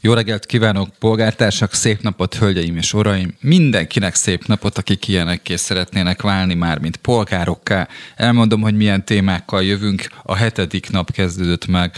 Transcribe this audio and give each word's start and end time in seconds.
Jó 0.00 0.12
reggelt 0.12 0.46
kívánok, 0.46 0.88
polgártársak, 0.98 1.74
szép 1.74 2.00
napot, 2.00 2.34
hölgyeim 2.34 2.76
és 2.76 2.92
uraim! 2.92 3.34
Mindenkinek 3.40 4.14
szép 4.14 4.46
napot, 4.46 4.78
akik 4.78 5.08
ilyenekké 5.08 5.56
szeretnének 5.56 6.22
válni 6.22 6.54
már, 6.54 6.78
mint 6.78 6.96
polgárokká. 6.96 7.88
Elmondom, 8.16 8.60
hogy 8.60 8.76
milyen 8.76 9.04
témákkal 9.04 9.62
jövünk. 9.64 10.06
A 10.22 10.34
hetedik 10.34 10.90
nap 10.90 11.10
kezdődött 11.10 11.66
meg 11.66 11.96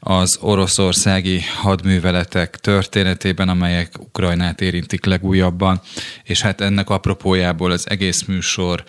az 0.00 0.38
oroszországi 0.40 1.40
hadműveletek 1.56 2.56
történetében, 2.56 3.48
amelyek 3.48 3.92
Ukrajnát 3.98 4.60
érintik 4.60 5.04
legújabban, 5.04 5.80
és 6.24 6.40
hát 6.40 6.60
ennek 6.60 6.90
apropójából 6.90 7.70
az 7.70 7.90
egész 7.90 8.24
műsor 8.24 8.84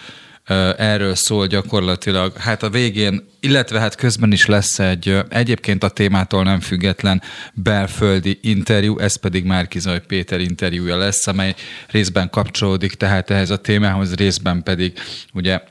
erről 0.78 1.16
szól 1.16 1.48
gyakorlatilag. 1.48 2.38
Hát 2.38 2.64
a 2.64 2.70
végén, 2.70 3.28
illetve 3.40 3.80
hát 3.80 3.96
közben 3.96 4.32
is 4.32 4.46
lesz 4.46 4.80
egy 4.80 5.18
egyébként 5.30 5.84
a 5.84 5.90
témától 5.90 6.44
nem 6.44 6.60
független 6.60 7.22
belföldi 7.54 8.40
interjú, 8.42 9.00
ez 9.00 9.16
pedig 9.16 9.44
Márkizaj 9.44 10.02
Péter 10.08 10.40
interjúja 10.40 10.98
lesz, 10.98 11.28
amely 11.28 11.56
részben 11.88 12.30
kapcsolódik 12.30 12.94
tehát 12.94 13.30
ehhez 13.30 13.50
a 13.50 13.58
témához, 13.58 14.16
részben 14.16 14.64
pedig 14.64 14.94
ugye 15.34 15.62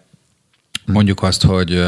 mondjuk 0.84 1.22
azt, 1.22 1.42
hogy 1.42 1.84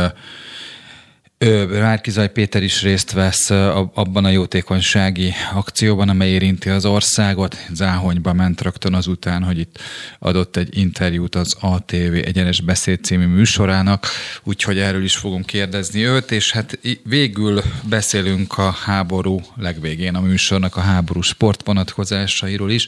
Márkizaj 1.68 2.32
Péter 2.32 2.62
is 2.62 2.82
részt 2.82 3.12
vesz 3.12 3.50
abban 3.94 4.24
a 4.24 4.28
jótékonysági 4.28 5.32
akcióban, 5.54 6.08
amely 6.08 6.28
érinti 6.28 6.68
az 6.68 6.84
országot. 6.84 7.56
Záhonyba 7.72 8.32
ment 8.32 8.60
rögtön 8.60 8.94
azután, 8.94 9.42
hogy 9.42 9.58
itt 9.58 9.78
adott 10.18 10.56
egy 10.56 10.78
interjút 10.78 11.34
az 11.34 11.56
ATV 11.60 12.14
Egyenes 12.24 12.60
Beszéd 12.60 13.04
című 13.04 13.26
műsorának, 13.26 14.06
úgyhogy 14.42 14.78
erről 14.78 15.04
is 15.04 15.16
fogunk 15.16 15.46
kérdezni 15.46 16.06
őt, 16.06 16.30
és 16.30 16.52
hát 16.52 16.78
végül 17.04 17.62
beszélünk 17.88 18.58
a 18.58 18.70
háború 18.70 19.40
legvégén 19.56 20.14
a 20.14 20.20
műsornak 20.20 20.76
a 20.76 20.80
háború 20.80 21.20
sportvonatkozásairól 21.20 22.70
is. 22.70 22.86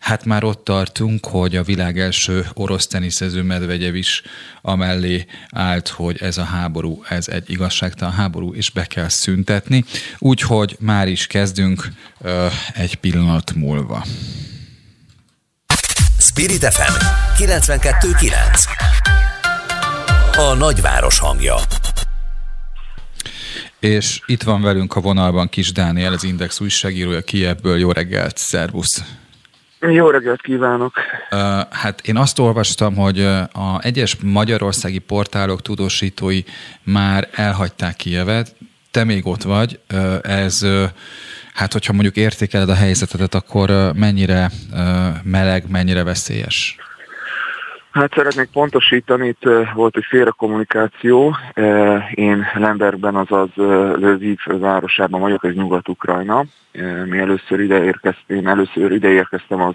Hát 0.00 0.24
már 0.24 0.44
ott 0.44 0.64
tartunk, 0.64 1.26
hogy 1.26 1.56
a 1.56 1.62
világ 1.62 1.98
első 1.98 2.46
orosz 2.54 2.86
teniszező 2.86 3.42
Medvegyev 3.42 3.94
is 3.94 4.22
amellé 4.62 5.26
állt, 5.50 5.88
hogy 5.88 6.22
ez 6.22 6.38
a 6.38 6.44
háború, 6.44 7.02
ez 7.08 7.28
egy 7.28 7.50
igazságtalan 7.50 8.14
háború, 8.14 8.54
és 8.54 8.70
be 8.70 8.84
kell 8.84 9.08
szüntetni. 9.08 9.84
Úgyhogy 10.18 10.76
már 10.80 11.08
is 11.08 11.26
kezdünk 11.26 11.88
ö, 12.20 12.46
egy 12.74 12.94
pillanat 12.94 13.54
múlva. 13.54 14.04
Spirit 16.18 16.64
FM 16.64 17.04
92.9 17.42 18.32
A 20.36 20.54
nagyváros 20.54 21.18
hangja 21.18 21.56
és 23.80 24.20
itt 24.26 24.42
van 24.42 24.62
velünk 24.62 24.96
a 24.96 25.00
vonalban 25.00 25.48
Kis 25.48 25.72
Dániel, 25.72 26.12
az 26.12 26.24
Index 26.24 26.60
újságírója 26.60 27.20
Kievből. 27.20 27.78
Jó 27.78 27.92
reggelt, 27.92 28.36
szervusz! 28.36 29.02
Jó 29.80 30.10
reggelt 30.10 30.40
kívánok! 30.40 30.94
Hát 31.70 32.00
én 32.06 32.16
azt 32.16 32.38
olvastam, 32.38 32.94
hogy 32.94 33.20
a 33.52 33.78
egyes 33.80 34.16
magyarországi 34.22 34.98
portálok 34.98 35.62
tudósítói 35.62 36.42
már 36.82 37.28
elhagyták 37.32 37.96
Kievet, 37.96 38.54
te 38.90 39.04
még 39.04 39.26
ott 39.26 39.42
vagy, 39.42 39.80
ez 40.22 40.66
hát 41.54 41.72
hogyha 41.72 41.92
mondjuk 41.92 42.16
értékeled 42.16 42.68
a 42.68 42.74
helyzetet, 42.74 43.34
akkor 43.34 43.92
mennyire 43.94 44.50
meleg, 45.22 45.70
mennyire 45.70 46.02
veszélyes? 46.02 46.76
Hát 47.92 48.14
szeretnék 48.14 48.50
pontosítani, 48.52 49.28
itt 49.28 49.48
volt 49.74 49.96
egy 49.96 50.04
félrekommunikáció. 50.04 51.36
Én 52.14 52.46
Lembergben, 52.54 53.14
azaz 53.14 53.48
Lviv 53.94 54.38
városában 54.46 55.20
vagyok, 55.20 55.44
ez 55.44 55.54
Nyugat-Ukrajna. 55.54 56.44
Mi 57.04 57.18
először 57.18 57.60
ide 57.60 57.84
érkeztem, 57.84 58.36
én 58.36 58.48
először 58.48 58.92
ide 58.92 59.08
érkeztem 59.08 59.60
az 59.60 59.74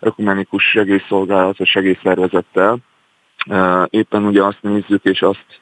ökumenikus 0.00 0.64
segélyszolgálat, 0.64 1.60
a 1.60 1.64
segélyszervezettel. 1.64 2.78
Éppen 3.90 4.24
ugye 4.24 4.42
azt 4.42 4.62
nézzük, 4.62 5.04
és 5.04 5.22
azt 5.22 5.60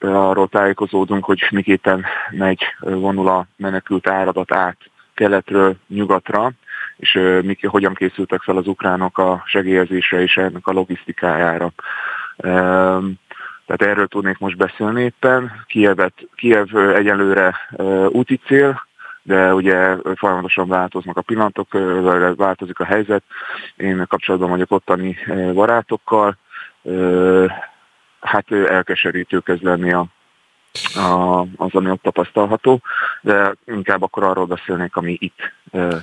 arról 0.00 0.48
tájékozódunk, 0.48 1.24
hogy 1.24 1.48
miképpen 1.50 2.04
megy, 2.30 2.62
vonul 2.80 3.28
a 3.28 3.46
menekült 3.56 4.08
áradat 4.08 4.52
át 4.52 4.76
keletről 5.14 5.76
nyugatra, 5.88 6.52
és 6.96 7.20
mik, 7.42 7.66
hogyan 7.66 7.94
készültek 7.94 8.40
fel 8.40 8.56
az 8.56 8.66
ukránok 8.66 9.18
a 9.18 9.42
segélyezésre 9.46 10.20
és 10.20 10.36
ennek 10.36 10.66
a 10.66 10.72
logisztikájára. 10.72 11.72
Tehát 13.66 13.82
erről 13.82 14.06
tudnék 14.06 14.38
most 14.38 14.56
beszélni 14.56 15.02
éppen. 15.02 15.64
Kievet, 15.66 16.14
Kiev 16.34 16.76
egyelőre 16.76 17.54
úti 18.08 18.40
cél, 18.46 18.86
de 19.22 19.54
ugye 19.54 19.96
folyamatosan 20.14 20.68
változnak 20.68 21.16
a 21.16 21.22
pillanatok, 21.22 21.72
változik 22.36 22.78
a 22.78 22.84
helyzet. 22.84 23.22
Én 23.76 24.04
kapcsolatban 24.08 24.50
vagyok 24.50 24.70
ottani 24.70 25.16
barátokkal. 25.52 26.36
Hát 28.20 28.52
elkeserítő 28.52 29.38
kezd 29.38 29.62
lenni 29.62 29.92
a 29.92 30.06
a, 30.94 31.40
az, 31.40 31.74
ami 31.74 31.90
ott 31.90 32.02
tapasztalható, 32.02 32.80
de 33.20 33.54
inkább 33.66 34.02
akkor 34.02 34.22
arról 34.22 34.46
beszélnék, 34.46 34.96
ami 34.96 35.16
itt 35.20 35.52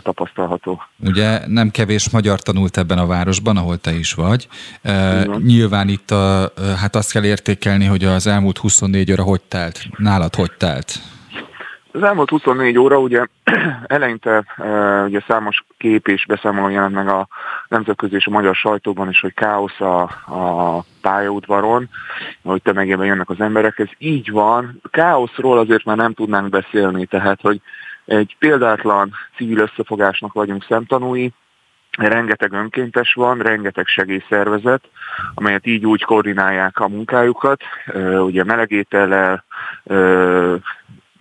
tapasztalható. 0.04 0.82
Ugye 1.00 1.48
nem 1.48 1.70
kevés 1.70 2.10
magyar 2.10 2.40
tanult 2.40 2.78
ebben 2.78 2.98
a 2.98 3.06
városban, 3.06 3.58
ahol 3.58 3.78
te 3.78 3.94
is 3.94 4.14
vagy. 4.14 4.48
E, 4.82 5.24
nyilván 5.44 5.88
itt 5.88 6.12
a, 6.12 6.52
hát 6.78 6.96
azt 6.96 7.12
kell 7.12 7.24
értékelni, 7.24 7.86
hogy 7.86 8.04
az 8.04 8.28
elmúlt 8.28 8.58
24 8.58 9.12
óra 9.12 9.24
hogy 9.24 9.42
telt, 9.42 9.80
nálad 9.98 10.36
hogy 10.36 10.52
telt? 10.58 11.00
Az 11.94 12.04
elmúlt 12.04 12.30
24 12.30 12.78
óra 12.78 13.00
ugye 13.00 13.26
eleinte 13.88 14.44
ugye 15.06 15.22
számos 15.28 15.64
kép 15.78 16.08
és 16.08 16.26
beszámoló 16.26 16.70
jelent 16.70 16.94
meg 16.94 17.08
a 17.08 17.28
nemzetközi 17.68 18.16
és 18.16 18.26
a 18.26 18.32
magyar 18.32 18.56
sajtóban 18.56 19.10
is, 19.10 19.20
hogy 19.20 19.34
káosz 19.34 19.80
a, 19.80 20.02
a 20.26 20.84
pályaudvaron, 21.02 21.90
hogy 22.44 22.62
tömegében 22.62 23.06
jönnek 23.06 23.30
az 23.30 23.40
emberek. 23.40 23.80
Ez 23.80 23.90
így 23.98 24.32
van. 24.32 24.82
Káoszról 24.92 25.58
azért 25.58 25.86
már 25.86 25.98
nem 25.98 26.14
tudnánk 26.14 26.50
beszélni, 26.50 27.06
tehát 27.06 27.42
hogy 27.42 27.62
egy 28.12 28.36
példátlan 28.40 29.12
civil 29.36 29.58
összefogásnak 29.58 30.34
vagyunk 30.34 30.64
szemtanúi, 30.64 31.32
rengeteg 31.98 32.52
önkéntes 32.52 33.14
van, 33.14 33.38
rengeteg 33.38 33.88
segélyszervezet, 33.88 34.82
amelyet 35.34 35.66
így 35.66 35.86
úgy 35.86 36.04
koordinálják 36.04 36.80
a 36.80 36.88
munkájukat, 36.88 37.62
ugye 38.20 38.44
melegétellel, 38.44 39.46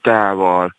tával, 0.02 0.74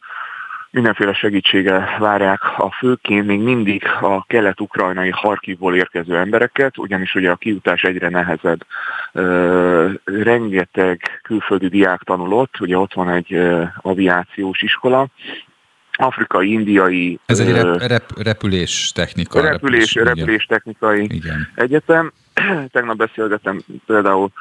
mindenféle 0.71 1.13
segítsége 1.13 1.95
várják 1.99 2.41
a 2.57 2.71
főként 2.71 3.25
még 3.25 3.39
mindig 3.39 3.83
a 4.01 4.23
kelet-ukrajnai 4.25 5.09
Harkivból 5.09 5.75
érkező 5.75 6.17
embereket, 6.17 6.77
ugyanis 6.77 7.15
ugye 7.15 7.31
a 7.31 7.35
kiutás 7.35 7.83
egyre 7.83 8.09
nehezebb. 8.09 8.65
rengeteg 10.03 11.19
külföldi 11.23 11.67
diák 11.67 12.01
tanulott, 12.01 12.59
ugye 12.59 12.77
ott 12.77 12.93
van 12.93 13.09
egy 13.09 13.41
aviációs 13.81 14.61
iskola, 14.61 15.07
afrikai, 16.01 16.51
indiai... 16.51 17.19
Ez 17.25 17.39
egy 17.39 17.51
rep, 17.51 17.81
rep, 17.81 18.21
repülés 18.23 18.91
technika. 18.95 19.41
Repülés, 19.41 19.93
repülés, 19.93 20.17
repülés 20.17 20.45
technikai 20.45 21.03
igen. 21.03 21.47
egyetem. 21.55 22.11
Tegnap 22.71 22.97
beszélgetem 22.97 23.61
például 23.85 24.31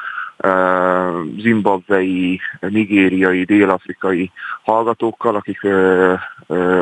zimbabvei, 1.38 2.40
nigériai, 2.60 3.44
dél-afrikai 3.44 4.30
hallgatókkal, 4.62 5.34
akik 5.34 5.60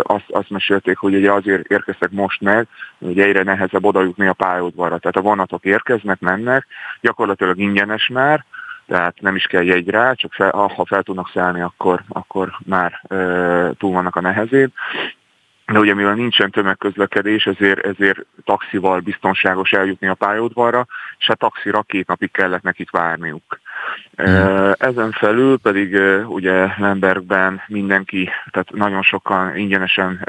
azt, 0.03 0.25
azt 0.29 0.51
mesélték, 0.51 0.97
hogy 0.99 1.15
ugye 1.15 1.33
azért 1.33 1.67
érkeztek 1.67 2.11
most 2.11 2.41
meg, 2.41 2.67
hogy 2.99 3.21
egyre 3.21 3.43
nehezebb 3.43 3.85
odajutni 3.85 4.27
a 4.27 4.33
pályaudvarra. 4.33 4.99
Tehát 4.99 5.17
a 5.17 5.21
vonatok 5.21 5.65
érkeznek, 5.65 6.21
mennek, 6.21 6.67
gyakorlatilag 7.01 7.59
ingyenes 7.59 8.09
már, 8.13 8.45
tehát 8.89 9.21
nem 9.21 9.37
is 9.37 9.45
kell 9.45 9.65
jegy 9.65 9.89
rá, 9.89 10.13
csak 10.13 10.33
fel, 10.33 10.51
ha 10.51 10.85
fel 10.85 11.03
tudnak 11.03 11.31
szállni, 11.35 11.61
akkor, 11.61 12.03
akkor 12.09 12.51
már 12.65 13.01
e, 13.09 13.17
túl 13.79 13.93
vannak 13.93 14.17
a 14.17 14.21
nehezén 14.21 14.73
de 15.73 15.79
ugye 15.79 15.95
mivel 15.95 16.15
nincsen 16.15 16.51
tömegközlekedés, 16.51 17.47
ezért, 17.47 17.87
ezért 17.87 18.19
taxival 18.45 19.01
biztonságos 19.01 19.73
eljutni 19.73 20.07
a 20.07 20.15
pályaudvarra, 20.15 20.87
és 21.19 21.29
a 21.29 21.29
hát 21.29 21.39
taxira 21.39 21.83
két 21.83 22.07
napig 22.07 22.31
kellett 22.31 22.63
nekik 22.63 22.91
várniuk. 22.91 23.61
Mm. 24.23 24.71
Ezen 24.79 25.11
felül 25.11 25.59
pedig 25.59 26.01
ugye 26.27 26.67
Lembergben 26.79 27.63
mindenki, 27.67 28.31
tehát 28.51 28.73
nagyon 28.73 29.03
sokan 29.03 29.57
ingyenesen 29.57 30.29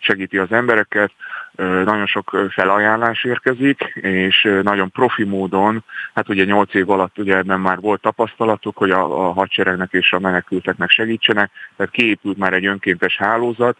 segíti 0.00 0.38
az 0.38 0.52
embereket, 0.52 1.12
nagyon 1.58 2.06
sok 2.06 2.36
felajánlás 2.50 3.24
érkezik, 3.24 3.82
és 3.94 4.48
nagyon 4.62 4.90
profi 4.90 5.24
módon, 5.24 5.84
hát 6.14 6.28
ugye 6.28 6.44
8 6.44 6.74
év 6.74 6.90
alatt 6.90 7.18
ugye 7.18 7.36
ebben 7.36 7.60
már 7.60 7.80
volt 7.80 8.00
tapasztalatuk, 8.00 8.76
hogy 8.76 8.90
a, 8.90 9.28
a 9.28 9.32
hadseregnek 9.32 9.92
és 9.92 10.12
a 10.12 10.18
menekülteknek 10.18 10.90
segítsenek, 10.90 11.50
tehát 11.76 11.92
kiépült 11.92 12.38
már 12.38 12.52
egy 12.52 12.66
önkéntes 12.66 13.16
hálózat, 13.16 13.76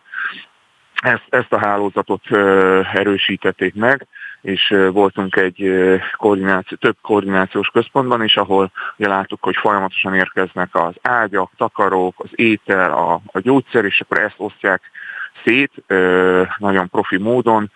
ezt, 1.02 1.26
ezt 1.28 1.52
a 1.52 1.58
hálózatot 1.58 2.30
erősítették 2.92 3.74
meg, 3.74 4.06
és 4.40 4.74
voltunk 4.92 5.36
egy 5.36 5.72
koordináció, 6.16 6.76
több 6.76 6.96
koordinációs 7.02 7.68
központban 7.68 8.24
is, 8.24 8.36
ahol 8.36 8.70
ugye 8.96 9.08
láttuk, 9.08 9.42
hogy 9.42 9.56
folyamatosan 9.56 10.14
érkeznek 10.14 10.74
az 10.74 10.94
ágyak, 11.02 11.50
takarók, 11.56 12.14
az 12.16 12.30
étel, 12.34 12.92
a, 12.92 13.20
a 13.26 13.40
gyógyszer, 13.40 13.84
és 13.84 14.00
akkor 14.00 14.18
ezt 14.18 14.34
osztják 14.36 14.80
szét, 15.44 15.72
nagyon 16.58 16.88
profi 16.88 17.18
módon, 17.18 17.70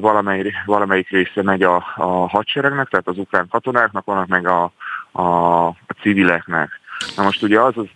valamelyik, 0.00 0.54
valamelyik 0.66 1.10
része 1.10 1.42
megy 1.42 1.62
a, 1.62 1.76
a 1.96 2.28
hadseregnek, 2.28 2.88
tehát 2.88 3.08
az 3.08 3.18
ukrán 3.18 3.48
katonáknak, 3.50 4.04
vannak 4.04 4.26
meg 4.26 4.46
a, 4.46 4.72
a, 5.12 5.66
a 5.66 5.94
civileknek. 6.00 6.80
Na 7.16 7.22
most 7.22 7.42
ugye 7.42 7.60
az 7.60 7.76
az 7.76 7.86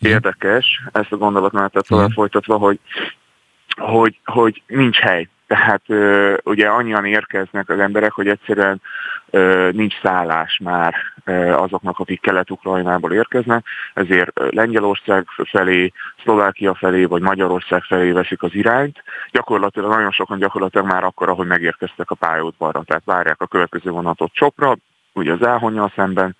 érdekes, 0.00 0.82
ezt 0.92 1.12
a 1.12 1.16
gondolatmenetet 1.16 1.86
tovább 1.86 2.10
folytatva, 2.10 2.56
hogy, 2.56 2.78
hogy, 3.76 4.20
hogy 4.24 4.62
nincs 4.66 4.98
hely. 4.98 5.28
Tehát 5.48 5.82
ugye 6.44 6.68
annyian 6.68 7.04
érkeznek 7.04 7.68
az 7.68 7.78
emberek, 7.78 8.12
hogy 8.12 8.28
egyszerűen 8.28 8.80
nincs 9.72 10.00
szállás 10.02 10.60
már 10.62 10.94
azoknak, 11.52 11.98
akik 11.98 12.20
Kelet-Ukrajnából 12.20 13.12
érkeznek, 13.12 13.64
ezért 13.94 14.40
Lengyelország 14.50 15.26
felé, 15.50 15.92
Szlovákia 16.22 16.74
felé 16.74 17.04
vagy 17.04 17.22
Magyarország 17.22 17.82
felé 17.82 18.10
veszik 18.10 18.42
az 18.42 18.54
irányt. 18.54 19.02
Gyakorlatilag 19.30 19.90
nagyon 19.90 20.10
sokan 20.10 20.38
gyakorlatilag 20.38 20.86
már 20.86 21.04
akkor, 21.04 21.28
ahogy 21.28 21.46
megérkeztek 21.46 22.10
a 22.10 22.14
pályaudvarra, 22.14 22.82
tehát 22.86 23.04
várják 23.04 23.40
a 23.40 23.46
következő 23.46 23.90
vonatot 23.90 24.32
Csopra, 24.32 24.76
ugye 25.18 25.32
az 25.32 25.42
elhonyjal 25.42 25.92
szemben, 25.96 26.36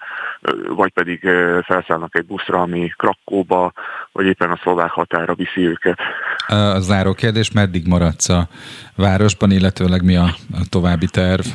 vagy 0.69 0.93
pedig 0.93 1.21
felszállnak 1.63 2.17
egy 2.17 2.27
buszra, 2.27 2.61
ami 2.61 2.93
Krakóba, 2.97 3.73
vagy 4.13 4.27
éppen 4.27 4.51
a 4.51 4.59
szlovák 4.63 4.91
határa 4.91 5.35
viszi 5.35 5.67
őket. 5.67 5.99
A 6.47 6.79
záró 6.79 7.13
kérdés, 7.13 7.53
meddig 7.53 7.87
maradsz 7.87 8.29
a 8.29 8.49
városban, 8.97 9.51
illetőleg 9.51 10.05
mi 10.05 10.17
a, 10.17 10.29
a 10.53 10.67
további 10.71 11.07
terv? 11.07 11.47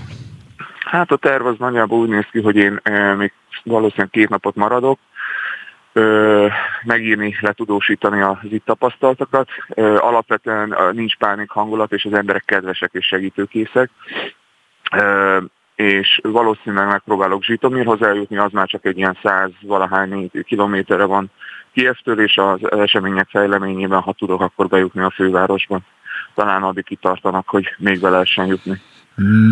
Hát 0.85 1.11
a 1.11 1.17
terv 1.17 1.45
az 1.45 1.55
nagyjából 1.59 1.99
úgy 1.99 2.09
néz 2.09 2.25
ki, 2.31 2.41
hogy 2.41 2.55
én 2.55 2.79
még 3.17 3.31
valószínűleg 3.63 4.09
két 4.09 4.29
napot 4.29 4.55
maradok, 4.55 4.99
megírni, 6.83 7.37
letudósítani 7.41 8.21
az 8.21 8.37
itt 8.41 8.65
tapasztaltakat. 8.65 9.49
Alapvetően 9.97 10.75
nincs 10.91 11.17
pánik 11.17 11.49
hangulat, 11.49 11.91
és 11.91 12.05
az 12.05 12.13
emberek 12.13 12.43
kedvesek 12.45 12.89
és 12.93 13.05
segítőkészek 13.05 13.89
és 15.75 16.19
valószínűleg 16.23 16.87
megpróbálok 16.87 17.43
Zsitomirhoz 17.43 18.01
eljutni, 18.01 18.37
az 18.37 18.51
már 18.51 18.67
csak 18.67 18.85
egy 18.85 18.97
ilyen 18.97 19.17
száz 19.23 19.49
valahány 19.61 20.31
kilométerre 20.43 21.05
van 21.05 21.31
Kievtől, 21.73 22.21
és 22.21 22.37
az 22.37 22.71
események 22.71 23.27
fejleményében, 23.29 23.99
ha 23.99 24.13
tudok, 24.13 24.41
akkor 24.41 24.67
bejutni 24.67 25.01
a 25.01 25.11
fővárosba. 25.15 25.81
Talán 26.35 26.63
addig 26.63 26.83
kitartanak, 26.83 27.47
hogy 27.47 27.75
még 27.77 27.99
be 27.99 28.09
lehessen 28.09 28.45
jutni. 28.45 28.81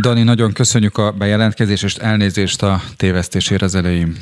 Dani, 0.02 0.24
nagyon 0.24 0.54
köszönjük 0.54 0.98
a 0.98 1.12
bejelentkezést, 1.12 1.84
és 1.84 1.96
elnézést 1.96 2.62
a 2.62 2.80
tévesztésére 2.98 3.66
az 3.66 3.76
elején. 3.76 4.16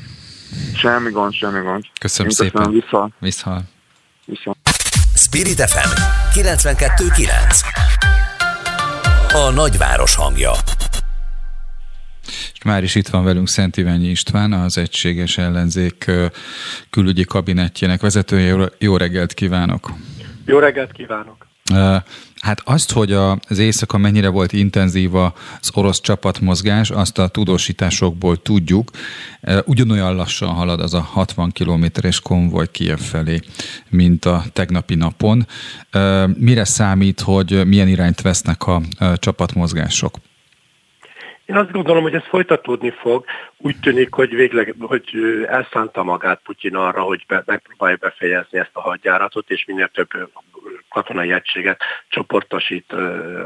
Semmi 0.76 1.12
gond, 1.12 1.34
semmi 1.34 1.64
gond. 1.64 1.84
Köszönöm 2.00 2.30
Én 2.30 2.36
szépen. 2.36 2.52
Köszönöm, 2.52 2.80
vissza. 2.80 3.10
Vissza. 3.20 3.62
vissza. 4.26 4.56
Spirit 5.16 5.62
FM 5.70 5.90
92.9 6.40 7.64
A 9.34 9.52
nagyváros 9.52 10.16
hangja 10.16 10.52
már 12.64 12.84
is 12.84 12.96
itt 12.96 13.08
van 13.08 13.24
velünk 13.24 13.48
Szent 13.48 13.78
Iványi 13.78 14.08
István, 14.08 14.54
az 14.54 14.78
Egységes 14.78 15.38
Ellenzék 15.38 16.12
külügyi 16.90 17.24
kabinetjének 17.24 18.02
vezetője. 18.02 18.70
Jó 18.78 18.98
reggelt 18.98 19.34
kívánok! 19.34 19.92
Jó 20.46 20.60
reggelt 20.60 20.92
kívánok! 20.92 21.48
Hát 22.40 22.62
azt, 22.64 22.92
hogy 22.92 23.12
az 23.48 23.58
éjszaka 23.58 23.98
mennyire 23.98 24.28
volt 24.30 24.54
intenzív 24.54 25.16
az 25.16 25.32
orosz 25.74 26.02
csapatmozgás, 26.02 26.90
azt 26.90 27.18
a 27.18 27.28
tudósításokból 27.28 28.42
tudjuk. 28.42 28.92
Ugyanolyan 29.66 30.16
lassan 30.16 30.50
halad 30.50 30.80
az 30.80 30.94
a 30.94 31.02
60 31.02 31.52
kilométeres 31.52 32.20
konvoj 32.20 32.72
Kiev 32.72 33.00
felé, 33.00 33.40
mint 33.90 34.26
a 34.26 34.44
tegnapi 34.54 34.96
napon. 34.96 35.48
Mire 36.38 36.64
számít, 36.64 37.20
hogy 37.20 37.68
milyen 37.68 37.88
irányt 37.88 38.22
vesznek 38.22 38.68
a 38.68 38.82
csapatmozgások? 39.16 40.18
Én 41.50 41.56
azt 41.56 41.72
gondolom, 41.72 42.04
hogy 42.04 42.14
ez 42.14 42.24
folytatódni 42.24 42.90
fog. 42.90 43.26
Úgy 43.58 43.80
tűnik, 43.80 44.14
hogy 44.14 44.36
végleg, 44.36 44.76
hogy 44.80 45.10
elszánta 45.48 46.04
magát 46.04 46.42
Putyin 46.44 46.76
arra, 46.76 47.02
hogy 47.02 47.24
be, 47.28 47.44
megpróbálja 47.46 47.98
befejezni 48.00 48.60
ezt 48.60 48.70
a 48.74 48.82
hadjáratot, 48.82 49.50
és 49.50 49.66
minél 49.66 49.88
több 49.88 50.08
katonai 50.90 51.32
egységet 51.32 51.82
csoportosít 52.08 52.94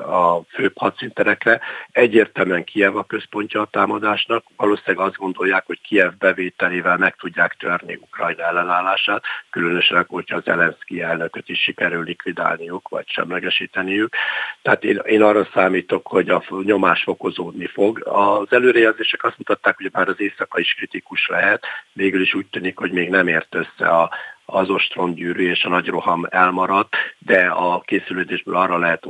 a 0.06 0.42
főbb 0.50 0.78
hadszinterekre. 0.78 1.62
Egyértelműen 1.92 2.64
Kiev 2.64 2.96
a 2.96 3.04
központja 3.04 3.62
a 3.62 3.66
támadásnak. 3.72 4.46
Valószínűleg 4.56 5.08
azt 5.08 5.18
gondolják, 5.18 5.66
hogy 5.66 5.82
Kiev 5.82 6.12
bevételével 6.20 6.98
meg 6.98 7.16
tudják 7.16 7.54
törni 7.54 7.96
Ukrajna 8.02 8.44
ellenállását, 8.44 9.24
különösen, 9.50 10.06
hogyha 10.08 10.36
az 10.36 10.44
Zelenszky 10.44 11.02
elnököt 11.02 11.50
is 11.50 11.62
sikerül 11.62 12.04
likvidálniuk, 12.04 12.90
vagy 12.90 13.08
semlegesíteniük. 13.08 14.16
Tehát 14.62 14.84
én, 14.84 15.02
én 15.06 15.22
arra 15.22 15.48
számítok, 15.54 16.08
hogy 16.08 16.30
a 16.30 16.44
nyomás 16.64 17.04
fokozódni 17.04 17.66
fog. 17.66 18.08
Az 18.08 18.48
előrejelzések 18.50 19.24
azt 19.24 19.38
mutatták, 19.38 19.76
hogy 19.78 19.90
már 19.92 20.08
az 20.08 20.20
éjszaka 20.22 20.60
is 20.60 20.74
kritikus 20.74 21.28
lehet, 21.28 21.66
végül 21.94 22.22
is 22.22 22.34
úgy 22.34 22.46
tűnik, 22.46 22.78
hogy 22.78 22.92
még 22.92 23.10
nem 23.10 23.28
ért 23.28 23.56
össze 23.56 23.88
a 23.88 24.12
az 24.46 24.70
ostrongyűrű 24.70 25.50
és 25.50 25.64
a 25.64 25.70
nagy 25.70 25.88
roham 25.88 26.26
elmaradt, 26.30 26.96
de 27.20 27.46
a 27.46 27.82
készülődésből 27.86 28.56
arra 28.56 28.78
lehet 28.78 29.08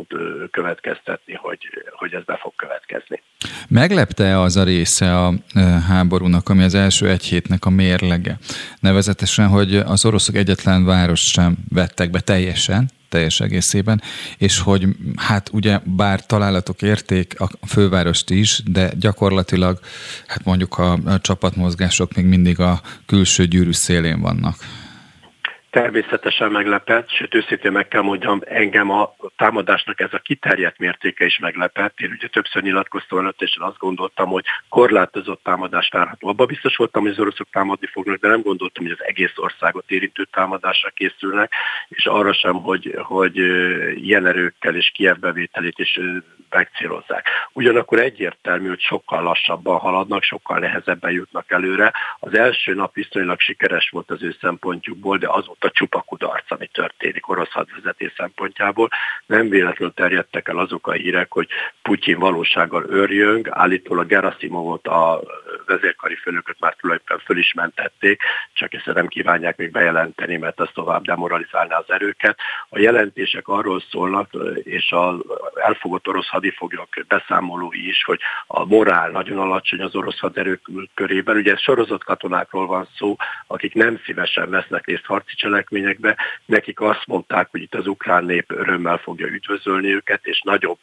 következtetni, 0.52 1.34
hogy, 1.34 1.60
hogy 1.92 2.14
ez 2.14 2.24
be 2.24 2.38
fog 2.42 2.54
következni. 2.56 3.22
Meglepte 3.68 4.40
az 4.40 4.58
a 4.58 4.64
része 4.64 5.18
a 5.18 5.34
háborúnak, 5.88 6.50
ami 6.50 6.64
az 6.64 6.76
első 6.76 7.10
egy 7.10 7.24
hétnek 7.24 7.66
a 7.66 7.70
mérlege? 7.70 8.38
Nevezetesen, 8.80 9.48
hogy 9.48 9.76
az 9.76 10.06
oroszok 10.06 10.36
egyetlen 10.36 10.86
város 10.86 11.22
sem 11.22 11.56
vettek 11.70 12.10
be 12.10 12.20
teljesen, 12.20 12.90
teljes 13.10 13.40
egészében, 13.40 14.02
és 14.38 14.60
hogy 14.60 14.86
hát 15.16 15.50
ugye 15.52 15.80
bár 15.84 16.26
találatok 16.26 16.82
érték 16.82 17.40
a 17.40 17.68
fővárost 17.68 18.30
is, 18.30 18.62
de 18.66 18.92
gyakorlatilag 19.00 19.80
hát 20.28 20.46
mondjuk 20.46 20.78
a 20.78 20.98
csapatmozgások 21.22 22.14
még 22.16 22.26
mindig 22.26 22.60
a 22.60 22.82
külső 23.06 23.46
gyűrű 23.46 23.72
szélén 23.72 24.22
vannak 24.22 24.56
természetesen 25.74 26.52
meglepett, 26.52 27.10
sőt 27.10 27.36
őszintén 27.36 27.72
meg 27.72 27.88
kell 27.88 28.02
mondjam, 28.02 28.42
engem 28.46 28.90
a 28.90 29.16
támadásnak 29.38 30.00
ez 30.00 30.14
a 30.14 30.18
kiterjedt 30.18 30.78
mértéke 30.78 31.26
is 31.26 31.40
meglepett. 31.40 32.00
Én 32.00 32.12
ugye 32.12 32.28
többször 32.28 32.62
nyilatkoztam 32.62 33.20
előtt, 33.20 33.42
és 33.42 33.58
azt 33.60 33.78
gondoltam, 33.78 34.30
hogy 34.30 34.46
korlátozott 34.70 35.44
támadás 35.44 35.90
várható. 35.92 36.28
Abban 36.28 36.48
biztos 36.48 36.76
voltam, 36.76 37.02
hogy 37.02 37.12
az 37.12 37.20
oroszok 37.20 37.48
támadni 37.52 37.88
fognak, 37.88 38.20
de 38.20 38.28
nem 38.28 38.42
gondoltam, 38.42 38.84
hogy 38.84 38.96
az 39.00 39.06
egész 39.06 39.34
országot 39.36 39.92
érintő 39.92 40.28
támadásra 40.32 40.90
készülnek, 40.90 41.54
és 41.88 42.06
arra 42.06 42.34
sem, 42.34 42.54
hogy, 42.54 42.96
hogy 43.02 43.38
ilyen 43.96 44.54
és 44.60 44.92
Kiev 44.94 45.18
bevételét 45.18 45.80
is 45.80 46.00
megcélozzák. 46.50 47.28
Ugyanakkor 47.54 48.00
egyértelmű, 48.00 48.68
hogy 48.68 48.82
sokkal 48.82 49.24
lassabban 49.24 49.80
haladnak, 49.80 50.24
sokkal 50.24 50.60
nehezebben 50.60 51.12
jutnak 51.12 51.52
előre. 51.52 51.94
Az 52.20 52.34
első 52.34 52.74
nap 52.74 52.94
viszonylag 52.94 53.40
sikeres 53.40 53.90
volt 53.90 54.12
az 54.12 54.24
ő 54.24 54.36
szempontjukból, 54.42 55.18
de 55.18 55.28
azóta 55.30 55.63
csupa 55.70 56.02
kudarc, 56.02 56.52
ami 56.52 56.68
történik 56.68 57.30
orosz 57.30 57.52
hadvezetés 57.52 58.14
szempontjából. 58.18 58.90
Nem 59.26 59.50
véletlenül 59.50 59.94
terjedtek 59.94 60.48
el 60.48 60.58
azok 60.58 60.88
a 60.88 60.92
hírek, 60.92 61.32
hogy 61.32 61.48
Putyin 61.82 62.20
valósággal 62.20 62.86
őrjöng, 62.90 63.48
állítólag 63.52 64.08
Gerasimovot 64.08 64.88
a 64.88 65.22
vezérkari 65.66 66.16
főnököt 66.16 66.60
már 66.60 66.76
tulajdonképpen 66.76 67.26
föl 67.26 67.38
is 67.38 67.54
mentették, 67.54 68.22
csak 68.54 68.74
ezt 68.74 68.86
nem 68.94 69.08
kívánják 69.08 69.58
még 69.58 69.72
bejelenteni, 69.72 70.38
mert 70.38 70.60
az 70.60 70.70
tovább 70.74 71.04
demoralizálná 71.04 71.78
az 71.78 71.92
erőket. 71.92 72.38
A 72.70 72.80
jelentések 72.80 73.48
arról 73.48 73.84
szólnak, 73.92 74.30
és 74.64 74.92
az 74.92 75.16
elfogott 75.56 76.08
orosz 76.08 76.28
hadifoglyok 76.28 76.90
beszámolói 77.08 77.88
is, 77.88 78.04
hogy 78.04 78.20
a 78.48 78.66
morál 78.66 79.10
nagyon 79.10 79.40
alacsony 79.40 79.82
az 79.82 79.96
orosz 79.96 80.20
haderők 80.20 80.62
körében. 80.94 81.36
Ugye 81.36 81.58
sorozott 81.58 82.04
katonákról 82.04 82.68
van 82.68 82.88
szó, 82.98 83.16
akik 83.48 83.74
nem 83.74 84.00
szívesen 84.06 84.50
vesznek 84.50 84.86
részt 84.86 85.06
harci 85.06 85.36
cselekményekbe, 85.54 86.18
nekik 86.46 86.80
azt 86.80 87.04
mondták, 87.06 87.48
hogy 87.52 87.62
itt 87.62 87.76
az 87.76 87.88
ukrán 87.88 88.26
nép 88.26 88.52
örömmel 88.52 88.98
fogja 88.98 89.28
üdvözölni 89.28 89.94
őket, 89.94 90.26
és 90.26 90.42
nagyobb 90.42 90.78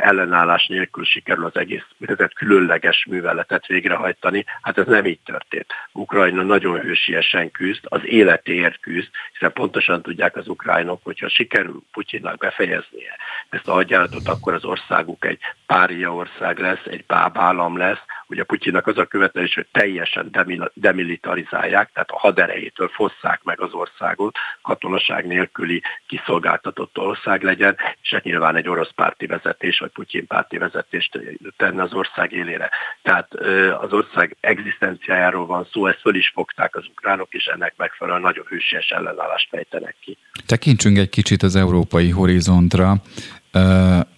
ellenállás 0.00 0.66
nélkül 0.66 1.04
sikerül 1.04 1.44
az 1.44 1.56
egész 1.56 1.84
tehát 2.06 2.34
különleges 2.34 3.06
műveletet 3.08 3.66
végrehajtani. 3.66 4.44
Hát 4.62 4.78
ez 4.78 4.86
nem 4.86 5.06
így 5.06 5.20
történt. 5.24 5.66
Ukrajna 5.92 6.42
nagyon 6.42 6.80
hősiesen 6.80 7.50
küzd, 7.50 7.80
az 7.82 8.00
életéért 8.04 8.80
küzd, 8.80 9.08
hiszen 9.32 9.52
pontosan 9.52 10.02
tudják 10.02 10.36
az 10.36 10.48
ukránok, 10.48 11.00
hogyha 11.04 11.28
sikerül 11.28 11.82
Putyinnak 11.92 12.38
befejeznie 12.38 13.16
ezt 13.48 13.68
a 13.68 13.72
hadjáratot, 13.72 14.28
akkor 14.28 14.54
az 14.54 14.64
országuk 14.64 15.24
egy 15.24 15.38
pária 15.66 16.14
ország 16.14 16.58
lesz, 16.58 16.84
egy 16.84 17.04
bábállam 17.06 17.76
lesz, 17.76 18.02
ugye 18.32 18.44
Putyinnak 18.44 18.86
az 18.86 18.98
a 18.98 19.06
követelés, 19.06 19.54
hogy 19.54 19.66
teljesen 19.72 20.30
demilitarizálják, 20.74 21.90
tehát 21.92 22.10
a 22.10 22.18
haderejétől 22.18 22.88
fosszák 22.88 23.40
meg 23.42 23.60
az 23.60 23.72
országot, 23.72 24.36
katonaság 24.62 25.26
nélküli 25.26 25.82
kiszolgáltatott 26.06 26.98
ország 26.98 27.42
legyen, 27.42 27.76
és 28.02 28.10
hát 28.10 28.24
nyilván 28.24 28.56
egy 28.56 28.68
orosz 28.68 28.92
párti 28.94 29.26
vezetés, 29.26 29.78
vagy 29.78 29.90
Putyin 29.90 30.26
párti 30.26 30.58
vezetést 30.58 31.18
tenne 31.56 31.82
az 31.82 31.92
ország 31.92 32.32
élére. 32.32 32.70
Tehát 33.02 33.34
az 33.80 33.92
ország 33.92 34.36
egzisztenciájáról 34.40 35.46
van 35.46 35.66
szó, 35.72 35.86
ezt 35.86 36.00
föl 36.00 36.14
is 36.14 36.30
fogták 36.34 36.76
az 36.76 36.84
ukránok, 36.90 37.34
és 37.34 37.44
ennek 37.44 37.74
megfelelően 37.76 38.22
nagyon 38.22 38.44
hősies 38.48 38.90
ellenállást 38.90 39.48
fejtenek 39.48 39.96
ki. 40.00 40.16
Tekintsünk 40.46 40.98
egy 40.98 41.08
kicsit 41.08 41.42
az 41.42 41.56
európai 41.56 42.10
horizontra. 42.10 42.94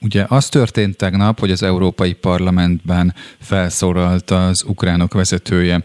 Ugye 0.01 0.25
az 0.29 0.49
történt 0.49 0.97
tegnap, 0.97 1.41
hogy 1.41 1.51
az 1.51 1.63
Európai 1.63 2.13
Parlamentben 2.13 3.15
felszólalt 3.41 4.31
az 4.31 4.65
ukránok 4.67 5.13
vezetője, 5.13 5.85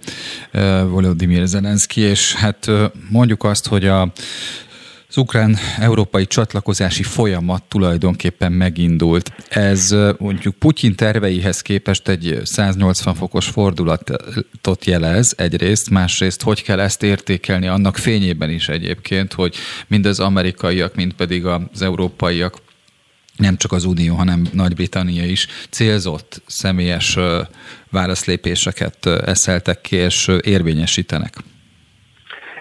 Volodymyr 0.88 1.48
Zelenszky, 1.48 2.02
és 2.02 2.34
hát 2.34 2.72
mondjuk 3.10 3.44
azt, 3.44 3.68
hogy 3.68 3.88
a 3.88 4.12
az 5.10 5.18
ukrán-európai 5.18 6.26
csatlakozási 6.26 7.04
folyamat 7.04 7.64
tulajdonképpen 7.64 8.52
megindult. 8.52 9.32
Ez 9.50 9.96
mondjuk 10.18 10.56
Putyin 10.56 10.96
terveihez 10.96 11.62
képest 11.62 12.08
egy 12.08 12.40
180 12.44 13.14
fokos 13.14 13.48
fordulatot 13.48 14.86
jelez 14.86 15.34
egyrészt, 15.38 15.90
másrészt 15.90 16.42
hogy 16.42 16.64
kell 16.64 16.80
ezt 16.80 17.04
értékelni 17.04 17.68
annak 17.68 17.98
fényében 17.98 18.50
is 18.50 18.70
egyébként, 18.70 19.34
hogy 19.34 19.56
mind 19.88 20.06
az 20.06 20.20
amerikaiak, 20.20 20.96
mind 20.96 21.14
pedig 21.14 21.46
az 21.46 21.82
európaiak 21.82 22.58
nem 23.40 23.58
csak 23.58 23.72
az 23.72 23.86
Unió, 23.86 24.16
hanem 24.16 24.42
Nagy-Britannia 24.54 25.26
is 25.26 25.48
célzott 25.70 26.42
személyes 26.46 27.18
válaszlépéseket 27.92 29.06
eszeltek 29.06 29.82
ki 29.82 29.96
és 29.96 30.32
érvényesítenek. 30.42 31.34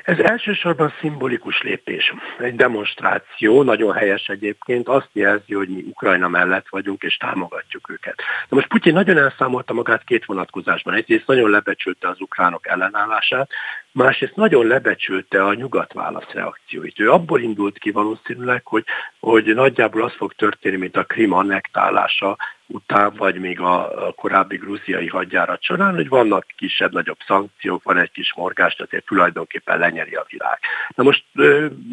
Ez 0.08 0.18
elsősorban 0.18 0.92
szimbolikus 1.00 1.62
lépés, 1.62 2.12
egy 2.38 2.56
demonstráció, 2.56 3.62
nagyon 3.62 3.94
helyes 3.94 4.28
egyébként, 4.28 4.88
azt 4.88 5.08
jelzi, 5.12 5.54
hogy 5.54 5.68
mi 5.68 5.84
Ukrajna 5.88 6.28
mellett 6.28 6.66
vagyunk 6.68 7.02
és 7.02 7.16
támogatjuk 7.16 7.90
őket. 7.90 8.14
De 8.48 8.56
most 8.56 8.66
Putyin 8.66 8.92
nagyon 8.92 9.18
elszámolta 9.18 9.72
magát 9.72 10.04
két 10.04 10.24
vonatkozásban. 10.24 10.94
Egyrészt 10.94 11.26
nagyon 11.26 11.50
lebecsülte 11.50 12.08
az 12.08 12.20
ukránok 12.20 12.66
ellenállását, 12.66 13.50
másrészt 13.92 14.36
nagyon 14.36 14.66
lebecsülte 14.66 15.44
a 15.44 15.54
nyugat 15.54 15.92
válaszreakcióit. 15.92 17.00
Ő 17.00 17.10
abból 17.10 17.40
indult 17.40 17.78
ki 17.78 17.90
valószínűleg, 17.90 18.66
hogy, 18.66 18.84
hogy 19.20 19.54
nagyjából 19.54 20.02
az 20.02 20.12
fog 20.12 20.32
történni, 20.32 20.76
mint 20.76 20.96
a 20.96 21.04
Krim 21.04 21.32
annektálása 21.32 22.36
után, 22.66 23.12
vagy 23.16 23.34
még 23.34 23.60
a, 23.60 24.12
korábbi 24.16 24.56
grúziai 24.56 25.06
hadjárat 25.06 25.62
során, 25.62 25.94
hogy 25.94 26.08
vannak 26.08 26.46
kisebb-nagyobb 26.56 27.18
szankciók, 27.26 27.82
van 27.82 27.98
egy 27.98 28.10
kis 28.10 28.34
morgás, 28.34 28.74
tehát 28.74 29.04
tulajdonképpen 29.04 29.78
lenyeri 29.78 30.14
a 30.14 30.26
világ. 30.28 30.58
Na 30.94 31.02
most 31.02 31.24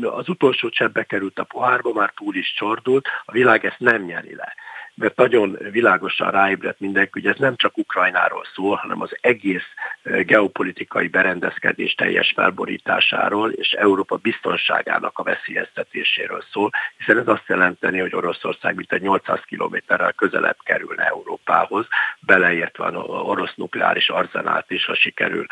az 0.02 0.30
utolsó 0.30 0.70
cseppbe 0.70 1.04
került 1.04 1.40
a 1.40 1.44
pohárba, 1.44 1.94
már 1.94 2.14
túl 2.16 2.36
is 2.36 2.54
csordult, 2.54 3.08
a 3.26 3.32
világ 3.32 3.66
ezt 3.66 3.80
nem 3.80 4.02
nyeri 4.02 4.36
le 4.36 4.56
mert 4.96 5.16
nagyon 5.16 5.58
világosan 5.72 6.32
ráébredt 6.32 6.80
mindenki, 6.80 7.10
hogy 7.12 7.26
ez 7.26 7.38
nem 7.38 7.56
csak 7.56 7.78
Ukrajnáról 7.78 8.44
szól, 8.56 8.76
hanem 8.76 9.02
az 9.02 9.18
egész 9.22 9.66
geopolitikai 10.04 11.08
berendezkedés 11.08 11.94
teljes 11.94 12.32
felborításáról 12.36 13.52
és 13.52 13.72
Európa 13.72 14.16
biztonságának 14.16 15.20
a 15.20 15.24
veszélyeztetéséről 15.24 16.44
szól, 16.52 16.72
hiszen 16.98 17.18
ez 17.18 17.28
azt 17.28 17.48
jelenteni, 17.48 18.00
hogy 18.00 18.16
Oroszország 18.16 18.76
mint 18.76 18.92
egy 18.92 19.02
800 19.02 19.40
kilométerrel 19.46 20.14
közelebb 20.14 20.58
kerülne 20.64 21.04
Európához, 21.04 21.88
beleértve 22.20 22.86
az 22.86 22.94
orosz 23.08 23.56
nukleáris 23.56 24.10
arzenát 24.10 24.72
is, 24.72 24.86
ha 24.86 24.96
sikerül 24.96 25.46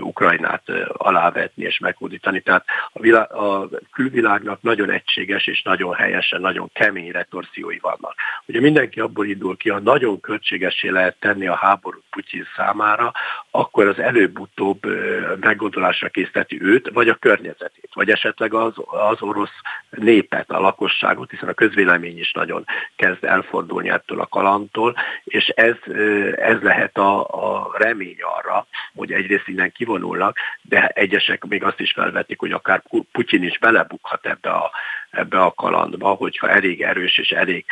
Ukrajnát 0.00 0.62
alávetni 0.86 1.64
és 1.64 1.78
meghódítani. 1.78 2.40
Tehát 2.40 2.64
a, 2.92 3.16
a 3.18 3.68
külvilágnak 3.92 4.62
nagyon 4.62 4.90
egységes 4.90 5.46
és 5.46 5.62
nagyon 5.62 5.94
helyesen, 5.94 6.40
nagyon 6.40 6.70
kemény 6.72 7.10
retorziói 7.10 7.78
vannak. 7.78 8.14
Ugye 8.46 8.60
minden 8.60 8.81
mindenki 8.82 9.00
abból 9.00 9.26
indul 9.26 9.56
ki, 9.56 9.68
ha 9.68 9.78
nagyon 9.78 10.20
költségesé 10.20 10.88
lehet 10.88 11.16
tenni 11.18 11.46
a 11.46 11.54
háborút 11.54 12.02
Putyin 12.10 12.46
számára, 12.56 13.12
akkor 13.50 13.86
az 13.86 13.98
előbb-utóbb 13.98 14.86
meggondolásra 15.40 16.08
készíteti 16.08 16.62
őt, 16.62 16.90
vagy 16.92 17.08
a 17.08 17.14
környezetét, 17.14 17.90
vagy 17.94 18.10
esetleg 18.10 18.54
az, 18.54 18.72
az 18.86 19.22
orosz 19.22 19.56
népet, 19.90 20.50
a 20.50 20.60
lakosságot, 20.60 21.30
hiszen 21.30 21.48
a 21.48 21.52
közvélemény 21.52 22.18
is 22.18 22.32
nagyon 22.32 22.64
kezd 22.96 23.24
elfordulni 23.24 23.90
ettől 23.90 24.20
a 24.20 24.26
kalantól, 24.26 24.96
és 25.24 25.46
ez, 25.48 25.76
ez 26.36 26.60
lehet 26.60 26.98
a, 26.98 27.20
a 27.24 27.74
remény 27.78 28.18
arra, 28.38 28.66
hogy 28.94 29.12
egyrészt 29.12 29.48
innen 29.48 29.72
kivonulnak, 29.72 30.36
de 30.62 30.86
egyesek 30.86 31.44
még 31.44 31.64
azt 31.64 31.80
is 31.80 31.92
felvetik, 31.92 32.38
hogy 32.38 32.52
akár 32.52 32.82
Putyin 33.12 33.42
is 33.42 33.58
belebukhat 33.58 34.26
ebbe 34.26 34.50
a 34.50 34.70
ebbe 35.12 35.40
a 35.40 35.52
kalandba, 35.54 36.08
hogyha 36.08 36.48
elég 36.48 36.82
erős 36.82 37.18
és 37.18 37.30
elég 37.30 37.64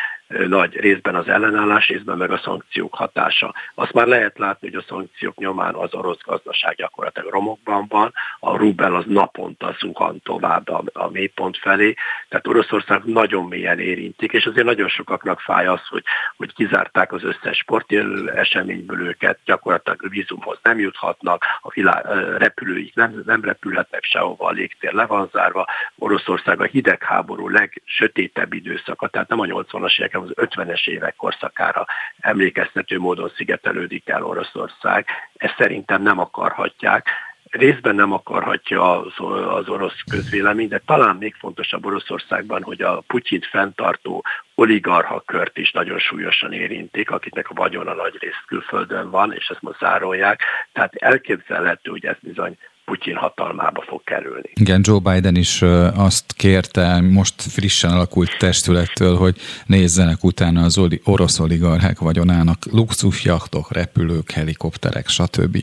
nagy 0.49 0.75
részben 0.75 1.15
az 1.15 1.29
ellenállás, 1.29 1.89
részben 1.89 2.17
meg 2.17 2.31
a 2.31 2.41
szankciók 2.45 2.95
hatása. 2.95 3.55
Azt 3.75 3.93
már 3.93 4.07
lehet 4.07 4.39
látni, 4.39 4.69
hogy 4.71 4.83
a 4.83 4.85
szankciók 4.89 5.37
nyomán 5.37 5.75
az 5.75 5.95
orosz 5.95 6.23
gazdaság 6.25 6.75
gyakorlatilag 6.75 7.33
romokban 7.33 7.87
van, 7.89 8.13
a 8.41 8.57
rubel 8.57 8.95
az 8.95 9.05
naponta 9.07 9.77
zuhan 9.79 10.21
tovább 10.23 10.69
a, 10.69 10.83
a 10.93 11.11
mélypont 11.11 11.59
felé, 11.59 11.95
tehát 12.29 12.47
Oroszország 12.47 13.05
nagyon 13.05 13.45
mélyen 13.45 13.79
érintik, 13.79 14.33
és 14.33 14.47
azért 14.47 14.67
nagyon 14.67 14.89
sokaknak 14.89 15.41
fáj 15.41 15.67
az, 15.67 15.87
hogy, 15.89 16.05
hogy 16.37 16.55
kizárták 16.55 17.13
az 17.13 17.25
összes 17.25 17.57
sportjelő 17.57 18.31
eseményből 18.31 19.01
őket, 19.01 19.39
gyakorlatilag 19.45 20.09
vízumhoz 20.09 20.59
nem 20.63 20.79
juthatnak, 20.79 21.45
a 21.61 21.71
világ, 21.71 22.05
repülőik 22.39 22.95
nem, 22.95 23.23
nem 23.27 23.45
repülhetnek 23.45 24.05
sehova, 24.05 24.47
a 24.47 24.51
légtér 24.51 24.93
le 24.93 25.07
van 25.07 25.29
zárva, 25.33 25.67
Oroszország 25.99 26.61
a 26.61 26.65
hidegháború 26.65 27.41
háború 27.41 27.49
legsötétebb 27.49 28.53
időszaka, 28.53 29.09
tehát 29.09 29.29
nem 29.29 29.41
a 29.41 29.45
80-as 29.45 29.99
évek, 29.99 30.15
hanem 30.21 30.35
az 30.37 30.49
50-es 30.49 30.89
évek 30.89 31.17
korszakára 31.17 31.87
emlékeztető 32.21 32.99
módon 32.99 33.33
szigetelődik 33.37 34.09
el 34.09 34.25
Oroszország. 34.25 35.07
Ezt 35.37 35.57
szerintem 35.59 36.03
nem 36.03 36.19
akarhatják 36.19 37.09
részben 37.51 37.95
nem 37.95 38.13
akarhatja 38.13 39.01
az, 39.01 39.13
az 39.49 39.69
orosz 39.69 40.03
közvélemény, 40.11 40.69
de 40.69 40.79
talán 40.87 41.17
még 41.17 41.35
fontosabb 41.35 41.87
Oroszországban, 41.87 42.63
hogy 42.63 42.83
a 42.83 43.03
Putyint 43.07 43.47
fenntartó 43.47 44.25
oligarha 44.55 45.21
kört 45.21 45.59
is 45.59 45.73
nagyon 45.73 45.99
súlyosan 45.99 46.53
érintik, 46.53 47.11
akiknek 47.11 47.51
a 47.51 47.55
vagyona 47.55 47.95
nagy 47.95 48.17
rész 48.21 48.43
külföldön 48.47 49.11
van, 49.11 49.33
és 49.33 49.49
ezt 49.49 49.63
most 49.63 49.79
zárolják. 49.79 50.43
Tehát 50.73 50.95
elképzelhető, 50.95 51.91
hogy 51.91 52.05
ez 52.05 52.17
bizony 52.21 52.57
Putyin 52.91 53.17
hatalmába 53.17 53.85
fog 53.89 54.03
kerülni. 54.05 54.51
Igen, 54.55 54.81
Joe 54.85 54.99
Biden 54.99 55.37
is 55.37 55.63
azt 55.95 56.33
kérte 56.33 57.01
most 57.01 57.43
frissen 57.43 57.91
alakult 57.91 58.37
testülettől, 58.39 59.17
hogy 59.17 59.37
nézzenek 59.67 60.25
utána 60.25 60.63
az 60.63 60.81
orosz 61.05 61.39
oligarchák 61.39 61.99
vagyonának 61.99 62.59
luxusjachtok, 62.71 63.73
repülők, 63.73 64.31
helikopterek, 64.31 65.09
stb. 65.09 65.63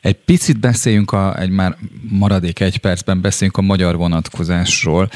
Egy 0.00 0.16
picit 0.16 0.60
beszéljünk, 0.60 1.12
a, 1.12 1.40
egy 1.40 1.50
már 1.50 1.76
maradék 2.10 2.60
egy 2.60 2.78
percben 2.78 3.20
beszéljünk 3.20 3.56
a 3.56 3.62
magyar 3.62 3.96
vonatkozásról. 3.96 5.08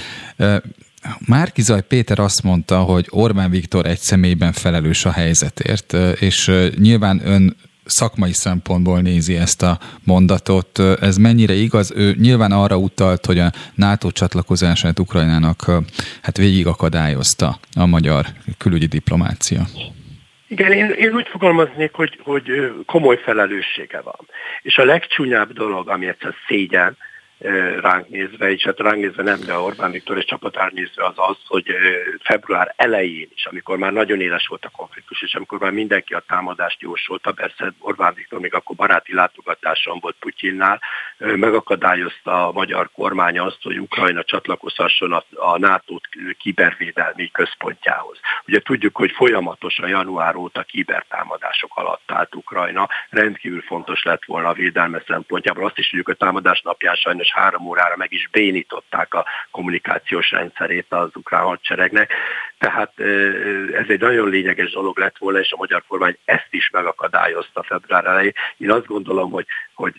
Márkizaj 1.27 1.83
Péter 1.83 2.19
azt 2.19 2.43
mondta, 2.43 2.81
hogy 2.81 3.07
Orbán 3.11 3.51
Viktor 3.51 3.87
egy 3.87 3.99
személyben 3.99 4.53
felelős 4.53 5.05
a 5.05 5.11
helyzetért, 5.11 5.93
és 6.21 6.51
nyilván 6.77 7.21
ön 7.25 7.57
szakmai 7.85 8.33
szempontból 8.33 9.01
nézi 9.01 9.37
ezt 9.37 9.62
a 9.62 9.79
mondatot. 10.05 10.79
Ez 11.01 11.17
mennyire 11.17 11.53
igaz? 11.53 11.93
Ő 11.97 12.15
nyilván 12.19 12.53
arra 12.53 12.77
utalt, 12.77 13.27
hogy 13.27 13.39
a 13.39 13.53
NATO 13.75 14.11
csatlakozását 14.11 14.99
Ukrajnának 14.99 15.71
hát 16.23 16.37
végig 16.37 16.67
akadályozta 16.67 17.59
a 17.77 17.87
magyar 17.87 18.27
külügyi 18.59 18.87
diplomácia. 18.87 19.62
Igen, 20.49 20.73
én, 20.73 20.91
én 20.91 21.15
úgy 21.15 21.29
fogalmaznék, 21.29 21.93
hogy, 21.93 22.19
hogy 22.23 22.73
komoly 22.87 23.19
felelőssége 23.25 24.01
van. 24.01 24.29
És 24.62 24.77
a 24.77 24.85
legcsúnyább 24.85 25.53
dolog, 25.53 25.89
ami 25.89 26.07
egyszer 26.07 26.35
szégyen, 26.49 26.97
ránk 27.81 28.09
nézve, 28.09 28.51
és 28.51 28.63
hát 28.63 28.79
ránk 28.79 29.01
nézve 29.01 29.23
nem, 29.23 29.41
de 29.41 29.59
Orbán 29.59 29.91
Viktor 29.91 30.17
és 30.17 30.25
csapatár 30.25 30.73
nézve 30.73 31.05
az 31.05 31.15
az, 31.17 31.37
hogy 31.47 31.67
február 32.23 32.75
elején 32.77 33.29
is, 33.35 33.47
amikor 33.47 33.79
már 33.79 33.93
nagyon 33.93 34.21
éles 34.21 34.47
volt 34.47 34.65
a 34.65 34.71
konfliktus, 34.77 35.23
és 35.23 35.35
amikor 35.35 35.59
már 35.59 35.73
mindenki 35.73 36.15
a 36.15 36.25
támadást 36.27 36.81
jósolta, 36.81 37.33
persze 37.33 37.73
Orbán 37.79 38.15
Viktor 38.15 38.41
még 38.41 38.55
akkor 38.55 38.77
baráti 38.77 39.15
látogatáson 39.15 39.99
volt 40.01 40.17
Putyinnál, 40.19 40.81
megakadályozta 41.19 42.47
a 42.47 42.53
magyar 42.53 42.91
kormány 42.95 43.39
azt, 43.39 43.63
hogy 43.63 43.79
Ukrajna 43.79 44.25
csatlakozhasson 44.25 45.13
a, 45.13 45.25
a 45.35 45.59
NATO 45.59 45.97
kibervédelmi 46.39 47.31
központjához. 47.31 48.19
Ugye 48.47 48.61
tudjuk, 48.61 48.97
hogy 48.97 49.13
folyamatosan 49.13 49.89
január 49.89 50.37
óta 50.37 50.63
kibertámadások 50.63 51.77
alatt 51.77 52.11
állt 52.13 52.35
Ukrajna, 52.35 52.89
rendkívül 53.11 53.61
fontos 53.61 54.03
lett 54.03 54.25
volna 54.25 54.49
a 54.49 54.53
védelme 54.53 55.03
szempontjából. 55.07 55.65
Azt 55.65 55.79
is 55.79 55.89
tudjuk, 55.89 56.07
hogy 56.07 56.17
a 56.19 56.25
támadás 56.25 56.61
napján 56.61 56.95
sajnos 56.95 57.32
három 57.33 57.67
órára 57.67 57.97
meg 57.97 58.12
is 58.12 58.29
bénították 58.31 59.15
a 59.15 59.27
kommunikációs 59.51 60.31
rendszerét 60.31 60.87
az 60.89 61.11
ukrán 61.15 61.43
hadseregnek. 61.43 62.12
Tehát 62.59 63.01
ez 63.73 63.89
egy 63.89 64.01
nagyon 64.01 64.29
lényeges 64.29 64.71
dolog 64.71 64.99
lett 64.99 65.19
volna, 65.19 65.39
és 65.39 65.53
a 65.53 65.57
magyar 65.57 65.83
kormány 65.89 66.17
ezt 66.25 66.49
is 66.51 66.71
megakadályozta 66.71 67.62
február 67.62 68.05
elején. 68.05 68.33
Én 68.57 68.71
azt 68.71 68.87
gondolom, 68.87 69.31
hogy, 69.31 69.47
hogy 69.75 69.95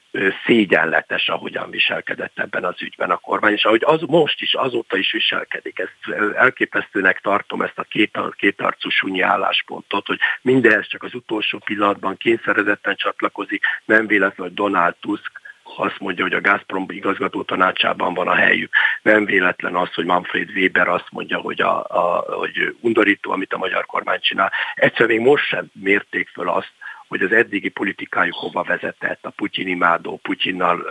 szégyenletes, 0.46 1.30
ahogyan 1.30 1.70
viselkedett 1.70 2.40
ebben 2.40 2.64
az 2.64 2.82
ügyben 2.82 3.12
a 3.12 3.18
kormány, 3.18 3.54
és 3.54 3.66
ahogy 3.66 3.82
az 3.86 4.02
most 4.02 4.42
is, 4.42 4.54
azóta 4.54 4.98
is 4.98 5.12
viselkedik. 5.12 5.80
Ezt 5.80 6.18
elképesztőnek 6.36 7.20
tartom 7.22 7.62
ezt 7.62 7.80
a 7.80 7.84
két, 7.84 8.18
kétarcú 8.36 8.90
sunyi 8.90 9.22
álláspontot, 9.22 10.08
hogy 10.08 10.20
mindez 10.42 10.88
csak 10.88 11.04
az 11.04 11.14
utolsó 11.14 11.58
pillanatban 11.66 12.18
kényszerezetten 12.18 12.96
csatlakozik, 12.96 13.64
nem 13.86 14.08
véletlen, 14.08 14.48
hogy 14.48 14.56
Donald 14.56 14.96
Tusk 15.00 15.42
azt 15.78 16.00
mondja, 16.00 16.24
hogy 16.24 16.34
a 16.34 16.42
Gazprom 16.42 16.86
igazgató 16.88 17.44
tanácsában 17.44 18.14
van 18.14 18.28
a 18.28 18.36
helyük. 18.36 18.74
Nem 19.02 19.26
véletlen 19.26 19.76
az, 19.76 19.94
hogy 19.94 20.06
Manfred 20.06 20.50
Weber 20.50 20.88
azt 20.88 21.08
mondja, 21.12 21.38
hogy, 21.38 21.62
a, 21.62 21.84
a, 21.84 22.26
hogy 22.28 22.76
undorító, 22.80 23.32
amit 23.32 23.54
a 23.54 23.58
magyar 23.58 23.86
kormány 23.86 24.20
csinál. 24.20 24.52
Egyszer 24.76 25.08
még 25.08 25.20
most 25.20 25.46
sem 25.46 25.66
mérték 25.74 26.30
föl 26.30 26.50
azt, 26.50 26.72
hogy 27.14 27.22
az 27.22 27.32
eddigi 27.32 27.70
politikájuk 27.70 28.36
hova 28.36 28.64
vezetett, 28.64 29.20
a 29.22 29.30
Putyin 29.30 29.68
imádó, 29.68 30.20
Putyinnal 30.22 30.86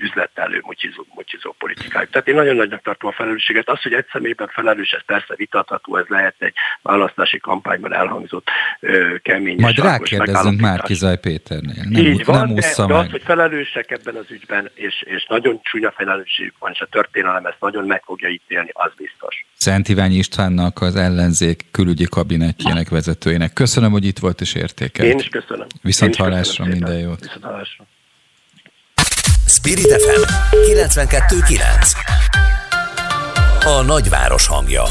üzletelő, 0.00 0.60
mucsizó, 0.62 1.06
mucsizó 1.14 1.54
politikájuk. 1.58 2.10
Tehát 2.10 2.28
én 2.28 2.34
nagyon 2.34 2.56
nagynak 2.56 2.82
tartom 2.82 3.10
a 3.10 3.12
felelősséget. 3.12 3.68
Az, 3.68 3.82
hogy 3.82 3.92
egy 3.92 4.06
személyben 4.12 4.48
felelős, 4.48 4.90
ez 4.90 5.04
persze 5.06 5.34
vitatható, 5.36 5.96
ez 5.96 6.04
lehet 6.08 6.34
egy 6.38 6.54
választási 6.82 7.38
kampányban 7.38 7.94
elhangzott 7.94 8.48
ö, 8.80 9.14
kemény. 9.22 9.60
Majd 9.60 9.78
rákérdezünk 9.78 10.60
már 10.60 10.82
Kizaj 10.82 11.18
Péternél. 11.18 11.84
Nem, 11.88 12.04
Így 12.04 12.24
van, 12.24 12.46
nem 12.46 12.54
de, 12.54 12.86
de 12.86 12.94
az, 12.94 13.10
hogy 13.10 13.22
felelősek 13.24 13.90
ebben 13.90 14.14
az 14.14 14.30
ügyben, 14.30 14.70
és, 14.74 15.02
és 15.02 15.26
nagyon 15.28 15.60
csúnya 15.62 15.92
felelősségük 15.96 16.54
van, 16.58 16.70
és 16.72 16.80
a 16.80 16.86
történelem 16.86 17.46
ezt 17.46 17.60
nagyon 17.60 17.86
meg 17.86 18.02
fogja 18.04 18.28
ítélni, 18.28 18.70
az 18.72 18.92
biztos. 18.96 19.44
Szent 19.56 19.88
Iványi 19.88 20.16
Istvánnak 20.16 20.80
az 20.80 20.96
ellenzék 20.96 21.64
külügyi 21.70 22.04
kabinetjének 22.04 22.88
vezetőjének. 22.88 23.52
Köszönöm, 23.52 23.90
hogy 23.90 24.04
itt 24.04 24.18
volt 24.18 24.40
és 24.40 24.54
értékelt. 24.54 25.08
Én 25.08 25.18
is 25.18 25.28
köszönöm. 25.28 25.55
Viszont 25.82 26.16
hallásra 26.16 26.64
minden 26.64 26.98
jót. 26.98 27.20
Viszont 27.20 27.44
hallásra. 27.44 27.84
Spirit 29.46 30.02
FM 30.02 30.22
92.9 30.52 31.58
A 33.64 33.82
nagyváros 33.82 34.46
hangja 34.46 34.82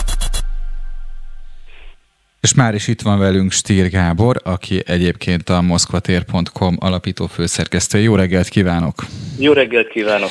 és 2.45 2.53
már 2.53 2.73
is 2.73 2.87
itt 2.87 3.01
van 3.01 3.19
velünk 3.19 3.51
Stír 3.51 3.89
Gábor, 3.89 4.41
aki 4.43 4.83
egyébként 4.85 5.49
a 5.49 5.61
moszkvatér.com 5.61 6.75
alapító 6.79 7.27
főszerkesztő. 7.27 7.99
Jó 7.99 8.15
reggelt 8.15 8.47
kívánok! 8.47 9.05
Jó 9.39 9.53
reggelt 9.53 9.87
kívánok! 9.87 10.29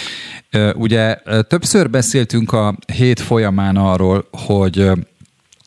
Ugye 0.74 1.16
többször 1.48 1.90
beszéltünk 1.90 2.52
a 2.52 2.76
hét 2.92 3.20
folyamán 3.20 3.76
arról, 3.76 4.28
hogy 4.46 4.90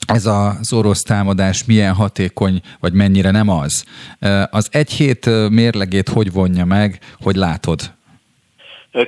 ez 0.08 0.26
az 0.26 0.74
orosz 0.74 1.04
támadás 1.04 1.66
milyen 1.66 1.94
hatékony, 1.94 2.62
vagy 2.80 2.94
mennyire 2.94 3.32
nem 3.32 3.50
az. 3.50 3.86
Az 4.52 4.70
egy 4.72 4.92
hét 4.92 5.26
mérlegét 5.50 6.10
hogy 6.10 6.32
vonja 6.32 6.66
meg, 6.66 7.00
hogy 7.24 7.36
látod? 7.36 7.80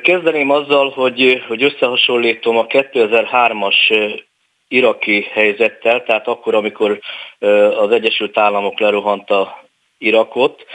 Kezdeném 0.03 0.49
azzal, 0.49 0.89
hogy, 0.89 1.43
hogy 1.47 1.63
összehasonlítom 1.63 2.57
a 2.57 2.65
2003-as 2.65 3.75
iraki 4.67 5.21
helyzettel, 5.33 6.03
tehát 6.03 6.27
akkor, 6.27 6.55
amikor 6.55 6.99
az 7.79 7.91
Egyesült 7.91 8.37
Államok 8.37 8.79
lerohanta 8.79 9.63
Irakot. 9.97 10.65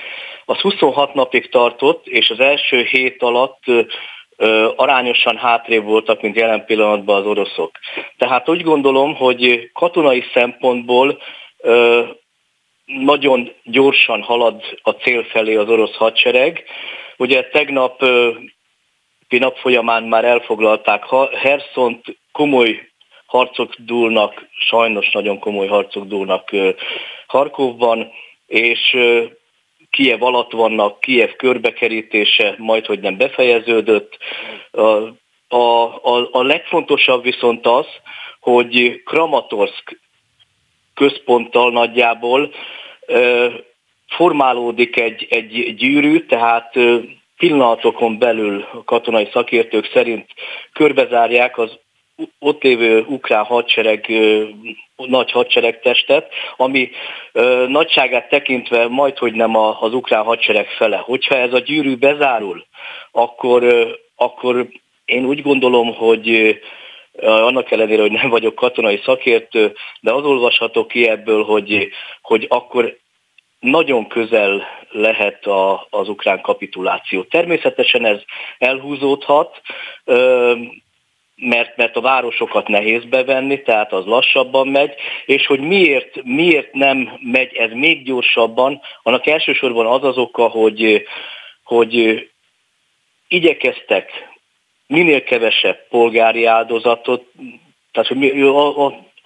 Az 0.45 0.59
26 0.59 1.14
napig 1.14 1.50
tartott, 1.50 2.07
és 2.07 2.31
az 2.31 2.40
első 2.40 2.83
hét 2.83 3.23
alatt 3.23 3.62
arányosan 4.76 5.36
hátrébb 5.36 5.84
voltak, 5.84 6.20
mint 6.20 6.36
jelen 6.36 6.64
pillanatban 6.64 7.20
az 7.20 7.26
oroszok. 7.26 7.70
Tehát 8.18 8.48
úgy 8.48 8.62
gondolom, 8.62 9.14
hogy 9.14 9.70
katonai 9.72 10.24
szempontból 10.32 11.18
nagyon 12.84 13.52
gyorsan 13.62 14.22
halad 14.22 14.62
a 14.82 14.90
cél 14.90 15.24
felé 15.24 15.54
az 15.54 15.68
orosz 15.68 15.94
hadsereg. 15.94 16.64
Ugye 17.16 17.42
tegnap 17.42 18.02
nap 19.38 19.56
folyamán 19.56 20.02
már 20.02 20.24
elfoglalták 20.24 21.04
Herszont, 21.32 22.18
komoly 22.32 22.88
harcok 23.26 23.74
dúlnak, 23.78 24.48
sajnos 24.58 25.10
nagyon 25.10 25.38
komoly 25.38 25.66
harcok 25.66 26.04
dúlnak 26.04 26.50
Harkovban, 27.26 28.10
és 28.46 28.96
Kiev 29.94 30.23
alatt 30.23 30.52
vannak, 30.52 31.00
Kiev 31.00 31.30
körbekerítése 31.36 32.54
majd, 32.58 32.86
hogy 32.86 33.00
nem 33.00 33.16
befejeződött. 33.16 34.19
A, 34.71 35.56
a, 35.56 36.28
a, 36.32 36.42
legfontosabb 36.42 37.23
viszont 37.23 37.66
az, 37.66 37.86
hogy 38.40 39.02
Kramatorsk 39.04 40.00
központtal 40.95 41.71
nagyjából 41.71 42.50
formálódik 44.06 45.00
egy, 45.00 45.26
egy 45.30 45.75
gyűrű, 45.75 46.26
tehát 46.26 46.78
pillanatokon 47.36 48.19
belül 48.19 48.66
a 48.73 48.84
katonai 48.84 49.28
szakértők 49.32 49.90
szerint 49.92 50.26
körbezárják 50.73 51.58
az 51.58 51.78
ott 52.38 52.62
lévő 52.62 53.04
ukrán 53.08 53.44
hadsereg, 53.44 54.12
nagy 54.96 55.30
hadseregtestet, 55.30 56.32
ami 56.56 56.90
nagyságát 57.66 58.28
tekintve 58.28 58.88
majd, 58.88 59.18
hogy 59.18 59.32
nem 59.32 59.56
az 59.56 59.94
ukrán 59.94 60.24
hadsereg 60.24 60.68
fele. 60.68 60.96
Hogyha 60.96 61.36
ez 61.36 61.52
a 61.52 61.58
gyűrű 61.58 61.96
bezárul, 61.96 62.64
akkor, 63.12 63.86
akkor 64.16 64.68
én 65.04 65.24
úgy 65.24 65.42
gondolom, 65.42 65.94
hogy 65.94 66.58
annak 67.22 67.70
ellenére, 67.70 68.00
hogy 68.00 68.12
nem 68.12 68.28
vagyok 68.28 68.54
katonai 68.54 69.00
szakértő, 69.04 69.74
de 70.00 70.12
az 70.12 70.24
olvashatok 70.24 70.88
ki 70.88 71.08
ebből, 71.08 71.44
hogy, 71.44 71.88
hogy 72.22 72.46
akkor 72.48 72.96
nagyon 73.60 74.08
közel 74.08 74.62
lehet 74.90 75.46
a, 75.46 75.86
az 75.90 76.08
ukrán 76.08 76.40
kapituláció. 76.40 77.22
Természetesen 77.22 78.04
ez 78.04 78.20
elhúzódhat, 78.58 79.60
mert, 81.36 81.76
mert 81.76 81.97
a 81.97 82.00
városokat 82.00 82.68
nehéz 82.68 83.04
bevenni, 83.04 83.62
tehát 83.62 83.92
az 83.92 84.04
lassabban 84.04 84.68
megy, 84.68 84.94
és 85.26 85.47
hogy 85.47 85.60
miért, 85.60 86.23
miért 86.25 86.73
nem 86.73 87.18
megy 87.20 87.54
ez 87.54 87.70
még 87.73 88.04
gyorsabban, 88.04 88.80
annak 89.02 89.26
elsősorban 89.26 89.86
az 89.86 90.04
az 90.04 90.18
oka, 90.18 90.49
hogy, 90.49 91.06
hogy 91.62 92.25
igyekeztek 93.28 94.32
minél 94.86 95.23
kevesebb 95.23 95.88
polgári 95.88 96.44
áldozatot, 96.44 97.25
tehát 97.92 98.08
hogy 98.08 98.18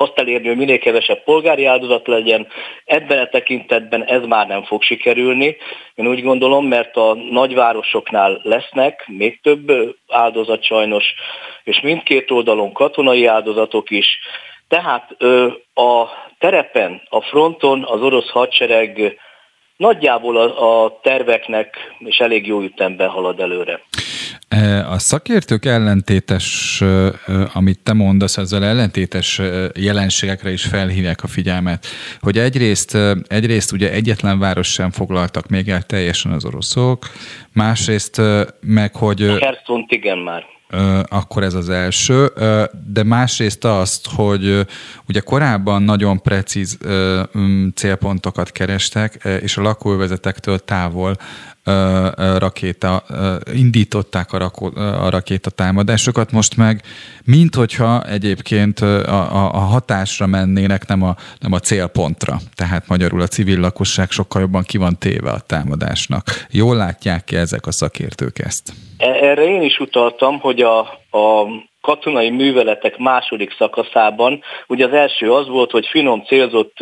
azt 0.01 0.19
elérni, 0.19 0.49
hogy 0.49 0.57
minél 0.57 0.79
kevesebb 0.79 1.25
polgári 1.25 1.65
áldozat 1.65 2.07
legyen. 2.07 2.47
Ebben 2.85 3.19
a 3.19 3.29
tekintetben 3.29 4.05
ez 4.05 4.23
már 4.27 4.47
nem 4.47 4.65
fog 4.65 4.83
sikerülni. 4.83 5.57
Én 5.95 6.07
úgy 6.07 6.23
gondolom, 6.23 6.67
mert 6.67 6.97
a 6.97 7.15
nagyvárosoknál 7.31 8.41
lesznek 8.43 9.05
még 9.07 9.41
több 9.41 9.73
áldozat 10.09 10.63
sajnos, 10.63 11.05
és 11.65 11.81
mindkét 11.81 12.31
oldalon 12.31 12.73
katonai 12.73 13.27
áldozatok 13.27 13.91
is. 13.91 14.19
Tehát 14.69 15.17
a 15.75 16.05
terepen, 16.39 17.03
a 17.09 17.21
fronton 17.21 17.85
az 17.85 18.03
orosz 18.03 18.29
hadsereg 18.29 19.19
nagyjából 19.77 20.37
a, 20.37 20.99
terveknek 21.03 21.95
és 21.99 22.19
elég 22.19 22.47
jó 22.47 22.61
ütemben 22.61 23.09
halad 23.09 23.41
előre. 23.41 23.81
A 24.88 24.99
szakértők 24.99 25.64
ellentétes, 25.64 26.83
amit 27.53 27.81
te 27.83 27.92
mondasz, 27.92 28.37
ezzel 28.37 28.64
ellentétes 28.64 29.40
jelenségekre 29.75 30.53
is 30.53 30.62
felhívják 30.62 31.23
a 31.23 31.27
figyelmet, 31.27 31.87
hogy 32.21 32.38
egyrészt, 32.38 32.99
egyrészt 33.27 33.73
ugye 33.73 33.92
egyetlen 33.92 34.38
város 34.38 34.73
sem 34.73 34.90
foglaltak 34.90 35.49
még 35.49 35.68
el 35.68 35.83
teljesen 35.83 36.33
az 36.33 36.44
oroszok, 36.44 37.07
másrészt 37.53 38.21
meg, 38.61 38.97
hogy... 38.97 39.21
Herszont 39.21 39.92
igen 39.92 40.18
már. 40.18 40.44
Akkor 41.09 41.42
ez 41.42 41.55
az 41.55 41.68
első, 41.68 42.33
de 42.92 43.03
másrészt 43.03 43.64
azt, 43.64 44.09
hogy 44.14 44.66
ugye 45.09 45.21
korábban 45.21 45.83
nagyon 45.83 46.23
precíz 46.23 46.79
célpontokat 47.75 48.53
kerestek, 48.53 49.29
és 49.40 49.57
a 49.57 49.62
lakóvezetektől 49.62 50.59
távol 50.59 51.16
rakéta, 52.39 53.03
indították 53.55 54.33
a, 54.33 54.39
rakó, 54.39 54.71
a 54.77 55.11
rakéta 55.11 55.51
támadásokat, 55.51 56.33
most 56.33 56.57
meg 56.57 56.83
mint 57.29 57.55
hogyha 57.55 58.03
egyébként 58.03 58.81
a, 58.81 59.55
a, 59.55 59.59
hatásra 59.59 60.27
mennének, 60.27 60.87
nem 60.87 61.03
a, 61.03 61.15
nem 61.41 61.53
a 61.53 61.59
célpontra. 61.59 62.37
Tehát 62.55 62.89
magyarul 62.89 63.21
a 63.21 63.27
civil 63.27 63.61
lakosság 63.61 64.11
sokkal 64.11 64.41
jobban 64.41 64.63
ki 64.63 64.79
van 64.79 64.99
téve 64.99 65.31
a 65.31 65.41
támadásnak. 65.47 66.23
Jól 66.51 66.77
látják 66.77 67.25
ki 67.25 67.37
ezek 67.37 67.67
a 67.67 67.73
szakértők 67.73 68.39
ezt? 68.39 68.73
E, 68.99 69.09
erre 69.09 69.45
én 69.45 69.63
is 69.63 69.79
utaltam, 69.79 70.39
hogy 70.39 70.61
a, 70.61 70.79
a 71.11 71.47
katonai 71.81 72.31
műveletek 72.31 72.99
második 72.99 73.55
szakaszában, 73.59 74.41
ugye 74.67 74.87
az 74.87 74.93
első 74.93 75.33
az 75.33 75.49
volt, 75.49 75.71
hogy 75.71 75.87
finom 75.87 76.23
célzott 76.25 76.77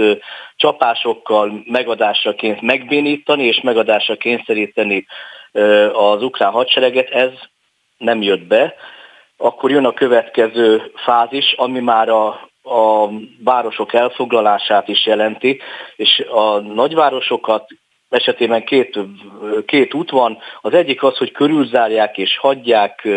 csapásokkal 0.56 1.62
megadásaként 1.64 2.60
megbénítani 2.60 3.44
és 3.44 3.60
megadásra 3.60 4.16
kényszeríteni 4.16 5.06
az 5.92 6.22
ukrán 6.22 6.50
hadsereget, 6.50 7.10
ez 7.10 7.30
nem 7.96 8.22
jött 8.22 8.42
be. 8.46 8.74
akkor 9.36 9.70
jön 9.70 9.84
a 9.84 9.92
következő 9.92 10.92
fázis, 10.94 11.52
ami 11.52 11.80
már 11.80 12.08
a, 12.08 12.26
a 12.62 13.08
városok 13.44 13.92
elfoglalását 13.92 14.88
is 14.88 15.06
jelenti, 15.06 15.60
és 15.96 16.24
a 16.30 16.58
nagyvárosokat 16.58 17.70
esetében 18.08 18.64
két, 18.64 18.98
két 19.66 19.94
út 19.94 20.10
van. 20.10 20.38
Az 20.60 20.74
egyik 20.74 21.02
az, 21.02 21.16
hogy 21.16 21.32
körülzárják 21.32 22.18
és 22.18 22.38
hagyják 22.38 23.08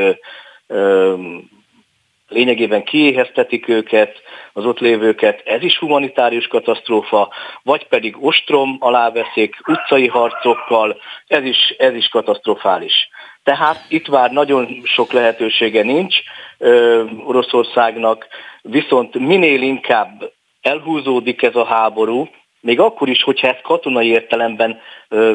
lényegében 2.28 2.84
kiéheztetik 2.84 3.68
őket, 3.68 4.22
az 4.60 4.66
ott 4.66 4.80
lévőket, 4.80 5.42
ez 5.46 5.64
is 5.64 5.78
humanitárius 5.78 6.48
katasztrófa, 6.48 7.30
vagy 7.64 7.88
pedig 7.88 8.16
ostrom 8.20 8.78
alá 8.80 9.12
veszik 9.12 9.56
utcai 9.68 10.08
harcokkal, 10.08 10.98
ez 11.28 11.44
is, 11.44 11.76
ez 11.78 11.94
is 11.94 12.08
katasztrofális. 12.08 13.10
Tehát 13.44 13.86
itt 13.88 14.08
már 14.08 14.32
nagyon 14.32 14.82
sok 14.84 15.12
lehetősége 15.12 15.84
nincs 15.84 16.16
ö, 16.58 17.04
Oroszországnak, 17.26 18.28
viszont 18.62 19.20
minél 19.20 19.62
inkább 19.62 20.32
elhúzódik 20.62 21.42
ez 21.42 21.56
a 21.56 21.66
háború, 21.66 22.30
még 22.62 22.80
akkor 22.80 23.10
is, 23.10 23.24
hogyha 23.24 23.48
ez 23.48 23.62
katonai 23.64 24.08
értelemben 24.08 24.82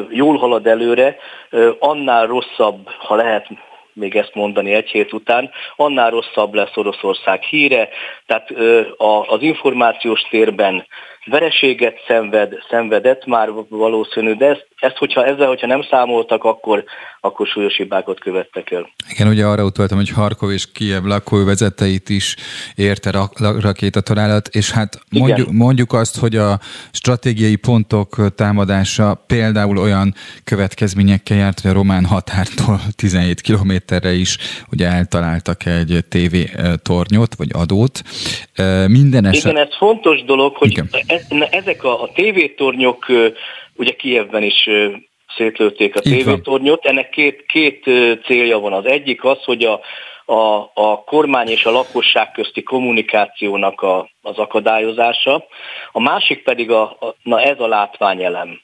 jól 0.09 0.37
halad 0.37 0.67
előre, 0.67 1.17
annál 1.79 2.27
rosszabb, 2.27 2.89
ha 2.97 3.15
lehet 3.15 3.47
még 3.95 4.15
ezt 4.15 4.35
mondani 4.35 4.73
egy 4.73 4.89
hét 4.89 5.13
után, 5.13 5.51
annál 5.75 6.09
rosszabb 6.09 6.53
lesz 6.53 6.75
Oroszország 6.77 7.41
híre, 7.41 7.89
tehát 8.25 8.51
az 9.27 9.41
információs 9.41 10.21
térben 10.21 10.87
vereséget 11.25 11.95
szenved, 12.07 12.53
szenvedett 12.69 13.25
már 13.25 13.49
valószínű, 13.69 14.33
de 14.33 14.45
ezt, 14.45 14.67
ezt 14.79 14.97
hogyha 14.97 15.25
ezzel, 15.25 15.47
hogyha 15.47 15.67
nem 15.67 15.81
számoltak, 15.89 16.43
akkor, 16.43 16.83
akkor 17.21 17.47
súlyos 17.47 17.75
hibákat 17.75 18.19
követtek 18.19 18.71
el. 18.71 18.89
Igen, 19.09 19.27
ugye 19.27 19.45
arra 19.45 19.63
utaltam, 19.63 19.97
hogy 19.97 20.09
Harkov 20.09 20.51
és 20.51 20.71
Kiev 20.71 21.03
lakóvezeteit 21.03 22.09
is 22.09 22.35
érte 22.75 23.29
rakétatalálat, 23.39 24.47
és 24.47 24.71
hát 24.71 24.99
mondjuk, 25.09 25.51
mondjuk 25.51 25.93
azt, 25.93 26.17
hogy 26.19 26.35
a 26.35 26.59
stratégiai 26.91 27.55
pontok 27.55 28.35
támadása 28.35 29.23
például 29.27 29.77
olyan 29.77 30.13
következményekkel 30.43 31.37
járt, 31.37 31.59
hogy 31.59 31.71
a 31.71 31.73
román 31.73 32.05
határtól 32.05 32.79
17 32.95 33.41
kilométerre 33.41 34.13
is 34.13 34.37
ugye 34.71 34.87
eltaláltak 34.87 35.65
egy 35.65 36.05
TV 36.09 36.35
tornyot, 36.83 37.35
vagy 37.35 37.49
adót. 37.53 38.01
Minden 38.87 39.25
eset... 39.25 39.51
Igen, 39.51 39.57
ez 39.57 39.75
fontos 39.77 40.23
dolog, 40.23 40.55
hogy 40.55 40.69
Igen 40.69 40.89
ezek 41.51 41.83
a, 41.83 42.01
a 42.01 42.11
tévétornyok, 42.13 43.05
ugye 43.75 43.91
Kievben 43.91 44.43
is 44.43 44.69
szétlőtték 45.37 45.95
a 45.95 45.99
tévétornyot, 45.99 46.85
ennek 46.85 47.09
két, 47.09 47.45
két 47.45 47.83
célja 48.25 48.59
van. 48.59 48.73
Az 48.73 48.85
egyik 48.85 49.23
az, 49.23 49.43
hogy 49.43 49.63
a, 49.63 49.81
a, 50.25 50.71
a 50.73 51.03
kormány 51.05 51.47
és 51.47 51.65
a 51.65 51.71
lakosság 51.71 52.31
közti 52.31 52.63
kommunikációnak 52.63 53.81
a, 53.81 54.09
az 54.21 54.37
akadályozása, 54.37 55.45
a 55.91 55.99
másik 55.99 56.43
pedig 56.43 56.71
a, 56.71 56.81
a, 56.81 57.15
na 57.23 57.41
ez 57.41 57.59
a 57.59 57.67
látványelem. 57.67 58.61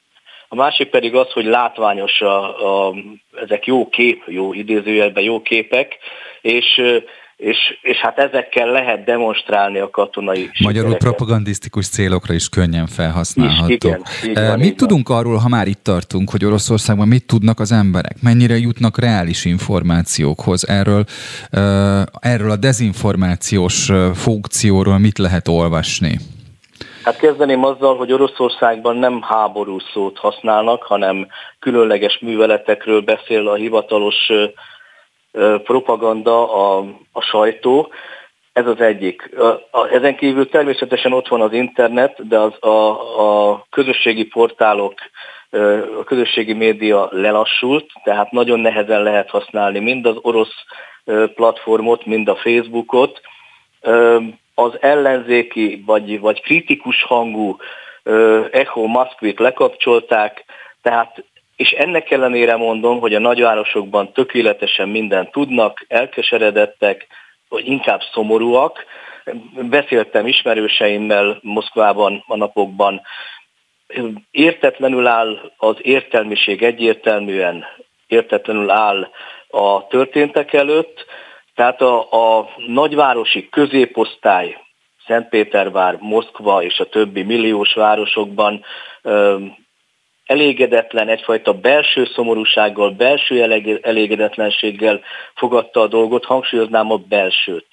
A 0.48 0.54
másik 0.54 0.88
pedig 0.88 1.14
az, 1.14 1.30
hogy 1.32 1.44
látványos 1.44 2.20
a, 2.20 2.88
a, 2.88 2.94
ezek 3.42 3.66
jó 3.66 3.88
kép, 3.88 4.22
jó 4.26 4.52
idézőjelben 4.52 5.22
jó 5.22 5.42
képek, 5.42 5.98
és 6.40 6.82
és, 7.36 7.58
és 7.82 7.96
hát 7.96 8.18
ezekkel 8.18 8.70
lehet 8.70 9.04
demonstrálni 9.04 9.78
a 9.78 9.90
katonai 9.90 10.50
Magyarul 10.62 10.90
sikereket. 10.90 10.98
propagandisztikus 10.98 11.88
célokra 11.88 12.34
is 12.34 12.48
könnyen 12.48 12.86
felhasználható. 12.86 13.72
Is, 13.72 14.22
igen, 14.22 14.46
van, 14.48 14.58
mit 14.58 14.76
tudunk 14.76 15.08
van. 15.08 15.18
arról, 15.18 15.36
ha 15.36 15.48
már 15.48 15.66
itt 15.66 15.82
tartunk, 15.82 16.30
hogy 16.30 16.44
Oroszországban 16.44 17.08
mit 17.08 17.26
tudnak 17.26 17.60
az 17.60 17.72
emberek? 17.72 18.16
Mennyire 18.22 18.56
jutnak 18.56 18.98
reális 18.98 19.44
információkhoz? 19.44 20.68
Erről, 20.68 21.04
erről 22.20 22.50
a 22.50 22.56
dezinformációs 22.56 23.90
funkcióról 24.14 24.98
mit 24.98 25.18
lehet 25.18 25.48
olvasni? 25.48 26.18
Hát 27.04 27.16
kezdeném 27.16 27.64
azzal, 27.64 27.96
hogy 27.96 28.12
Oroszországban 28.12 28.96
nem 28.96 29.22
háború 29.22 29.78
szót 29.92 30.18
használnak, 30.18 30.82
hanem 30.82 31.26
különleges 31.58 32.18
műveletekről 32.20 33.00
beszél 33.00 33.48
a 33.48 33.54
hivatalos 33.54 34.30
propaganda 35.64 36.52
a, 36.52 36.84
a 37.12 37.20
sajtó, 37.20 37.92
ez 38.52 38.66
az 38.66 38.80
egyik. 38.80 39.30
Ezen 39.92 40.16
kívül 40.16 40.48
természetesen 40.48 41.12
ott 41.12 41.28
van 41.28 41.40
az 41.40 41.52
internet, 41.52 42.28
de 42.28 42.38
az, 42.38 42.62
a, 42.62 43.50
a 43.50 43.66
közösségi 43.70 44.24
portálok, 44.24 44.94
a 45.98 46.04
közösségi 46.04 46.52
média 46.52 47.08
lelassult, 47.10 47.86
tehát 48.04 48.30
nagyon 48.30 48.60
nehezen 48.60 49.02
lehet 49.02 49.30
használni 49.30 49.78
mind 49.78 50.06
az 50.06 50.16
orosz 50.20 50.54
platformot, 51.34 52.06
mind 52.06 52.28
a 52.28 52.36
Facebookot. 52.36 53.20
Az 54.54 54.72
ellenzéki 54.80 55.82
vagy, 55.86 56.20
vagy 56.20 56.40
kritikus 56.40 57.02
hangú 57.02 57.56
Echo 58.50 58.86
Moszkvit 58.86 59.38
lekapcsolták, 59.38 60.44
tehát 60.82 61.24
és 61.62 61.70
ennek 61.70 62.10
ellenére 62.10 62.56
mondom, 62.56 63.00
hogy 63.00 63.14
a 63.14 63.18
nagyvárosokban 63.18 64.12
tökéletesen 64.12 64.88
mindent 64.88 65.30
tudnak, 65.30 65.84
elkeseredettek, 65.88 67.06
vagy 67.48 67.66
inkább 67.66 68.00
szomorúak. 68.12 68.84
Beszéltem 69.54 70.26
ismerőseimmel 70.26 71.38
Moszkvában 71.42 72.24
a 72.26 72.36
napokban, 72.36 73.00
értetlenül 74.30 75.06
áll 75.06 75.52
az 75.56 75.76
értelmiség 75.80 76.62
egyértelműen, 76.62 77.64
értetlenül 78.06 78.70
áll 78.70 79.08
a 79.48 79.86
történtek 79.86 80.52
előtt, 80.52 81.04
tehát 81.54 81.80
a, 81.80 82.12
a 82.12 82.48
nagyvárosi 82.66 83.48
középosztály, 83.48 84.56
Szentpétervár, 85.06 85.96
Moszkva 86.00 86.62
és 86.62 86.78
a 86.78 86.88
többi 86.88 87.22
milliós 87.22 87.72
városokban 87.74 88.64
elégedetlen, 90.32 91.08
egyfajta 91.08 91.52
belső 91.52 92.04
szomorúsággal, 92.14 92.90
belső 92.90 93.42
elégedetlenséggel 93.82 95.00
fogadta 95.34 95.80
a 95.80 95.86
dolgot, 95.86 96.24
hangsúlyoznám 96.24 96.90
a 96.90 96.96
belsőt. 96.96 97.66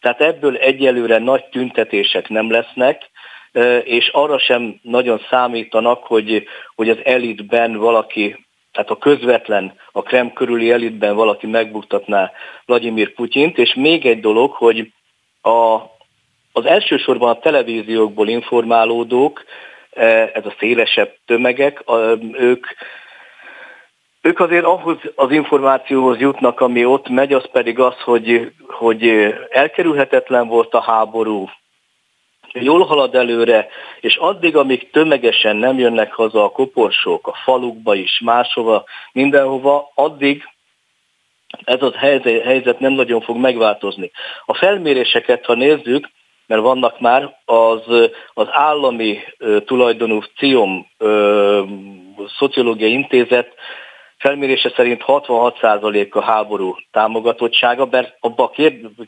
Tehát 0.00 0.20
ebből 0.20 0.56
egyelőre 0.56 1.18
nagy 1.18 1.44
tüntetések 1.44 2.28
nem 2.28 2.50
lesznek, 2.50 3.10
és 3.84 4.08
arra 4.08 4.38
sem 4.38 4.80
nagyon 4.82 5.20
számítanak, 5.30 6.04
hogy, 6.04 6.46
hogy 6.74 6.88
az 6.88 6.98
elitben 7.04 7.76
valaki, 7.76 8.46
tehát 8.72 8.90
a 8.90 8.98
közvetlen, 8.98 9.72
a 9.92 10.02
Krem 10.02 10.32
körüli 10.32 10.70
elitben 10.70 11.14
valaki 11.14 11.46
megbuktatná 11.46 12.32
Vladimir 12.66 13.14
Putyint, 13.14 13.58
és 13.58 13.74
még 13.74 14.06
egy 14.06 14.20
dolog, 14.20 14.52
hogy 14.52 14.92
a, 15.42 15.74
az 16.52 16.64
elsősorban 16.64 17.28
a 17.28 17.38
televíziókból 17.38 18.28
informálódók 18.28 19.44
ez 20.32 20.46
a 20.46 20.54
szélesebb 20.58 21.16
tömegek, 21.26 21.84
ők 22.32 22.66
ők 24.24 24.40
azért 24.40 24.64
ahhoz 24.64 24.96
az 25.14 25.30
információhoz 25.30 26.18
jutnak, 26.18 26.60
ami 26.60 26.84
ott 26.84 27.08
megy, 27.08 27.32
az 27.32 27.50
pedig 27.52 27.78
az, 27.78 28.00
hogy, 28.00 28.52
hogy 28.68 29.08
elkerülhetetlen 29.50 30.48
volt 30.48 30.74
a 30.74 30.80
háború, 30.80 31.48
jól 32.52 32.84
halad 32.84 33.14
előre, 33.14 33.68
és 34.00 34.16
addig, 34.16 34.56
amíg 34.56 34.90
tömegesen 34.90 35.56
nem 35.56 35.78
jönnek 35.78 36.12
haza 36.12 36.44
a 36.44 36.50
koporsók, 36.50 37.26
a 37.26 37.34
falukba 37.44 37.94
is, 37.94 38.20
máshova, 38.24 38.84
mindenhova, 39.12 39.90
addig 39.94 40.42
ez 41.64 41.82
a 41.82 41.92
helyzet 42.44 42.78
nem 42.78 42.92
nagyon 42.92 43.20
fog 43.20 43.36
megváltozni. 43.36 44.10
A 44.44 44.54
felméréseket, 44.54 45.44
ha 45.44 45.54
nézzük, 45.54 46.08
mert 46.46 46.62
vannak 46.62 47.00
már 47.00 47.36
az, 47.44 47.82
az 48.34 48.46
állami 48.50 49.18
tulajdonú 49.64 50.20
CIOM 50.36 50.86
Szociológiai 52.38 52.92
Intézet 52.92 53.54
felmérése 54.24 54.72
szerint 54.76 55.04
66% 55.06 56.12
a 56.12 56.22
háború 56.22 56.76
támogatottsága, 56.90 57.88
mert 57.90 58.16
abba 58.20 58.44
a 58.44 58.52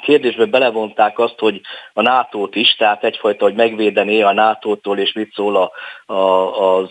kérdésbe 0.02 0.44
belevonták 0.44 1.18
azt, 1.18 1.38
hogy 1.38 1.60
a 1.92 2.02
NATO-t 2.02 2.54
is, 2.54 2.74
tehát 2.74 3.04
egyfajta, 3.04 3.44
hogy 3.44 3.54
megvédené 3.54 4.22
a 4.22 4.32
NATO-tól, 4.32 4.98
és 4.98 5.12
mit 5.12 5.32
szól 5.34 5.56
a, 5.56 5.70
a, 6.12 6.76
az 6.76 6.90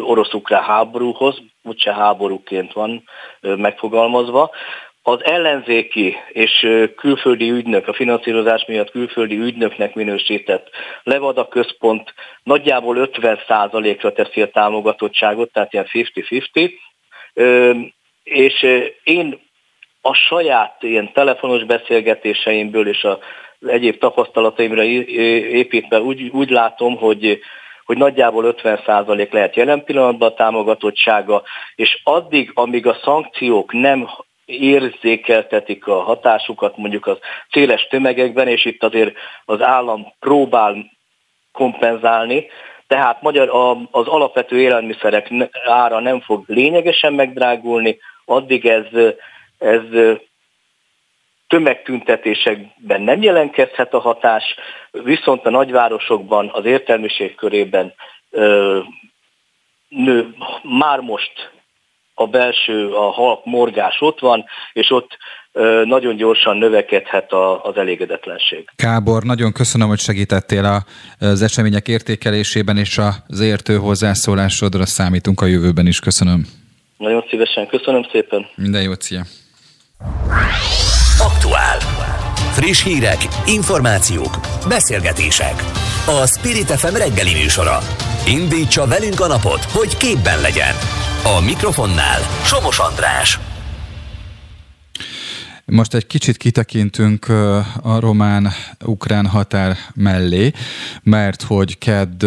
orosz-ukrán 0.00 0.62
háborúhoz, 0.62 1.38
úgyse 1.62 1.94
háborúként 1.94 2.72
van 2.72 3.02
megfogalmazva 3.40 4.50
az 5.08 5.24
ellenzéki 5.24 6.16
és 6.32 6.66
külföldi 6.96 7.50
ügynök, 7.50 7.88
a 7.88 7.92
finanszírozás 7.92 8.64
miatt 8.66 8.90
külföldi 8.90 9.36
ügynöknek 9.36 9.94
minősített 9.94 10.70
Levada 11.02 11.48
központ 11.48 12.14
nagyjából 12.42 13.10
50%-ra 13.12 14.12
teszi 14.12 14.42
a 14.42 14.50
támogatottságot, 14.50 15.52
tehát 15.52 15.72
ilyen 15.72 15.86
50-50, 15.92 16.72
és 18.22 18.66
én 19.02 19.40
a 20.00 20.14
saját 20.14 20.82
ilyen 20.82 21.12
telefonos 21.12 21.64
beszélgetéseimből 21.64 22.88
és 22.88 23.04
az 23.04 23.18
egyéb 23.68 23.98
tapasztalataimra 23.98 24.82
építve 24.82 26.00
úgy, 26.00 26.28
úgy 26.28 26.50
látom, 26.50 26.96
hogy 26.96 27.40
hogy 27.84 27.96
nagyjából 27.96 28.54
50% 28.62 29.32
lehet 29.32 29.56
jelen 29.56 29.84
pillanatban 29.84 30.30
a 30.30 30.34
támogatottsága, 30.34 31.42
és 31.74 32.00
addig, 32.04 32.50
amíg 32.54 32.86
a 32.86 32.98
szankciók 33.02 33.72
nem 33.72 34.08
érzékeltetik 34.48 35.86
a 35.86 36.02
hatásukat 36.02 36.76
mondjuk 36.76 37.06
az 37.06 37.18
széles 37.50 37.86
tömegekben, 37.86 38.48
és 38.48 38.64
itt 38.64 38.82
azért 38.82 39.16
az 39.44 39.62
állam 39.62 40.12
próbál 40.18 40.90
kompenzálni, 41.52 42.46
tehát 42.86 43.22
magyar, 43.22 43.48
az 43.90 44.06
alapvető 44.06 44.60
élelmiszerek 44.60 45.30
ára 45.64 46.00
nem 46.00 46.20
fog 46.20 46.44
lényegesen 46.46 47.12
megdrágulni, 47.12 47.98
addig 48.24 48.66
ez, 48.66 48.86
ez 49.58 49.82
tömegtüntetésekben 51.48 53.00
nem 53.00 53.22
jelentkezhet 53.22 53.94
a 53.94 54.00
hatás, 54.00 54.54
viszont 54.90 55.46
a 55.46 55.50
nagyvárosokban, 55.50 56.50
az 56.52 56.64
értelmiség 56.64 57.34
körében 57.34 57.94
ö, 58.30 58.80
nő, 59.88 60.34
már 60.62 61.00
most 61.00 61.57
a 62.18 62.26
belső, 62.26 62.90
a 62.90 63.10
halk 63.10 63.44
morgás 63.44 63.96
ott 64.00 64.20
van, 64.20 64.44
és 64.72 64.90
ott 64.90 65.16
nagyon 65.84 66.16
gyorsan 66.16 66.56
növekedhet 66.56 67.32
az 67.62 67.76
elégedetlenség. 67.76 68.70
Kábor, 68.76 69.22
nagyon 69.22 69.52
köszönöm, 69.52 69.88
hogy 69.88 69.98
segítettél 69.98 70.84
az 71.18 71.42
események 71.42 71.88
értékelésében, 71.88 72.76
és 72.76 72.98
az 73.28 73.40
értő 73.40 73.76
hozzászólásodra 73.76 74.86
számítunk 74.86 75.40
a 75.40 75.46
jövőben 75.46 75.86
is. 75.86 76.00
Köszönöm. 76.00 76.46
Nagyon 76.96 77.24
szívesen, 77.30 77.66
köszönöm 77.66 78.06
szépen. 78.12 78.46
Minden 78.54 78.82
jót, 78.82 79.02
szia. 79.02 79.22
Aktuál. 81.18 81.76
Friss 82.58 82.82
hírek, 82.82 83.16
információk, 83.46 84.38
beszélgetések. 84.68 85.54
A 86.06 86.26
Spirit 86.26 86.70
FM 86.70 86.94
reggeli 86.94 87.32
műsora. 87.42 87.78
Indítsa 88.26 88.86
velünk 88.86 89.20
a 89.20 89.26
napot, 89.26 89.64
hogy 89.64 89.96
képben 89.96 90.40
legyen. 90.40 90.74
A 91.24 91.40
mikrofonnál 91.44 92.20
Somos 92.44 92.78
András. 92.78 93.40
Most 95.64 95.94
egy 95.94 96.06
kicsit 96.06 96.36
kitekintünk 96.36 97.28
a 97.82 98.00
román-ukrán 98.00 99.26
határ 99.26 99.76
mellé, 99.94 100.52
mert 101.02 101.42
hogy 101.42 101.78
kedd 101.78 102.24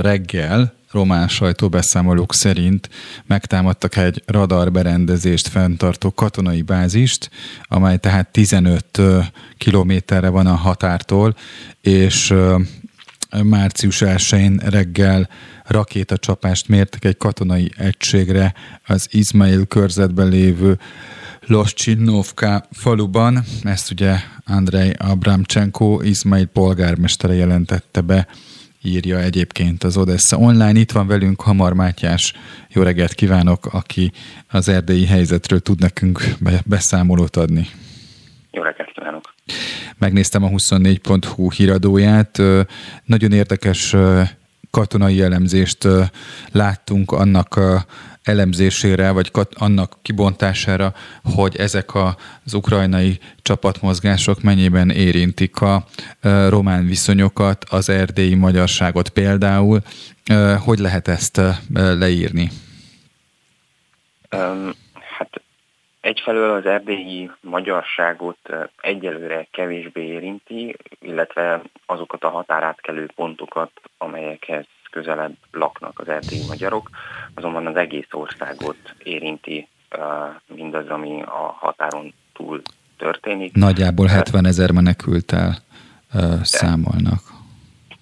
reggel 0.00 0.77
román 0.90 1.28
sajtóbeszámolók 1.28 2.34
szerint 2.34 2.88
megtámadtak 3.26 3.96
egy 3.96 4.22
radarberendezést 4.26 5.48
fenntartó 5.48 6.10
katonai 6.10 6.62
bázist, 6.62 7.30
amely 7.62 7.96
tehát 7.96 8.28
15 8.28 9.00
kilométerre 9.56 10.28
van 10.28 10.46
a 10.46 10.54
határtól, 10.54 11.36
és 11.80 12.34
március 13.42 14.02
1-én 14.04 14.60
reggel 14.64 15.28
rakétacsapást 15.64 16.68
mértek 16.68 17.04
egy 17.04 17.16
katonai 17.16 17.70
egységre 17.76 18.54
az 18.86 19.08
Izmail 19.10 19.66
körzetben 19.66 20.28
lévő 20.28 20.78
Loscsinovka 21.46 22.66
faluban. 22.72 23.44
Ezt 23.62 23.90
ugye 23.90 24.16
Andrei 24.44 24.92
Abramchenko, 24.98 26.00
Izmail 26.02 26.46
polgármestere 26.46 27.34
jelentette 27.34 28.00
be, 28.00 28.26
írja 28.82 29.18
egyébként 29.18 29.84
az 29.84 29.96
Odessa 29.96 30.36
online. 30.36 30.78
Itt 30.78 30.92
van 30.92 31.06
velünk 31.06 31.40
Hamar 31.40 31.72
Mátyás, 31.72 32.32
jó 32.68 32.82
reggelt 32.82 33.14
kívánok, 33.14 33.66
aki 33.66 34.12
az 34.48 34.68
erdélyi 34.68 35.06
helyzetről 35.06 35.60
tud 35.60 35.80
nekünk 35.80 36.20
beszámolót 36.64 37.36
adni. 37.36 37.66
Jó 38.50 38.62
reggelt 38.62 38.92
kívánok! 38.92 39.34
Megnéztem 39.98 40.42
a 40.42 40.48
24.hu 40.48 41.50
híradóját. 41.50 42.42
Nagyon 43.04 43.32
érdekes 43.32 43.94
katonai 44.78 45.22
elemzést 45.22 45.88
láttunk 46.52 47.12
annak 47.12 47.60
elemzésére, 48.22 49.10
vagy 49.10 49.30
annak 49.54 49.98
kibontására, 50.02 50.94
hogy 51.22 51.56
ezek 51.56 51.94
az 51.94 52.54
ukrajnai 52.54 53.18
csapatmozgások 53.42 54.42
mennyiben 54.42 54.90
érintik 54.90 55.60
a 55.60 55.86
román 56.48 56.86
viszonyokat, 56.86 57.64
az 57.68 57.88
erdélyi 57.88 58.34
magyarságot 58.34 59.08
például. 59.08 59.82
Hogy 60.58 60.78
lehet 60.78 61.08
ezt 61.08 61.40
leírni? 61.74 62.50
Um, 64.36 64.70
egyfelől 66.08 66.50
az 66.50 66.66
erdélyi 66.66 67.30
magyarságot 67.40 68.38
egyelőre 68.80 69.46
kevésbé 69.50 70.06
érinti, 70.06 70.76
illetve 71.00 71.62
azokat 71.86 72.24
a 72.24 72.28
határátkelő 72.28 73.08
pontokat, 73.14 73.70
amelyekhez 73.98 74.66
közelebb 74.90 75.34
laknak 75.52 75.98
az 75.98 76.08
erdélyi 76.08 76.46
magyarok, 76.48 76.90
azonban 77.34 77.66
az 77.66 77.76
egész 77.76 78.12
országot 78.12 78.76
érinti 79.02 79.68
mindaz, 80.46 80.88
ami 80.88 81.22
a 81.22 81.56
határon 81.58 82.14
túl 82.32 82.62
történik. 82.96 83.54
Nagyjából 83.54 84.06
70 84.06 84.46
ezer 84.46 84.70
menekültel 84.70 85.56
számolnak. 86.42 87.20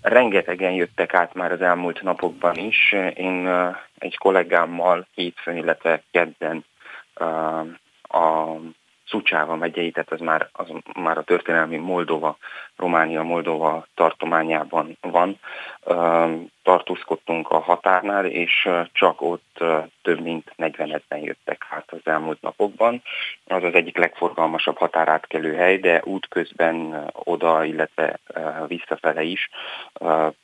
Rengetegen 0.01 0.73
jöttek 0.73 1.15
át 1.15 1.35
már 1.35 1.53
az 1.53 1.61
elmúlt 1.61 2.03
napokban 2.03 2.57
is. 2.57 2.95
Én 3.15 3.49
egy 3.99 4.17
kollégámmal 4.17 5.07
hétfőn, 5.15 5.57
illetve 5.57 6.03
kedden 6.11 6.65
a 8.09 8.57
Szucsáva 9.07 9.57
megyei, 9.57 9.91
tehát 9.91 10.13
ez 10.13 10.21
már, 10.21 10.49
az 10.53 10.67
már 10.95 11.19
a 11.19 11.23
történelmi 11.23 11.77
Moldova, 11.77 12.37
Románia-Moldova 12.77 13.87
tartományában 13.95 14.97
van 15.01 15.39
tartózkodtunk 16.63 17.51
a 17.51 17.59
határnál, 17.59 18.27
és 18.27 18.69
csak 18.93 19.21
ott 19.23 19.65
több 20.03 20.21
mint 20.21 20.53
40 20.57 20.87
ezeren 20.87 21.25
jöttek 21.25 21.67
át 21.71 21.85
az 21.87 22.01
elmúlt 22.05 22.41
napokban. 22.41 23.03
Az 23.47 23.63
az 23.63 23.75
egyik 23.75 23.97
legforgalmasabb 23.97 24.77
határátkelő 24.77 25.55
hely, 25.55 25.79
de 25.79 26.03
útközben 26.05 27.05
oda, 27.13 27.65
illetve 27.65 28.19
visszafele 28.67 29.23
is 29.23 29.51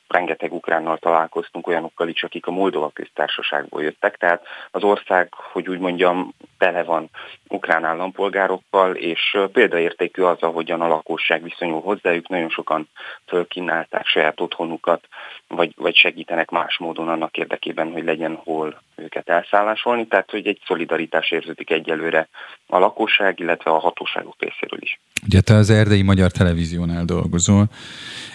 rengeteg 0.07 0.53
ukránnal 0.53 0.97
találkoztunk, 0.97 1.67
olyanokkal 1.67 2.07
is, 2.07 2.23
akik 2.23 2.47
a 2.47 2.51
Moldova 2.51 2.89
köztársaságból 2.93 3.83
jöttek, 3.83 4.17
tehát 4.17 4.45
az 4.71 4.83
ország, 4.83 5.33
hogy 5.33 5.69
úgy 5.69 5.79
mondjam, 5.79 6.33
tele 6.57 6.83
van 6.83 7.09
ukrán 7.47 7.85
állampolgárokkal, 7.85 8.95
és 8.95 9.37
példaértékű 9.51 10.21
az, 10.21 10.41
ahogyan 10.41 10.81
a 10.81 10.87
lakosság 10.87 11.43
viszonyul 11.43 11.81
hozzájuk, 11.81 12.22
nagyon 12.27 12.49
sokan 12.49 12.87
fölkínálták 13.25 14.05
saját 14.05 14.41
otthonukat, 14.41 15.07
vagy, 15.47 15.73
vagy 15.75 15.95
segítenek 15.95 16.49
más 16.49 16.77
módon 16.77 17.07
annak 17.07 17.37
érdekében, 17.37 17.91
hogy 17.91 18.03
legyen 18.03 18.35
hol 18.43 18.81
őket 18.95 19.29
elszállásolni, 19.29 20.07
tehát 20.07 20.31
hogy 20.31 20.47
egy 20.47 20.59
szolidaritás 20.65 21.31
érződik 21.31 21.69
egyelőre 21.69 22.27
a 22.67 22.77
lakosság, 22.77 23.39
illetve 23.39 23.71
a 23.71 23.79
hatóságok 23.79 24.35
részéről 24.39 24.79
is. 24.81 24.99
Ugye 25.25 25.41
te 25.41 25.53
az 25.53 25.69
erdei 25.69 26.01
magyar 26.01 26.31
televíziónál 26.31 27.05
dolgozol, 27.05 27.65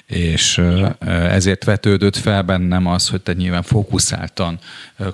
és 0.07 0.61
ezért 1.09 1.64
vetődött 1.64 2.16
fel 2.16 2.42
bennem 2.42 2.87
az, 2.87 3.09
hogy 3.09 3.22
te 3.22 3.33
nyilván 3.33 3.62
fókuszáltan 3.62 4.59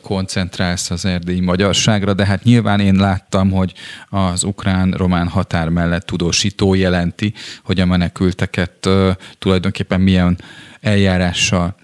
koncentrálsz 0.03 0.91
az 0.91 1.05
erdélyi 1.05 1.41
magyarságra, 1.41 2.15
de 2.15 2.27
hát 2.27 2.43
nyilván 2.43 2.81
én 2.81 2.95
láttam, 2.95 3.51
hogy 3.51 3.73
az 4.09 4.45
ukrán-román 4.45 5.29
határ 5.29 5.69
mellett 5.69 6.07
tudósító 6.07 6.75
jelenti, 6.75 7.35
hogy 7.65 7.81
a 7.81 7.87
menekülteket 7.87 8.64
tulajdonképpen 9.39 10.01
milyen 10.01 10.39
eljárással 10.81 11.75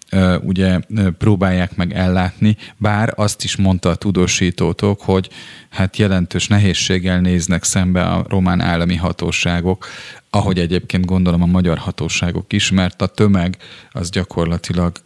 ugye 0.40 0.78
próbálják 1.18 1.76
meg 1.76 1.92
ellátni, 1.92 2.56
bár 2.76 3.12
azt 3.16 3.44
is 3.44 3.56
mondta 3.56 3.88
a 3.88 3.94
tudósítótok, 3.94 5.00
hogy 5.00 5.28
hát 5.70 5.96
jelentős 5.96 6.48
nehézséggel 6.48 7.20
néznek 7.20 7.64
szembe 7.64 8.02
a 8.02 8.24
román 8.28 8.60
állami 8.60 8.96
hatóságok, 8.96 9.86
ahogy 10.30 10.58
egyébként 10.58 11.06
gondolom 11.06 11.42
a 11.42 11.46
magyar 11.46 11.78
hatóságok 11.78 12.52
is, 12.52 12.70
mert 12.70 13.02
a 13.02 13.06
tömeg 13.06 13.56
az 13.92 14.10
gyakorlatilag 14.10 14.96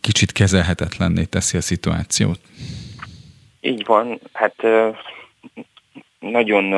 kicsit 0.00 0.32
kezelhetetlenné 0.32 1.24
teszi 1.24 1.56
a 1.56 1.60
szituációt. 1.60 2.40
Így 3.60 3.84
van, 3.86 4.20
hát 4.32 4.54
nagyon 6.18 6.74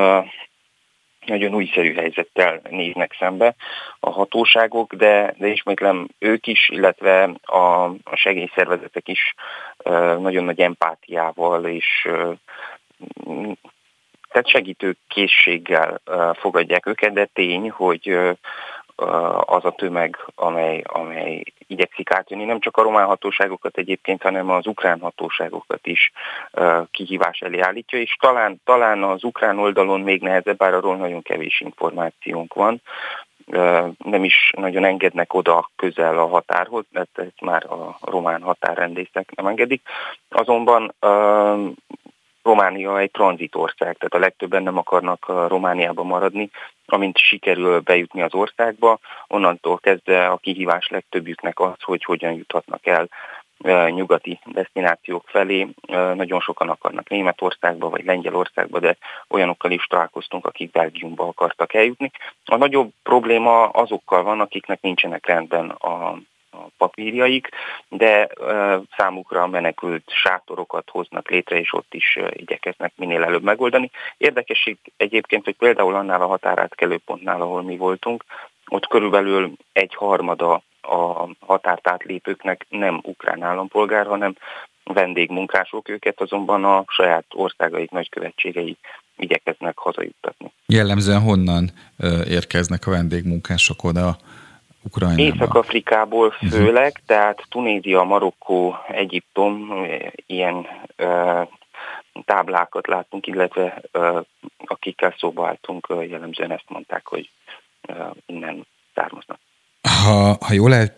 nagyon 1.25 1.53
újszerű 1.53 1.93
helyzettel 1.93 2.61
néznek 2.69 3.15
szembe 3.19 3.55
a 3.99 4.09
hatóságok, 4.09 4.93
de, 4.93 5.33
de 5.37 5.47
ismétlem 5.47 6.07
ők 6.19 6.47
is, 6.47 6.69
illetve 6.69 7.29
a, 7.41 7.83
a 7.83 8.15
segélyszervezetek 8.15 9.07
is 9.07 9.35
nagyon 10.19 10.43
nagy 10.43 10.59
empátiával 10.59 11.65
és 11.65 12.09
tehát 14.31 14.47
segítő 14.47 14.95
készséggel 15.07 16.01
fogadják 16.33 16.85
őket, 16.85 17.13
de 17.13 17.25
tény, 17.25 17.69
hogy 17.69 18.17
az 19.45 19.65
a 19.65 19.71
tömeg, 19.71 20.17
amely, 20.35 20.81
amely 20.83 21.43
igyekszik 21.67 22.11
átjönni, 22.11 22.45
nem 22.45 22.59
csak 22.59 22.77
a 22.77 22.81
román 22.81 23.05
hatóságokat 23.05 23.77
egyébként, 23.77 24.21
hanem 24.21 24.49
az 24.49 24.67
ukrán 24.67 24.99
hatóságokat 24.99 25.87
is 25.87 26.11
kihívás 26.91 27.39
elé 27.39 27.59
állítja, 27.59 27.99
és 27.99 28.15
talán, 28.19 28.61
talán 28.65 29.03
az 29.03 29.23
ukrán 29.23 29.59
oldalon 29.59 30.01
még 30.01 30.21
nehezebb, 30.21 30.57
bár 30.57 30.73
arról 30.73 30.95
nagyon 30.95 31.21
kevés 31.21 31.61
információnk 31.61 32.53
van, 32.53 32.81
nem 33.97 34.23
is 34.23 34.51
nagyon 34.57 34.83
engednek 34.83 35.33
oda 35.33 35.69
közel 35.75 36.17
a 36.17 36.27
határhoz, 36.27 36.85
mert 36.91 37.19
ezt 37.19 37.41
már 37.41 37.65
a 37.65 37.97
román 38.01 38.41
határrendészek 38.41 39.31
nem 39.35 39.47
engedik. 39.47 39.81
Azonban 40.29 40.93
Románia 42.43 42.99
egy 42.99 43.11
tranzitország, 43.11 43.97
tehát 43.97 44.13
a 44.13 44.19
legtöbben 44.19 44.63
nem 44.63 44.77
akarnak 44.77 45.47
Romániába 45.47 46.03
maradni. 46.03 46.49
Amint 46.85 47.17
sikerül 47.17 47.79
bejutni 47.79 48.21
az 48.21 48.33
országba, 48.33 48.99
onnantól 49.27 49.77
kezdve 49.77 50.27
a 50.27 50.37
kihívás 50.37 50.87
legtöbbjüknek 50.87 51.59
az, 51.59 51.81
hogy 51.81 52.03
hogyan 52.03 52.33
juthatnak 52.33 52.85
el 52.85 53.09
nyugati 53.89 54.39
destinációk 54.45 55.23
felé. 55.27 55.67
Nagyon 56.13 56.39
sokan 56.39 56.69
akarnak 56.69 57.09
Németországba 57.09 57.89
vagy 57.89 58.05
Lengyelországba, 58.05 58.79
de 58.79 58.97
olyanokkal 59.27 59.71
is 59.71 59.85
találkoztunk, 59.85 60.45
akik 60.45 60.71
Belgiumba 60.71 61.27
akartak 61.27 61.73
eljutni. 61.73 62.11
A 62.45 62.55
nagyobb 62.55 62.91
probléma 63.03 63.69
azokkal 63.69 64.23
van, 64.23 64.39
akiknek 64.39 64.81
nincsenek 64.81 65.25
rendben 65.25 65.69
a 65.69 66.17
papírjaik, 66.81 67.49
de 67.89 68.29
számukra 68.97 69.47
menekült 69.47 70.03
sátorokat 70.23 70.89
hoznak 70.89 71.29
létre, 71.29 71.59
és 71.59 71.73
ott 71.73 71.93
is 71.93 72.19
igyekeznek 72.31 72.91
minél 72.95 73.23
előbb 73.23 73.43
megoldani. 73.43 73.91
Érdekesség 74.17 74.77
egyébként, 74.97 75.43
hogy 75.43 75.55
például 75.55 75.95
annál 75.95 76.21
a 76.21 76.27
határátkelő 76.27 76.97
pontnál, 77.05 77.41
ahol 77.41 77.61
mi 77.61 77.77
voltunk, 77.77 78.23
ott 78.67 78.87
körülbelül 78.87 79.51
egy 79.73 79.95
harmada 79.95 80.61
a 80.81 81.27
határt 81.39 81.87
átlépőknek 81.87 82.65
nem 82.69 82.99
ukrán 83.03 83.43
állampolgár, 83.43 84.05
hanem 84.05 84.35
vendégmunkások, 84.83 85.89
őket 85.89 86.21
azonban 86.21 86.65
a 86.65 86.83
saját 86.87 87.25
országaik 87.29 87.91
nagykövetségei 87.91 88.77
igyekeznek 89.17 89.77
hazajuttatni. 89.77 90.51
Jellemzően 90.65 91.21
honnan 91.21 91.71
érkeznek 92.27 92.87
a 92.87 92.91
vendégmunkások 92.91 93.83
oda 93.83 94.17
Ukrajnába? 94.81 95.21
Észak-Afrikából 95.21 96.35
mhm. 96.39 96.51
főleg, 96.51 96.91
uh-huh. 96.91 97.05
tehát 97.05 97.45
Tunézia, 97.49 98.03
Marokkó, 98.03 98.75
Egyiptom, 98.87 99.85
ilyen 100.25 100.67
uh, 100.97 101.47
táblákat 102.25 102.87
látunk, 102.87 103.27
illetve 103.27 103.81
uh, 103.93 104.21
akikkel 104.65 105.15
szóba 105.17 105.47
álltunk, 105.47 105.87
jellemzően 106.09 106.51
ezt 106.51 106.69
mondták, 106.69 107.07
hogy 107.07 107.29
uh, 107.87 108.09
innen 108.25 108.65
származnak. 108.93 109.39
Ha, 109.81 110.37
ha 110.41 110.53
jól, 110.53 110.73
el, 110.73 110.95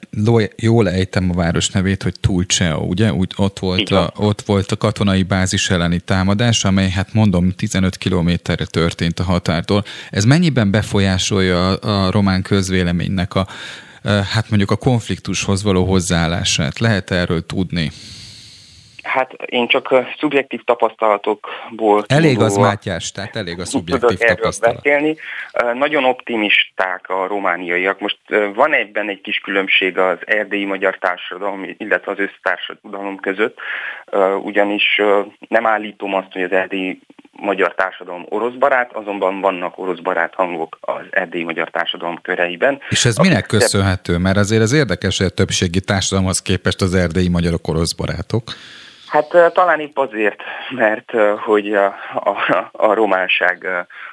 jól 0.55 0.89
ejtem 0.89 1.29
a 1.29 1.33
város 1.33 1.69
nevét, 1.69 2.03
hogy 2.03 2.19
Tulceo, 2.19 2.79
ugye? 2.79 3.13
Úgy 3.13 3.33
ott 3.35 3.59
volt, 3.59 3.89
a, 3.89 4.13
ott 4.15 4.41
volt 4.41 4.71
a 4.71 4.77
katonai 4.77 5.23
bázis 5.23 5.69
elleni 5.69 5.99
támadás, 5.99 6.65
amely, 6.65 6.89
hát 6.89 7.13
mondom, 7.13 7.51
15 7.51 7.97
kilométerre 7.97 8.65
történt 8.65 9.19
a 9.19 9.23
határtól. 9.23 9.83
Ez 10.09 10.25
mennyiben 10.25 10.71
befolyásolja 10.71 11.71
a, 11.71 12.05
a 12.05 12.11
román 12.11 12.41
közvéleménynek 12.41 13.35
a, 13.35 13.47
hát 14.03 14.49
mondjuk 14.49 14.71
a 14.71 14.75
konfliktushoz 14.75 15.63
való 15.63 15.85
hozzáállását? 15.85 16.79
Lehet 16.79 17.11
erről 17.11 17.45
tudni? 17.45 17.91
Hát 19.03 19.33
én 19.33 19.67
csak 19.67 19.95
szubjektív 20.19 20.63
tapasztalatokból... 20.63 22.03
Elég 22.07 22.39
az 22.39 22.57
Mátyás, 22.57 23.11
tehát 23.11 23.35
elég 23.35 23.59
a 23.59 23.65
szubjektív 23.65 24.17
tapasztalat. 24.17 24.75
Beszélni. 24.75 25.15
Nagyon 25.73 26.03
optimisták 26.03 27.09
a 27.09 27.27
romániaiak. 27.27 27.99
Most 27.99 28.17
van 28.55 28.73
egyben 28.73 29.09
egy 29.09 29.21
kis 29.21 29.37
különbség 29.37 29.97
az 29.97 30.17
erdélyi 30.25 30.65
magyar 30.65 30.97
társadalom, 30.97 31.75
illetve 31.77 32.11
az 32.11 32.19
össztársadalom 32.19 33.17
között, 33.17 33.57
ugyanis 34.43 35.01
nem 35.47 35.65
állítom 35.65 36.13
azt, 36.13 36.31
hogy 36.31 36.43
az 36.43 36.51
erdélyi 36.51 36.99
magyar 37.31 37.73
társadalom 37.75 38.25
orosz 38.29 38.53
barát, 38.53 38.93
azonban 38.93 39.41
vannak 39.41 39.77
orosz 39.77 39.99
barát 39.99 40.33
hangok 40.33 40.77
az 40.81 41.03
erdélyi 41.09 41.43
magyar 41.43 41.69
társadalom 41.69 42.21
köreiben. 42.21 42.81
És 42.89 43.05
ez 43.05 43.17
minek 43.17 43.45
köszönhető? 43.45 44.17
Mert 44.17 44.37
azért 44.37 44.61
az 44.61 44.71
érdekes, 44.73 45.17
hogy 45.17 45.27
a 45.27 45.29
többségi 45.29 45.81
társadalomhoz 45.81 46.41
képest 46.41 46.81
az 46.81 46.93
erdélyi 46.93 47.29
magyarok 47.29 47.67
orosz 47.67 47.93
barátok. 47.93 48.43
Hát 49.13 49.53
talán 49.53 49.79
épp 49.79 49.97
azért, 49.97 50.41
mert 50.69 51.11
hogy 51.39 51.73
a, 51.73 51.85
a, 52.13 52.69
a 52.71 52.93
románság 52.93 53.67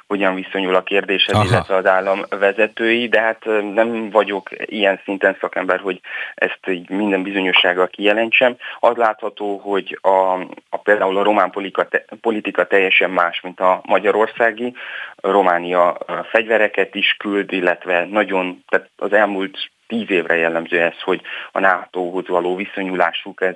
hogyan 0.07 0.35
viszonyul 0.35 0.75
a 0.75 0.83
kérdéshez, 0.83 1.35
Aha. 1.35 1.45
illetve 1.45 1.75
az 1.75 1.85
állam 1.85 2.21
vezetői, 2.29 3.07
de 3.07 3.21
hát 3.21 3.45
nem 3.73 4.09
vagyok 4.09 4.49
ilyen 4.65 4.99
szinten 5.03 5.37
szakember, 5.39 5.79
hogy 5.79 6.01
ezt 6.35 6.59
így 6.67 6.89
minden 6.89 7.23
bizonyossággal 7.23 7.87
kijelentsem. 7.87 8.55
Az 8.79 8.95
látható, 8.95 9.57
hogy 9.57 9.99
a, 10.01 10.33
a 10.69 10.77
például 10.83 11.17
a 11.17 11.23
román 11.23 11.51
politika, 11.51 11.87
politika 12.21 12.67
teljesen 12.67 13.09
más, 13.09 13.41
mint 13.41 13.59
a 13.59 13.81
magyarországi. 13.85 14.73
Románia 15.15 15.97
fegyvereket 16.31 16.95
is 16.95 17.15
küld, 17.19 17.51
illetve 17.51 18.05
nagyon, 18.05 18.63
tehát 18.67 18.89
az 18.97 19.13
elmúlt 19.13 19.71
tíz 19.87 20.09
évre 20.09 20.35
jellemző 20.35 20.81
ez, 20.81 21.01
hogy 21.01 21.21
a 21.51 21.59
NATO-hoz 21.59 22.27
való 22.27 22.55
viszonyulásuk 22.55 23.41
ez 23.41 23.55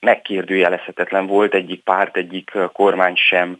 megkérdőjelezhetetlen 0.00 1.26
volt, 1.26 1.54
egyik 1.54 1.82
párt, 1.82 2.16
egyik 2.16 2.52
kormány 2.72 3.14
sem 3.16 3.58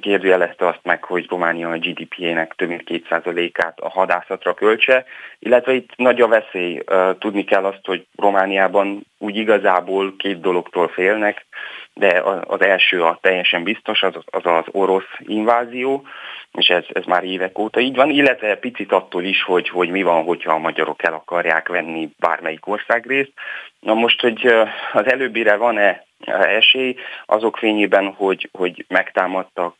kérdőjelezte 0.00 0.66
azt 0.66 0.80
meg, 0.82 1.04
hogy 1.04 1.26
Románia 1.28 1.70
a 1.70 1.78
GDP-ének 1.78 2.52
több 2.56 2.68
mint 2.68 2.82
2%-át 2.86 3.80
a 3.80 3.88
hadászatra 3.88 4.54
költse, 4.54 5.04
illetve 5.38 5.72
itt 5.72 5.90
nagy 5.96 6.20
a 6.20 6.28
veszély. 6.28 6.82
Tudni 7.18 7.44
kell 7.44 7.64
azt, 7.64 7.86
hogy 7.86 8.06
Romániában 8.16 9.06
úgy 9.18 9.36
igazából 9.36 10.14
két 10.16 10.40
dologtól 10.40 10.88
félnek, 10.88 11.46
de 11.94 12.22
az 12.46 12.60
első 12.60 13.02
a 13.02 13.18
teljesen 13.20 13.62
biztos, 13.62 14.02
az 14.02 14.14
az, 14.26 14.46
az 14.46 14.64
orosz 14.70 15.08
invázió, 15.18 16.06
és 16.52 16.68
ez, 16.68 16.84
ez 16.92 17.04
már 17.04 17.24
évek 17.24 17.58
óta 17.58 17.80
így 17.80 17.96
van, 17.96 18.10
illetve 18.10 18.56
picit 18.56 18.92
attól 18.92 19.24
is, 19.24 19.42
hogy, 19.42 19.68
hogy 19.68 19.90
mi 19.90 20.02
van, 20.02 20.24
hogyha 20.24 20.52
a 20.52 20.58
magyarok 20.58 21.02
el 21.02 21.12
akarják 21.12 21.68
venni 21.68 22.10
bármelyik 22.18 22.66
országrészt. 22.66 23.32
Na 23.80 23.94
most, 23.94 24.20
hogy 24.20 24.46
az 24.92 25.06
előbbire 25.06 25.56
van-e 25.56 26.04
esély, 26.26 26.96
azok 27.26 27.56
fényében, 27.56 28.12
hogy, 28.12 28.48
hogy 28.52 28.84
megtámadtak 28.88 29.74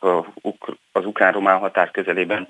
az 0.92 1.06
ukrán-román 1.06 1.58
határ 1.58 1.90
közelében 1.90 2.48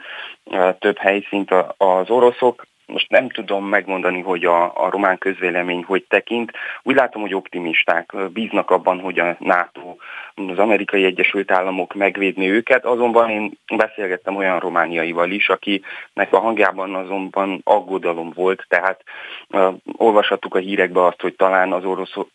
több 0.78 0.98
helyszínt 0.98 1.50
az 1.76 2.10
oroszok, 2.10 2.66
most 2.86 3.10
nem 3.10 3.28
tudom 3.28 3.64
megmondani, 3.64 4.20
hogy 4.20 4.44
a, 4.44 4.84
a 4.84 4.90
román 4.90 5.18
közvélemény 5.18 5.84
hogy 5.84 6.04
tekint. 6.08 6.52
Úgy 6.82 6.94
látom, 6.94 7.22
hogy 7.22 7.34
optimisták, 7.34 8.14
bíznak 8.32 8.70
abban, 8.70 9.00
hogy 9.00 9.18
a 9.18 9.36
NATO, 9.38 9.96
az 10.34 10.58
amerikai 10.58 11.04
Egyesült 11.04 11.50
Államok 11.50 11.94
megvédni 11.94 12.50
őket, 12.50 12.84
azonban 12.84 13.30
én 13.30 13.58
beszélgettem 13.76 14.36
olyan 14.36 14.58
romániaival 14.58 15.30
is, 15.30 15.48
akinek 15.48 16.32
a 16.32 16.38
hangjában 16.38 16.94
azonban 16.94 17.60
aggodalom 17.64 18.32
volt, 18.34 18.64
tehát 18.68 19.02
uh, 19.48 19.74
olvashattuk 19.96 20.54
a 20.54 20.58
hírekbe 20.58 21.04
azt, 21.04 21.20
hogy 21.20 21.34
talán 21.34 21.72
az 21.72 21.84
oroszok 21.84 22.28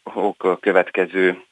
következő 0.59 1.43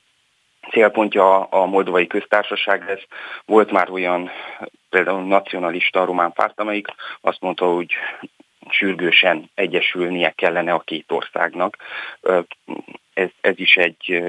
célpontja 0.71 1.43
a 1.43 1.65
moldovai 1.65 2.07
köztársaság 2.07 2.83
lesz. 2.87 3.05
Volt 3.45 3.71
már 3.71 3.89
olyan 3.89 4.31
például 4.89 5.23
nacionalista 5.23 6.05
román 6.05 6.33
párt, 6.33 6.59
amelyik 6.59 6.87
azt 7.21 7.41
mondta, 7.41 7.65
hogy 7.65 7.93
sürgősen 8.69 9.49
egyesülnie 9.55 10.29
kellene 10.29 10.73
a 10.73 10.79
két 10.79 11.11
országnak. 11.11 11.77
Ez, 13.13 13.29
ez 13.41 13.59
is 13.59 13.75
egy 13.75 14.23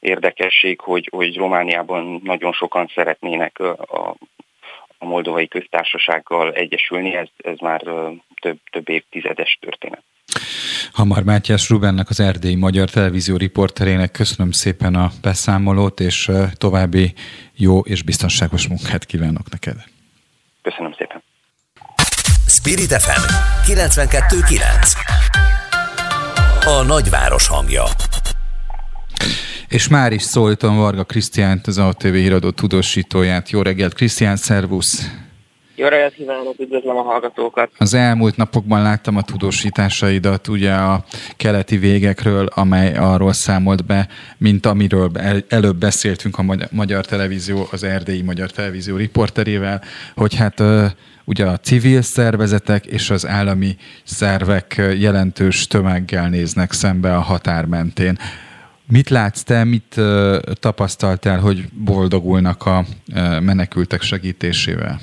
érdekesség, 0.00 0.80
hogy, 0.80 1.08
hogy 1.12 1.36
Romániában 1.36 2.20
nagyon 2.24 2.52
sokan 2.52 2.90
szeretnének 2.94 3.58
a, 3.58 4.16
a 4.98 5.04
moldovai 5.04 5.48
köztársasággal 5.48 6.52
egyesülni, 6.52 7.14
ez, 7.14 7.28
ez 7.36 7.58
már 7.58 7.82
több, 8.40 8.58
több 8.70 8.88
évtizedes 8.88 9.58
történet. 9.60 10.02
Hamar 10.92 11.22
Mátyás 11.24 11.68
Rubennek, 11.70 12.08
az 12.08 12.20
Erdélyi 12.20 12.56
Magyar 12.56 12.90
Televízió 12.90 13.36
riporterének 13.36 14.10
köszönöm 14.10 14.52
szépen 14.52 14.94
a 14.94 15.10
beszámolót, 15.22 16.00
és 16.00 16.30
további 16.58 17.12
jó 17.56 17.80
és 17.80 18.02
biztonságos 18.02 18.68
munkát 18.68 19.04
kívánok 19.04 19.50
neked. 19.50 19.76
Köszönöm 20.62 20.92
szépen. 20.92 21.21
Spirit 22.64 22.92
FM 22.92 23.22
92.9 23.72 24.60
A 26.64 26.82
nagyváros 26.82 27.48
hangja 27.48 27.84
és 29.68 29.88
már 29.88 30.12
is 30.12 30.22
szólítom 30.22 30.76
Varga 30.76 31.04
Krisztiánt, 31.04 31.66
az 31.66 31.78
ATV 31.78 32.06
híradó 32.06 32.50
tudósítóját. 32.50 33.50
Jó 33.50 33.62
reggelt, 33.62 33.94
Krisztián, 33.94 34.36
szervusz! 34.36 35.10
Jó 35.74 35.88
reggelt 35.88 36.14
kívánok, 36.14 36.54
üdvözlöm 36.58 36.96
a 36.96 37.02
hallgatókat! 37.02 37.70
Az 37.78 37.94
elmúlt 37.94 38.36
napokban 38.36 38.82
láttam 38.82 39.16
a 39.16 39.22
tudósításaidat 39.22 40.48
ugye 40.48 40.72
a 40.72 41.04
keleti 41.36 41.76
végekről, 41.76 42.48
amely 42.54 42.94
arról 42.94 43.32
számolt 43.32 43.84
be, 43.84 44.08
mint 44.38 44.66
amiről 44.66 45.10
előbb 45.48 45.76
beszéltünk 45.76 46.38
a 46.38 46.44
Magyar 46.70 47.06
Televízió, 47.06 47.68
az 47.70 47.82
Erdélyi 47.82 48.22
Magyar 48.22 48.50
Televízió 48.50 48.96
riporterével, 48.96 49.82
hogy 50.14 50.34
hát 50.34 50.62
ugye 51.32 51.46
a 51.46 51.56
civil 51.56 52.02
szervezetek 52.02 52.86
és 52.86 53.10
az 53.10 53.26
állami 53.26 53.76
szervek 54.04 54.74
jelentős 54.98 55.66
tömeggel 55.66 56.28
néznek 56.28 56.72
szembe 56.72 57.16
a 57.16 57.20
határ 57.20 57.64
mentén. 57.64 58.18
Mit 58.86 59.08
látsz 59.08 59.42
te, 59.42 59.64
mit 59.64 60.00
tapasztaltál, 60.60 61.40
hogy 61.40 61.64
boldogulnak 61.72 62.66
a 62.66 62.84
menekültek 63.40 64.02
segítésével? 64.02 65.00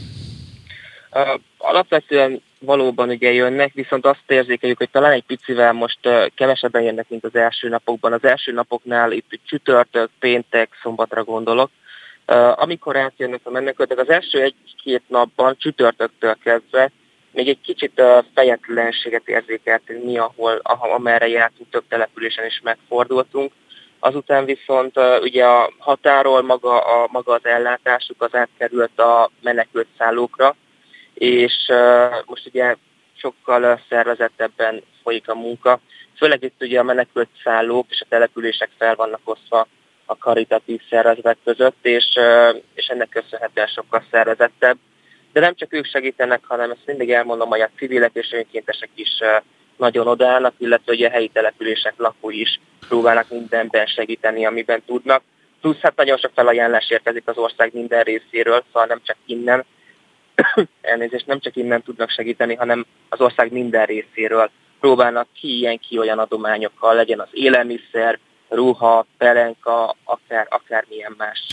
Alapvetően 1.58 2.42
valóban 2.60 3.10
ugye 3.10 3.32
jönnek, 3.32 3.74
viszont 3.74 4.06
azt 4.06 4.24
érzékeljük, 4.28 4.78
hogy 4.78 4.90
talán 4.90 5.12
egy 5.12 5.24
picivel 5.24 5.74
most 5.74 6.00
kevesebben 6.36 6.82
jönnek, 6.82 7.06
mint 7.10 7.24
az 7.24 7.36
első 7.36 7.70
napokban. 7.70 8.14
Az 8.14 8.24
első 8.24 8.52
napoknál 8.52 9.12
itt 9.12 9.40
csütörtök, 9.46 10.10
péntek, 10.20 10.70
szombatra 10.82 11.24
gondolok, 11.24 11.72
Amikor 12.56 12.96
átjönnek 12.96 13.42
a 13.44 13.50
menekültek, 13.50 13.98
az 13.98 14.10
első 14.10 14.42
egy-két 14.42 15.04
napban, 15.08 15.56
csütörtöktől 15.58 16.36
kezdve, 16.44 16.92
még 17.32 17.48
egy 17.48 17.62
kicsit 17.62 18.02
fejetlenséget 18.34 19.28
érzékeltünk 19.28 20.04
mi, 20.04 20.18
ahol, 20.18 20.62
amerre 20.64 21.28
jártunk, 21.28 21.70
több 21.70 21.84
településen 21.88 22.46
is 22.46 22.62
megfordultunk. 22.64 23.52
Azután 24.00 24.46
viszont 24.46 25.00
ugye 25.22 25.46
a 25.46 25.74
határól 25.78 26.42
maga, 26.42 26.80
a, 26.80 27.08
maga 27.12 27.34
az 27.34 27.46
ellátásuk 27.46 28.22
az 28.22 28.36
átkerült 28.36 29.00
a 29.00 29.32
menekült 29.42 29.88
szállókra, 29.98 30.56
és 31.14 31.54
most 32.26 32.46
ugye 32.46 32.76
sokkal 33.16 33.82
szervezettebben 33.90 34.84
folyik 35.04 35.30
a 35.30 35.36
munka. 35.36 35.80
Főleg 36.18 36.44
itt 36.44 36.62
ugye 36.62 36.80
a 36.80 36.84
menekült 36.84 37.30
szállók 37.44 37.86
és 37.90 38.02
a 38.02 38.06
települések 38.10 38.70
fel 38.78 38.96
vannak 38.96 39.22
osztva 39.24 39.68
a 40.10 40.18
karitatív 40.18 40.82
szervezetek 40.90 41.38
között, 41.44 41.78
és, 41.82 42.06
és 42.74 42.88
ennek 42.88 43.10
köszönhetően 43.10 43.68
sokkal 43.68 44.04
szervezettebb. 44.12 44.78
De 45.34 45.40
nem 45.40 45.56
csak 45.56 45.74
ők 45.74 45.86
segítenek, 45.86 46.46
hanem 46.46 46.72
ezt 46.72 46.86
mindig 46.86 47.12
elmondom, 47.12 47.50
hogy 47.50 47.62
a 47.62 47.70
civilek 47.78 48.12
és 48.14 48.32
önkéntesek 48.32 48.90
is 48.96 49.10
nagyon 49.78 50.08
odaállnak, 50.08 50.54
illetve 50.58 50.94
ugye 50.94 51.08
a 51.08 51.12
helyi 51.12 51.28
települések 51.28 51.94
lakói 51.98 52.40
is 52.40 52.60
próbálnak 52.88 53.30
mindenben 53.30 53.86
segíteni, 53.86 54.46
amiben 54.46 54.82
tudnak. 54.86 55.22
Plusz 55.62 55.80
hát 55.80 55.96
nagyon 55.96 56.18
sok 56.18 56.32
felajánlás 56.34 56.90
érkezik 56.90 57.28
az 57.28 57.38
ország 57.38 57.74
minden 57.74 58.04
részéről, 58.04 58.64
szóval 58.66 58.88
nem 58.88 59.02
csak 59.04 59.18
innen, 59.26 59.66
elnézést, 60.82 61.28
nem 61.28 61.40
csak 61.40 61.56
innen 61.56 61.82
tudnak 61.82 62.10
segíteni, 62.10 62.56
hanem 62.56 62.86
az 63.10 63.22
ország 63.22 63.52
minden 63.52 63.86
részéről 63.86 64.50
próbálnak 64.80 65.28
ki 65.40 65.58
ilyen, 65.58 65.80
ki 65.80 65.98
olyan 65.98 66.20
adományokkal, 66.20 66.96
legyen 66.96 67.20
az 67.20 67.28
élelmiszer, 67.32 68.20
ruha, 68.50 69.06
pelenka, 69.18 69.96
akár, 70.04 70.48
akármilyen 70.50 71.16
más 71.18 71.46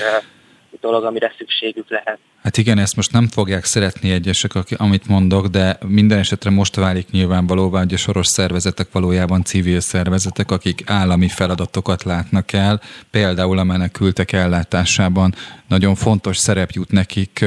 dolog, 0.81 1.05
amire 1.05 1.33
szükségük 1.39 1.91
lehet. 1.91 2.18
Hát 2.43 2.57
igen, 2.57 2.79
ezt 2.79 2.97
most 2.97 3.12
nem 3.12 3.29
fogják 3.29 3.64
szeretni 3.64 4.11
egyesek, 4.11 4.51
amit 4.77 5.07
mondok, 5.07 5.47
de 5.47 5.79
minden 5.87 6.18
esetre 6.18 6.51
most 6.51 6.77
válik 6.77 7.11
nyilvánvalóvá, 7.11 7.79
hogy 7.79 7.95
a 7.95 7.97
soros 7.97 8.27
szervezetek 8.27 8.89
valójában 8.93 9.45
civil 9.45 9.81
szervezetek, 9.81 10.51
akik 10.51 10.83
állami 10.87 11.29
feladatokat 11.29 12.03
látnak 12.03 12.53
el, 12.53 12.81
például 13.11 13.59
a 13.59 13.64
menekültek 13.64 14.33
ellátásában 14.33 15.35
nagyon 15.68 15.95
fontos 15.95 16.37
szerep 16.37 16.70
jut 16.70 16.91
nekik. 16.91 17.45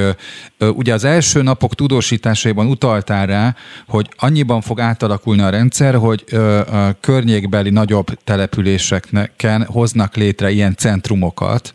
Ugye 0.59 0.93
az 0.93 1.03
első 1.03 1.41
napok 1.41 1.75
tudósításaiban 1.75 2.67
utaltál 2.67 3.25
rá, 3.25 3.55
hogy 3.87 4.09
annyiban 4.17 4.61
fog 4.61 4.79
átalakulni 4.79 5.41
a 5.41 5.49
rendszer, 5.49 5.95
hogy 5.95 6.23
a 6.71 6.99
környékbeli 6.99 7.69
nagyobb 7.69 8.07
településeken 8.23 9.65
hoznak 9.65 10.15
létre 10.15 10.49
ilyen 10.49 10.75
centrumokat, 10.75 11.73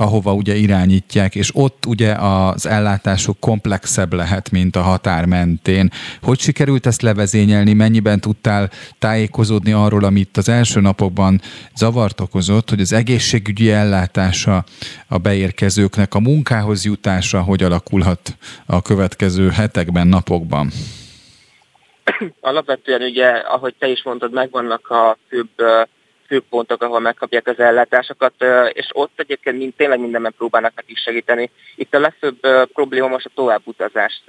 ahova 0.00 0.32
ugye 0.32 0.54
irányítják, 0.54 1.34
és 1.34 1.50
ott 1.54 1.86
ugye 1.86 2.12
az 2.12 2.66
ellátásuk 2.66 3.40
komplexebb 3.40 4.12
lehet, 4.12 4.50
mint 4.50 4.76
a 4.76 4.80
határ 4.80 5.24
mentén. 5.24 5.90
Hogy 6.22 6.38
sikerült 6.38 6.86
ezt 6.86 7.02
levezényelni, 7.02 7.72
mennyiben 7.72 8.20
tudtál 8.20 8.70
tájékozódni 8.98 9.72
arról, 9.72 10.04
amit 10.04 10.36
az 10.36 10.48
első 10.48 10.80
napokban 10.80 11.40
zavart 11.76 12.20
okozott, 12.20 12.68
hogy 12.68 12.80
az 12.80 12.92
egészségügyi 12.92 13.70
ellátása 13.70 14.64
a 15.08 15.18
beérkezőknek, 15.18 16.14
a 16.14 16.20
munkához 16.20 16.84
jutása 16.84 17.42
hogy 17.42 17.62
alakulhat 17.62 18.36
a 18.66 18.82
következő 18.82 19.48
hetekben, 19.48 20.06
napokban? 20.06 20.70
Alapvetően 22.40 23.02
ugye, 23.02 23.26
ahogy 23.28 23.74
te 23.78 23.88
is 23.88 24.02
mondtad, 24.02 24.32
megvannak 24.32 24.90
a 24.90 25.18
főbb 25.28 25.50
főpontok, 26.28 26.82
ahol 26.82 27.00
megkapják 27.00 27.46
az 27.46 27.58
ellátásokat, 27.58 28.32
és 28.72 28.88
ott 28.92 29.20
egyébként 29.20 29.58
mind, 29.58 29.74
tényleg 29.74 30.00
mindenben 30.00 30.34
próbálnak 30.36 30.74
nekik 30.74 30.96
segíteni. 30.98 31.50
Itt 31.76 31.94
a 31.94 32.00
legfőbb 32.00 32.38
probléma 32.72 33.08
most 33.08 33.26
a 33.26 33.30
továbbutazás, 33.34 34.22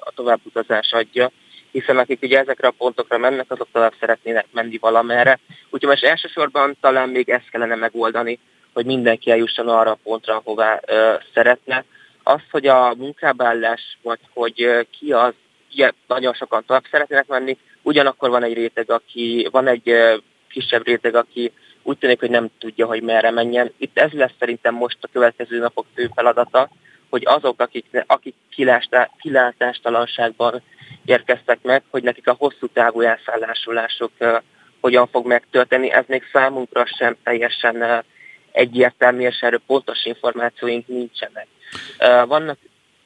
a 0.00 0.12
továbbutazás 0.14 0.92
adja, 0.92 1.30
hiszen 1.70 1.98
akik 1.98 2.22
ugye 2.22 2.38
ezekre 2.38 2.68
a 2.68 2.74
pontokra 2.78 3.18
mennek, 3.18 3.50
azok 3.50 3.68
tovább 3.72 3.92
szeretnének 4.00 4.46
menni 4.50 4.78
valamerre. 4.78 5.38
Úgyhogy 5.70 5.88
most 5.88 6.04
elsősorban 6.04 6.76
talán 6.80 7.08
még 7.08 7.28
ezt 7.28 7.50
kellene 7.50 7.74
megoldani, 7.74 8.38
hogy 8.72 8.84
mindenki 8.84 9.30
eljusson 9.30 9.68
arra 9.68 9.90
a 9.90 9.98
pontra, 10.02 10.36
ahová 10.36 10.80
szeretne. 11.34 11.84
Az, 12.22 12.40
hogy 12.50 12.66
a 12.66 12.94
munkábállás, 12.94 13.98
vagy 14.02 14.18
hogy 14.34 14.86
ki 14.98 15.12
az, 15.12 15.32
ugye 15.72 15.90
nagyon 16.06 16.34
sokan 16.34 16.64
tovább 16.66 16.84
szeretnének 16.90 17.26
menni, 17.26 17.58
ugyanakkor 17.82 18.30
van 18.30 18.42
egy 18.42 18.54
réteg, 18.54 18.90
aki, 18.90 19.48
van 19.50 19.66
egy 19.66 19.94
kisebb 20.48 20.86
réteg, 20.86 21.14
aki 21.14 21.52
úgy 21.82 21.98
tűnik, 21.98 22.20
hogy 22.20 22.30
nem 22.30 22.48
tudja, 22.58 22.86
hogy 22.86 23.02
merre 23.02 23.30
menjen. 23.30 23.72
Itt 23.76 23.98
ez 23.98 24.10
lesz 24.10 24.32
szerintem 24.38 24.74
most 24.74 24.98
a 25.00 25.08
következő 25.12 25.58
napok 25.58 25.86
fő 25.94 26.10
feladata, 26.14 26.70
hogy 27.10 27.22
azok, 27.26 27.60
akik, 27.60 28.04
akik 28.06 28.34
kilátástalanságban 29.18 30.62
érkeztek 31.04 31.58
meg, 31.62 31.82
hogy 31.90 32.02
nekik 32.02 32.28
a 32.28 32.36
hosszú 32.38 32.66
távú 32.66 33.00
elszállásolások 33.00 34.12
hogyan 34.80 35.06
fog 35.06 35.26
megtörténni. 35.26 35.90
Ez 35.90 36.04
még 36.06 36.22
számunkra 36.32 36.86
sem 36.86 37.16
teljesen 37.22 37.76
uh, 37.76 37.98
egyértelmű, 38.52 39.26
és 39.26 39.40
erről 39.40 39.60
pontos 39.66 40.04
információink 40.04 40.86
nincsenek. 40.86 41.46
Uh, 42.00 42.26
vannak 42.26 42.58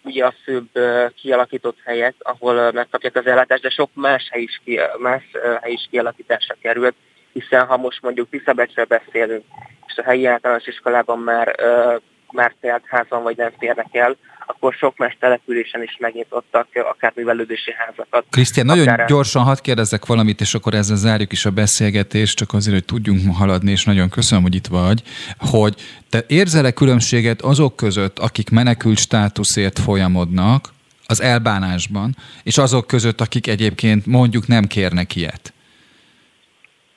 ugye 0.04 0.24
a 0.24 0.34
főbb 0.44 0.68
kialakított 1.14 1.78
helyek, 1.84 2.14
ahol 2.18 2.72
megkapják 2.72 3.16
az 3.16 3.26
ellátást, 3.26 3.62
de 3.62 3.70
sok 3.70 3.90
más 3.94 4.28
hely 4.30 4.42
is, 4.42 4.60
ki, 4.64 4.80
más 4.98 5.22
hely 5.60 5.72
is 5.72 5.86
kialakításra 5.90 6.56
került, 6.60 6.94
hiszen 7.32 7.66
ha 7.66 7.76
most 7.76 8.02
mondjuk 8.02 8.28
Tiszabecsről 8.30 8.84
beszélünk, 8.84 9.44
és 9.86 9.96
a 9.96 10.02
helyi 10.02 10.26
általános 10.26 10.66
iskolában 10.66 11.18
már, 11.18 11.54
ö, 11.58 11.96
már 12.32 12.54
telt 12.60 12.82
házan 12.86 13.22
vagy 13.22 13.36
nem 13.36 13.50
férnek 13.58 13.94
el, 13.94 14.16
akkor 14.46 14.72
sok 14.74 14.96
más 14.96 15.16
településen 15.20 15.82
is 15.82 15.96
megnyitottak 16.00 16.66
akár 16.72 17.12
művelődési 17.14 17.72
házakat. 17.76 18.24
Krisztián, 18.30 18.66
nagyon 18.66 18.88
akár... 18.88 19.06
gyorsan 19.06 19.42
hadd 19.42 19.56
kérdezzek 19.62 20.06
valamit, 20.06 20.40
és 20.40 20.54
akkor 20.54 20.74
ezzel 20.74 20.96
zárjuk 20.96 21.32
is 21.32 21.44
a 21.44 21.50
beszélgetést, 21.50 22.36
csak 22.36 22.52
azért, 22.52 22.74
hogy 22.74 22.84
tudjunk 22.84 23.22
ma 23.24 23.32
haladni, 23.32 23.70
és 23.70 23.84
nagyon 23.84 24.08
köszönöm, 24.08 24.42
hogy 24.42 24.54
itt 24.54 24.66
vagy, 24.66 25.02
hogy 25.38 25.74
te 26.10 26.24
érzel-e 26.26 26.70
különbséget 26.70 27.42
azok 27.42 27.76
között, 27.76 28.18
akik 28.18 28.50
menekült 28.50 28.98
státuszért 28.98 29.78
folyamodnak 29.78 30.68
az 31.06 31.22
elbánásban, 31.22 32.16
és 32.42 32.58
azok 32.58 32.86
között, 32.86 33.20
akik 33.20 33.46
egyébként 33.46 34.06
mondjuk 34.06 34.46
nem 34.46 34.64
kérnek 34.64 35.16
ilyet? 35.16 35.51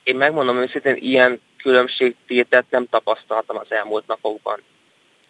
Én 0.06 0.16
megmondom 0.16 0.56
őszintén, 0.56 0.96
ilyen 0.98 1.40
különbségtételt 1.56 2.64
nem 2.70 2.86
tapasztaltam 2.90 3.56
az 3.56 3.66
elmúlt 3.68 4.06
napokban. 4.06 4.62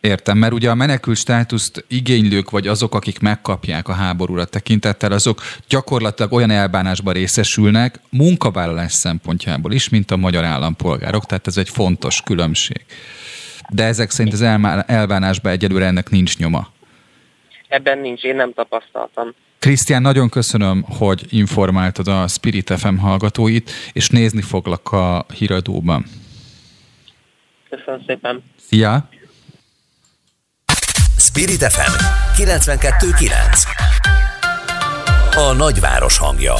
Értem, 0.01 0.39
mert 0.39 0.53
ugye 0.53 0.71
a 0.71 0.75
menekült 0.75 1.17
státuszt 1.17 1.85
igénylők, 1.89 2.51
vagy 2.51 2.67
azok, 2.67 2.95
akik 2.95 3.19
megkapják 3.21 3.89
a 3.89 3.93
háborúra 3.93 4.45
tekintettel, 4.45 5.13
azok 5.13 5.39
gyakorlatilag 5.69 6.33
olyan 6.33 6.51
elbánásban 6.51 7.15
részesülnek 7.15 8.01
munkavállalás 8.11 8.93
szempontjából 8.93 9.73
is, 9.73 9.89
mint 9.89 10.11
a 10.11 10.17
magyar 10.17 10.45
állampolgárok, 10.45 11.25
tehát 11.25 11.47
ez 11.47 11.57
egy 11.57 11.69
fontos 11.69 12.23
különbség. 12.23 12.85
De 13.69 13.85
ezek 13.85 14.11
szerint 14.11 14.35
az 14.35 14.43
elbánásban 14.87 15.53
egyelőre 15.53 15.87
ennek 15.87 16.11
nincs 16.11 16.39
nyoma. 16.39 16.69
Ebben 17.69 17.99
nincs, 17.99 18.23
én 18.23 18.37
nem 18.37 18.53
tapasztaltam. 18.53 19.35
Krisztián, 19.59 20.03
nagyon 20.03 20.29
köszönöm, 20.29 20.83
hogy 20.83 21.27
informáltad 21.31 22.09
a 22.09 22.29
Spirit 22.29 22.73
FM 22.79 22.97
hallgatóit, 22.97 23.71
és 23.93 24.09
nézni 24.09 24.43
foglak 24.43 24.93
a 24.93 25.27
híradóban. 25.35 26.05
Köszönöm 27.71 28.03
szépen. 28.07 28.43
Szia! 28.69 29.09
Spirit 31.19 31.65
FM 31.65 31.93
92.9 32.43 33.31
A 35.37 35.53
nagyváros 35.53 36.19
hangja 36.19 36.55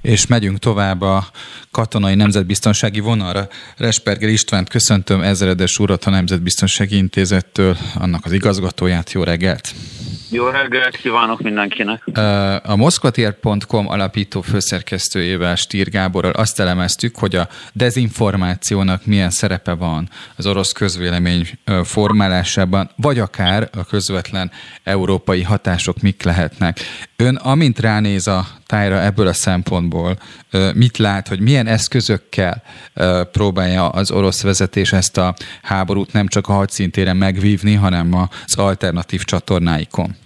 és 0.00 0.26
megyünk 0.26 0.58
tovább 0.58 1.00
a 1.00 1.26
katonai 1.70 2.14
nemzetbiztonsági 2.14 3.00
vonalra. 3.00 3.48
Resperger 3.76 4.28
Istvánt 4.28 4.68
köszöntöm, 4.68 5.22
ezredes 5.22 5.78
urat 5.78 6.04
a 6.04 6.10
Nemzetbiztonsági 6.10 6.96
Intézettől, 6.96 7.76
annak 7.94 8.24
az 8.24 8.32
igazgatóját. 8.32 9.12
Jó 9.12 9.22
reggelt! 9.22 9.74
Jó 10.30 10.48
reggelt 10.48 10.96
kívánok 10.96 11.40
mindenkinek! 11.40 12.02
A 12.62 12.76
moszkvatér.com 12.76 13.88
alapító 13.88 14.40
főszerkesztőjével 14.40 15.54
Stír 15.54 15.90
Gáborral 15.90 16.32
azt 16.32 16.60
elemeztük, 16.60 17.16
hogy 17.16 17.36
a 17.36 17.48
dezinformációnak 17.72 19.06
milyen 19.06 19.30
szerepe 19.30 19.72
van 19.72 20.08
az 20.36 20.46
orosz 20.46 20.72
közvélemény 20.72 21.48
formálásában, 21.82 22.90
vagy 22.96 23.18
akár 23.18 23.68
a 23.72 23.84
közvetlen 23.84 24.50
európai 24.82 25.42
hatások 25.42 26.00
mik 26.00 26.22
lehetnek. 26.22 26.80
Ön 27.16 27.36
amint 27.36 27.78
ránéz 27.78 28.26
a 28.26 28.46
tájra 28.68 29.02
ebből 29.02 29.26
a 29.26 29.32
szempontból, 29.32 30.16
mit 30.74 30.96
lát, 30.96 31.28
hogy 31.28 31.40
milyen 31.40 31.66
eszközökkel 31.66 32.62
próbálja 33.32 33.88
az 33.88 34.10
orosz 34.10 34.42
vezetés 34.42 34.92
ezt 34.92 35.18
a 35.18 35.34
háborút 35.62 36.12
nem 36.12 36.26
csak 36.26 36.48
a 36.48 36.52
hadszintéren 36.52 37.16
megvívni, 37.16 37.74
hanem 37.74 38.14
az 38.46 38.58
alternatív 38.58 39.22
csatornáikon? 39.22 40.16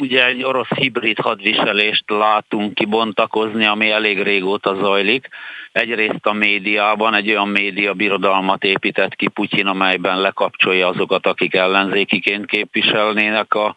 ugye 0.00 0.26
egy 0.26 0.44
orosz 0.44 0.68
hibrid 0.68 1.18
hadviselést 1.18 2.04
látunk 2.06 2.74
kibontakozni, 2.74 3.64
ami 3.64 3.90
elég 3.90 4.22
régóta 4.22 4.74
zajlik. 4.74 5.28
Egyrészt 5.72 6.26
a 6.26 6.32
médiában 6.32 7.14
egy 7.14 7.28
olyan 7.30 7.48
média 7.48 7.94
birodalmat 7.94 8.64
épített 8.64 9.14
ki 9.14 9.28
Putyin, 9.28 9.66
amelyben 9.66 10.20
lekapcsolja 10.20 10.88
azokat, 10.88 11.26
akik 11.26 11.54
ellenzékiként 11.54 12.46
képviselnének 12.46 13.54
a 13.54 13.74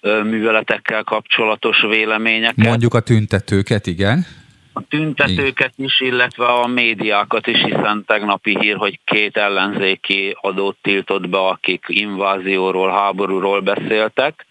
műveletekkel 0.00 1.02
kapcsolatos 1.02 1.80
véleményeket. 1.88 2.66
Mondjuk 2.66 2.94
a 2.94 3.00
tüntetőket, 3.00 3.86
igen. 3.86 4.26
A 4.72 4.82
tüntetőket 4.88 5.72
is, 5.76 6.00
illetve 6.00 6.44
a 6.44 6.66
médiákat 6.66 7.46
is, 7.46 7.62
hiszen 7.62 8.04
tegnapi 8.06 8.58
hír, 8.58 8.76
hogy 8.76 8.98
két 9.04 9.36
ellenzéki 9.36 10.36
adót 10.40 10.76
tiltott 10.82 11.28
be, 11.28 11.38
akik 11.38 11.84
invázióról, 11.88 12.90
háborúról 12.90 13.60
beszéltek 13.60 14.46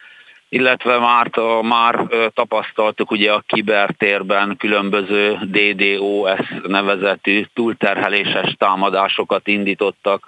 illetve 0.50 1.00
már, 1.00 1.30
már 1.62 2.08
tapasztaltuk 2.34 3.12
ugye 3.12 3.32
a 3.32 3.44
kibertérben 3.48 4.58
különböző 4.58 5.38
DDoS 5.44 6.40
nevezetű 6.68 7.46
túlterheléses 7.54 8.56
támadásokat 8.58 9.48
indítottak 9.48 10.26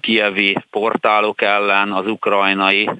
kievi 0.00 0.56
portálok 0.70 1.42
ellen, 1.42 1.92
az 1.92 2.06
ukrajnai 2.06 2.90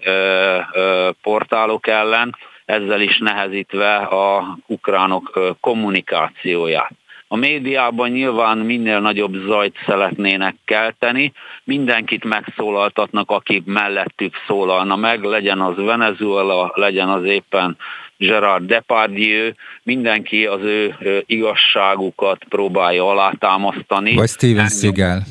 portálok 1.22 1.86
ellen, 1.86 2.36
ezzel 2.64 3.00
is 3.00 3.18
nehezítve 3.18 3.96
a 3.96 4.58
ukránok 4.66 5.56
kommunikációját. 5.60 6.92
A 7.30 7.36
médiában 7.36 8.10
nyilván 8.10 8.58
minél 8.58 9.00
nagyobb 9.00 9.34
zajt 9.46 9.76
szeretnének 9.86 10.54
kelteni, 10.64 11.32
mindenkit 11.64 12.24
megszólaltatnak, 12.24 13.30
aki 13.30 13.62
mellettük 13.66 14.34
szólalna 14.46 14.96
meg, 14.96 15.22
legyen 15.22 15.60
az 15.60 15.76
Venezuela, 15.76 16.72
legyen 16.74 17.08
az 17.08 17.24
éppen 17.24 17.76
Gerard 18.16 18.66
Depardieu, 18.66 19.50
mindenki 19.82 20.46
az 20.46 20.60
ő 20.62 20.94
igazságukat 21.26 22.44
próbálja 22.48 23.08
alátámasztani. 23.08 24.14
Vagy 24.14 24.28
Steven 24.28 24.68
Seagal. 24.68 25.22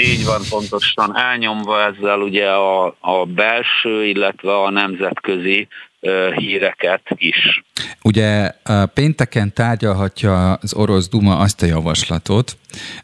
Így 0.00 0.24
van 0.24 0.40
pontosan, 0.50 1.16
elnyomva 1.16 1.82
ezzel 1.82 2.20
ugye 2.20 2.50
a, 2.50 2.96
a 3.00 3.24
belső, 3.24 4.06
illetve 4.06 4.56
a 4.56 4.70
nemzetközi 4.70 5.68
híreket 6.36 7.02
is. 7.14 7.62
Ugye 8.02 8.52
pénteken 8.94 9.52
tárgyalhatja 9.52 10.52
az 10.52 10.74
orosz 10.74 11.08
Duma 11.08 11.38
azt 11.38 11.62
a 11.62 11.66
javaslatot, 11.66 12.58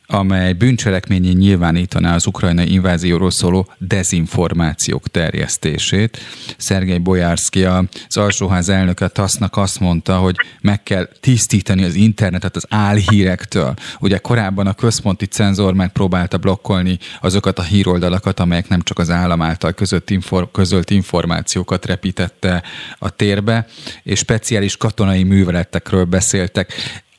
amely 0.06 0.52
bűncselekményén 0.52 1.36
nyilvánítaná 1.36 2.14
az 2.14 2.26
ukrajnai 2.26 2.72
invázióról 2.72 3.30
szóló 3.30 3.72
dezinformációk 3.78 5.08
terjesztését. 5.08 6.18
Szergei 6.56 6.98
Boyarski, 6.98 7.64
az 7.64 8.16
alsóház 8.16 8.68
elnöke 8.68 9.08
TASZ-nak 9.08 9.56
azt 9.56 9.80
mondta, 9.80 10.18
hogy 10.18 10.36
meg 10.60 10.82
kell 10.82 11.08
tisztítani 11.20 11.84
az 11.84 11.94
internetet 11.94 12.56
az 12.56 12.66
álhírektől. 12.68 13.74
Ugye 14.00 14.18
korábban 14.18 14.66
a 14.66 14.74
központi 14.74 15.26
cenzor 15.26 15.74
megpróbálta 15.74 16.38
blokkolni 16.38 16.98
azokat 17.20 17.58
a 17.58 17.62
híroldalakat, 17.62 18.40
amelyek 18.40 18.68
nem 18.68 18.82
csak 18.82 18.98
az 18.98 19.10
állam 19.10 19.42
által 19.42 19.72
között 19.72 20.10
infor- 20.10 20.50
közölt 20.52 20.90
információkat 20.90 21.86
repítette 21.86 22.62
a 22.98 23.10
térbe, 23.10 23.66
és 24.02 24.18
speciális 24.18 24.65
katonai 24.74 25.22
műveletekről 25.22 26.04
beszéltek. 26.04 26.72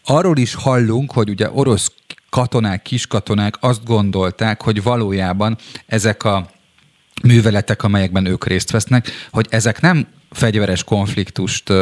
Arról 0.06 0.38
is 0.38 0.54
hallunk, 0.56 1.12
hogy 1.12 1.30
ugye 1.30 1.50
orosz 1.52 1.92
katonák, 2.30 2.82
kiskatonák 2.82 3.56
azt 3.60 3.84
gondolták, 3.84 4.62
hogy 4.62 4.84
valójában 4.84 5.58
ezek 5.86 6.24
a 6.24 6.50
műveletek, 7.24 7.84
amelyekben 7.84 8.26
ők 8.26 8.46
részt 8.46 8.72
vesznek, 8.72 9.12
hogy 9.32 9.48
ezek 9.50 9.82
nem 9.82 10.08
fegyveres 10.32 10.84
konfliktust 10.84 11.74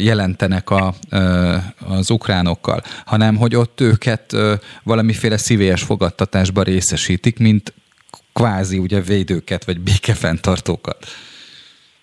jelentenek 0.00 0.70
a, 0.70 0.94
az 1.78 2.10
ukránokkal, 2.10 2.82
hanem 3.04 3.36
hogy 3.36 3.54
ott 3.54 3.80
őket 3.80 4.36
valamiféle 4.82 5.36
szívélyes 5.36 5.82
fogadtatásba 5.82 6.62
részesítik, 6.62 7.38
mint 7.38 7.72
kvázi 8.32 8.78
ugye 8.78 9.00
védőket, 9.00 9.64
vagy 9.64 9.80
békefenntartókat. 9.80 11.06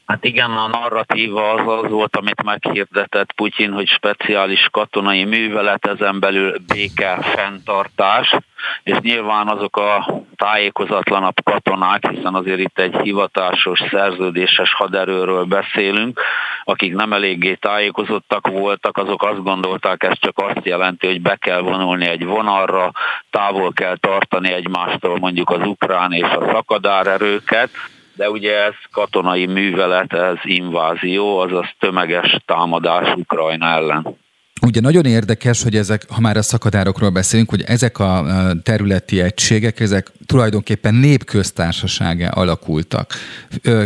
Hát 0.06 0.26
igen, 0.26 0.52
a 0.52 0.68
narratíva 0.68 1.52
az 1.52 1.84
az 1.84 1.92
volt, 1.92 2.16
amit 2.16 2.44
meghirdetett 2.44 3.32
Putyin, 3.32 3.72
hogy 3.72 3.88
speciális 3.88 4.68
katonai 4.72 5.24
művelet, 5.24 5.88
ezen 5.88 6.20
belül 6.20 6.56
béke 6.68 7.18
fenntartás, 7.22 8.38
és 8.84 8.98
nyilván 9.00 9.48
azok 9.48 9.78
a 9.78 10.22
tájékozatlanabb 10.36 11.44
katonák, 11.44 12.10
hiszen 12.10 12.34
azért 12.34 12.60
itt 12.60 12.80
egy 12.80 12.96
hivatásos, 13.02 13.82
szerződéses 13.92 14.74
haderőről 14.74 15.44
beszélünk, 15.44 16.22
akik 16.64 16.96
nem 16.96 17.14
eléggé 17.14 17.54
tájékozottak 17.54 18.48
voltak, 18.48 18.98
azok 18.98 19.24
azt 19.24 19.44
gondolták, 19.44 20.04
ez 20.04 20.20
csak 20.20 20.38
azt 20.38 20.66
jelenti, 20.66 21.08
hogy 21.08 21.22
be 21.22 21.36
kell 21.36 21.62
vonulni 21.62 22.06
egy 22.06 22.26
vonalra, 22.26 22.92
távol 23.30 23.74
kell 23.74 23.98
tartani 23.98 24.52
egymástól 24.52 25.20
mondjuk 25.20 25.50
az 25.50 25.68
ukrán 25.68 26.12
és 26.12 26.24
a 26.24 26.50
szakadár 26.52 27.08
erőket, 27.08 27.70
de 28.16 28.30
ugye 28.30 28.52
ez 28.52 28.74
katonai 28.92 29.46
művelet, 29.46 30.14
ez 30.14 30.38
invázió, 30.44 31.38
azaz 31.38 31.66
tömeges 31.80 32.38
támadás 32.46 33.16
Ukrajna 33.16 33.66
ellen. 33.66 34.18
Ugye 34.62 34.82
nagyon 34.82 35.06
érdekes, 35.06 35.64
hogy 35.64 35.76
ezek, 35.76 36.04
ha 36.10 36.20
már 36.22 36.38
a 36.38 36.42
szakadárokról 36.42 37.10
beszélünk, 37.10 37.50
hogy 37.50 37.62
ezek 37.62 38.00
a 38.00 38.26
területi 38.64 39.22
egységek, 39.22 39.80
ezek 39.80 40.12
tulajdonképpen 40.26 40.96
népköztársaságá 40.96 42.30
alakultak. 42.30 43.14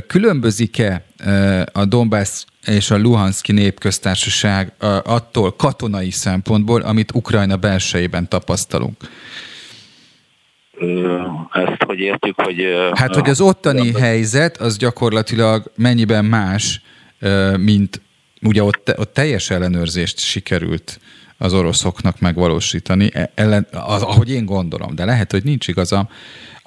Különbözik-e 0.07 1.03
a 1.71 1.85
Donbass 1.85 2.45
és 2.65 2.91
a 2.91 2.97
Luhanszki 2.97 3.51
népköztársaság 3.51 4.73
attól 5.03 5.55
katonai 5.55 6.11
szempontból, 6.11 6.81
amit 6.81 7.11
Ukrajna 7.13 7.55
belsejében 7.55 8.29
tapasztalunk? 8.29 8.95
Ezt 11.51 11.83
hogy 11.85 11.99
értük, 11.99 12.41
hogy... 12.41 12.65
Hát, 12.93 13.15
hogy 13.15 13.29
az 13.29 13.41
ottani 13.41 13.93
a... 13.93 13.99
helyzet 13.99 14.57
az 14.57 14.77
gyakorlatilag 14.77 15.71
mennyiben 15.75 16.25
más, 16.25 16.81
mint 17.57 18.01
ugye 18.41 18.63
ott, 18.63 18.93
ott 18.97 19.13
teljes 19.13 19.49
ellenőrzést 19.49 20.19
sikerült 20.19 20.99
az 21.37 21.53
oroszoknak 21.53 22.19
megvalósítani, 22.19 23.09
e, 23.13 23.31
ellen, 23.35 23.67
az, 23.71 24.01
ahogy 24.01 24.31
én 24.31 24.45
gondolom, 24.45 24.95
de 24.95 25.05
lehet, 25.05 25.31
hogy 25.31 25.43
nincs 25.43 25.67
igazam, 25.67 26.09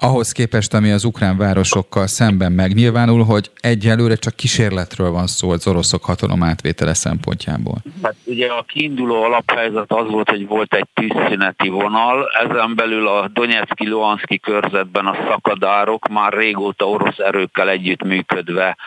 ahhoz 0.03 0.31
képest, 0.31 0.73
ami 0.73 0.91
az 0.91 1.03
ukrán 1.03 1.37
városokkal 1.37 2.07
szemben 2.07 2.51
megnyilvánul, 2.51 3.23
hogy 3.23 3.51
egyelőre 3.59 4.15
csak 4.15 4.35
kísérletről 4.35 5.11
van 5.11 5.27
szó 5.27 5.49
az 5.49 5.67
oroszok 5.67 6.05
hatalom 6.05 6.43
átvétele 6.43 6.93
szempontjából. 6.93 7.77
Hát 8.03 8.15
ugye 8.23 8.47
a 8.47 8.63
kiinduló 8.67 9.23
alaphelyzet 9.23 9.91
az 9.91 10.09
volt, 10.09 10.29
hogy 10.29 10.47
volt 10.47 10.73
egy 10.73 10.87
tűzszüneti 10.93 11.69
vonal, 11.69 12.29
ezen 12.43 12.75
belül 12.75 13.07
a 13.07 13.27
Donetszki-Luhanszki 13.33 14.39
körzetben 14.39 15.05
a 15.05 15.15
szakadárok 15.29 16.07
már 16.07 16.33
régóta 16.33 16.85
orosz 16.89 17.17
erőkkel 17.17 17.69
együttműködve 17.69 18.77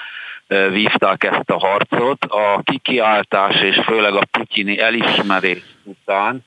vívták 0.71 1.25
ezt 1.25 1.51
a 1.51 1.59
harcot. 1.59 2.25
A 2.25 2.61
kikiáltás 2.63 3.61
és 3.61 3.81
főleg 3.87 4.15
a 4.15 4.27
putyini 4.31 4.81
elismerés 4.81 5.63
után 5.85 6.45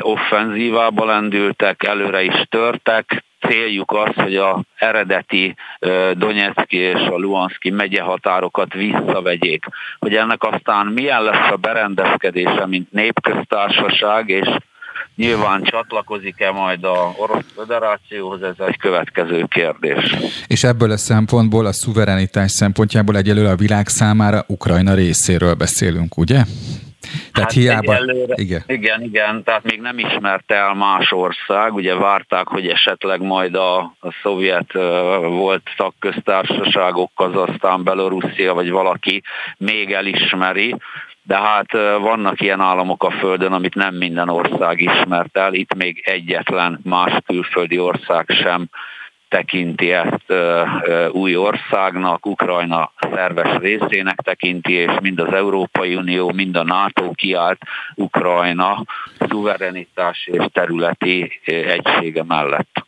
offenzívába 0.00 1.04
lendültek, 1.04 1.82
előre 1.82 2.22
is 2.22 2.44
törtek, 2.48 3.24
céljuk 3.40 3.92
az, 3.92 4.14
hogy 4.14 4.36
a 4.36 4.62
eredeti 4.74 5.54
Donetszki 6.12 6.76
és 6.76 7.00
a 7.00 7.16
Luhanszki 7.16 7.70
megye 7.70 8.02
határokat 8.02 8.72
visszavegyék. 8.72 9.64
Hogy 9.98 10.14
ennek 10.14 10.42
aztán 10.42 10.86
milyen 10.86 11.22
lesz 11.22 11.50
a 11.50 11.56
berendezkedése, 11.56 12.66
mint 12.66 12.92
népköztársaság, 12.92 14.28
és 14.28 14.48
Nyilván 15.18 15.62
csatlakozik-e 15.62 16.50
majd 16.50 16.84
a 16.84 17.14
Orosz 17.16 17.52
Föderációhoz, 17.54 18.42
ez 18.42 18.54
egy 18.66 18.76
következő 18.76 19.44
kérdés. 19.48 20.16
És 20.46 20.64
ebből 20.64 20.90
a 20.90 20.96
szempontból, 20.96 21.66
a 21.66 21.72
szuverenitás 21.72 22.50
szempontjából 22.50 23.16
egyelőre 23.16 23.50
a 23.50 23.56
világ 23.56 23.88
számára 23.88 24.44
Ukrajna 24.46 24.94
részéről 24.94 25.54
beszélünk, 25.54 26.16
ugye? 26.16 26.42
Tehát 27.32 27.52
hát 27.52 27.52
hiába... 27.52 27.94
Egyelőre, 27.94 28.34
igen. 28.36 28.62
igen, 28.66 29.02
igen, 29.02 29.42
tehát 29.42 29.62
még 29.64 29.80
nem 29.80 29.98
ismerte 29.98 30.54
el 30.54 30.74
más 30.74 31.12
ország, 31.12 31.74
ugye 31.74 31.94
várták, 31.94 32.46
hogy 32.48 32.66
esetleg 32.66 33.20
majd 33.20 33.54
a, 33.54 33.78
a 33.78 34.14
szovjet 34.22 34.74
uh, 34.74 34.82
volt 35.24 35.62
tagköztársaságok, 35.76 37.10
aztán 37.14 37.84
Belorusszia 37.84 38.54
vagy 38.54 38.70
valaki 38.70 39.22
még 39.56 39.92
elismeri, 39.92 40.74
de 41.28 41.36
hát 41.36 41.72
vannak 42.00 42.40
ilyen 42.40 42.60
államok 42.60 43.04
a 43.04 43.10
Földön, 43.10 43.52
amit 43.52 43.74
nem 43.74 43.94
minden 43.94 44.28
ország 44.28 44.80
ismert 44.80 45.36
el, 45.36 45.54
itt 45.54 45.74
még 45.74 46.02
egyetlen 46.04 46.80
más 46.84 47.12
külföldi 47.26 47.78
ország 47.78 48.26
sem 48.28 48.68
tekinti 49.28 49.92
ezt 49.92 50.32
új 51.10 51.36
országnak, 51.36 52.26
Ukrajna 52.26 52.92
szerves 53.12 53.58
részének 53.58 54.20
tekinti, 54.20 54.72
és 54.72 54.90
mind 55.00 55.20
az 55.20 55.32
Európai 55.32 55.94
Unió, 55.94 56.32
mind 56.32 56.56
a 56.56 56.64
NATO 56.64 57.10
kiállt 57.10 57.60
Ukrajna 57.94 58.84
szuverenitás 59.28 60.26
és 60.26 60.44
területi 60.52 61.40
egysége 61.44 62.24
mellett. 62.24 62.87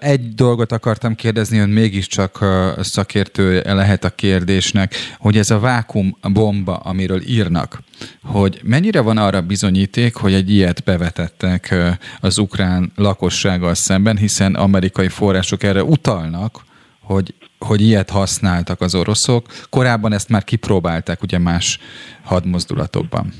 Egy 0.00 0.34
dolgot 0.34 0.72
akartam 0.72 1.14
kérdezni, 1.14 1.58
ön 1.58 1.68
mégiscsak 1.68 2.44
szakértő 2.80 3.62
lehet 3.64 4.04
a 4.04 4.10
kérdésnek, 4.10 4.94
hogy 5.18 5.36
ez 5.36 5.50
a 5.50 5.58
vákum 5.58 6.16
bomba, 6.32 6.76
amiről 6.76 7.22
írnak, 7.22 7.82
hogy 8.22 8.60
mennyire 8.62 9.00
van 9.00 9.16
arra 9.16 9.40
bizonyíték, 9.40 10.14
hogy 10.14 10.32
egy 10.32 10.50
ilyet 10.50 10.84
bevetettek 10.84 11.74
az 12.20 12.38
ukrán 12.38 12.92
lakossággal 12.96 13.74
szemben, 13.74 14.16
hiszen 14.16 14.54
amerikai 14.54 15.08
források 15.08 15.62
erre 15.62 15.84
utalnak, 15.84 16.64
hogy, 17.00 17.34
hogy 17.58 17.80
ilyet 17.80 18.10
használtak 18.10 18.80
az 18.80 18.94
oroszok. 18.94 19.46
Korábban 19.70 20.12
ezt 20.12 20.28
már 20.28 20.44
kipróbálták 20.44 21.22
ugye 21.22 21.38
más 21.38 21.78
hadmozdulatokban. 22.22 23.32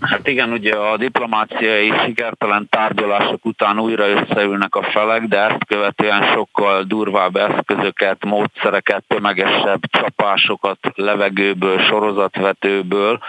Hát 0.00 0.26
igen, 0.28 0.52
ugye 0.52 0.76
a 0.76 0.96
diplomáciai 0.96 1.92
sikertelen 2.04 2.66
tárgyalások 2.70 3.44
után 3.44 3.78
újra 3.78 4.08
összeülnek 4.08 4.74
a 4.74 4.82
felek, 4.82 5.22
de 5.22 5.38
ezt 5.38 5.66
követően 5.66 6.22
sokkal 6.32 6.82
durvább 6.82 7.36
eszközöket, 7.36 8.24
módszereket, 8.24 9.04
tömegesebb 9.06 9.80
csapásokat 9.90 10.78
levegőből, 10.94 11.78
sorozatvetőből 11.78 13.20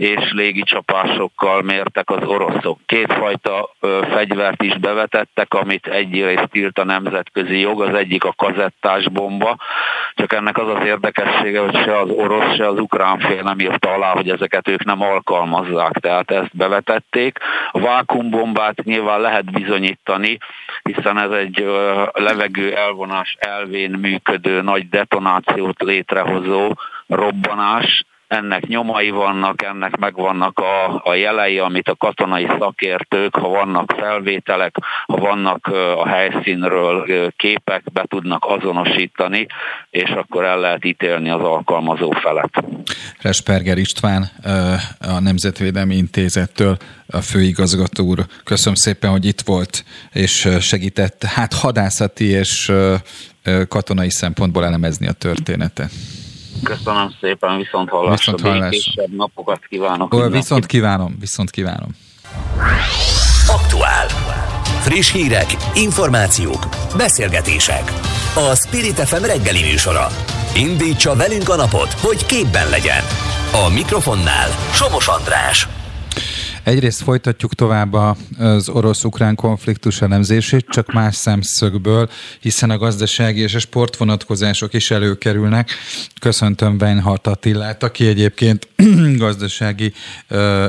és 0.00 0.32
légicsapásokkal 0.32 1.62
mértek 1.62 2.10
az 2.10 2.26
oroszok. 2.26 2.78
Kétfajta 2.86 3.70
ö, 3.80 4.00
fegyvert 4.10 4.62
is 4.62 4.78
bevetettek, 4.78 5.54
amit 5.54 5.86
egyrészt 5.86 6.48
tilt 6.50 6.78
a 6.78 6.84
nemzetközi 6.84 7.58
jog, 7.58 7.82
az 7.82 7.94
egyik 7.94 8.24
a 8.24 8.34
kazettás 8.36 9.08
bomba, 9.08 9.56
csak 10.14 10.32
ennek 10.32 10.58
az 10.58 10.68
az 10.68 10.84
érdekessége, 10.84 11.60
hogy 11.60 11.74
se 11.74 11.98
az 11.98 12.10
orosz, 12.10 12.54
se 12.56 12.66
az 12.66 12.78
ukrán 12.78 13.18
fél 13.18 13.42
nem 13.42 13.58
írta 13.58 13.92
alá, 13.92 14.12
hogy 14.12 14.30
ezeket 14.30 14.68
ők 14.68 14.84
nem 14.84 15.02
alkalmazzák, 15.02 15.92
tehát 15.92 16.30
ezt 16.30 16.56
bevetették. 16.56 17.38
A 17.70 17.80
vákumbombát 17.80 18.84
nyilván 18.84 19.20
lehet 19.20 19.52
bizonyítani, 19.52 20.38
hiszen 20.82 21.18
ez 21.18 21.30
egy 21.30 21.66
levegő 22.12 22.74
elvonás 22.74 23.36
elvén 23.38 23.90
működő, 23.90 24.62
nagy 24.62 24.88
detonációt 24.88 25.82
létrehozó 25.82 26.74
robbanás, 27.06 28.04
ennek 28.30 28.66
nyomai 28.66 29.10
vannak, 29.10 29.62
ennek 29.62 29.96
megvannak 29.96 30.58
a, 30.58 31.00
a 31.04 31.14
jelei, 31.14 31.58
amit 31.58 31.88
a 31.88 31.96
katonai 31.96 32.46
szakértők, 32.58 33.34
ha 33.34 33.48
vannak 33.48 33.94
felvételek, 33.98 34.76
ha 35.06 35.16
vannak 35.16 35.66
a 35.96 36.08
helyszínről 36.08 37.32
képek, 37.36 37.82
be 37.92 38.04
tudnak 38.08 38.44
azonosítani, 38.44 39.46
és 39.90 40.10
akkor 40.10 40.44
el 40.44 40.60
lehet 40.60 40.84
ítélni 40.84 41.30
az 41.30 41.40
alkalmazó 41.40 42.10
felet. 42.10 42.64
Resperger 43.20 43.78
István, 43.78 44.30
a 45.00 45.20
Nemzetvédelmi 45.20 45.96
Intézettől 45.96 46.76
a 47.06 47.20
főigazgató 47.20 48.04
úr. 48.04 48.26
Köszönöm 48.44 48.74
szépen, 48.74 49.10
hogy 49.10 49.24
itt 49.24 49.40
volt, 49.40 49.84
és 50.12 50.48
segített 50.60 51.24
hát 51.24 51.54
hadászati 51.54 52.24
és 52.24 52.72
katonai 53.68 54.10
szempontból 54.10 54.64
elemezni 54.64 55.06
a 55.06 55.12
történetet. 55.12 55.90
Köszönöm 56.62 57.14
szépen, 57.20 57.56
viszont 57.56 57.88
hallásra. 57.88 58.32
Viszont 58.32 58.40
hallásra. 58.40 59.02
napokat 59.16 59.66
kívánok. 59.68 60.14
Ó, 60.14 60.28
viszont 60.28 60.66
kívánom, 60.66 61.16
viszont 61.20 61.50
kívánom. 61.50 61.88
Aktuál. 63.46 64.06
Friss 64.80 65.12
hírek, 65.12 65.46
információk, 65.74 66.68
beszélgetések. 66.96 67.92
A 68.34 68.54
Spirit 68.54 68.98
FM 68.98 69.24
reggeli 69.24 69.62
műsora. 69.62 70.06
Indítsa 70.54 71.16
velünk 71.16 71.48
a 71.48 71.56
napot, 71.56 71.92
hogy 71.92 72.26
képben 72.26 72.68
legyen. 72.68 73.02
A 73.52 73.68
mikrofonnál 73.74 74.48
Somos 74.72 75.08
András. 75.08 75.79
Egyrészt 76.70 77.02
folytatjuk 77.02 77.54
tovább 77.54 77.92
az 78.38 78.68
orosz-ukrán 78.68 79.34
konfliktus 79.34 80.02
elemzését, 80.02 80.66
csak 80.68 80.92
más 80.92 81.16
szemszögből, 81.16 82.08
hiszen 82.40 82.70
a 82.70 82.78
gazdasági 82.78 83.40
és 83.40 83.54
a 83.54 83.58
sportvonatkozások 83.58 84.74
is 84.74 84.90
előkerülnek. 84.90 85.70
Köszöntöm 86.20 86.76
Weinhardt 86.80 87.26
Attilát, 87.26 87.82
aki 87.82 88.06
egyébként 88.06 88.68
gazdasági 89.24 89.92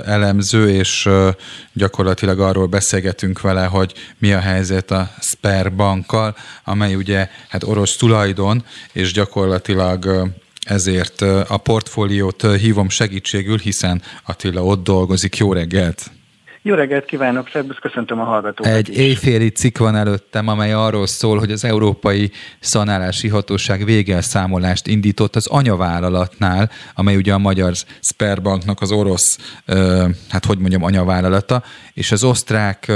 elemző, 0.06 0.70
és 0.70 1.10
gyakorlatilag 1.74 2.40
arról 2.40 2.68
beszélgetünk 2.68 3.42
vele, 3.42 3.66
hogy 3.66 3.94
mi 4.18 4.34
a 4.34 4.40
helyzet 4.40 4.92
a 4.92 5.10
Sperbankkal, 5.20 6.36
amely 6.64 6.96
ugye 6.96 7.30
hát 7.50 7.64
orosz 7.64 7.96
tulajdon, 7.96 8.64
és 8.92 9.14
gyakorlatilag 9.14 10.32
ezért 10.68 11.22
a 11.48 11.58
portfóliót 11.58 12.56
hívom 12.56 12.90
segítségül, 12.90 13.58
hiszen 13.58 14.02
Attila 14.26 14.64
ott 14.64 14.84
dolgozik. 14.84 15.38
Jó 15.38 15.54
reggelt! 15.54 16.12
Jó 16.64 16.76
reggelt 16.76 17.06
kívánok, 17.06 17.50
szervusz, 17.54 17.78
köszöntöm 17.82 18.20
a 18.20 18.24
hallgatókat 18.24 18.74
Egy 18.74 18.90
is. 18.90 18.98
éjféli 18.98 19.50
cikk 19.50 19.78
van 19.78 19.96
előttem, 19.96 20.48
amely 20.48 20.74
arról 20.74 21.08
szól, 21.08 21.40
hogy 21.40 21.52
az 21.52 21.64
Európai 21.64 22.32
Szanálási 22.60 23.28
Hatóság 23.28 23.86
végelszámolást 23.86 24.88
indított 24.88 25.36
az 25.36 25.48
anyavállalatnál, 25.48 26.70
amely 26.96 27.16
ugye 27.16 27.34
a 27.34 27.38
magyar 27.38 27.74
Sperbanknak 28.02 28.82
az 28.82 28.92
orosz, 28.92 29.38
hát 30.30 30.46
hogy 30.46 30.58
mondjam, 30.58 30.84
anyavállalata, 30.84 31.64
és 31.94 32.12
az 32.12 32.24
osztrák 32.24 32.92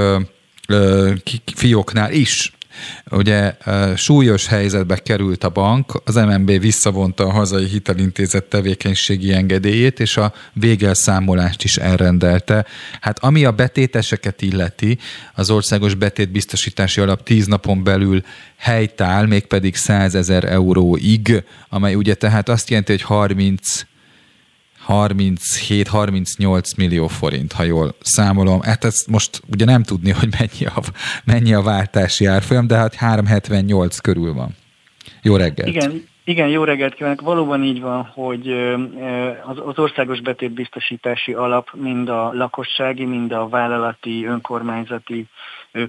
fióknál 1.55 2.11
is 2.11 2.53
Ugye 3.11 3.55
súlyos 3.95 4.47
helyzetbe 4.47 4.95
került 4.95 5.43
a 5.43 5.49
bank, 5.49 6.01
az 6.05 6.15
MNB 6.15 6.59
visszavonta 6.59 7.23
a 7.25 7.31
hazai 7.31 7.65
hitelintézet 7.65 8.43
tevékenységi 8.43 9.33
engedélyét, 9.33 9.99
és 9.99 10.17
a 10.17 10.33
végelszámolást 10.53 11.63
is 11.63 11.77
elrendelte. 11.77 12.65
Hát 13.01 13.19
ami 13.19 13.45
a 13.45 13.51
betéteseket 13.51 14.41
illeti, 14.41 14.97
az 15.33 15.49
országos 15.49 15.93
betétbiztosítási 15.93 17.01
alap 17.01 17.23
10 17.23 17.45
napon 17.45 17.83
belül 17.83 18.23
helytáll, 18.57 19.25
mégpedig 19.25 19.75
100 19.75 20.15
ezer 20.15 20.43
euróig, 20.43 21.43
amely 21.69 21.95
ugye 21.95 22.13
tehát 22.13 22.49
azt 22.49 22.69
jelenti, 22.69 22.91
hogy 22.91 23.01
30 23.01 23.81
37-38 24.87 26.77
millió 26.77 27.07
forint, 27.07 27.51
ha 27.51 27.63
jól 27.63 27.95
számolom. 28.01 28.61
Hát 28.61 28.83
ezt 28.83 29.07
most 29.07 29.41
ugye 29.51 29.65
nem 29.65 29.83
tudni, 29.83 30.11
hogy 30.11 30.29
mennyi 30.39 30.65
a, 30.65 30.81
mennyi 31.23 31.53
a 31.53 31.61
váltási 31.61 32.25
árfolyam, 32.25 32.67
de 32.67 32.75
hát 32.75 32.95
378 32.95 33.97
körül 33.97 34.33
van. 34.33 34.49
Jó 35.21 35.35
reggelt! 35.35 35.69
Igen, 35.69 36.03
igen, 36.23 36.47
jó 36.47 36.63
reggelt 36.63 36.93
kívánok. 36.93 37.21
Valóban 37.21 37.63
így 37.63 37.81
van, 37.81 38.03
hogy 38.13 38.51
az 39.45 39.79
országos 39.79 40.21
betétbiztosítási 40.21 41.33
alap 41.33 41.69
mind 41.73 42.09
a 42.09 42.31
lakossági, 42.33 43.05
mind 43.05 43.31
a 43.31 43.47
vállalati, 43.47 44.25
önkormányzati 44.25 45.25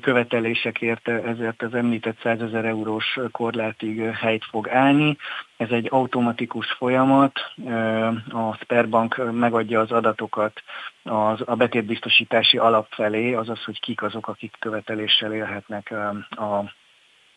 követelésekért 0.01 1.09
ezért 1.09 1.63
az 1.63 1.75
említett 1.75 2.21
100 2.23 2.41
ezer 2.41 2.65
eurós 2.65 3.19
korlátig 3.31 4.01
helyt 4.01 4.45
fog 4.45 4.69
állni. 4.69 5.17
Ez 5.57 5.71
egy 5.71 5.87
automatikus 5.91 6.73
folyamat, 6.73 7.41
a 8.29 8.55
Sperbank 8.55 9.33
megadja 9.33 9.81
az 9.81 9.93
adatokat 9.93 10.63
a 11.45 11.55
betétbiztosítási 11.55 12.59
alap 12.59 12.87
felé, 12.91 13.35
azaz, 13.35 13.65
hogy 13.65 13.81
kik 13.81 14.03
azok, 14.03 14.29
akik 14.29 14.57
követeléssel 14.59 15.33
élhetnek 15.33 15.95
a 16.31 16.65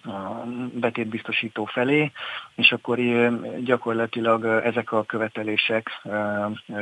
a 0.03 0.43
betétbiztosító 0.73 1.65
felé, 1.65 2.11
és 2.55 2.71
akkor 2.71 2.99
gyakorlatilag 3.63 4.45
ezek 4.45 4.91
a 4.91 5.03
követelések 5.03 6.01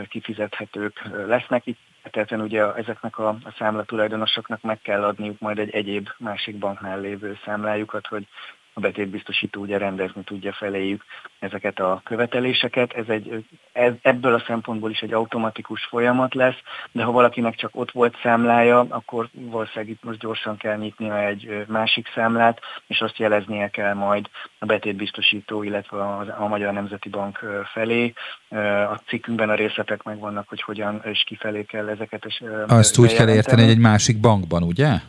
kifizethetők 0.09 1.01
lesznek. 1.27 1.65
Itt 1.65 1.79
tehát 2.09 2.31
ugye 2.31 2.73
ezeknek 2.73 3.17
a, 3.17 3.27
a 3.27 3.53
számlatulajdonosoknak 3.57 4.61
meg 4.61 4.81
kell 4.81 5.03
adniuk 5.03 5.39
majd 5.39 5.59
egy 5.59 5.69
egyéb 5.69 6.09
másik 6.17 6.57
banknál 6.57 6.99
lévő 6.99 7.37
számlájukat, 7.45 8.07
hogy 8.07 8.27
a 8.77 8.79
betétbiztosító 8.79 9.61
ugye 9.61 9.77
rendezni 9.77 10.23
tudja 10.23 10.53
feléjük 10.53 11.03
ezeket 11.39 11.79
a 11.79 12.01
követeléseket. 12.03 12.93
Ez 12.93 13.05
egy, 13.07 13.45
ez, 13.71 13.93
ebből 14.01 14.33
a 14.33 14.43
szempontból 14.47 14.91
is 14.91 14.99
egy 14.99 15.13
automatikus 15.13 15.85
folyamat 15.85 16.33
lesz, 16.33 16.57
de 16.91 17.03
ha 17.03 17.11
valakinek 17.11 17.55
csak 17.55 17.69
ott 17.73 17.91
volt 17.91 18.17
számlája, 18.23 18.85
akkor 18.89 19.29
valószínűleg 19.31 19.89
itt 19.89 20.03
most 20.03 20.19
gyorsan 20.19 20.57
kell 20.57 20.77
nyitnia 20.77 21.25
egy 21.27 21.65
másik 21.67 22.07
számlát, 22.15 22.59
és 22.87 23.01
azt 23.01 23.17
jeleznie 23.17 23.69
kell 23.69 23.93
majd 23.93 24.29
a 24.59 24.65
betétbiztosító, 24.65 25.63
illetve 25.63 25.97
a, 25.97 26.43
a 26.43 26.47
Magyar 26.47 26.73
Nemzeti 26.73 27.09
Bank 27.09 27.39
felé. 27.73 28.13
A 28.91 29.01
cikkünkben 29.07 29.49
a 29.49 29.55
részletek 29.55 30.03
megvannak, 30.03 30.49
hogy 30.49 30.61
hogyan 30.61 31.01
és 31.03 31.23
kifelé 31.25 31.63
kell 31.63 31.87
ezeket. 31.87 32.25
És 32.25 32.43
azt 32.67 32.97
úgy 32.97 33.13
kell 33.13 33.29
érteni, 33.29 33.61
hogy 33.61 33.71
egy 33.71 33.77
másik 33.77 34.19
bankban, 34.19 34.63
ugye? 34.63 34.99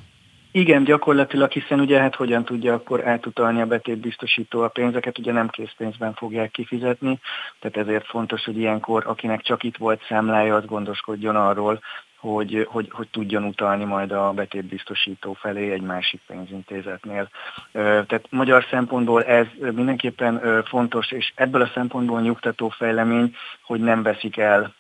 Igen, 0.51 0.85
gyakorlatilag, 0.85 1.51
hiszen 1.51 1.81
ugye 1.81 2.01
hát 2.01 2.15
hogyan 2.15 2.45
tudja 2.45 2.75
akkor 2.75 3.07
átutalni 3.07 3.61
a 3.61 3.67
betétbiztosító 3.67 4.61
a 4.61 4.69
pénzeket, 4.69 5.19
ugye 5.19 5.33
nem 5.33 5.49
készpénzben 5.49 6.15
fogják 6.15 6.51
kifizetni, 6.51 7.19
tehát 7.61 7.89
ezért 7.89 8.07
fontos, 8.07 8.45
hogy 8.45 8.59
ilyenkor, 8.59 9.03
akinek 9.07 9.43
csak 9.43 9.63
itt 9.63 9.77
volt 9.77 10.05
számlája, 10.09 10.55
az 10.55 10.65
gondoskodjon 10.65 11.37
arról, 11.37 11.81
hogy, 12.21 12.67
hogy, 12.71 12.89
hogy 12.91 13.09
tudjon 13.09 13.45
utalni 13.45 13.85
majd 13.85 14.13
a 14.13 14.33
betétbiztosító 14.33 15.33
felé 15.33 15.73
egy 15.73 15.83
másik 15.83 16.21
pénzintézetnél. 16.27 17.29
Tehát 17.73 18.27
magyar 18.31 18.67
szempontból 18.71 19.25
ez 19.25 19.47
mindenképpen 19.59 20.63
fontos, 20.65 21.13
és 21.13 21.33
ebből 21.35 21.63
a 21.63 21.71
szempontból 21.75 22.21
nyugtató 22.21 22.69
fejlemény, 22.69 23.35
hogy 23.63 23.81
nem 23.81 24.03
veszik 24.03 24.37
el 24.37 24.75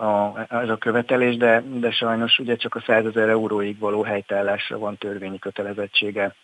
a, 0.00 0.44
ez 0.48 0.68
a 0.68 0.76
követelés, 0.76 1.36
de, 1.36 1.62
de 1.66 1.90
sajnos 1.90 2.38
ugye 2.38 2.56
csak 2.56 2.74
a 2.74 2.82
100 2.86 3.06
ezer 3.06 3.28
euróig 3.28 3.78
való 3.78 4.02
helytállásra 4.02 4.78
van 4.78 4.96
törvényi 4.96 5.38
kötelezettsége 5.38 6.34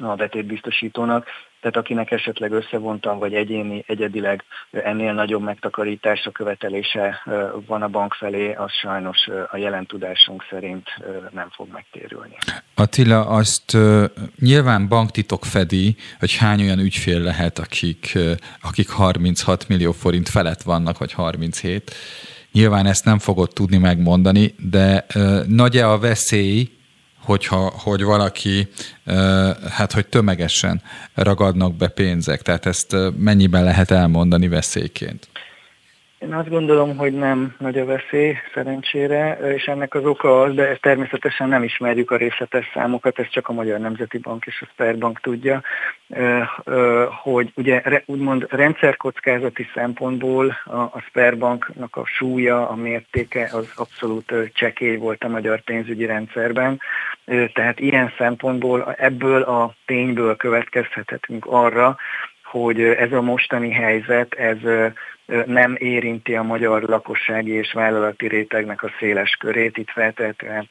a 0.00 0.14
betétbiztosítónak, 0.14 1.26
tehát 1.60 1.76
akinek 1.76 2.10
esetleg 2.10 2.52
összevontan 2.52 3.18
vagy 3.18 3.34
egyéni, 3.34 3.84
egyedileg 3.86 4.44
ennél 4.70 5.12
nagyobb 5.12 5.42
megtakarításra 5.42 6.30
követelése 6.30 7.22
van 7.66 7.82
a 7.82 7.88
bank 7.88 8.14
felé, 8.14 8.52
az 8.52 8.72
sajnos 8.72 9.28
a 9.50 9.56
jelen 9.56 9.86
tudásunk 9.86 10.44
szerint 10.50 10.88
nem 11.32 11.48
fog 11.50 11.68
megtérülni. 11.72 12.36
Attila, 12.74 13.26
azt 13.26 13.76
nyilván 14.38 14.88
banktitok 14.88 15.44
fedi, 15.44 15.96
hogy 16.18 16.36
hány 16.36 16.60
olyan 16.60 16.78
ügyfél 16.78 17.20
lehet, 17.20 17.58
akik, 17.58 18.18
akik 18.62 18.90
36 18.90 19.68
millió 19.68 19.92
forint 19.92 20.28
felett 20.28 20.62
vannak, 20.62 20.98
vagy 20.98 21.12
37. 21.12 21.94
Nyilván 22.52 22.86
ezt 22.86 23.04
nem 23.04 23.18
fogod 23.18 23.52
tudni 23.52 23.78
megmondani, 23.78 24.54
de 24.58 25.06
nagy-e 25.46 25.88
a 25.88 25.98
veszély, 25.98 26.79
hogyha, 27.20 27.72
hogy 27.76 28.02
valaki, 28.02 28.68
hát 29.70 29.92
hogy 29.92 30.06
tömegesen 30.06 30.82
ragadnak 31.14 31.74
be 31.74 31.88
pénzek, 31.88 32.42
tehát 32.42 32.66
ezt 32.66 32.96
mennyiben 33.16 33.64
lehet 33.64 33.90
elmondani 33.90 34.48
veszélyként? 34.48 35.28
Én 36.20 36.34
azt 36.34 36.48
gondolom, 36.48 36.96
hogy 36.96 37.12
nem 37.12 37.54
nagy 37.58 37.78
a 37.78 37.84
veszély, 37.84 38.36
szerencsére, 38.54 39.38
és 39.54 39.64
ennek 39.64 39.94
az 39.94 40.04
oka 40.04 40.40
az, 40.40 40.54
de 40.54 40.68
ezt 40.68 40.80
természetesen 40.80 41.48
nem 41.48 41.62
ismerjük 41.62 42.10
a 42.10 42.16
részletes 42.16 42.70
számokat, 42.74 43.18
ezt 43.18 43.30
csak 43.30 43.48
a 43.48 43.52
Magyar 43.52 43.78
Nemzeti 43.78 44.18
Bank 44.18 44.46
és 44.46 44.60
a 44.60 44.68
Sperbank 44.72 45.20
tudja, 45.20 45.62
hogy 47.22 47.52
ugye 47.56 47.82
úgymond 48.06 48.46
rendszerkockázati 48.50 49.66
szempontból 49.74 50.56
a 50.92 51.00
Sperbanknak 51.00 51.96
a 51.96 52.06
súlya, 52.06 52.68
a 52.68 52.74
mértéke 52.74 53.48
az 53.52 53.72
abszolút 53.76 54.32
csekély 54.52 54.96
volt 54.96 55.24
a 55.24 55.28
magyar 55.28 55.60
pénzügyi 55.60 56.06
rendszerben, 56.06 56.80
tehát 57.52 57.80
ilyen 57.80 58.12
szempontból 58.18 58.94
ebből 58.98 59.42
a 59.42 59.74
tényből 59.86 60.36
következhetünk 60.36 61.46
arra, 61.46 61.96
hogy 62.44 62.80
ez 62.80 63.12
a 63.12 63.20
mostani 63.20 63.70
helyzet, 63.70 64.34
ez 64.34 64.58
nem 65.46 65.76
érinti 65.78 66.34
a 66.34 66.42
magyar 66.42 66.82
lakossági 66.82 67.52
és 67.52 67.72
vállalati 67.72 68.28
rétegnek 68.28 68.82
a 68.82 68.92
széles 68.98 69.30
körét. 69.30 69.76
Itt 69.76 69.90
feltétlenül 69.90 70.68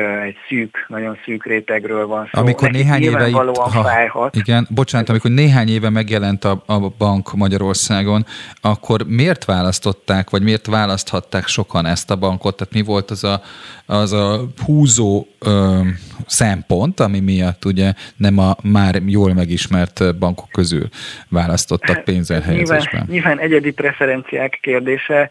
egy 0.00 0.36
szűk, 0.48 0.84
nagyon 0.88 1.18
szűk 1.24 1.44
rétegről 1.44 2.06
van 2.06 2.28
szó. 2.32 2.40
Amikor 2.40 2.70
Nekik 2.70 2.84
néhány 2.84 3.02
éve 3.02 3.28
itt, 3.28 3.56
ha, 3.56 3.82
fájhat. 3.82 4.36
Igen, 4.36 4.66
bocsánat, 4.70 5.08
amikor 5.08 5.30
néhány 5.30 5.68
éve 5.68 5.90
megjelent 5.90 6.44
a, 6.44 6.62
a 6.66 6.78
bank 6.98 7.32
Magyarországon, 7.32 8.24
akkor 8.60 9.04
miért 9.06 9.44
választották, 9.44 10.30
vagy 10.30 10.42
miért 10.42 10.66
választhatták 10.66 11.46
sokan 11.46 11.86
ezt 11.86 12.10
a 12.10 12.16
bankot? 12.16 12.56
Tehát 12.56 12.74
mi 12.74 12.82
volt 12.82 13.10
az 13.10 13.24
a, 13.24 13.40
az 13.86 14.12
a 14.12 14.40
húzó 14.64 15.26
ö, 15.38 15.80
szempont, 16.26 17.00
ami 17.00 17.20
miatt 17.20 17.64
ugye 17.64 17.92
nem 18.16 18.38
a 18.38 18.56
már 18.62 18.94
jól 19.06 19.34
megismert 19.34 20.18
bankok 20.18 20.48
közül 20.50 20.88
választottak 21.28 22.04
pénzelhelyezésben? 22.04 22.78
Nyilván, 22.80 23.06
nyilván 23.08 23.38
egyedi 23.38 23.70
preferenciák 23.70 24.58
kérdése, 24.62 25.30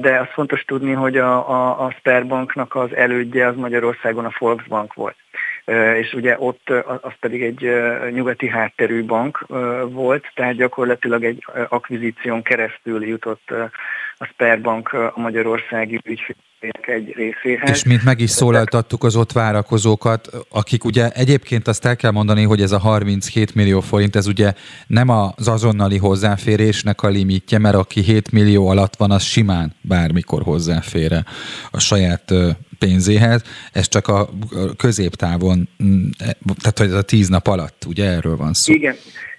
de 0.00 0.18
az 0.20 0.26
fontos 0.32 0.64
tudni, 0.64 0.92
hogy 0.92 1.16
a, 1.16 1.50
a, 1.50 1.84
a 1.84 1.90
Sperbanknak 1.90 2.74
az 2.74 2.94
elődje 2.94 3.46
az 3.46 3.56
Magyarországon 3.56 4.24
a 4.24 4.32
Volksbank 4.38 4.94
volt. 4.94 5.16
És 6.00 6.12
ugye 6.12 6.36
ott 6.38 6.70
az 7.00 7.12
pedig 7.20 7.42
egy 7.42 7.70
nyugati 8.12 8.48
hátterű 8.48 9.04
bank 9.04 9.46
volt, 9.88 10.30
tehát 10.34 10.54
gyakorlatilag 10.54 11.24
egy 11.24 11.44
akvizíción 11.68 12.42
keresztül 12.42 13.04
jutott 13.06 13.50
a 14.18 14.24
Sperbank 14.24 14.92
a 14.92 15.12
magyarországi 15.16 16.00
ügyfél 16.04 16.36
egy 16.86 17.12
részéhez. 17.16 17.70
És 17.70 17.84
mint 17.84 18.04
meg 18.04 18.20
is 18.20 18.30
szólaltattuk 18.30 19.04
az 19.04 19.16
ott 19.16 19.32
várakozókat, 19.32 20.30
akik 20.50 20.84
ugye 20.84 21.10
egyébként 21.10 21.68
azt 21.68 21.84
el 21.84 21.96
kell 21.96 22.10
mondani, 22.10 22.42
hogy 22.42 22.62
ez 22.62 22.72
a 22.72 22.78
37 22.78 23.54
millió 23.54 23.80
forint, 23.80 24.16
ez 24.16 24.26
ugye 24.26 24.52
nem 24.86 25.08
az 25.08 25.48
azonnali 25.48 25.96
hozzáférésnek 25.96 27.02
a 27.02 27.08
limitje, 27.08 27.58
mert 27.58 27.74
aki 27.74 28.00
7 28.00 28.32
millió 28.32 28.68
alatt 28.68 28.96
van, 28.96 29.10
az 29.10 29.22
simán 29.22 29.74
bármikor 29.80 30.42
hozzáfér 30.42 31.12
a 31.70 31.80
saját 31.80 32.32
pénzéhez, 32.78 33.42
ez 33.72 33.88
csak 33.88 34.08
a 34.08 34.28
középtávon, 34.76 35.68
e, 36.18 36.36
tehát 36.60 36.78
hogy 36.78 36.86
ez 36.86 36.92
a 36.92 37.02
tíz 37.02 37.28
nap 37.28 37.46
alatt, 37.46 37.84
ugye 37.86 38.04
erről 38.04 38.36
van 38.36 38.52
szó. 38.52 38.72
Igen, 38.72 38.96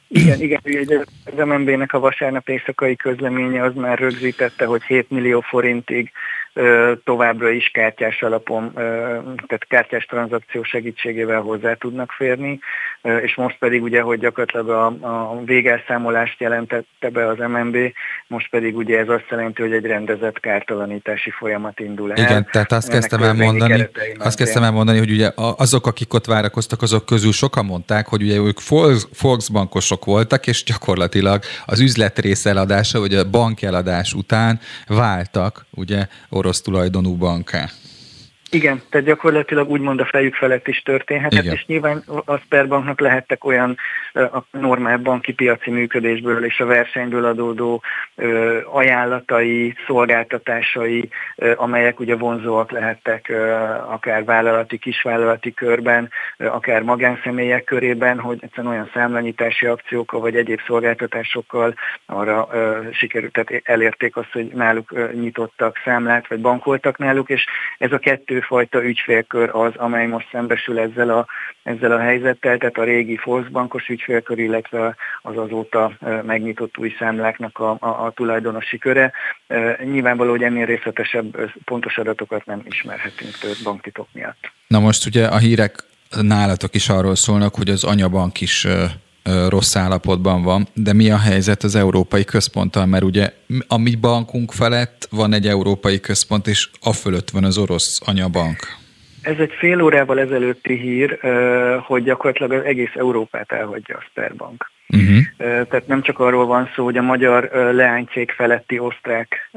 igen, 0.07 0.41
igen, 0.41 0.59
ugye 0.63 0.99
az 1.25 1.47
MNB-nek 1.47 1.93
a 1.93 1.99
vasárnap 1.99 2.49
éjszakai 2.49 2.95
közleménye 2.95 3.63
az 3.63 3.73
már 3.75 3.99
rögzítette, 3.99 4.65
hogy 4.65 4.83
7 4.83 5.09
millió 5.09 5.41
forintig 5.41 6.11
továbbra 7.03 7.49
is 7.49 7.69
kártyás 7.73 8.21
alapon, 8.21 8.71
tehát 8.73 9.65
kártyás 9.67 10.05
tranzakció 10.05 10.63
segítségével 10.63 11.41
hozzá 11.41 11.73
tudnak 11.73 12.11
férni, 12.11 12.59
és 13.21 13.35
most 13.35 13.57
pedig 13.59 13.83
ugye, 13.83 14.01
hogy 14.01 14.19
gyakorlatilag 14.19 14.69
a, 14.69 14.85
a 14.85 15.41
végelszámolást 15.43 16.39
jelentette 16.39 17.09
be 17.09 17.27
az 17.27 17.37
MNB, 17.37 17.77
most 18.27 18.49
pedig 18.49 18.77
ugye 18.77 18.99
ez 18.99 19.09
azt 19.09 19.25
jelenti, 19.29 19.61
hogy 19.61 19.71
egy 19.71 19.85
rendezett 19.85 20.39
kártalanítási 20.39 21.29
folyamat 21.29 21.79
indul 21.79 22.11
el. 22.11 22.17
Igen, 22.17 22.47
tehát 22.51 22.71
azt 22.71 22.89
kezdtem 22.89 23.23
el 23.23 23.33
mondani, 23.33 23.89
azt 24.17 24.37
kezdtem 24.37 24.63
el 24.63 24.71
mondani, 24.71 24.97
hogy 24.97 25.11
ugye 25.11 25.31
azok, 25.35 25.87
akik 25.87 26.13
ott 26.13 26.25
várakoztak, 26.25 26.81
azok 26.81 27.05
közül 27.05 27.31
sokan 27.31 27.65
mondták, 27.65 28.07
hogy 28.07 28.21
ugye 28.21 28.37
ők 28.37 28.57
Volksbankosok 29.21 30.05
voltak, 30.05 30.47
és 30.47 30.63
gyakorlatilag 30.63 31.41
az 31.65 31.79
üzletrész 31.79 32.45
eladása, 32.45 32.99
vagy 32.99 33.13
a 33.13 33.29
bankeladás 33.29 34.13
után 34.13 34.59
váltak 34.87 35.65
ugye 35.71 36.07
orosz 36.39 36.61
tulajdonú 36.63 37.15
banká. 37.19 37.67
Igen, 38.51 38.81
tehát 38.89 39.07
gyakorlatilag 39.07 39.69
úgymond 39.69 39.99
a 39.99 40.05
fejük 40.05 40.35
felett 40.35 40.67
is 40.67 40.81
történhetett, 40.81 41.43
Igen. 41.43 41.53
és 41.53 41.65
nyilván 41.65 42.03
a 42.25 42.37
Sperbanknak 42.37 42.99
lehettek 42.99 43.45
olyan 43.45 43.77
a 44.13 44.43
normál 44.51 44.97
banki 44.97 45.33
piaci 45.33 45.69
működésből 45.71 46.45
és 46.45 46.59
a 46.59 46.65
versenyből 46.65 47.25
adódó 47.25 47.81
ajánlatai, 48.71 49.75
szolgáltatásai, 49.87 51.09
amelyek 51.55 51.99
ugye 51.99 52.15
vonzóak 52.15 52.71
lehettek 52.71 53.33
akár 53.87 54.23
vállalati, 54.23 54.77
kisvállalati 54.77 55.53
körben, 55.53 56.09
akár 56.37 56.81
magánszemélyek 56.81 57.63
körében, 57.63 58.19
hogy 58.19 58.37
egyszerűen 58.41 58.73
olyan 58.73 58.89
számlanyítási 58.93 59.65
akciókkal 59.65 60.19
vagy 60.19 60.35
egyéb 60.35 60.59
szolgáltatásokkal 60.65 61.73
arra 62.05 62.47
sikerült, 62.91 63.31
tehát 63.31 63.61
elérték 63.63 64.15
azt, 64.15 64.31
hogy 64.31 64.45
náluk 64.45 65.13
nyitottak 65.13 65.81
számlát, 65.83 66.27
vagy 66.27 66.39
bankoltak 66.39 66.97
náluk, 66.97 67.29
és 67.29 67.45
ez 67.77 67.91
a 67.91 67.97
kettőfajta 67.97 68.83
ügyfélkör 68.83 69.49
az, 69.53 69.75
amely 69.75 70.07
most 70.07 70.27
szembesül 70.31 70.79
ezzel 70.79 71.09
a, 71.09 71.25
ezzel 71.69 71.91
a 71.91 71.99
helyzettel, 71.99 72.57
tehát 72.57 72.77
a 72.77 72.83
régi 72.83 73.19
Volksbankos 73.23 73.87
ügyfélkör, 73.87 74.39
illetve 74.39 74.95
az 75.21 75.37
azóta 75.37 75.91
megnyitott 76.25 76.77
új 76.77 76.95
számláknak 76.99 77.59
a, 77.59 77.77
a, 77.79 77.87
a 77.87 78.11
tulajdonosi 78.15 78.77
köre. 78.77 79.11
Nyilvánvaló, 79.83 80.29
hogy 80.29 80.43
ennél 80.43 80.65
részletesebb, 80.65 81.51
pontos 81.65 81.97
adatokat 81.97 82.45
nem 82.45 82.61
ismerhetünk 82.65 83.37
több 83.37 83.55
banktitok 83.63 84.07
miatt. 84.11 84.51
Na 84.67 84.79
most 84.79 85.05
ugye 85.05 85.25
a 85.25 85.37
hírek 85.37 85.83
nálatok 86.21 86.75
is 86.75 86.89
arról 86.89 87.15
szólnak, 87.15 87.55
hogy 87.55 87.69
az 87.69 87.83
anyabank 87.83 88.41
is 88.41 88.67
rossz 89.49 89.75
állapotban 89.75 90.43
van, 90.43 90.67
de 90.73 90.93
mi 90.93 91.09
a 91.09 91.17
helyzet 91.17 91.63
az 91.63 91.75
Európai 91.75 92.23
Központtal, 92.23 92.85
mert 92.85 93.03
ugye 93.03 93.33
a 93.67 93.77
mi 93.77 93.95
bankunk 93.95 94.51
felett 94.51 95.07
van 95.11 95.33
egy 95.33 95.47
Európai 95.47 95.99
Központ, 95.99 96.47
és 96.47 96.69
a 96.81 96.93
fölött 96.93 97.29
van 97.29 97.43
az 97.43 97.57
orosz 97.57 97.99
anyabank. 98.05 98.78
Ez 99.29 99.39
egy 99.39 99.53
fél 99.57 99.81
órával 99.81 100.19
ezelőtti 100.19 100.77
hír, 100.77 101.19
hogy 101.81 102.03
gyakorlatilag 102.03 102.51
az 102.51 102.63
egész 102.63 102.95
Európát 102.95 103.51
elhagyja 103.51 103.97
a 103.97 104.01
Sperbank. 104.09 104.71
Uh-huh. 104.89 105.17
Tehát 105.37 105.87
nem 105.87 106.01
csak 106.01 106.19
arról 106.19 106.45
van 106.45 106.69
szó, 106.75 106.83
hogy 106.83 106.97
a 106.97 107.01
magyar 107.01 107.49
leánycég 107.73 108.31
feletti 108.31 108.79
osztrák 108.79 109.49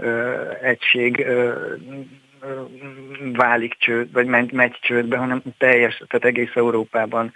egység 0.62 1.26
válik 3.32 3.74
csőd, 3.78 4.12
vagy 4.12 4.26
megy, 4.26 4.52
megy 4.52 4.78
csődbe, 4.80 5.16
hanem 5.16 5.42
teljes, 5.58 6.02
tehát 6.08 6.24
egész 6.24 6.52
Európában, 6.54 7.32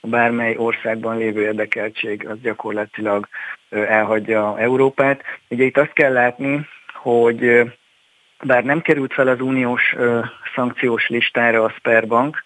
bármely 0.00 0.54
országban 0.56 1.18
lévő 1.18 1.42
érdekeltség 1.42 2.28
az 2.28 2.36
gyakorlatilag 2.42 3.28
elhagyja 3.70 4.58
Európát. 4.58 5.22
Ugye 5.48 5.64
itt 5.64 5.78
azt 5.78 5.92
kell 5.92 6.12
látni, 6.12 6.66
hogy 6.92 7.70
bár 8.42 8.64
nem 8.64 8.80
került 8.80 9.12
fel 9.12 9.28
az 9.28 9.40
uniós 9.40 9.94
szankciós 10.54 11.08
listára 11.08 11.64
a 11.64 11.70
Sperbank, 11.76 12.44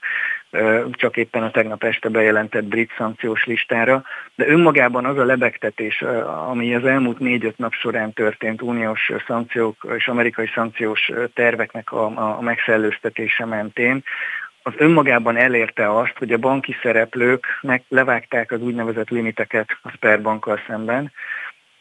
csak 0.91 1.17
éppen 1.17 1.43
a 1.43 1.51
tegnap 1.51 1.85
este 1.85 2.09
bejelentett 2.09 2.65
brit 2.65 2.93
szankciós 2.97 3.45
listára, 3.45 4.03
de 4.35 4.47
önmagában 4.47 5.05
az 5.05 5.19
a 5.19 5.25
lebegtetés, 5.25 6.03
ami 6.49 6.75
az 6.75 6.85
elmúlt 6.85 7.19
négy-öt 7.19 7.59
nap 7.59 7.73
során 7.73 8.13
történt 8.13 8.63
uniós 8.63 9.13
szankciók 9.27 9.87
és 9.97 10.09
amerikai 10.09 10.51
szankciós 10.55 11.11
terveknek 11.35 11.93
a, 11.93 12.05
a 12.37 12.41
megszellőztetése 12.41 13.45
mentén, 13.45 14.03
az 14.67 14.73
önmagában 14.77 15.37
elérte 15.37 15.99
azt, 15.99 16.19
hogy 16.19 16.33
a 16.33 16.39
banki 16.39 16.77
szereplőknek 16.83 17.83
levágták 17.89 18.53
az 18.53 18.61
úgynevezett 18.61 19.09
limiteket 19.09 19.69
a 19.83 19.91
Sperbankkal 19.91 20.61
szemben, 20.67 21.13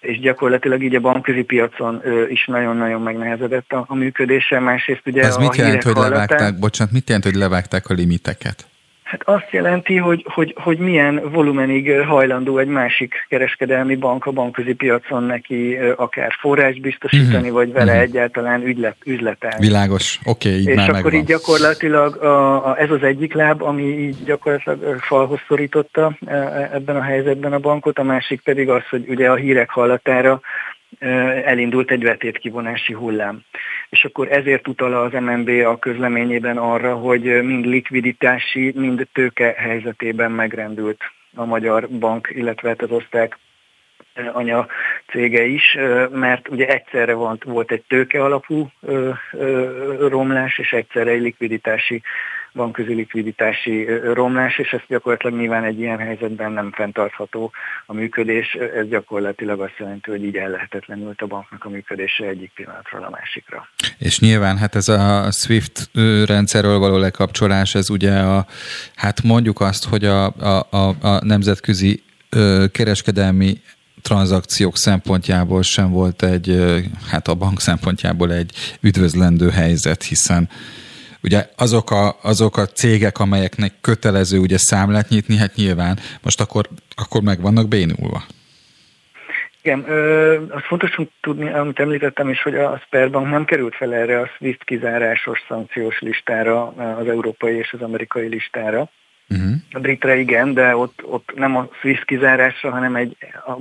és 0.04 0.20
gyakorlatilag 0.20 0.84
így 0.84 0.95
a 0.95 0.99
bankközi 0.99 1.43
piacon 1.43 2.01
is 2.30 2.45
nagyon-nagyon 2.45 3.01
megnehezedett 3.01 3.72
a, 3.72 3.86
a 3.88 3.95
működése. 3.95 4.60
Másrészt 4.60 5.01
ugye 5.06 5.22
Ez 5.22 5.36
a 5.36 5.39
mit 5.39 5.56
jelent, 5.56 5.84
hogy 5.84 5.95
levágták, 5.95 6.60
bocsánat, 6.60 6.93
mit 6.93 7.08
jelent, 7.08 7.26
hogy 7.26 7.36
levágták 7.36 7.89
a 7.89 7.93
limiteket? 7.93 8.68
Hát 9.14 9.22
azt 9.26 9.51
jelenti, 9.51 9.97
hogy, 9.97 10.26
hogy, 10.28 10.55
hogy 10.57 10.78
milyen 10.78 11.22
volumenig 11.32 11.91
hajlandó 11.91 12.57
egy 12.57 12.68
másik 12.68 13.26
kereskedelmi 13.30 13.95
bank 13.95 14.26
a 14.26 14.32
bankközi 14.32 14.74
piacon 14.74 15.24
neki 15.24 15.78
akár 15.95 16.36
forrás 16.39 16.80
biztosítani, 16.80 17.36
uh-huh. 17.36 17.51
vagy 17.51 17.72
vele 17.72 17.91
uh-huh. 17.91 18.01
egyáltalán 18.01 18.66
ügylet, 18.66 18.95
üzletelni. 19.05 19.66
Világos, 19.66 20.20
oké, 20.26 20.49
okay, 20.49 20.59
így 20.59 20.68
És 20.68 20.76
már 20.76 20.89
akkor 20.89 21.01
megvan. 21.01 21.20
így 21.20 21.28
gyakorlatilag 21.28 22.16
a, 22.16 22.70
a, 22.70 22.80
ez 22.80 22.89
az 22.89 23.03
egyik 23.03 23.34
láb, 23.34 23.61
ami 23.61 23.84
így 23.84 24.24
gyakorlatilag 24.26 24.99
falhoz 24.99 25.39
szorította 25.47 26.18
ebben 26.74 26.95
a 26.95 27.01
helyzetben 27.01 27.53
a 27.53 27.59
bankot, 27.59 27.99
a 27.99 28.03
másik 28.03 28.41
pedig 28.41 28.70
az, 28.70 28.88
hogy 28.89 29.05
ugye 29.07 29.30
a 29.30 29.36
hírek 29.36 29.70
hallatára 29.70 30.41
elindult 31.45 31.91
egy 31.91 32.03
vetétkivonási 32.03 32.93
hullám. 32.93 33.43
És 33.94 34.06
akkor 34.06 34.32
ezért 34.32 34.68
utal 34.68 34.94
az 34.94 35.12
MNB 35.12 35.50
a 35.50 35.80
közleményében 35.80 36.58
arra, 36.58 36.96
hogy 36.96 37.44
mind 37.44 37.66
likviditási, 37.66 38.74
mind 38.76 39.08
tőke 39.14 39.54
helyzetében 39.58 40.32
megrendült 40.32 41.02
a 41.36 41.46
magyar 41.46 41.89
bank, 41.89 42.30
illetve 42.32 42.70
hát 42.70 42.82
az 42.82 42.91
oszták 42.91 43.38
anya 44.34 44.68
cége 45.08 45.44
is, 45.44 45.78
mert 46.12 46.50
ugye 46.50 46.68
egyszerre 46.68 47.14
volt, 47.14 47.44
volt 47.44 47.72
egy 47.72 47.84
tőke 47.88 48.24
alapú 48.24 48.72
romlás, 50.00 50.58
és 50.58 50.74
egyszerre 50.74 51.12
egy 51.12 51.22
likviditási 51.22 52.02
bankközi 52.54 52.93
likviditási 52.93 53.86
romlás, 54.14 54.58
és 54.58 54.72
ez 54.72 54.80
gyakorlatilag 54.88 55.39
nyilván 55.39 55.64
egy 55.64 55.80
ilyen 55.80 55.97
helyzetben 55.97 56.51
nem 56.51 56.72
fenntartható 56.72 57.51
a 57.86 57.93
működés. 57.93 58.58
Ez 58.76 58.88
gyakorlatilag 58.88 59.62
azt 59.62 59.78
jelenti, 59.78 60.10
hogy 60.10 60.24
így 60.24 60.36
ellehetetlenült 60.36 61.22
a 61.22 61.26
banknak 61.26 61.66
a 61.66 61.70
működése 61.70 62.26
egyik 62.26 62.51
pillanatról 62.56 63.04
a 63.04 63.10
másikra. 63.10 63.68
És 63.97 64.20
nyilván 64.20 64.58
hát 64.58 64.76
ez 64.76 64.88
a 64.88 65.32
SWIFT 65.32 65.89
rendszerről 66.26 66.80
való 66.80 66.97
lekapcsolás, 66.97 67.76
ez 67.76 67.89
ugye 67.89 68.20
a, 68.20 68.45
hát 68.95 69.24
mondjuk 69.24 69.62
azt, 69.62 69.86
hogy 69.86 70.06
a, 70.06 70.26
a, 70.26 70.68
a, 70.70 70.88
a 71.01 71.26
nemzetközi 71.26 72.04
kereskedelmi 72.72 73.62
tranzakciók 74.01 74.78
szempontjából 74.78 75.62
sem 75.62 75.91
volt 75.91 76.24
egy, 76.24 76.64
hát 77.10 77.28
a 77.28 77.36
bank 77.36 77.60
szempontjából 77.60 78.34
egy 78.34 78.78
üdvözlendő 78.82 79.49
helyzet, 79.49 80.04
hiszen 80.04 80.49
ugye 81.24 81.46
azok 81.58 81.92
a, 81.92 82.16
azok 82.22 82.58
a 82.58 82.66
cégek, 82.66 83.20
amelyeknek 83.20 83.74
kötelező 83.82 84.40
ugye 84.40 84.58
számlát 84.58 85.10
nyitni, 85.10 85.38
hát 85.38 85.56
nyilván 85.56 86.00
most 86.24 86.42
akkor, 86.42 86.68
akkor 86.96 87.22
meg 87.22 87.42
vannak 87.42 87.68
bénulva. 87.68 88.24
Igen, 89.62 89.90
ö, 89.90 90.42
az 90.50 90.62
fontos 90.68 90.98
tudni, 91.22 91.54
amit 91.54 91.80
említettem 91.80 92.30
is, 92.30 92.42
hogy 92.42 92.56
a 92.56 92.82
Sperbank 92.86 93.30
nem 93.30 93.46
került 93.46 93.76
fel 93.76 93.94
erre 93.94 94.20
a 94.20 94.30
SWIFT 94.38 94.64
kizárásos 94.64 95.44
szankciós 95.48 96.00
listára, 96.00 96.68
az 96.68 97.08
európai 97.08 97.56
és 97.56 97.74
az 97.74 97.82
amerikai 97.82 98.28
listára. 98.28 98.90
Uh-huh. 99.30 99.52
A 99.72 99.80
britre 99.80 100.16
igen, 100.16 100.54
de 100.54 100.76
ott, 100.76 101.00
ott 101.04 101.32
nem 101.36 101.56
a 101.56 101.70
Swiss 101.80 102.04
kizárásra, 102.06 102.72
hanem 102.72 102.96
egy 102.96 103.18
a 103.46 103.56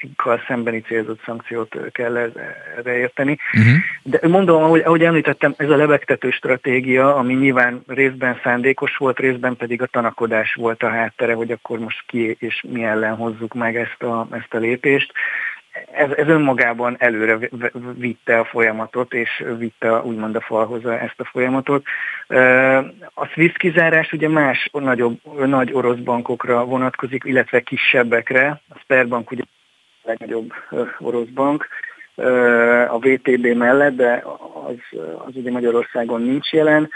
bankkal 0.00 0.44
szembeni 0.46 0.80
célzott 0.80 1.20
szankciót 1.24 1.76
kell 1.92 2.16
erre 2.16 2.96
érteni. 2.96 3.38
Uh-huh. 3.52 3.74
De 4.02 4.28
mondom, 4.28 4.62
ahogy, 4.62 4.80
ahogy 4.80 5.02
említettem, 5.02 5.54
ez 5.56 5.70
a 5.70 5.76
lebegtető 5.76 6.30
stratégia, 6.30 7.16
ami 7.16 7.34
nyilván 7.34 7.82
részben 7.86 8.40
szándékos 8.42 8.96
volt, 8.96 9.18
részben 9.18 9.56
pedig 9.56 9.82
a 9.82 9.86
tanakodás 9.86 10.54
volt 10.54 10.82
a 10.82 10.88
háttere, 10.88 11.34
hogy 11.34 11.50
akkor 11.50 11.78
most 11.78 12.02
ki 12.06 12.36
és 12.38 12.64
mi 12.68 12.84
ellen 12.84 13.16
hozzuk 13.16 13.54
meg 13.54 13.76
ezt 13.76 14.02
a, 14.02 14.28
ezt 14.30 14.54
a 14.54 14.58
lépést 14.58 15.12
ez, 15.92 16.10
ez 16.16 16.28
önmagában 16.28 16.96
előre 16.98 17.38
vitte 17.96 18.38
a 18.38 18.44
folyamatot, 18.44 19.14
és 19.14 19.44
vitte 19.58 20.00
úgymond 20.02 20.36
a 20.36 20.40
falhoz 20.40 20.86
ezt 20.86 21.20
a 21.20 21.24
folyamatot. 21.24 21.84
A 23.14 23.26
Swiss 23.26 23.52
kizárás 23.52 24.12
ugye 24.12 24.28
más 24.28 24.68
nagyobb, 24.72 25.18
nagy 25.46 25.72
orosz 25.72 25.98
bankokra 25.98 26.64
vonatkozik, 26.64 27.24
illetve 27.24 27.60
kisebbekre. 27.60 28.60
A 28.68 28.78
Sperbank 28.78 29.30
ugye 29.30 29.42
legnagyobb 30.08 30.52
orosz 30.98 31.28
bank, 31.28 31.68
a 32.88 32.98
VTB 32.98 33.46
mellett, 33.46 33.96
de 33.96 34.22
az, 34.66 34.98
az 35.26 35.36
ugye 35.36 35.50
Magyarországon 35.50 36.22
nincs 36.22 36.52
jelen 36.52 36.90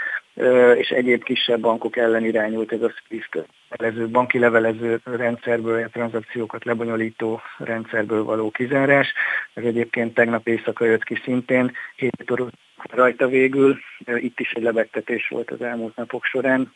és 0.75 0.89
egyéb 0.89 1.23
kisebb 1.23 1.59
bankok 1.59 1.97
ellen 1.97 2.25
irányult 2.25 2.71
ez 2.71 2.81
a 2.81 2.91
SWIFT 3.07 3.45
levelező, 3.69 4.07
banki 4.07 4.39
levelező 4.39 4.99
rendszerből, 5.03 5.83
a 5.83 5.89
tranzakciókat 5.89 6.65
lebonyolító 6.65 7.41
rendszerből 7.57 8.23
való 8.23 8.51
kizárás. 8.51 9.13
Ez 9.53 9.63
egyébként 9.63 10.13
tegnap 10.13 10.47
éjszaka 10.47 10.85
jött 10.85 11.03
ki 11.03 11.21
szintén, 11.23 11.71
7 11.95 12.31
óra 12.31 12.47
rajta 12.89 13.27
végül. 13.27 13.77
Itt 14.15 14.39
is 14.39 14.51
egy 14.51 14.63
lebegtetés 14.63 15.27
volt 15.27 15.51
az 15.51 15.61
elmúlt 15.61 15.95
napok 15.95 16.25
során, 16.25 16.73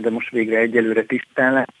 de 0.00 0.10
most 0.10 0.30
végre 0.30 0.58
egyelőre 0.58 1.02
tisztán 1.02 1.52
lett 1.52 1.74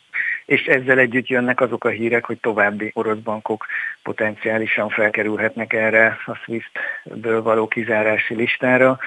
és 0.48 0.66
ezzel 0.66 0.98
együtt 0.98 1.26
jönnek 1.26 1.60
azok 1.60 1.84
a 1.84 1.88
hírek, 1.88 2.24
hogy 2.24 2.38
további 2.40 2.90
orosz 2.94 3.18
bankok 3.18 3.66
potenciálisan 4.02 4.88
felkerülhetnek 4.88 5.72
erre 5.72 6.18
a 6.26 6.34
SWIFT-ből 6.34 7.42
való 7.42 7.68
kizárási 7.68 8.34
listára. 8.34 8.98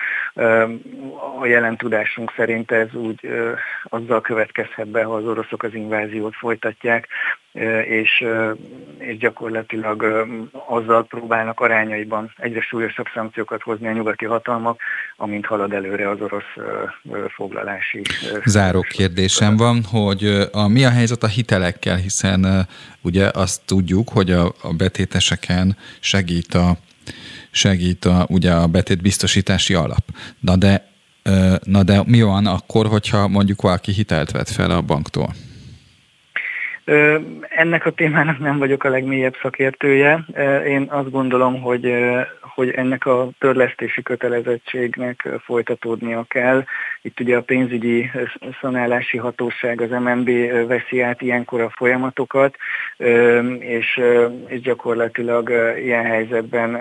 A 1.39 1.45
jelen 1.45 1.77
tudásunk 1.77 2.33
szerint 2.35 2.71
ez 2.71 2.93
úgy 2.93 3.29
azzal 3.83 4.21
következhet 4.21 4.87
be, 4.87 5.03
ha 5.03 5.13
az 5.13 5.25
oroszok 5.25 5.63
az 5.63 5.73
inváziót 5.73 6.35
folytatják, 6.35 7.07
és, 7.87 8.23
és 8.97 9.17
gyakorlatilag 9.17 10.05
azzal 10.67 11.05
próbálnak 11.05 11.59
arányaiban 11.59 12.33
egyre 12.37 12.61
súlyosabb 12.61 13.05
szankciókat 13.13 13.61
hozni 13.61 13.87
a 13.87 13.91
nyugati 13.91 14.25
hatalmak, 14.25 14.81
amint 15.17 15.45
halad 15.45 15.73
előre 15.73 16.09
az 16.09 16.21
orosz 16.21 16.53
foglalási. 17.35 18.01
Záró 18.45 18.81
kérdésem 18.81 19.57
van, 19.57 19.83
hogy 19.83 20.49
a, 20.51 20.67
mi 20.67 20.85
a 20.85 20.89
helyzet 20.89 21.23
a 21.23 21.27
hitelekkel, 21.27 21.95
hiszen 21.95 22.67
ugye 23.01 23.29
azt 23.33 23.61
tudjuk, 23.65 24.09
hogy 24.09 24.31
a, 24.31 24.53
a 24.61 24.73
betéteseken 24.77 25.77
segít 25.99 26.53
a 26.53 26.77
segít 27.51 28.05
a, 28.05 28.25
ugye 28.29 28.51
a 28.51 28.67
betétbiztosítási 28.67 29.73
alap. 29.73 30.03
Na 30.39 30.55
de, 30.55 30.89
na 31.63 31.83
de 31.83 32.03
mi 32.05 32.21
van 32.21 32.45
akkor, 32.45 32.87
hogyha 32.87 33.27
mondjuk 33.27 33.61
valaki 33.61 33.91
hitelt 33.91 34.31
vett 34.31 34.49
fel 34.49 34.71
a 34.71 34.81
banktól? 34.81 35.33
Ennek 37.49 37.85
a 37.85 37.91
témának 37.91 38.39
nem 38.39 38.57
vagyok 38.57 38.83
a 38.83 38.89
legmélyebb 38.89 39.35
szakértője. 39.41 40.25
Én 40.67 40.87
azt 40.89 41.11
gondolom, 41.11 41.61
hogy, 41.61 41.93
hogy 42.41 42.69
ennek 42.69 43.05
a 43.05 43.29
törlesztési 43.39 44.01
kötelezettségnek 44.01 45.29
folytatódnia 45.43 46.25
kell. 46.27 46.63
Itt 47.01 47.19
ugye 47.19 47.37
a 47.37 47.41
pénzügyi 47.41 48.11
szanálási 48.61 49.17
hatóság, 49.17 49.81
az 49.81 49.89
MNB 49.89 50.29
veszi 50.67 51.01
át 51.01 51.21
ilyenkor 51.21 51.61
a 51.61 51.73
folyamatokat, 51.75 52.55
és, 53.59 54.01
és 54.47 54.61
gyakorlatilag 54.61 55.49
ilyen 55.77 56.05
helyzetben 56.05 56.77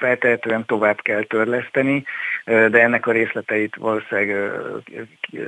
feltehetően 0.00 0.64
tovább 0.66 1.00
kell 1.02 1.22
törleszteni, 1.22 2.04
de 2.44 2.82
ennek 2.82 3.06
a 3.06 3.12
részleteit 3.12 3.76
valószínűleg 3.76 4.50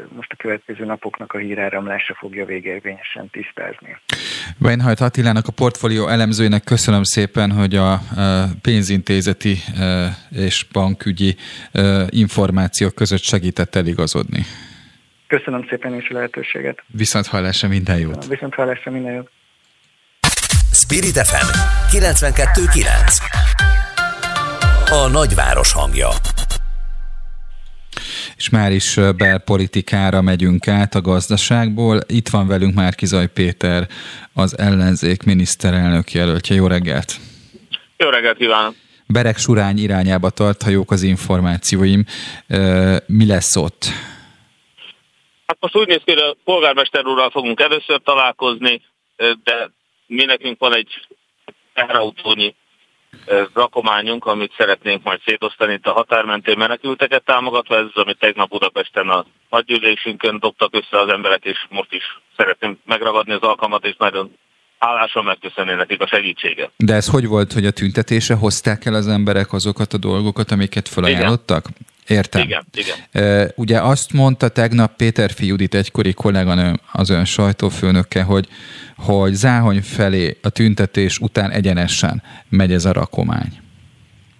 most 0.08 0.32
a 0.32 0.36
következő 0.36 0.84
napoknak 0.84 1.32
a 1.32 1.38
híráramlása 1.38 2.14
fogja 2.14 2.44
végérvényesen 2.44 3.30
tisztázni. 3.30 3.96
Weinhajt 4.60 5.00
Attilának, 5.00 5.46
a 5.46 5.52
portfólió 5.52 6.08
elemzőjének 6.08 6.64
köszönöm 6.64 7.02
szépen, 7.02 7.50
hogy 7.50 7.76
a 7.76 8.00
pénzintézeti 8.62 9.56
és 10.30 10.66
bankügyi 10.72 11.36
információk 12.08 12.94
között 12.94 13.22
segített 13.22 13.74
eligazodni. 13.74 14.44
Köszönöm 15.26 15.66
szépen 15.68 15.94
is 15.94 16.08
a 16.08 16.14
lehetőséget. 16.14 16.82
Viszont 16.86 17.26
hallásra 17.26 17.68
minden 17.68 17.98
jót. 17.98 18.26
Viszont 18.26 18.54
hallásra 18.54 18.90
minden 18.90 19.12
jót. 19.12 19.30
Spirit 20.72 21.18
FM 21.18 21.46
92.9 21.96 23.71
A 24.94 25.08
nagyváros 25.08 25.72
hangja 25.72 26.08
és 28.36 28.50
már 28.50 28.72
is 28.72 28.98
belpolitikára 29.16 30.20
megyünk 30.20 30.68
át 30.68 30.94
a 30.94 31.00
gazdaságból. 31.00 32.00
Itt 32.06 32.28
van 32.28 32.46
velünk 32.46 32.74
már 32.74 32.94
Kizaj 32.94 33.26
Péter, 33.26 33.88
az 34.34 34.58
ellenzék 34.58 35.22
miniszterelnök 35.22 36.12
jelöltje. 36.12 36.56
Jó 36.56 36.66
reggelt! 36.66 37.12
Jó 37.96 38.08
reggelt 38.08 38.36
kívánok! 38.36 38.74
Berek 39.06 39.38
Surány 39.38 39.78
irányába 39.78 40.30
tart, 40.30 40.62
ha 40.62 40.70
jók 40.70 40.90
az 40.90 41.02
információim. 41.02 42.04
Mi 43.06 43.26
lesz 43.26 43.56
ott? 43.56 43.84
Hát 45.46 45.56
most 45.60 45.76
úgy 45.76 45.86
néz 45.86 46.00
ki, 46.04 46.12
hogy 46.12 46.22
a 46.22 46.36
polgármester 46.44 47.06
úrral 47.06 47.30
fogunk 47.30 47.60
először 47.60 48.00
találkozni, 48.04 48.82
de 49.16 49.70
mi 50.06 50.24
nekünk 50.24 50.58
van 50.58 50.74
egy 50.74 51.06
teherautónyi 51.74 52.54
rakományunk, 53.54 54.26
amit 54.26 54.54
szeretnénk 54.56 55.02
majd 55.02 55.20
szétosztani 55.24 55.72
itt 55.72 55.86
a 55.86 55.92
határmentén 55.92 56.58
menekülteket 56.58 57.24
támogatva. 57.24 57.76
Ez 57.76 57.84
az, 57.94 58.02
amit 58.02 58.18
tegnap 58.18 58.48
Budapesten 58.48 59.08
a 59.08 59.24
nagygyűlésünkön 59.50 60.38
dobtak 60.38 60.74
össze 60.74 61.00
az 61.00 61.08
emberek, 61.08 61.44
és 61.44 61.66
most 61.68 61.92
is 61.92 62.20
szeretném 62.36 62.78
megragadni 62.84 63.32
az 63.32 63.42
alkalmat, 63.42 63.84
és 63.84 63.94
nagyon 63.98 64.36
hálásan 64.82 65.24
megköszönni 65.24 65.74
nekik 65.74 66.00
a 66.00 66.06
segítséget. 66.06 66.70
De 66.76 66.94
ez 66.94 67.08
hogy 67.08 67.26
volt, 67.26 67.52
hogy 67.52 67.66
a 67.66 67.70
tüntetése 67.70 68.34
hozták 68.34 68.84
el 68.84 68.94
az 68.94 69.08
emberek 69.08 69.52
azokat 69.52 69.92
a 69.92 69.98
dolgokat, 69.98 70.50
amiket 70.50 70.88
felajánlottak? 70.88 71.66
Értem. 72.06 72.42
Igen, 72.42 72.64
igen. 72.74 73.52
Ugye 73.56 73.80
azt 73.80 74.12
mondta 74.12 74.48
tegnap 74.48 74.96
Péter 74.96 75.30
Judit, 75.38 75.74
egykori 75.74 76.12
kolléganő, 76.12 76.72
az 76.92 77.10
ön 77.10 77.24
sajtófőnöke, 77.24 78.22
hogy, 78.22 78.48
hogy 78.96 79.32
Záhony 79.32 79.82
felé 79.82 80.38
a 80.42 80.48
tüntetés 80.48 81.18
után 81.18 81.50
egyenesen 81.50 82.22
megy 82.48 82.72
ez 82.72 82.84
a 82.84 82.92
rakomány. 82.92 83.60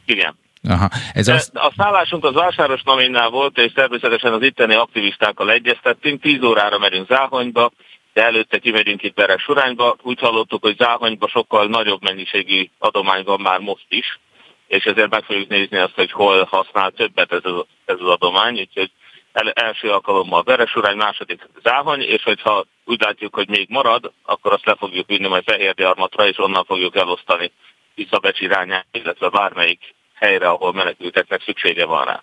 Igen. 0.07 0.34
Aha. 0.68 0.88
Ez 1.12 1.28
az... 1.28 1.51
A 1.55 1.72
szállásunk 1.76 2.24
az 2.24 2.34
Vásáros 2.34 2.82
Naminnál 2.84 3.30
volt, 3.30 3.59
és 3.59 3.72
természetesen 3.72 4.32
az 4.32 4.43
itteni 4.43 4.74
aktivistákkal 4.74 5.51
egyeztettünk. 5.51 6.20
10 6.20 6.43
órára 6.43 6.78
merünk 6.78 7.09
Záhonyba, 7.09 7.72
de 8.12 8.24
előtte 8.24 8.58
kimegyünk 8.58 9.02
itt 9.02 9.14
Beres 9.14 9.42
Surányba. 9.42 9.96
Úgy 10.02 10.18
hallottuk, 10.20 10.62
hogy 10.62 10.76
Záhonyba 10.76 11.28
sokkal 11.28 11.66
nagyobb 11.66 12.02
mennyiségű 12.02 12.68
adomány 12.78 13.24
van 13.24 13.40
már 13.40 13.58
most 13.58 13.86
is, 13.88 14.18
és 14.66 14.84
ezért 14.84 15.10
meg 15.10 15.24
fogjuk 15.24 15.48
nézni 15.48 15.76
azt, 15.76 15.94
hogy 15.94 16.12
hol 16.12 16.44
használ 16.44 16.90
többet 16.90 17.32
ez 17.32 17.44
az, 17.44 17.64
ez 17.84 17.96
az 18.00 18.08
adomány, 18.08 18.58
úgyhogy 18.58 18.90
el, 19.32 19.50
első 19.50 19.90
alkalommal 19.90 20.42
Veresurány, 20.42 20.96
második 20.96 21.48
Záhony, 21.62 22.00
és 22.00 22.22
hogyha 22.22 22.64
úgy 22.84 23.00
látjuk, 23.00 23.34
hogy 23.34 23.48
még 23.48 23.68
marad, 23.68 24.12
akkor 24.22 24.52
azt 24.52 24.66
le 24.66 24.74
fogjuk 24.74 25.06
vinni 25.06 25.28
majd 25.28 25.44
Fehérgyarmatra, 25.44 26.26
és 26.26 26.38
onnan 26.38 26.64
fogjuk 26.64 26.96
elosztani 26.96 27.52
Tiszabecs 27.94 28.40
irányába, 28.40 28.86
illetve 28.92 29.28
bármelyik 29.28 29.94
helyre, 30.14 30.48
ahol 30.48 30.72
menekülteknek 30.72 31.42
szüksége 31.42 31.86
van 31.86 32.04
rá. 32.04 32.22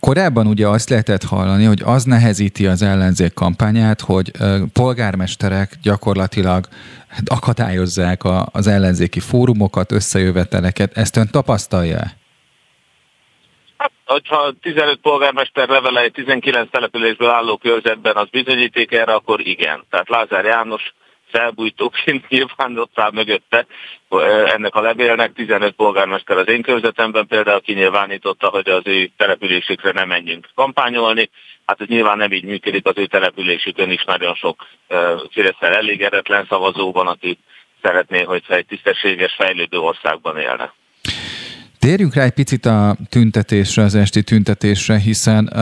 Korábban 0.00 0.46
ugye 0.46 0.66
azt 0.66 0.90
lehetett 0.90 1.22
hallani, 1.22 1.64
hogy 1.64 1.82
az 1.84 2.04
nehezíti 2.04 2.66
az 2.66 2.82
ellenzék 2.82 3.34
kampányát, 3.34 4.00
hogy 4.00 4.30
polgármesterek 4.72 5.72
gyakorlatilag 5.82 6.68
akadályozzák 7.26 8.20
az 8.52 8.66
ellenzéki 8.66 9.20
fórumokat, 9.20 9.92
összejöveteleket. 9.92 10.96
Ezt 10.96 11.16
ön 11.16 11.28
tapasztalja? 11.30 12.00
Hát, 13.76 13.92
hogyha 14.04 14.52
15 14.60 14.98
polgármester 15.00 15.68
levele 15.68 16.00
egy 16.00 16.12
19 16.12 16.70
településből 16.70 17.30
álló 17.30 17.56
körzetben 17.56 18.16
az 18.16 18.28
bizonyíték 18.30 18.92
erre, 18.92 19.12
akkor 19.12 19.40
igen. 19.40 19.84
Tehát 19.90 20.08
Lázár 20.08 20.44
János 20.44 20.82
felbújtóként 21.36 22.28
nyilván 22.32 22.78
ott 22.78 22.98
áll 22.98 23.10
mögötte 23.12 23.66
ennek 24.54 24.74
a 24.74 24.80
levélnek. 24.80 25.32
15 25.32 25.74
polgármester 25.74 26.36
az 26.36 26.48
én 26.48 26.62
körzetemben 26.62 27.26
például 27.26 27.60
kinyilvánította, 27.60 28.48
hogy 28.48 28.68
az 28.68 28.82
ő 28.84 29.10
településükre 29.16 29.92
nem 29.92 30.08
menjünk 30.08 30.48
kampányolni. 30.54 31.30
Hát 31.66 31.80
ez 31.80 31.86
nyilván 31.86 32.16
nem 32.16 32.32
így 32.32 32.44
működik, 32.44 32.86
az 32.86 32.92
ő 32.96 33.06
településükön 33.06 33.90
is 33.90 34.04
nagyon 34.04 34.34
sok 34.34 34.66
fidesz 35.30 35.60
elégedetlen 35.60 36.46
szavazó 36.48 36.92
van, 36.92 37.06
aki 37.06 37.38
szeretné, 37.82 38.22
hogyha 38.22 38.54
egy 38.54 38.66
tisztességes, 38.66 39.34
fejlődő 39.38 39.78
országban 39.78 40.38
élne. 40.38 40.72
Térjünk 41.78 42.14
rá 42.14 42.22
egy 42.22 42.32
picit 42.32 42.66
a 42.66 42.96
tüntetésre, 43.08 43.82
az 43.82 43.94
esti 43.94 44.22
tüntetésre, 44.22 44.98
hiszen 44.98 45.52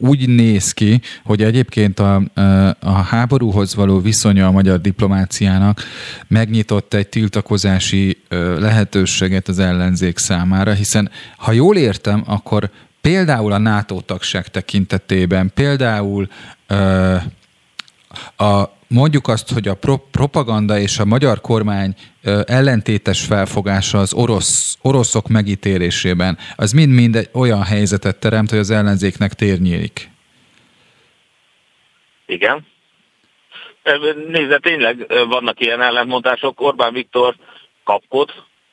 úgy 0.00 0.28
néz 0.28 0.72
ki, 0.72 1.00
hogy 1.24 1.42
egyébként 1.42 1.98
a, 1.98 2.22
a 2.80 2.90
háborúhoz 2.90 3.74
való 3.74 4.00
viszonya 4.00 4.46
a 4.46 4.50
magyar 4.50 4.80
diplomáciának 4.80 5.82
megnyitott 6.28 6.94
egy 6.94 7.08
tiltakozási 7.08 8.22
lehetőséget 8.58 9.48
az 9.48 9.58
ellenzék 9.58 10.18
számára, 10.18 10.72
hiszen 10.72 11.10
ha 11.36 11.52
jól 11.52 11.76
értem, 11.76 12.22
akkor 12.26 12.70
például 13.00 13.52
a 13.52 13.58
NATO 13.58 14.00
tagság 14.00 14.48
tekintetében, 14.48 15.50
például 15.54 16.28
a 18.36 18.78
mondjuk 18.94 19.28
azt, 19.28 19.52
hogy 19.52 19.68
a 19.68 19.74
pro- 19.74 20.04
propaganda 20.10 20.78
és 20.78 20.98
a 20.98 21.04
magyar 21.04 21.40
kormány 21.40 21.94
ellentétes 22.44 23.24
felfogása 23.24 23.98
az 23.98 24.14
orosz, 24.14 24.78
oroszok 24.82 25.28
megítélésében, 25.28 26.38
az 26.56 26.72
mind-mind 26.72 27.16
egy 27.16 27.28
olyan 27.32 27.62
helyzetet 27.62 28.20
teremt, 28.20 28.50
hogy 28.50 28.58
az 28.58 28.70
ellenzéknek 28.70 29.32
tér 29.32 29.58
nyílik. 29.60 30.10
Igen. 32.26 32.66
Nézze, 34.28 34.58
tényleg 34.58 35.06
vannak 35.28 35.60
ilyen 35.60 35.82
ellentmondások. 35.82 36.60
Orbán 36.60 36.92
Viktor 36.92 37.36
kapkod, 37.84 38.30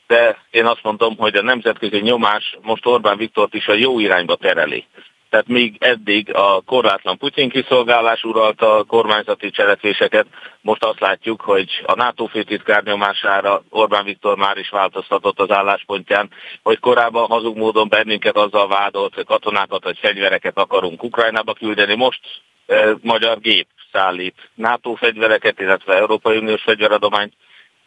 de 0.08 0.38
én 0.52 0.66
azt 0.66 0.84
mondom, 0.84 1.18
hogy 1.18 1.36
a 1.36 1.42
nemzetközi 1.42 2.00
nyomás 2.00 2.58
most 2.62 2.86
Orbán 2.86 3.18
Viktort 3.18 3.54
is 3.54 3.68
a 3.68 3.74
jó 3.74 4.00
irányba 4.00 4.36
tereli. 4.36 4.86
Tehát 5.30 5.48
még 5.48 5.76
eddig 5.80 6.34
a 6.36 6.62
korlátlan 6.66 7.18
Putyin 7.18 7.50
kiszolgálás 7.50 8.24
uralta 8.24 8.76
a 8.76 8.84
kormányzati 8.84 9.50
cselekvéseket, 9.50 10.26
most 10.62 10.84
azt 10.84 11.00
látjuk, 11.00 11.42
hogy 11.42 11.70
a 11.86 11.96
NATO 11.96 12.26
főtitkár 12.26 12.84
nyomására 12.84 13.64
Orbán 13.70 14.04
Viktor 14.04 14.38
már 14.38 14.58
is 14.58 14.70
változtatott 14.70 15.40
az 15.40 15.52
álláspontján, 15.52 16.30
hogy 16.64 16.80
korábban 16.80 17.28
hazug 17.28 17.58
módon 17.58 17.90
bennünket 17.90 18.36
azzal 18.36 18.68
vádolt, 18.68 19.14
hogy 19.14 19.26
katonákat 19.26 19.84
vagy 19.84 19.98
fegyvereket 19.98 20.58
akarunk 20.58 21.04
Ukrajnába 21.04 21.54
küldeni, 21.54 21.96
most 21.96 22.20
e, 22.68 22.96
magyar 23.02 23.40
gép 23.40 23.68
szállít 23.92 24.50
NATO 24.56 24.94
fegyvereket, 24.94 25.60
illetve 25.60 25.96
Európai 25.96 26.38
Uniós 26.38 26.62
fegyveradományt 26.62 27.34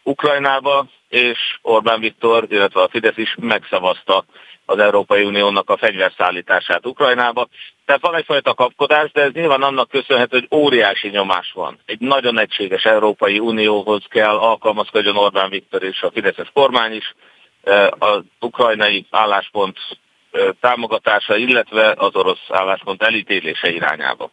Ukrajnába, 0.02 0.86
és 1.08 1.38
Orbán 1.62 2.00
Viktor, 2.00 2.46
illetve 2.48 2.82
a 2.82 2.88
Fidesz 2.88 3.16
is 3.16 3.34
megszavazta 3.40 4.24
az 4.70 4.78
Európai 4.78 5.22
Uniónak 5.22 5.70
a 5.70 5.76
fegyverszállítását 5.76 6.86
Ukrajnába. 6.86 7.48
Tehát 7.84 8.00
van 8.00 8.14
egyfajta 8.14 8.54
kapkodás, 8.54 9.10
de 9.12 9.22
ez 9.22 9.32
nyilván 9.32 9.62
annak 9.62 9.88
köszönhető, 9.88 10.38
hogy 10.38 10.58
óriási 10.58 11.08
nyomás 11.08 11.52
van. 11.54 11.78
Egy 11.84 12.00
nagyon 12.00 12.38
egységes 12.38 12.84
Európai 12.84 13.38
Unióhoz 13.38 14.04
kell 14.08 14.36
alkalmazkodjon 14.36 15.16
Orbán 15.16 15.50
Viktor 15.50 15.82
és 15.82 16.02
a 16.02 16.10
Fideszes 16.10 16.50
kormány 16.52 16.92
is. 16.92 17.14
Az 17.98 18.22
ukrajnai 18.40 19.06
álláspont 19.10 19.78
támogatása, 20.60 21.36
illetve 21.36 21.94
az 21.96 22.14
orosz 22.14 22.46
álláspont 22.48 23.02
elítélése 23.02 23.70
irányába. 23.70 24.30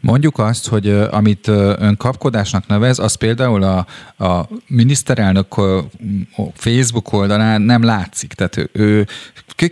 Mondjuk 0.00 0.38
azt, 0.38 0.68
hogy 0.68 0.88
amit 0.90 1.48
ön 1.48 1.96
kapkodásnak 1.96 2.66
nevez, 2.66 2.98
az 2.98 3.14
például 3.14 3.62
a, 3.62 3.86
a 4.24 4.48
miniszterelnök 4.66 5.54
Facebook 6.54 7.12
oldalán 7.12 7.62
nem 7.62 7.82
látszik. 7.82 8.32
Tehát 8.32 8.56
ő, 8.56 8.68
ő 8.72 9.06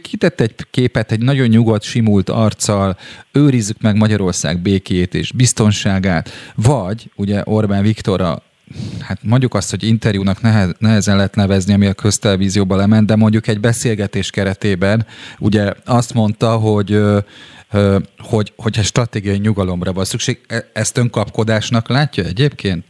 kitett 0.03 0.41
egy 0.41 0.55
képet 0.71 1.13
egy 1.13 1.21
nagyon 1.21 1.49
nyugodt, 1.49 1.83
simult 1.83 2.29
arccal, 2.29 2.97
őrizzük 3.33 3.81
meg 3.81 3.97
Magyarország 3.97 4.59
békét 4.59 5.15
és 5.15 5.33
biztonságát, 5.33 6.31
vagy 6.55 7.11
ugye 7.15 7.43
Orbán 7.45 7.83
Viktor 7.83 8.21
a 8.21 8.43
hát 9.01 9.19
mondjuk 9.23 9.55
azt, 9.55 9.71
hogy 9.71 9.83
interjúnak 9.83 10.41
nehez, 10.41 10.71
nehezen 10.79 11.17
lehet 11.17 11.35
nevezni, 11.35 11.73
ami 11.73 11.87
a 11.87 11.93
köztelevízióba 11.93 12.77
lement, 12.77 13.07
de 13.07 13.17
mondjuk 13.17 13.47
egy 13.47 13.61
beszélgetés 13.61 14.31
keretében 14.31 15.07
ugye 15.39 15.73
azt 15.85 16.15
mondta, 16.15 16.57
hogy 16.57 17.01
hogy, 18.19 18.53
hogyha 18.57 18.83
stratégiai 18.83 19.39
nyugalomra 19.39 19.93
van 19.93 20.05
szükség. 20.05 20.41
E, 20.49 20.71
ezt 20.73 20.97
önkapkodásnak 20.97 21.89
látja 21.89 22.25
egyébként? 22.25 22.85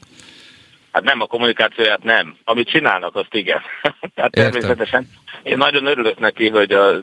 Hát 0.93 1.03
nem, 1.03 1.21
a 1.21 1.27
kommunikációját 1.27 2.03
nem. 2.03 2.37
Amit 2.45 2.69
csinálnak, 2.69 3.17
azt 3.17 3.35
igen. 3.35 3.61
Tehát 4.15 4.31
természetesen 4.31 5.09
én 5.43 5.57
nagyon 5.57 5.87
örülök 5.87 6.19
neki, 6.19 6.49
hogy 6.49 6.73
a 6.73 7.03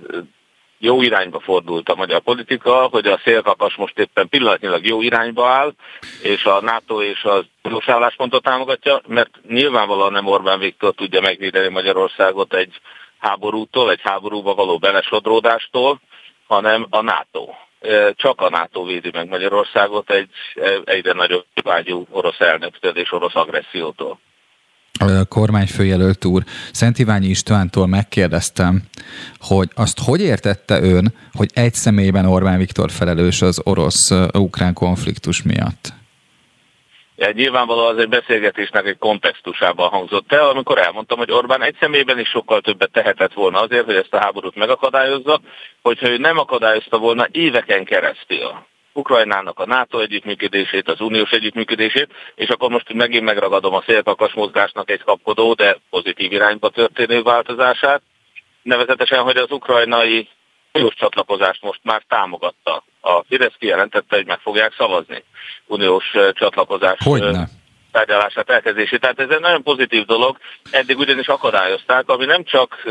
jó 0.78 1.02
irányba 1.02 1.40
fordult 1.40 1.90
a 1.90 1.96
magyar 1.96 2.22
politika, 2.22 2.88
hogy 2.92 3.06
a 3.06 3.20
szélkakas 3.24 3.76
most 3.76 4.00
éppen 4.00 4.30
pillanatnyilag 4.30 4.86
jó 4.86 5.02
irányba 5.02 5.48
áll, 5.48 5.74
és 6.22 6.44
a 6.44 6.62
NATO 6.62 7.04
és 7.04 7.24
az 7.24 7.46
uniós 7.64 7.90
álláspontot 7.90 8.44
támogatja, 8.44 9.02
mert 9.08 9.30
nyilvánvalóan 9.48 10.12
nem 10.12 10.28
Orbán 10.28 10.60
Viktor 10.60 10.94
tudja 10.94 11.22
megvédeni 11.22 11.70
Magyarországot 11.70 12.54
egy 12.54 12.82
háborútól, 13.20 13.92
egy 13.92 14.02
háborúba 14.04 14.56
való 14.56 14.78
belesodródástól, 14.78 16.02
hanem 16.48 16.88
a 16.90 17.02
NATO 17.02 17.48
csak 18.16 18.42
a 18.42 18.50
NATO 18.50 18.84
védi 18.84 19.10
meg 19.14 19.28
Magyarországot 19.28 20.12
egy 20.12 20.30
egyre 20.84 21.14
nagyobb 21.14 21.46
vágyú 21.64 22.08
orosz 22.10 22.40
elnöktől 22.40 22.98
és 22.98 23.12
orosz 23.12 23.36
agressziótól. 23.36 24.20
A 25.00 25.26
kormányfőjelölt 25.26 26.26
úr, 26.26 26.44
Szent 26.72 27.00
Iványi 27.00 27.28
Istvántól 27.28 27.88
megkérdeztem, 27.88 28.84
hogy 29.40 29.70
azt 29.76 30.00
hogy 30.06 30.22
értette 30.22 30.82
ön, 30.82 31.14
hogy 31.34 31.50
egy 31.54 31.74
személyben 31.74 32.26
Orbán 32.26 32.58
Viktor 32.58 32.92
felelős 32.92 33.42
az 33.42 33.62
orosz-ukrán 33.64 34.74
konfliktus 34.74 35.42
miatt? 35.42 35.94
Nyilvánvalóan 37.30 37.94
az 37.94 38.02
egy 38.02 38.10
beszélgetésnek 38.10 38.86
egy 38.86 38.98
kontextusában 38.98 39.90
hangzott 39.90 40.32
el, 40.32 40.50
amikor 40.50 40.78
elmondtam, 40.78 41.18
hogy 41.18 41.32
Orbán 41.32 41.62
egy 41.62 41.76
személyben 41.80 42.20
is 42.20 42.30
sokkal 42.30 42.62
többet 42.62 42.92
tehetett 42.92 43.34
volna 43.34 43.60
azért, 43.60 43.86
hogy 43.86 43.96
ezt 43.96 44.14
a 44.14 44.20
háborút 44.20 44.56
megakadályozza, 44.56 45.40
hogyha 45.82 46.10
ő 46.10 46.18
nem 46.18 46.38
akadályozta 46.38 46.98
volna 46.98 47.28
éveken 47.32 47.86
keresztül 47.86 48.54
Ukrajnának 48.94 49.60
a 49.60 49.66
NATO 49.66 50.00
együttműködését, 50.00 50.88
az 50.88 51.02
uniós 51.02 51.32
együttműködését, 51.32 52.14
és 52.36 52.50
akkor 52.50 52.70
most 52.70 52.94
megint 52.94 53.24
megragadom 53.24 53.74
a 53.74 53.84
szélkakas 53.86 54.34
mozgásnak 54.34 54.92
egy 54.92 55.04
kapkodó, 55.04 55.54
de 55.54 55.78
pozitív 55.90 56.32
irányba 56.32 56.70
történő 56.70 57.22
változását, 57.22 58.02
nevezetesen, 58.62 59.24
hogy 59.24 59.38
az 59.38 59.52
ukrajnai 59.52 60.28
uniós 60.74 60.94
csatlakozást 60.96 61.62
most 61.62 61.80
már 61.84 62.04
támogatta. 62.08 62.84
A 63.02 63.24
Fidesz 63.24 63.56
kijelentette, 63.60 64.16
hogy 64.16 64.26
meg 64.26 64.40
fogják 64.40 64.74
szavazni 64.78 65.24
uniós 65.66 66.16
csatlakozás 66.34 66.98
Hogyne? 67.04 67.50
tárgyalását 67.92 68.50
elkezdését. 68.50 69.00
Tehát 69.00 69.20
ez 69.20 69.30
egy 69.30 69.40
nagyon 69.40 69.64
pozitív 69.64 70.06
dolog. 70.06 70.38
Eddig 70.72 70.98
ugyanis 70.98 71.28
akadályozták, 71.28 72.10
ami 72.10 72.26
nem 72.26 72.44
csak 72.44 72.84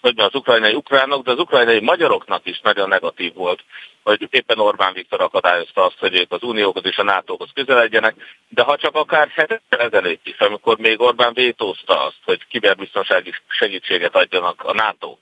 hogy 0.00 0.20
az 0.20 0.34
ukrajnai 0.34 0.74
ukránok, 0.74 1.24
de 1.24 1.30
az 1.30 1.38
ukrajnai 1.38 1.80
magyaroknak 1.80 2.46
is 2.46 2.60
nagyon 2.60 2.88
negatív 2.88 3.34
volt, 3.34 3.64
hogy 4.02 4.28
éppen 4.30 4.58
Orbán 4.58 4.92
Viktor 4.92 5.20
akadályozta 5.20 5.84
azt, 5.84 5.98
hogy 5.98 6.14
ők 6.14 6.32
az 6.32 6.42
unióhoz 6.42 6.84
és 6.84 6.96
a 6.98 7.02
NATO-hoz 7.02 7.48
közeledjenek, 7.54 8.14
de 8.48 8.62
ha 8.62 8.76
csak 8.76 8.94
akár 8.94 9.28
hetekkel 9.28 9.80
ezelőtt 9.80 10.26
is, 10.26 10.38
amikor 10.38 10.78
még 10.78 11.00
Orbán 11.00 11.34
vétózta 11.34 12.04
azt, 12.04 12.20
hogy 12.24 12.46
kiberbiztonsági 12.48 13.32
segítséget 13.48 14.16
adjanak 14.16 14.62
a 14.64 14.72
NATO 14.72 15.16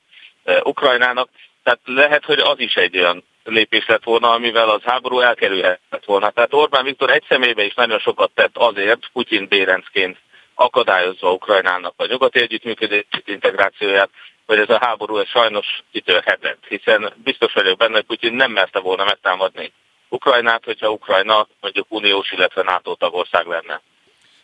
Ukrajnának, 0.62 1.28
tehát 1.68 1.80
lehet, 1.84 2.24
hogy 2.24 2.38
az 2.38 2.60
is 2.60 2.74
egy 2.74 2.98
olyan 2.98 3.24
lépés 3.44 3.86
lett 3.86 4.04
volna, 4.04 4.30
amivel 4.30 4.68
az 4.68 4.82
háború 4.82 5.20
elkerülhetett 5.20 6.04
volna. 6.04 6.30
Tehát 6.30 6.54
Orbán 6.54 6.84
Viktor 6.84 7.10
egy 7.10 7.24
személybe 7.28 7.64
is 7.64 7.74
nagyon 7.74 7.98
sokat 7.98 8.30
tett 8.34 8.56
azért, 8.56 9.10
Putyin 9.12 9.48
bérencként 9.48 10.18
akadályozva 10.54 11.32
Ukrajnának 11.32 11.94
a 11.96 12.06
nyugati 12.06 12.40
együttműködés 12.40 13.04
integrációját, 13.24 14.10
hogy 14.46 14.58
ez 14.58 14.70
a 14.70 14.78
háború 14.80 15.16
ez 15.16 15.28
sajnos 15.28 15.66
kitörhetett, 15.92 16.64
hiszen 16.68 17.12
biztos 17.24 17.52
vagyok 17.52 17.78
benne, 17.78 17.94
hogy 17.94 18.06
Putyin 18.06 18.34
nem 18.34 18.50
merte 18.50 18.78
volna 18.78 19.04
megtámadni 19.04 19.72
Ukrajnát, 20.08 20.64
hogyha 20.64 20.90
Ukrajna 20.90 21.46
mondjuk 21.60 21.86
uniós, 21.88 22.32
illetve 22.32 22.62
NATO 22.62 22.94
tagország 22.94 23.46
lenne. 23.46 23.80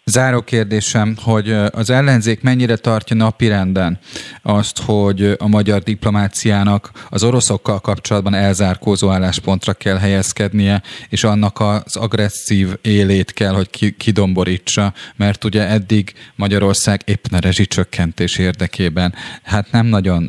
Záró 0.07 0.43
kérdésem, 0.43 1.17
hogy 1.23 1.53
az 1.53 1.91
ellenzék 1.91 2.43
mennyire 2.43 2.77
tartja 2.77 3.17
napirenden 3.17 3.99
azt, 4.43 4.83
hogy 4.83 5.35
a 5.39 5.49
magyar 5.49 5.83
diplomáciának 5.83 6.91
az 7.11 7.23
oroszokkal 7.23 7.81
kapcsolatban 7.81 8.35
elzárkózó 8.35 9.11
álláspontra 9.11 9.73
kell 9.73 9.97
helyezkednie, 9.97 10.83
és 11.09 11.25
annak 11.25 11.61
az 11.61 11.97
agresszív 11.97 12.69
élét 12.83 13.33
kell, 13.33 13.53
hogy 13.53 13.97
kidomborítsa, 13.97 14.93
mert 15.17 15.45
ugye 15.45 15.69
eddig 15.69 16.13
Magyarország 16.35 17.01
éppen 17.05 17.39
a 17.39 17.43
rezsicsökkentés 17.43 18.39
érdekében 18.39 19.15
hát 19.43 19.71
nem 19.71 19.87
nagyon, 19.87 20.23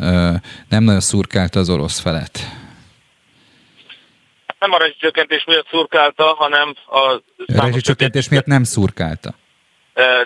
nem 0.69 0.83
nagyon 0.83 0.99
szurkálta 0.99 1.59
az 1.59 1.69
orosz 1.69 1.99
felet. 1.99 2.39
Nem 4.59 4.71
a 4.71 4.77
rezsicsökkentés 4.77 5.43
miatt 5.45 5.67
szurkálta, 5.69 6.23
hanem 6.23 6.75
a... 6.85 7.21
rezsicsökkentés 7.45 8.29
miatt 8.29 8.45
nem 8.45 8.63
szurkálta 8.63 9.35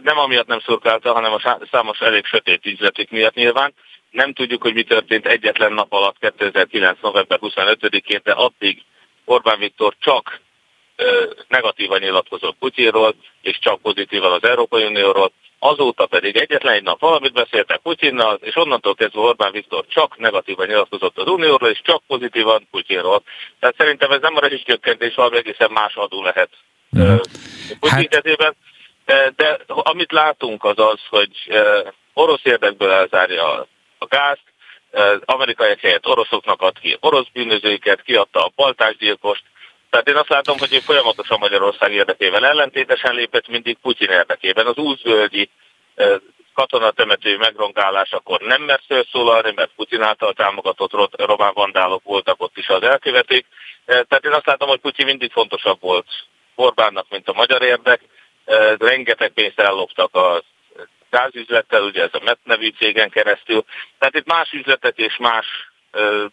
nem 0.04 0.18
amiatt 0.18 0.48
nem 0.48 0.60
szurkálta, 0.60 1.14
hanem 1.14 1.34
a 1.34 1.58
számos 1.72 2.00
elég 2.00 2.26
sötét 2.26 2.66
ügyletik 2.66 3.10
miatt 3.10 3.34
nyilván. 3.34 3.74
Nem 4.12 4.34
tudjuk, 4.34 4.62
hogy 4.62 4.74
mi 4.74 4.84
történt 4.84 5.26
egyetlen 5.26 5.74
nap 5.74 5.94
alatt 5.94 6.16
2009. 6.20 6.98
november 7.02 7.40
25-én, 7.42 8.20
de 8.24 8.32
addig 8.32 8.84
Orbán 9.26 9.60
Viktor 9.60 9.96
csak 10.00 10.40
negatívan 11.48 12.00
nyilatkozott 12.00 12.56
Putyinról, 12.60 13.16
és 13.42 13.60
csak 13.60 13.82
pozitívan 13.82 14.32
az 14.32 14.44
Európai 14.44 14.86
Unióról. 14.86 15.32
Azóta 15.60 16.06
pedig 16.06 16.38
egyetlen 16.38 16.74
egy 16.74 16.84
nap 16.84 17.00
valamit 17.00 17.34
beszéltek 17.34 17.78
Putyinnal, 17.78 18.40
és 18.42 18.56
onnantól 18.56 18.96
kezdve 18.96 19.20
Orbán 19.20 19.52
Viktor 19.52 19.86
csak 19.88 20.18
negatívan 20.18 20.68
nyilatkozott 20.68 21.18
az 21.18 21.28
Unióról, 21.28 21.70
és 21.70 21.82
csak 21.84 22.04
pozitívan 22.08 22.68
Putyinról. 22.72 23.22
Tehát 23.60 23.76
szerintem 23.78 24.12
ez 24.12 24.22
nem 24.22 24.36
a 24.36 24.40
rezsicsökkentés, 24.40 25.16
valami 25.16 25.38
egészen 25.38 25.72
más 25.72 25.96
adó 25.96 26.24
lehet 26.24 26.50
mm. 26.98 27.16
Putyin 27.80 28.08
hát... 28.38 28.56
De 29.36 29.60
amit 29.68 30.12
látunk 30.12 30.64
az 30.64 30.80
az, 30.80 31.00
hogy 31.10 31.32
orosz 32.14 32.44
érdekből 32.44 32.92
elzárja 32.92 33.68
a 33.98 34.06
gázt, 34.06 34.44
amerikaiak 35.26 35.80
helyett 35.80 36.08
oroszoknak 36.08 36.62
ad 36.62 36.80
ki 36.80 36.98
orosz 37.00 37.28
bűnözőiket, 37.34 38.02
kiadta 38.02 38.44
a 38.46 38.52
baltásgyilkost, 38.56 39.44
tehát 39.90 40.08
én 40.08 40.16
azt 40.16 40.30
látom, 40.30 40.58
hogy 40.58 40.82
folyamatosan 40.86 41.40
Magyarország 41.40 41.94
érdekével 41.94 42.46
ellentétesen 42.46 43.16
lépett, 43.16 43.48
mindig 43.48 43.78
Putyin 43.82 44.10
érdekében. 44.10 44.66
Az 44.66 44.78
úzvölgyi 44.78 45.50
katonatemető 46.54 47.38
megrongálásakor 47.38 48.42
nem 48.42 48.62
mert 48.62 48.84
felszólalni, 48.88 49.52
mert 49.56 49.72
Putyin 49.76 50.02
által 50.02 50.34
támogatott 50.34 51.16
román 51.18 51.54
vandálok 51.54 52.04
voltak 52.04 52.42
ott 52.42 52.58
is 52.58 52.68
az 52.68 52.84
elkövetők. 52.84 53.46
Tehát 53.86 54.26
én 54.26 54.32
azt 54.32 54.46
látom, 54.46 54.68
hogy 54.68 54.80
Putyin 54.80 55.06
mindig 55.06 55.32
fontosabb 55.32 55.82
volt 55.82 56.08
Orbánnak, 56.56 57.06
mint 57.10 57.30
a 57.30 57.34
magyar 57.34 57.62
érdek, 57.62 58.02
rengeteg 58.78 59.32
pénzt 59.32 59.60
elloptak 59.60 60.16
a 60.16 60.44
gázüzlettel, 61.10 61.82
ugye 61.82 62.02
ez 62.02 62.10
a 62.12 62.22
MET 62.26 62.40
nevű 62.44 62.70
cégen 62.80 63.10
keresztül. 63.10 63.64
Tehát 63.98 64.16
itt 64.16 64.28
más 64.28 64.52
üzletek 64.52 64.98
és 64.98 65.18
más 65.18 65.46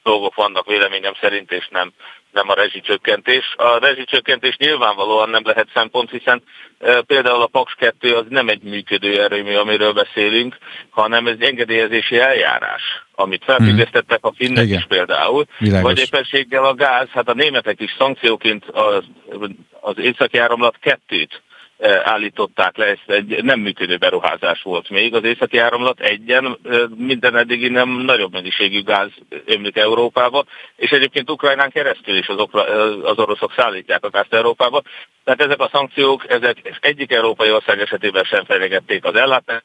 dolgok 0.02 0.34
vannak 0.34 0.66
véleményem 0.66 1.14
szerint, 1.20 1.52
és 1.52 1.68
nem, 1.70 1.92
nem 2.32 2.48
a 2.48 2.54
rezsicsökkentés. 2.54 3.54
A 3.56 3.78
rezsicsökkentés 3.78 4.56
nyilvánvalóan 4.56 5.30
nem 5.30 5.42
lehet 5.44 5.68
szempont, 5.74 6.10
hiszen 6.10 6.42
például 7.06 7.42
a 7.42 7.46
PAX 7.46 7.72
2 7.76 8.14
az 8.14 8.24
nem 8.28 8.48
egy 8.48 8.62
működő 8.62 9.22
erőmű, 9.22 9.54
amiről 9.54 9.92
beszélünk, 9.92 10.56
hanem 10.90 11.26
ez 11.26 11.32
egy 11.32 11.48
engedélyezési 11.48 12.18
eljárás, 12.18 12.82
amit 13.14 13.44
felfüggesztettek 13.44 14.24
a 14.24 14.32
finnek 14.36 14.64
Igen. 14.64 14.78
is 14.78 14.84
például, 14.88 15.44
Világos. 15.58 15.82
vagy 15.82 15.98
éppenséggel 15.98 16.64
a 16.64 16.74
gáz, 16.74 17.08
hát 17.08 17.28
a 17.28 17.34
németek 17.34 17.80
is 17.80 17.94
szankcióként 17.98 18.64
az, 18.64 19.04
az 19.80 19.98
északi 19.98 20.38
áramlat 20.38 20.76
kettőt 20.80 21.42
állították 22.02 22.76
le, 22.76 22.84
ez 22.84 22.98
egy 23.06 23.42
nem 23.42 23.60
működő 23.60 23.96
beruházás 23.96 24.62
volt 24.62 24.88
még. 24.90 25.14
Az 25.14 25.24
északi 25.24 25.58
áramlat 25.58 26.00
egyen 26.00 26.58
minden 26.96 27.36
eddigi 27.36 27.68
nem 27.68 27.88
nagyobb 27.88 28.32
mennyiségű 28.32 28.82
gáz 28.82 29.10
ömlik 29.44 29.76
Európába, 29.76 30.44
és 30.76 30.90
egyébként 30.90 31.30
Ukrajnán 31.30 31.70
keresztül 31.70 32.16
is 32.16 32.28
az, 32.28 32.46
az 33.02 33.18
oroszok 33.18 33.52
szállítják 33.56 34.04
a 34.04 34.10
gázt 34.10 34.34
Európába. 34.34 34.82
Tehát 35.24 35.40
ezek 35.40 35.60
a 35.60 35.68
szankciók, 35.72 36.30
ezek 36.30 36.78
egyik 36.80 37.12
európai 37.12 37.50
ország 37.50 37.80
esetében 37.80 38.24
sem 38.24 38.44
fenyegették 38.44 39.04
az 39.04 39.14
ellátást, 39.14 39.64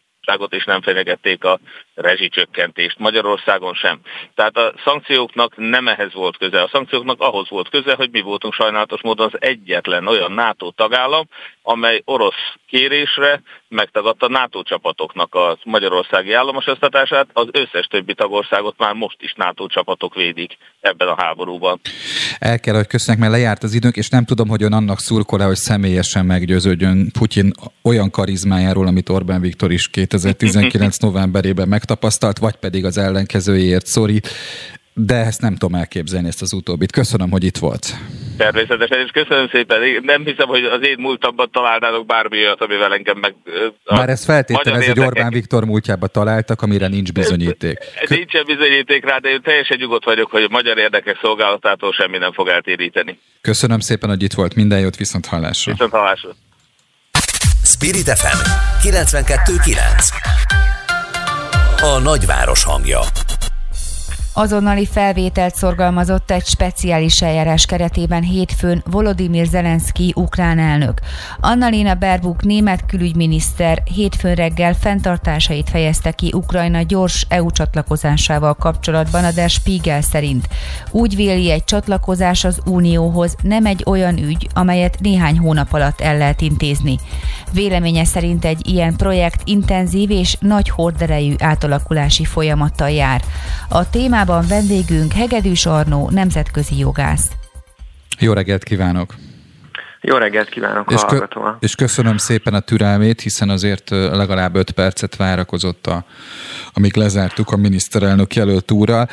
és 0.50 0.66
nem 0.66 0.82
fenyegették 0.82 1.44
a 1.44 1.60
rezsicsökkentést, 1.96 3.00
Magyarországon 3.00 3.74
sem. 3.74 4.00
Tehát 4.36 4.58
a 4.58 4.74
szankcióknak 4.86 5.54
nem 5.58 5.88
ehhez 5.88 6.14
volt 6.14 6.38
köze. 6.38 6.62
A 6.62 6.70
szankcióknak 6.72 7.20
ahhoz 7.20 7.50
volt 7.50 7.70
köze, 7.70 7.96
hogy 7.96 8.10
mi 8.12 8.22
voltunk 8.22 8.54
sajnálatos 8.54 9.02
módon 9.02 9.30
az 9.32 9.42
egyetlen 9.42 10.08
olyan 10.08 10.32
NATO 10.32 10.72
tagállam, 10.72 11.28
amely 11.64 12.02
orosz 12.06 12.54
kérésre 12.68 13.42
megtagadta 13.68 14.28
NATO 14.28 14.64
csapatoknak 14.64 15.36
a 15.36 15.58
magyarországi 15.64 16.34
államosoztatását, 16.34 17.28
az 17.34 17.48
összes 17.52 17.86
többi 17.86 18.14
tagországot 18.14 18.76
már 18.78 18.94
most 18.94 19.18
is 19.20 19.34
NATO 19.34 19.68
csapatok 19.68 20.16
védik 20.16 20.58
ebben 20.82 21.08
a 21.08 21.22
háborúban. 21.22 21.80
El 22.40 22.60
kell, 22.60 22.76
hogy 22.76 22.88
köszönjek, 22.88 23.22
mert 23.22 23.34
lejárt 23.34 23.64
az 23.64 23.74
időnk, 23.74 23.96
és 23.96 24.10
nem 24.10 24.26
tudom, 24.26 24.48
hogy 24.48 24.64
ön 24.64 24.74
annak 24.74 25.00
szurkol 25.00 25.40
hogy 25.40 25.56
személyesen 25.56 26.26
meggyőződjön 26.26 27.12
Putyin 27.12 27.52
olyan 27.84 28.10
karizmájáról, 28.10 28.88
amit 28.88 29.10
Orbán 29.10 29.42
Viktor 29.42 29.72
is 29.72 29.90
2019 30.02 30.98
novemberében 30.98 31.68
megtapasztalt, 31.68 32.38
vagy 32.38 32.56
pedig 32.56 32.86
az 32.86 32.98
ellenkezőjéért 32.98 33.86
szorít 33.86 34.30
de 34.94 35.16
ezt 35.16 35.42
nem 35.42 35.56
tudom 35.56 35.76
elképzelni, 35.76 36.28
ezt 36.28 36.42
az 36.42 36.54
utóbbit. 36.54 36.92
Köszönöm, 36.92 37.32
hogy 37.32 37.44
itt 37.44 37.58
volt. 37.58 37.96
Természetesen, 38.38 39.00
és 39.06 39.12
köszönöm 39.12 39.50
szépen. 39.52 39.80
Nem 40.04 40.24
hiszem, 40.24 40.48
hogy 40.48 40.64
az 40.64 40.80
én 40.84 40.96
múltamban 41.00 41.50
találnának 41.52 42.06
bármi 42.06 42.38
olyat, 42.38 42.62
amivel 42.62 42.94
engem 42.94 43.18
meg... 43.18 43.36
Már 43.86 44.10
ez 44.10 44.26
feltételez, 44.26 44.88
hogy 44.88 45.00
Orbán 45.00 45.32
Viktor 45.32 45.66
múltjában 45.66 46.10
találtak, 46.12 46.62
amire 46.62 46.88
nincs 46.88 47.12
bizonyíték. 47.12 47.78
Nincsen 48.08 48.44
bizonyíték 48.46 49.06
rá, 49.06 49.18
de 49.18 49.30
én 49.30 49.42
teljesen 49.42 49.78
nyugodt 49.80 50.06
vagyok, 50.06 50.32
hogy 50.32 50.44
a 50.44 50.48
magyar 50.50 50.78
érdekek 50.78 51.20
szolgálatától 51.22 51.92
semmi 51.92 52.18
nem 52.18 52.32
fog 52.32 52.48
eltéríteni. 52.48 53.20
Köszönöm 53.42 53.80
szépen, 53.80 54.10
hogy 54.10 54.24
itt 54.24 54.34
volt. 54.34 54.56
Minden 54.56 54.80
jót, 54.80 54.96
viszont 54.96 55.26
hallásra. 55.26 55.72
Viszont 55.72 55.92
hallásra. 55.92 56.30
Spirit 57.64 58.10
FM 58.10 58.38
92.9 58.88 59.78
A 61.82 62.00
nagyváros 62.00 62.64
hangja 62.64 63.00
Azonnali 64.34 64.86
felvételt 64.86 65.56
szorgalmazott 65.56 66.32
egy 66.32 66.46
speciális 66.46 67.22
eljárás 67.22 67.66
keretében 67.66 68.22
hétfőn 68.22 68.84
Volodymyr 68.86 69.46
Zelenszky 69.46 70.14
ukrán 70.16 70.60
elnök. 70.60 71.00
Annalina 71.40 71.94
Berbuk 71.94 72.44
német 72.44 72.86
külügyminiszter 72.86 73.82
hétfőn 73.96 74.36
reggel 74.36 74.74
fenntartásait 74.74 75.70
fejezte 75.70 76.12
ki 76.12 76.32
Ukrajna 76.36 76.82
gyors 76.82 77.26
EU 77.30 77.52
csatlakozásával 77.52 78.54
kapcsolatban 78.54 79.24
a 79.24 79.32
Der 79.32 79.50
Spiegel 79.50 80.02
szerint. 80.02 80.48
Úgy 80.92 81.16
véli 81.16 81.52
egy 81.52 81.64
csatlakozás 81.64 82.44
az 82.44 82.60
Unióhoz 82.66 83.36
nem 83.42 83.66
egy 83.66 83.84
olyan 83.86 84.18
ügy, 84.18 84.48
amelyet 84.54 85.00
néhány 85.00 85.38
hónap 85.38 85.74
alatt 85.74 86.02
el 86.02 86.18
lehet 86.18 86.42
intézni. 86.42 87.00
Véleménye 87.54 88.06
szerint 88.06 88.46
egy 88.46 88.68
ilyen 88.68 88.96
projekt 88.96 89.42
intenzív 89.46 90.10
és 90.12 90.38
nagy 90.40 90.70
horderejű 90.70 91.34
átalakulási 91.40 92.26
folyamattal 92.26 92.90
jár. 92.90 93.22
A 93.70 93.90
témában 94.26 94.48
vendégünk 94.48 95.14
Hegedűs 95.14 95.66
Arnó, 95.66 96.10
nemzetközi 96.10 96.78
jogász. 96.78 97.32
Jó 98.20 98.34
reggelt 98.34 98.64
kívánok! 98.64 99.16
Jó 100.02 100.18
reggelt 100.18 100.50
kívánok 100.50 100.92
és, 100.92 101.02
kö- 101.08 101.38
és 101.60 101.76
köszönöm 101.76 102.18
szépen 102.18 102.54
a 102.54 102.60
türelmét, 102.60 103.22
hiszen 103.22 103.50
azért 103.50 103.90
legalább 103.90 104.56
öt 104.56 104.72
percet 104.72 105.16
várakozott, 105.16 105.88
a, 105.88 106.06
amíg 106.74 106.96
lezártuk 106.96 107.52
a 107.52 107.58
miniszterelnök 107.58 108.36
jelölt 108.36 108.72
úrral. 108.72 109.10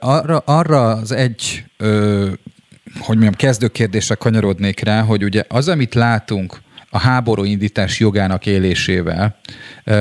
Arra, 0.00 0.38
arra 0.38 0.90
az 0.90 1.12
egy, 1.12 1.64
hogy 3.00 3.16
mondjam, 3.16 3.34
kezdőkérdésre 3.34 4.14
kanyarodnék 4.14 4.80
rá, 4.80 5.02
hogy 5.02 5.24
ugye 5.24 5.44
az, 5.48 5.68
amit 5.68 5.94
látunk 5.94 6.56
a 6.90 6.98
háború 6.98 7.44
indítás 7.44 8.00
jogának 8.00 8.46
élésével, 8.46 9.38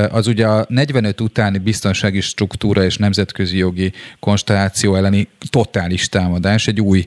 az 0.10 0.28
ugye 0.28 0.48
a 0.48 0.66
45 0.70 1.22
utáni 1.22 1.58
biztonsági 1.58 2.22
struktúra 2.22 2.84
és 2.84 2.98
nemzetközi 2.98 3.58
jogi 3.58 3.92
konstelláció 4.20 4.96
elleni 4.96 5.28
totális 5.50 6.10
támadás, 6.10 6.68
egy 6.68 6.82
új, 6.82 7.06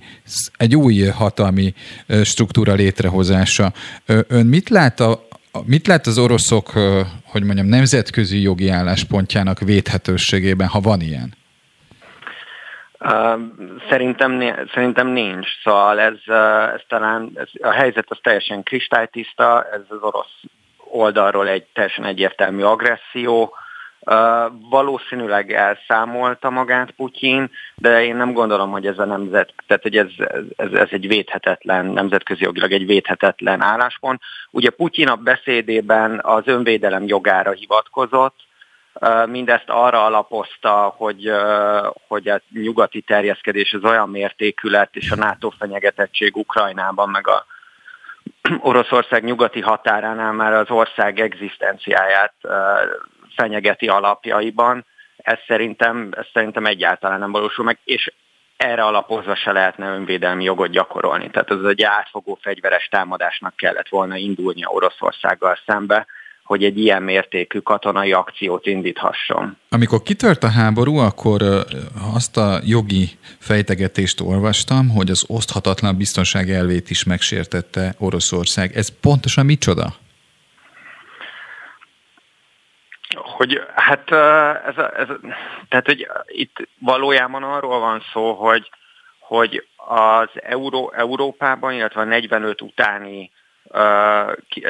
egy 0.57 0.77
új 0.77 1.02
hatalmi 1.05 1.74
struktúra 2.23 2.74
létrehozása. 2.74 3.73
Ön 4.07 4.47
mit 4.47 4.69
lát 4.69 5.01
a, 5.01 5.28
Mit 5.65 5.86
lát 5.86 6.07
az 6.07 6.19
oroszok, 6.19 6.73
hogy 7.24 7.43
mondjam, 7.43 7.66
nemzetközi 7.66 8.40
jogi 8.40 8.69
álláspontjának 8.69 9.61
védhetőségében, 9.61 10.69
ha 10.69 10.81
van 10.81 11.01
ilyen? 11.01 11.35
Szerintem, 13.89 14.40
szerintem 14.74 15.06
nincs. 15.06 15.48
Szóval 15.62 16.01
ez, 16.01 16.35
ez 16.74 16.81
talán 16.89 17.31
ez, 17.35 17.48
a 17.60 17.70
helyzet 17.70 18.06
az 18.09 18.18
teljesen 18.22 18.62
kristálytiszta, 18.62 19.64
ez 19.72 19.81
az 19.89 19.98
orosz 20.01 20.40
oldalról 20.90 21.48
egy 21.48 21.64
teljesen 21.72 22.05
egyértelmű 22.05 22.62
agresszió. 22.62 23.55
Valószínűleg 24.70 25.52
elszámolta 25.52 26.51
magát 26.51 26.90
Putyin, 26.90 27.51
de 27.74 28.05
én 28.05 28.16
nem 28.16 28.32
gondolom, 28.32 28.70
hogy 28.70 28.86
ez 28.86 28.98
a 28.98 29.05
nemzet, 29.05 29.52
tehát 29.66 29.82
hogy 29.82 29.97
ez, 29.97 30.09
ez, 30.56 30.72
ez 30.72 30.89
egy 30.90 31.09
védhetetlen, 31.09 31.86
nemzetközi 31.86 32.43
jogilag 32.44 32.72
egy 32.72 32.86
védhetetlen 32.86 33.60
álláspont. 33.60 34.20
Ugye 34.51 34.70
Putyin 34.70 35.09
a 35.09 35.16
beszédében 35.16 36.20
az 36.22 36.43
önvédelem 36.47 37.06
jogára 37.06 37.51
hivatkozott, 37.51 38.36
Mindezt 39.26 39.68
arra 39.68 40.04
alapozta, 40.04 40.94
hogy, 40.96 41.32
hogy 42.08 42.28
a 42.28 42.40
nyugati 42.52 43.00
terjeszkedés 43.00 43.72
az 43.72 43.84
olyan 43.84 44.08
mértékű 44.08 44.68
lett, 44.68 44.96
és 44.96 45.10
a 45.10 45.16
NATO 45.16 45.50
fenyegetettség 45.50 46.36
Ukrajnában, 46.36 47.08
meg 47.08 47.28
a 47.28 47.46
Oroszország 48.70 49.24
nyugati 49.24 49.60
határánál 49.60 50.32
már 50.32 50.52
az 50.52 50.70
ország 50.70 51.20
egzisztenciáját 51.20 52.34
fenyegeti 53.36 53.88
alapjaiban. 53.88 54.84
Ez 55.16 55.38
szerintem, 55.46 56.08
ez 56.16 56.26
szerintem 56.32 56.66
egyáltalán 56.66 57.18
nem 57.18 57.32
valósul 57.32 57.64
meg, 57.64 57.78
és 57.84 58.12
erre 58.56 58.84
alapozva 58.84 59.34
se 59.34 59.52
lehetne 59.52 59.94
önvédelmi 59.94 60.44
jogot 60.44 60.70
gyakorolni. 60.70 61.30
Tehát 61.30 61.50
ez 61.50 61.64
egy 61.64 61.82
átfogó 61.82 62.38
fegyveres 62.42 62.88
támadásnak 62.88 63.56
kellett 63.56 63.88
volna 63.88 64.16
indulnia 64.16 64.68
Oroszországgal 64.68 65.58
szembe, 65.66 66.06
hogy 66.51 66.64
egy 66.64 66.78
ilyen 66.78 67.02
mértékű 67.02 67.59
katonai 67.59 68.12
akciót 68.12 68.66
indíthasson. 68.66 69.56
Amikor 69.68 70.02
kitört 70.02 70.43
a 70.43 70.51
háború, 70.51 70.97
akkor 70.97 71.43
azt 72.14 72.36
a 72.36 72.60
jogi 72.64 73.09
fejtegetést 73.39 74.20
olvastam, 74.20 74.89
hogy 74.89 75.10
az 75.10 75.24
oszthatatlan 75.28 75.97
biztonság 75.97 76.51
elvét 76.51 76.90
is 76.90 77.05
megsértette 77.05 77.94
Oroszország. 77.98 78.77
Ez 78.77 79.01
pontosan 79.01 79.44
micsoda? 79.44 79.86
Hogy 83.14 83.60
hát 83.74 84.10
ez, 84.66 84.77
ez, 84.77 85.09
tehát, 85.68 85.86
hogy 85.86 86.06
itt 86.27 86.68
valójában 86.78 87.43
arról 87.43 87.81
van 87.81 88.02
szó, 88.12 88.32
hogy, 88.32 88.70
hogy 89.18 89.66
az 89.77 90.28
Euró, 90.35 90.93
Európában, 90.97 91.72
illetve 91.72 92.01
a 92.01 92.05
45 92.05 92.62
utáni 92.62 93.31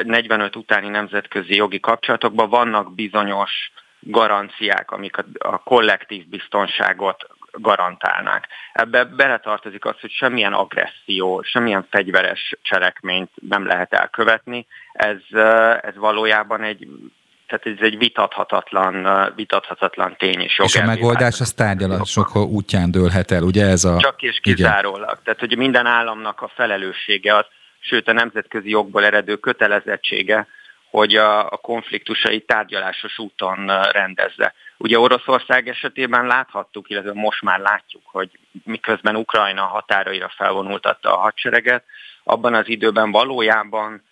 45 0.03 0.55
utáni 0.55 0.87
nemzetközi 0.87 1.55
jogi 1.55 1.79
kapcsolatokban 1.79 2.49
vannak 2.49 2.93
bizonyos 2.95 3.71
garanciák, 3.99 4.91
amik 4.91 5.17
a, 5.17 5.23
a 5.37 5.57
kollektív 5.57 6.27
biztonságot 6.27 7.27
garantálnák. 7.51 8.47
Ebbe 8.73 9.03
beletartozik 9.03 9.85
az, 9.85 9.95
hogy 9.99 10.11
semmilyen 10.11 10.53
agresszió, 10.53 11.41
semmilyen 11.41 11.87
fegyveres 11.89 12.55
cselekményt 12.61 13.29
nem 13.49 13.65
lehet 13.65 13.93
elkövetni. 13.93 14.65
Ez, 14.93 15.41
ez 15.81 15.95
valójában 15.95 16.63
egy 16.63 16.87
tehát 17.47 17.79
ez 17.79 17.85
egy 17.85 17.97
vitathatatlan, 17.97 19.07
vitathatatlan 19.35 20.15
tény 20.17 20.39
és 20.39 20.59
És 20.63 20.75
a 20.75 20.85
megoldás 20.85 21.39
az 21.39 21.53
tárgyalások 21.53 22.35
útján 22.35 22.91
dőlhet 22.91 23.31
el, 23.31 23.43
ugye 23.43 23.65
ez 23.65 23.83
a... 23.83 23.97
Csak 23.97 24.21
és 24.21 24.39
kizárólag. 24.41 25.09
Igen. 25.11 25.19
Tehát, 25.23 25.39
hogy 25.39 25.57
minden 25.57 25.85
államnak 25.85 26.41
a 26.41 26.51
felelőssége 26.55 27.35
az, 27.35 27.45
sőt 27.81 28.07
a 28.07 28.13
nemzetközi 28.13 28.69
jogból 28.69 29.05
eredő 29.05 29.35
kötelezettsége, 29.35 30.47
hogy 30.89 31.15
a, 31.15 31.51
a 31.51 31.57
konfliktusai 31.57 32.41
tárgyalásos 32.41 33.17
úton 33.17 33.81
rendezze. 33.91 34.53
Ugye 34.77 34.99
Oroszország 34.99 35.67
esetében 35.67 36.25
láthattuk, 36.25 36.89
illetve 36.89 37.13
most 37.13 37.41
már 37.41 37.59
látjuk, 37.59 38.01
hogy 38.05 38.29
miközben 38.63 39.15
Ukrajna 39.15 39.63
határaira 39.63 40.31
felvonultatta 40.35 41.17
a 41.17 41.21
hadsereget, 41.21 41.83
abban 42.23 42.53
az 42.53 42.67
időben 42.67 43.11
valójában 43.11 44.03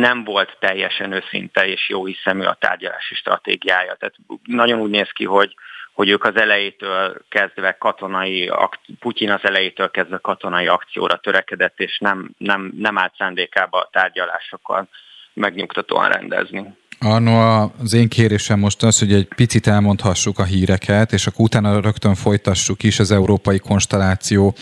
nem 0.00 0.24
volt 0.24 0.56
teljesen 0.60 1.12
őszinte 1.12 1.66
és 1.66 1.88
jó 1.88 2.04
hiszemű 2.04 2.44
a 2.44 2.56
tárgyalási 2.60 3.14
stratégiája. 3.14 3.94
Tehát 3.94 4.14
nagyon 4.44 4.80
úgy 4.80 4.90
néz 4.90 5.10
ki, 5.10 5.24
hogy 5.24 5.54
hogy 5.96 6.08
ők 6.08 6.24
az 6.24 6.36
elejétől 6.36 7.16
kezdve 7.28 7.76
katonai, 7.78 8.50
Putyin 8.98 9.30
az 9.30 9.40
elejétől 9.42 9.90
kezdve 9.90 10.18
katonai 10.22 10.66
akcióra 10.66 11.16
törekedett, 11.16 11.80
és 11.80 11.98
nem, 11.98 12.30
nem, 12.38 12.72
nem 12.78 12.98
állt 12.98 13.14
szándékába 13.18 13.78
a 13.78 13.88
tárgyalásokkal 13.92 14.88
megnyugtatóan 15.34 16.08
rendezni. 16.08 16.74
Arno, 17.00 17.62
az 17.82 17.94
én 17.94 18.08
kérésem 18.08 18.58
most 18.58 18.82
az, 18.82 18.98
hogy 18.98 19.12
egy 19.12 19.28
picit 19.36 19.66
elmondhassuk 19.66 20.38
a 20.38 20.44
híreket, 20.44 21.12
és 21.12 21.26
akkor 21.26 21.44
utána 21.44 21.80
rögtön 21.80 22.14
folytassuk 22.14 22.82
is 22.82 22.98
az 22.98 23.10
európai 23.10 23.58
konstelláció 23.58 24.54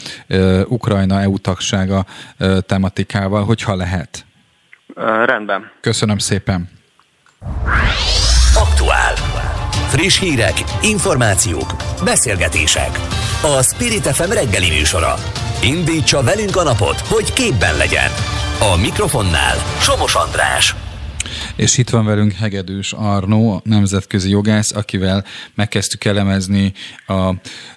Ukrajna 0.64 1.20
EU 1.20 1.38
tagsága 1.38 2.04
tematikával, 2.66 3.44
hogyha 3.44 3.74
lehet. 3.74 4.24
Rendben. 5.24 5.70
Köszönöm 5.80 6.18
szépen. 6.18 6.68
Aktuál. 8.54 9.23
Friss 9.96 10.18
hírek, 10.18 10.64
információk, 10.82 11.76
beszélgetések. 12.04 12.90
A 13.42 13.62
Spirit 13.62 14.06
FM 14.06 14.30
reggeli 14.30 14.68
műsora. 14.78 15.14
Indítsa 15.62 16.22
velünk 16.22 16.56
a 16.56 16.62
napot, 16.62 17.00
hogy 17.00 17.32
képben 17.32 17.76
legyen. 17.76 18.10
A 18.60 18.76
mikrofonnál 18.80 19.56
Somos 19.80 20.14
András. 20.14 20.74
És 21.56 21.78
itt 21.78 21.90
van 21.90 22.04
velünk 22.04 22.32
Hegedűs 22.32 22.92
Arnó, 22.92 23.60
nemzetközi 23.64 24.30
jogász, 24.30 24.74
akivel 24.74 25.24
megkezdtük 25.54 26.04
elemezni 26.04 26.72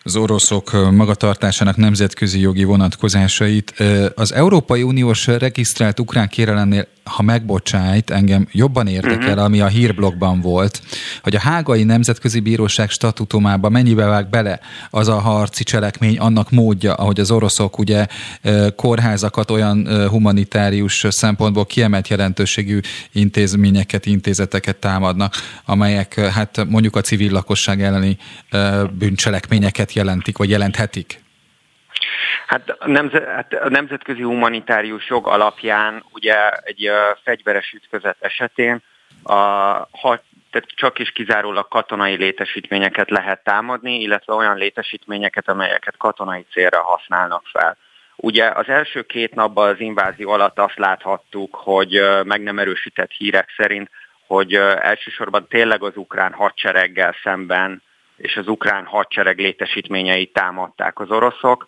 az 0.04 0.16
oroszok 0.16 0.92
magatartásának 0.92 1.76
nemzetközi 1.76 2.40
jogi 2.40 2.64
vonatkozásait. 2.64 3.84
Az 4.16 4.34
Európai 4.34 4.82
Uniós 4.84 5.28
regisztrált 5.28 6.00
ukrán 6.00 6.28
kérelemnél 6.28 6.88
ha 7.08 7.24
megbocsájt, 7.24 8.10
engem 8.10 8.48
jobban 8.52 8.88
érdekel, 8.88 9.28
uh-huh. 9.28 9.44
ami 9.44 9.62
a 9.62 9.68
hírblogban 9.68 10.42
volt, 10.42 10.82
hogy 11.24 11.36
a 11.36 11.40
Hágai 11.40 11.84
Nemzetközi 11.84 12.40
Bíróság 12.40 12.90
statutumába 12.90 13.70
mennyibe 13.70 14.06
vág 14.06 14.30
bele 14.30 14.60
az 14.90 15.08
a 15.08 15.20
harci 15.20 15.64
cselekmény, 15.64 16.18
annak 16.18 16.52
módja, 16.52 16.94
ahogy 16.94 17.20
az 17.20 17.32
oroszok 17.32 17.78
ugye 17.80 18.06
kórházakat 18.76 19.52
olyan 19.52 20.08
humanitárius 20.08 21.06
szempontból 21.10 21.66
kiemelt 21.66 22.08
jelentőségű 22.08 22.80
intézményeket, 23.12 24.06
intézeteket 24.06 24.76
támadnak, 24.76 25.34
amelyek 25.66 26.20
hát 26.20 26.66
mondjuk 26.70 26.96
a 26.96 27.02
civil 27.02 27.32
lakosság 27.32 27.82
elleni 27.82 28.18
bűncselekményeket 28.98 29.94
jelentik, 29.94 30.38
vagy 30.38 30.50
jelenthetik? 30.50 31.26
Hát 32.48 32.78
hát 33.26 33.54
a 33.54 33.70
nemzetközi 33.70 34.22
humanitárius 34.22 35.10
jog 35.10 35.28
alapján 35.28 36.04
ugye 36.14 36.50
egy 36.50 36.90
fegyveres 37.24 37.72
ütközet 37.72 38.18
esetén 38.20 38.82
a, 39.24 39.34
ha, 39.92 40.22
tehát 40.52 40.68
csak 40.76 41.00
is 41.00 41.12
kizárólag 41.12 41.68
katonai 41.68 42.16
létesítményeket 42.16 43.10
lehet 43.10 43.44
támadni, 43.44 44.02
illetve 44.02 44.34
olyan 44.34 44.58
létesítményeket, 44.58 45.50
amelyeket 45.50 45.98
katonai 45.98 46.46
célra 46.52 46.82
használnak 46.82 47.44
fel. 47.52 47.78
Ugye 48.16 48.46
az 48.50 48.70
első 48.70 49.02
két 49.02 49.36
napban 49.36 49.70
az 49.70 49.80
invázió 49.80 50.30
alatt 50.32 50.60
azt 50.60 50.78
láthattuk, 50.78 51.56
hogy 51.56 52.02
meg 52.24 52.42
nem 52.42 52.60
erősített 52.60 53.12
hírek 53.12 53.54
szerint, 53.58 53.90
hogy 54.28 54.54
elsősorban 54.56 55.48
tényleg 55.48 55.84
az 55.84 55.96
ukrán 55.96 56.34
hadsereggel 56.34 57.16
szemben 57.24 57.82
és 58.18 58.36
az 58.36 58.48
ukrán 58.48 58.86
hadsereg 58.86 59.40
létesítményeit 59.40 60.34
támadták 60.34 61.00
az 61.00 61.12
oroszok. 61.12 61.66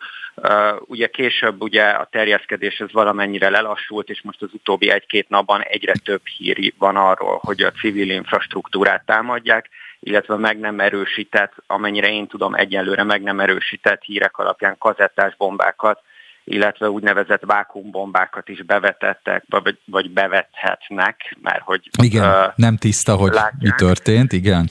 Ugye 0.79 1.07
később 1.07 1.61
ugye 1.61 1.83
a 1.83 2.07
terjeszkedés 2.11 2.79
ez 2.79 2.91
valamennyire 2.91 3.49
lelassult, 3.49 4.09
és 4.09 4.21
most 4.21 4.41
az 4.41 4.49
utóbbi 4.53 4.91
egy-két 4.91 5.29
napban 5.29 5.61
egyre 5.61 5.93
több 6.03 6.21
hír 6.37 6.73
van 6.77 6.95
arról, 6.95 7.39
hogy 7.43 7.61
a 7.61 7.71
civil 7.71 8.09
infrastruktúrát 8.09 9.05
támadják, 9.05 9.69
illetve 9.99 10.35
meg 10.35 10.59
nem 10.59 10.79
erősített, 10.79 11.53
amennyire 11.67 12.11
én 12.11 12.27
tudom, 12.27 12.53
egyelőre 12.55 13.03
meg 13.03 13.21
nem 13.21 13.39
erősített 13.39 14.01
hírek 14.01 14.37
alapján 14.37 14.77
kazettás 14.77 15.35
bombákat, 15.37 16.01
illetve 16.43 16.89
úgynevezett 16.89 17.41
vákumbombákat 17.45 18.49
is 18.49 18.63
bevetettek, 18.63 19.43
vagy, 19.49 19.77
vagy 19.85 20.11
bevethetnek, 20.11 21.35
mert 21.41 21.61
hogy... 21.61 21.89
Igen, 22.03 22.23
uh, 22.23 22.53
nem 22.55 22.77
tiszta, 22.77 23.15
hogy 23.15 23.33
látják. 23.33 23.61
mi 23.61 23.69
történt, 23.77 24.31
igen. 24.31 24.69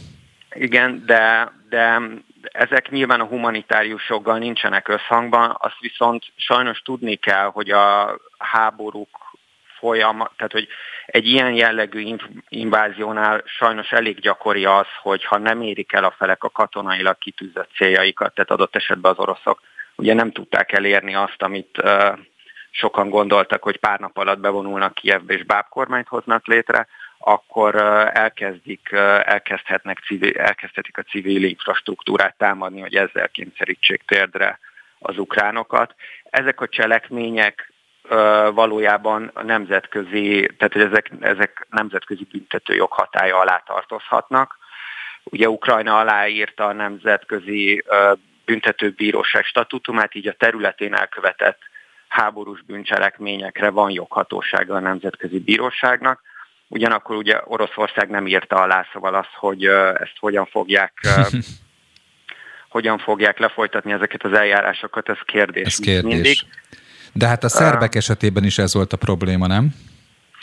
Igen, 0.55 1.03
de 1.07 1.53
de 1.69 2.01
ezek 2.53 2.91
nyilván 2.91 3.21
a 3.21 3.25
humanitárius 3.25 4.09
joggal 4.09 4.39
nincsenek 4.39 4.89
összhangban, 4.89 5.57
azt 5.59 5.79
viszont 5.81 6.25
sajnos 6.37 6.79
tudni 6.79 7.17
kell, 7.17 7.47
hogy 7.47 7.71
a 7.71 8.19
háborúk 8.39 9.19
folyamat, 9.79 10.33
tehát 10.37 10.53
hogy 10.53 10.69
egy 11.07 11.27
ilyen 11.27 11.53
jellegű 11.53 12.17
inváziónál 12.49 13.43
sajnos 13.45 13.91
elég 13.93 14.21
gyakori 14.21 14.65
az, 14.65 14.87
hogy 15.03 15.25
ha 15.25 15.39
nem 15.39 15.63
érik 15.63 15.93
el 15.93 16.05
a 16.05 16.15
felek 16.19 16.45
a 16.45 16.51
katonailag 16.51 17.19
kitűzött 17.19 17.71
céljaikat, 17.77 18.35
tehát 18.35 18.51
adott 18.51 18.77
esetben 18.77 19.13
az 19.13 19.19
oroszok 19.19 19.61
ugye 19.99 20.15
nem 20.15 20.33
tudták 20.33 20.73
elérni 20.73 21.15
azt, 21.15 21.43
amit 21.43 21.79
uh, 21.83 22.19
sokan 22.71 23.09
gondoltak, 23.09 23.63
hogy 23.63 23.77
pár 23.77 23.99
nap 23.99 24.17
alatt 24.19 24.39
bevonulnak 24.39 24.95
Kievbe 24.95 25.35
és 25.35 25.45
bábkormányt 25.45 26.09
hoznak 26.09 26.47
létre, 26.47 26.87
akkor 27.19 27.75
elkezdik, 28.13 28.89
elkezdhetnek 29.23 29.99
civil, 29.99 30.37
elkezdhetik 30.37 30.99
a 30.99 31.03
civil 31.03 31.45
infrastruktúrát 31.45 32.35
támadni, 32.37 32.81
hogy 32.81 32.95
ezzel 32.95 33.29
kényszerítsék 33.29 34.03
térdre 34.07 34.59
az 34.99 35.19
ukránokat. 35.19 35.95
Ezek 36.31 36.61
a 36.61 36.69
cselekmények 36.69 37.73
valójában 38.53 39.33
nemzetközi, 39.43 40.51
tehát 40.59 40.73
hogy 40.73 40.83
ezek, 40.83 41.11
ezek 41.21 41.67
nemzetközi 41.71 42.27
büntetőjog 42.31 42.93
hatája 42.93 43.39
alá 43.39 43.63
tartozhatnak. 43.67 44.59
Ugye 45.25 45.49
Ukrajna 45.49 45.99
aláírta 45.99 46.67
a 46.67 46.73
nemzetközi 46.73 47.85
büntetőbíróság 48.45 49.45
statutumát, 49.45 50.15
így 50.15 50.29
a 50.29 50.33
területén 50.33 50.95
elkövetett 50.95 51.59
háborús 52.09 52.63
bűncselekményekre 52.63 53.71
van 53.71 53.91
joghatósága 53.91 54.75
a 54.75 54.81
nemzetközi 54.81 55.39
bíróságnak. 55.39 56.23
Ugyanakkor 56.69 57.17
ugye 57.17 57.41
Oroszország 57.45 58.09
nem 58.09 58.27
írta 58.27 58.57
alá, 58.57 58.87
szóval 58.93 59.15
az, 59.15 59.27
hogy 59.35 59.65
ezt 59.65 60.17
hogyan 60.19 60.47
fogják 60.47 60.93
hogyan 62.69 62.99
fogják 62.99 63.39
lefolytatni 63.39 63.93
ezeket 63.93 64.25
az 64.25 64.33
eljárásokat, 64.33 65.09
ez 65.09 65.19
kérdés. 65.25 65.67
Ez 65.67 65.79
kérdés. 65.79 66.13
Mindig. 66.13 66.39
De 67.13 67.27
hát 67.27 67.45
a 67.45 67.49
szerbek 67.49 67.91
uh, 67.91 67.97
esetében 67.97 68.45
is 68.45 68.59
ez 68.59 68.75
volt 68.75 68.93
a 68.93 68.97
probléma, 68.97 69.47
nem? 69.47 69.75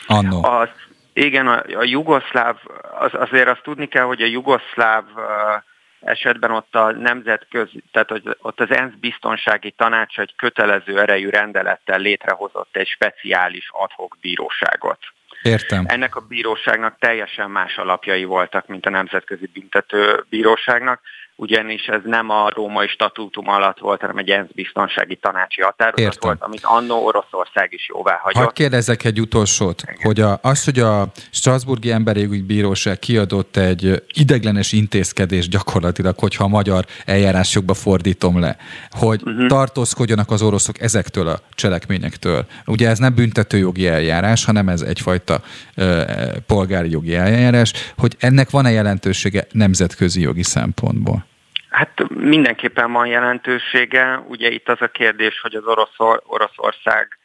Annó. 0.08 0.44
Az, 0.44 0.70
igen, 1.14 1.48
a, 1.48 1.64
a 1.78 1.84
jugoszláv, 1.84 2.58
az, 3.00 3.12
azért 3.14 3.48
azt 3.48 3.64
tudni 3.64 3.88
kell, 3.88 4.04
hogy 4.04 4.22
a 4.22 4.26
jugoszláv 4.26 5.04
uh, 5.16 5.24
esetben 6.00 6.52
ott 6.52 6.76
a 6.76 6.92
nemzetközi, 6.92 7.84
tehát 7.92 8.10
hogy 8.10 8.38
ott 8.42 8.60
az 8.60 8.72
ENSZ 8.72 8.94
biztonsági 9.00 9.72
tanácsa 9.72 10.22
egy 10.22 10.34
kötelező 10.36 11.00
erejű 11.00 11.30
rendelettel 11.30 12.00
létrehozott 12.00 12.76
egy 12.76 12.88
speciális 12.88 13.70
adhok 13.72 14.18
bíróságot. 14.22 15.00
Értem. 15.46 15.86
Ennek 15.88 16.16
a 16.16 16.20
bíróságnak 16.20 16.96
teljesen 17.00 17.52
más 17.52 17.78
alapjai 17.78 18.24
voltak, 18.24 18.68
mint 18.68 18.86
a 18.86 18.90
Nemzetközi 18.90 19.50
Büntető 19.54 20.26
Bíróságnak, 20.30 21.02
ugyanis 21.36 21.86
ez 21.86 22.02
nem 22.04 22.30
a 22.30 22.50
római 22.50 22.88
statútum 22.88 23.48
alatt 23.50 23.80
volt, 23.80 24.02
hanem 24.02 24.18
egy 24.18 24.30
ENSZ 24.30 24.48
biztonsági 24.54 25.16
tanácsi 25.16 25.62
határozat 25.62 26.00
Értem. 26.00 26.20
volt, 26.30 26.42
amit 26.42 26.64
annó 26.64 27.06
Oroszország 27.06 27.74
is 27.74 27.88
jóvá 27.88 28.20
hagyott. 28.24 28.44
Hadd 28.44 28.54
kérdezzek 28.54 29.04
egy 29.04 29.20
utolsót, 29.20 29.82
Igen. 29.82 29.96
hogy 30.02 30.20
a, 30.20 30.40
az, 30.42 30.64
hogy 30.64 30.80
a 30.80 31.08
Strasburgi 31.32 31.92
Emberi 31.92 32.42
Bíróság 32.42 33.00
kiadott 33.00 33.58
egy 33.58 34.04
ideglenes 34.14 34.72
intézkedés 34.72 35.48
gyakorlatilag, 35.48 36.20
hogyha 36.20 36.44
a 36.44 36.48
magyar 36.48 36.86
eljárásjogba 37.06 37.74
fordítom 37.74 38.40
le, 38.40 38.58
hogy 38.92 39.22
uh-huh. 39.24 39.48
tartózkodjanak 39.48 40.32
az 40.32 40.42
oroszok 40.42 40.82
ezektől 40.82 41.28
a 41.28 41.40
cselekményektől. 41.52 42.46
Ugye 42.66 42.90
ez 42.90 43.00
nem 43.00 43.16
büntetőjogi 43.16 43.88
eljárás, 43.88 44.46
hanem 44.46 44.70
ez 44.70 44.82
egyfajta 44.82 45.42
uh, 45.78 46.04
polgári 46.46 46.90
jogi 46.90 47.16
eljárás, 47.16 47.74
hogy 47.98 48.16
ennek 48.20 48.50
van-e 48.50 48.72
jelentősége 48.72 49.48
nemzetközi 49.52 50.22
jogi 50.22 50.44
szempontból? 50.44 51.25
Hát 51.76 52.10
mindenképpen 52.10 52.92
van 52.92 53.08
jelentősége. 53.08 54.24
Ugye 54.28 54.50
itt 54.50 54.70
az 54.70 54.82
a 54.82 54.88
kérdés, 54.88 55.40
hogy 55.42 55.56
az 55.56 55.66
Orosz, 55.66 56.22
Oroszország 56.26 57.18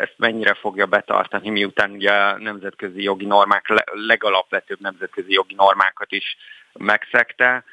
ezt 0.00 0.14
mennyire 0.16 0.54
fogja 0.54 0.86
betartani, 0.86 1.50
miután 1.50 1.90
ugye 1.90 2.36
nemzetközi 2.38 3.02
jogi 3.02 3.24
normák, 3.24 3.66
legalapvetőbb 4.06 4.80
nemzetközi 4.80 5.32
jogi 5.32 5.54
normákat 5.54 6.12
is 6.12 6.36
megszegte. 6.72 7.64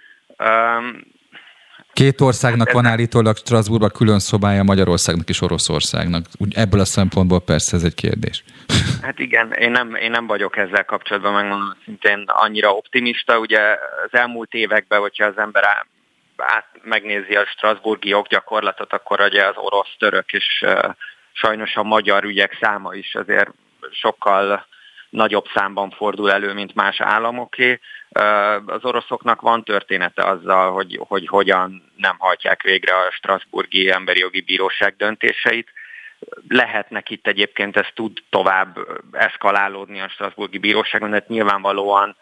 Két 1.93 2.21
országnak 2.21 2.71
van 2.71 2.85
állítólag 2.85 3.37
Strasbourgban 3.37 3.89
külön 3.89 4.19
szobája, 4.19 4.63
Magyarországnak 4.63 5.29
és 5.29 5.41
Oroszországnak. 5.41 6.25
Úgy 6.37 6.53
ebből 6.55 6.79
a 6.79 6.85
szempontból 6.85 7.41
persze 7.41 7.75
ez 7.75 7.83
egy 7.83 7.95
kérdés. 7.95 8.43
Hát 9.01 9.19
igen, 9.19 9.51
én 9.51 9.71
nem, 9.71 9.95
én 9.95 10.11
nem 10.11 10.27
vagyok 10.27 10.57
ezzel 10.57 10.85
kapcsolatban, 10.85 11.33
megmondom 11.33 11.75
szintén 11.85 12.23
annyira 12.27 12.75
optimista. 12.75 13.39
Ugye 13.39 13.59
az 14.05 14.19
elmúlt 14.19 14.53
években, 14.53 14.99
hogyha 14.99 15.25
az 15.25 15.37
ember 15.37 15.63
át 16.37 16.65
megnézi 16.83 17.35
a 17.35 17.45
Strasburgi 17.45 18.09
joggyakorlatot, 18.09 18.93
akkor 18.93 19.21
ugye 19.21 19.45
az 19.45 19.55
orosz, 19.55 19.95
török 19.97 20.33
és 20.33 20.63
uh, 20.65 20.93
sajnos 21.31 21.75
a 21.75 21.83
magyar 21.83 22.23
ügyek 22.23 22.57
száma 22.61 22.93
is 22.93 23.15
azért 23.15 23.49
sokkal 23.91 24.65
nagyobb 25.09 25.45
számban 25.53 25.89
fordul 25.89 26.31
elő, 26.31 26.53
mint 26.53 26.75
más 26.75 27.01
államoké. 27.01 27.79
Az 28.65 28.85
oroszoknak 28.85 29.41
van 29.41 29.63
története 29.63 30.23
azzal, 30.23 30.71
hogy, 30.71 30.99
hogy 31.07 31.27
hogyan 31.27 31.91
nem 31.95 32.15
hajtják 32.17 32.61
végre 32.61 32.93
a 32.93 33.11
Strasburgi 33.11 33.91
Emberi 33.91 34.19
Jogi 34.19 34.41
Bíróság 34.41 34.95
döntéseit. 34.97 35.67
Lehetnek 36.47 37.09
itt 37.09 37.27
egyébként, 37.27 37.77
ez 37.77 37.87
tud 37.93 38.17
tovább 38.29 38.77
eszkalálódni 39.11 39.99
a 39.99 40.09
Strasburgi 40.09 40.57
Bíróságon, 40.57 41.09
de 41.09 41.23
nyilvánvalóan 41.27 42.15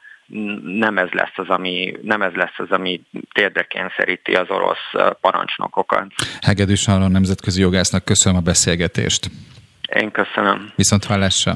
nem 0.64 0.98
ez 0.98 1.10
lesz 1.12 1.38
az, 1.38 1.50
ami, 1.50 1.98
nem 2.02 2.22
ez 2.22 2.34
lesz 2.34 2.58
az, 2.58 2.70
ami 2.70 3.02
térdre 3.34 3.64
kényszeríti 3.64 4.36
az 4.36 4.50
orosz 4.50 5.14
parancsnokokat. 5.22 6.06
Hegedűs 6.42 6.88
Aron 6.88 7.12
nemzetközi 7.12 7.62
jogásznak 7.62 8.06
köszönöm 8.06 8.38
a 8.38 8.42
beszélgetést. 8.42 9.30
Én 9.96 10.12
köszönöm. 10.12 10.72
Viszont 10.76 11.06
hallásra. 11.06 11.56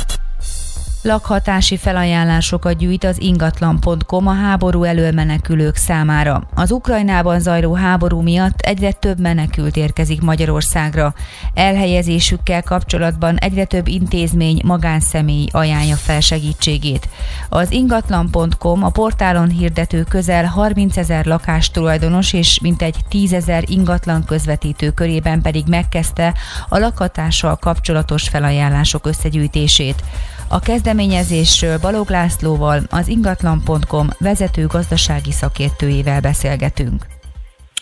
Lakhatási 1.03 1.77
felajánlásokat 1.77 2.77
gyűjt 2.77 3.03
az 3.03 3.21
ingatlan.com 3.21 4.27
a 4.27 4.33
háború 4.33 4.83
elől 4.83 5.11
menekülők 5.11 5.75
számára. 5.75 6.43
Az 6.55 6.71
Ukrajnában 6.71 7.39
zajló 7.39 7.73
háború 7.73 8.21
miatt 8.21 8.59
egyre 8.59 8.91
több 8.91 9.19
menekült 9.19 9.75
érkezik 9.75 10.21
Magyarországra. 10.21 11.13
Elhelyezésükkel 11.53 12.63
kapcsolatban 12.63 13.37
egyre 13.37 13.65
több 13.65 13.87
intézmény, 13.87 14.61
magánszemély 14.63 15.47
ajánlja 15.51 15.95
fel 15.95 16.19
segítségét. 16.19 17.09
Az 17.49 17.71
ingatlan.com 17.71 18.83
a 18.83 18.89
portálon 18.89 19.49
hirdető 19.49 20.03
közel 20.03 20.45
30 20.45 20.97
ezer 20.97 21.25
lakástulajdonos 21.25 22.33
és 22.33 22.59
mintegy 22.59 22.95
10 23.09 23.33
ezer 23.33 23.63
ingatlan 23.67 24.25
közvetítő 24.25 24.89
körében 24.89 25.41
pedig 25.41 25.63
megkezdte 25.67 26.33
a 26.69 26.77
lakhatással 26.77 27.55
kapcsolatos 27.55 28.29
felajánlások 28.29 29.07
összegyűjtését. 29.07 30.03
A 30.53 30.59
kezdeményezésről 30.59 31.77
Balog 31.81 32.09
Lászlóval, 32.09 32.81
az 32.89 33.07
ingatlan.com 33.07 34.07
vezető 34.19 34.65
gazdasági 34.65 35.31
szakértőjével 35.31 36.21
beszélgetünk. 36.21 37.05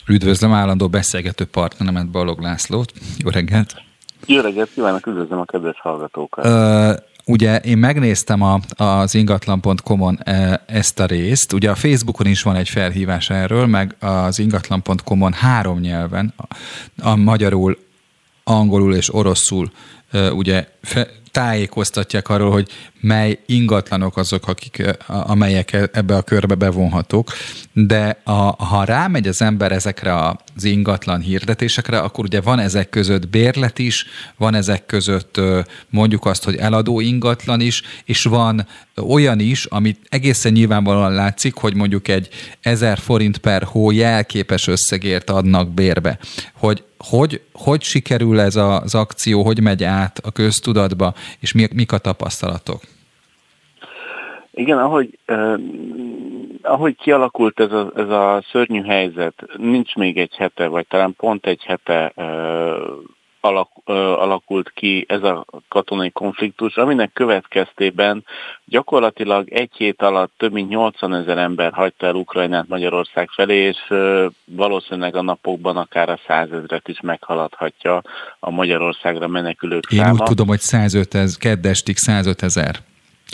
Üdvözlöm 0.08 0.54
állandó 0.54 0.88
beszélgető 0.88 1.46
partneremet, 1.46 2.10
Balog 2.10 2.42
Lászlót. 2.42 2.92
Jó 3.18 3.30
reggelt! 3.30 3.82
Jó 4.26 4.42
reggelt 4.42 4.70
kívánok, 4.74 5.08
üdvözlöm 5.08 5.40
a 5.40 5.46
kedves 5.46 5.80
hallgatókat! 5.80 6.46
Uh, 6.46 6.96
ugye 7.26 7.58
én 7.58 7.78
megnéztem 7.78 8.42
a, 8.42 8.60
az 8.76 9.16
ingatlan.com-on 9.16 10.20
ezt 10.66 11.00
a 11.00 11.06
részt, 11.06 11.54
ugye 11.54 11.70
a 11.70 11.76
Facebookon 11.76 12.28
is 12.28 12.42
van 12.42 12.56
egy 12.56 12.70
felhívás 12.70 13.30
erről, 13.30 13.66
meg 13.66 13.96
az 14.00 14.40
ingatlan.com-on 14.40 15.34
három 15.34 15.80
nyelven, 15.80 16.34
a, 16.38 16.56
a 17.10 17.16
magyarul, 17.16 17.78
angolul 18.44 18.96
és 18.96 19.14
oroszul 19.14 19.72
ugye 20.14 20.68
tájékoztatják 21.32 22.30
arról, 22.30 22.52
hogy 22.52 22.70
mely 23.02 23.40
ingatlanok 23.46 24.18
azok, 24.18 24.48
akik, 24.48 24.84
amelyek 25.08 25.90
ebbe 25.92 26.16
a 26.16 26.22
körbe 26.22 26.56
bevonhatók, 26.56 27.32
de 27.74 28.22
a, 28.24 28.64
ha 28.64 28.84
rámegy 28.84 29.28
az 29.28 29.42
ember 29.42 29.72
ezekre 29.72 30.16
az 30.56 30.64
ingatlan 30.64 31.22
hirdetésekre, 31.22 32.00
akkor 32.00 32.24
ugye 32.24 32.42
van 32.42 32.60
ezek 32.60 32.90
között 32.90 33.28
bérlet 33.28 33.80
is, 33.80 34.06
van 34.38 34.56
ezek 34.56 34.86
között 34.86 35.42
mondjuk 35.90 36.26
azt, 36.26 36.44
hogy 36.44 36.56
eladó 36.56 37.00
ingatlan 37.00 37.60
is, 37.60 37.82
és 38.06 38.24
van 38.24 38.68
olyan 39.08 39.40
is, 39.40 39.66
amit 39.66 40.00
egészen 40.10 40.52
nyilvánvalóan 40.52 41.14
látszik, 41.14 41.56
hogy 41.56 41.76
mondjuk 41.76 42.08
egy 42.08 42.30
1000 42.62 43.00
forint 43.00 43.38
per 43.38 43.64
hó 43.64 43.92
jelképes 43.92 44.68
összegért 44.68 45.30
adnak 45.30 45.74
bérbe. 45.74 46.20
Hogy 46.54 46.84
hogy, 47.08 47.42
hogy 47.54 47.82
sikerül 47.82 48.40
ez 48.40 48.56
az 48.56 48.96
akció, 48.96 49.44
hogy 49.44 49.62
megy 49.62 49.84
át 49.84 50.20
a 50.24 50.32
köztudatba, 50.32 50.69
és 51.40 51.54
mi, 51.54 51.68
mik 51.74 51.92
a 51.92 51.98
tapasztalatok? 51.98 52.82
Igen, 54.52 54.78
ahogy, 54.78 55.18
eh, 55.26 55.54
ahogy 56.62 56.96
kialakult 56.96 57.60
ez 57.60 57.72
a, 57.72 57.92
ez 57.96 58.10
a 58.10 58.44
szörnyű 58.52 58.84
helyzet, 58.84 59.44
nincs 59.58 59.96
még 59.96 60.18
egy 60.18 60.36
hete, 60.36 60.68
vagy 60.68 60.88
talán 60.88 61.16
pont 61.18 61.46
egy 61.46 61.64
hete 61.64 62.12
eh, 62.16 62.76
alak, 63.42 63.70
alakult 64.20 64.72
ki 64.74 65.06
ez 65.08 65.24
a 65.24 65.46
katonai 65.68 66.10
konfliktus, 66.10 66.76
aminek 66.76 67.14
következtében 67.14 68.26
gyakorlatilag 68.66 69.52
egy 69.52 69.72
hét 69.78 70.02
alatt 70.02 70.32
több 70.38 70.52
mint 70.52 70.70
80 70.70 71.14
ezer 71.14 71.38
ember 71.38 71.74
hagyta 71.74 72.06
el 72.06 72.16
Ukrajnát 72.16 72.68
Magyarország 72.68 73.30
felé, 73.30 73.56
és 73.56 73.94
valószínűleg 74.46 75.16
a 75.16 75.22
napokban 75.22 75.78
akár 75.78 76.10
a 76.10 76.20
százezret 76.28 76.88
is 76.88 77.02
meghaladhatja 77.02 78.02
a 78.40 78.50
Magyarországra 78.50 79.28
menekülők 79.28 79.92
Én 79.92 80.00
száma. 80.00 80.12
úgy 80.12 80.24
tudom, 80.24 80.48
hogy 80.48 80.60
105 80.60 81.14
ez, 81.14 81.38
keddestig 81.38 81.98
105 81.98 82.44
ezer 82.44 82.76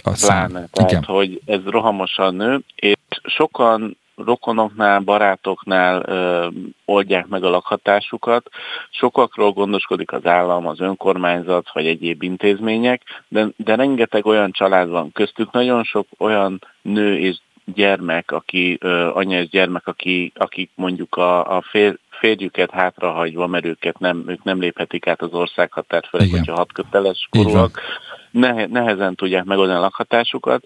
a 0.03 0.13
szám. 0.15 0.49
Pláne, 0.49 0.67
tehát, 0.71 0.91
Igen. 0.91 1.03
hogy 1.03 1.41
ez 1.45 1.59
rohamosan 1.65 2.35
nő, 2.35 2.59
és 2.75 2.95
sokan 3.23 3.97
rokonoknál, 4.15 4.99
barátoknál 4.99 6.03
ö, 6.05 6.47
oldják 6.85 7.27
meg 7.27 7.43
a 7.43 7.49
lakhatásukat. 7.49 8.49
Sokakról 8.89 9.51
gondoskodik 9.51 10.11
az 10.11 10.25
állam, 10.25 10.67
az 10.67 10.79
önkormányzat 10.79 11.71
vagy 11.73 11.85
egyéb 11.85 12.23
intézmények, 12.23 13.01
de, 13.27 13.47
de 13.55 13.75
rengeteg 13.75 14.25
olyan 14.25 14.51
család 14.51 14.89
van 14.89 15.11
köztük, 15.11 15.51
nagyon 15.51 15.83
sok 15.83 16.07
olyan 16.17 16.61
nő 16.81 17.17
és 17.17 17.37
gyermek, 17.73 18.31
aki 18.31 18.77
ö, 18.81 19.09
anya 19.13 19.39
és 19.39 19.49
gyermek, 19.49 19.87
aki, 19.87 20.31
akik 20.35 20.71
mondjuk 20.75 21.15
a, 21.15 21.55
a 21.57 21.61
fér, 21.61 21.97
férjüket 22.09 22.71
hátrahagyva, 22.71 23.47
mert 23.47 23.65
őket 23.65 23.99
nem, 23.99 24.23
ők 24.27 24.43
nem 24.43 24.59
léphetik 24.59 25.07
át 25.07 25.21
az 25.21 25.33
országhatárt, 25.33 26.07
főleg, 26.07 26.29
hogyha 26.29 26.55
hat 26.55 26.71
köteles 26.71 27.27
korúak, 27.31 27.81
nehezen 28.69 29.15
tudják 29.15 29.43
megoldani 29.43 29.77
a 29.77 29.81
lakhatásukat. 29.81 30.63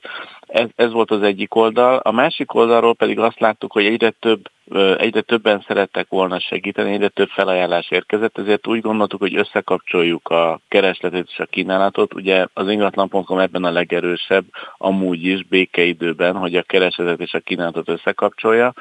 Ez, 0.48 0.68
ez 0.76 0.92
volt 0.92 1.12
az 1.12 1.22
egyik 1.22 1.56
oldal. 1.56 1.98
A 1.98 2.12
másik 2.12 2.54
oldalról 2.54 2.96
pedig 2.96 3.20
azt 3.20 3.40
láttuk, 3.40 3.72
hogy 3.72 3.86
egyre 3.86 4.10
több 4.10 4.50
egyre 4.98 5.22
többen 5.22 5.64
szerettek 5.68 6.10
volna 6.10 6.40
segíteni, 6.40 6.94
egyre 6.94 7.08
több 7.08 7.30
felajánlás 7.30 7.92
érkezett, 7.92 8.38
ezért 8.38 8.68
úgy 8.68 8.82
gondoltuk, 8.82 9.20
hogy 9.20 9.36
összekapcsoljuk 9.36 10.28
a 10.28 10.60
keresletet 10.68 11.28
és 11.32 11.40
a 11.40 11.46
kínálatot. 11.46 12.14
Ugye 12.14 12.46
az 12.54 12.70
ingatlan.com 12.70 13.40
ebben 13.40 13.64
a 13.64 13.72
legerősebb, 13.72 14.46
amúgy 14.78 15.24
is 15.24 15.44
békeidőben, 15.44 16.36
hogy 16.36 16.56
a 16.56 16.62
keresletet 16.62 17.20
és 17.20 17.34
a 17.34 17.40
kínálatot 17.40 17.90
összekapcsolja, 17.90 18.74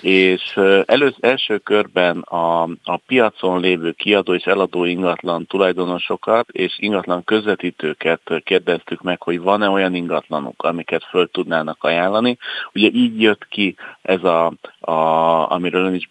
és 0.00 0.58
elősz, 0.84 1.16
első 1.20 1.58
körben 1.58 2.18
a, 2.18 2.62
a 2.62 2.96
piacon 3.06 3.60
lévő 3.60 3.92
kiadó 3.92 4.34
és 4.34 4.44
eladó 4.44 4.84
ingatlan 4.84 5.46
tulajdonosokat 5.46 6.48
és 6.48 6.76
ingatlan 6.78 7.24
közvetítőket 7.24 8.20
kérdeztük 8.44 9.02
meg, 9.02 9.22
hogy 9.22 9.40
van-e 9.40 9.68
olyan 9.68 9.94
ingatlanuk, 9.94 10.62
amiket 10.62 11.04
föl 11.04 11.30
tudnának 11.30 11.84
ajánlani. 11.84 12.38
Ugye 12.74 12.88
így 12.92 13.20
jött 13.20 13.48
ki 13.48 13.76
ez 14.02 14.24
a, 14.24 14.52
a 14.80 15.35
amiről 15.44 15.84
ön 15.84 15.94
is, 15.94 16.10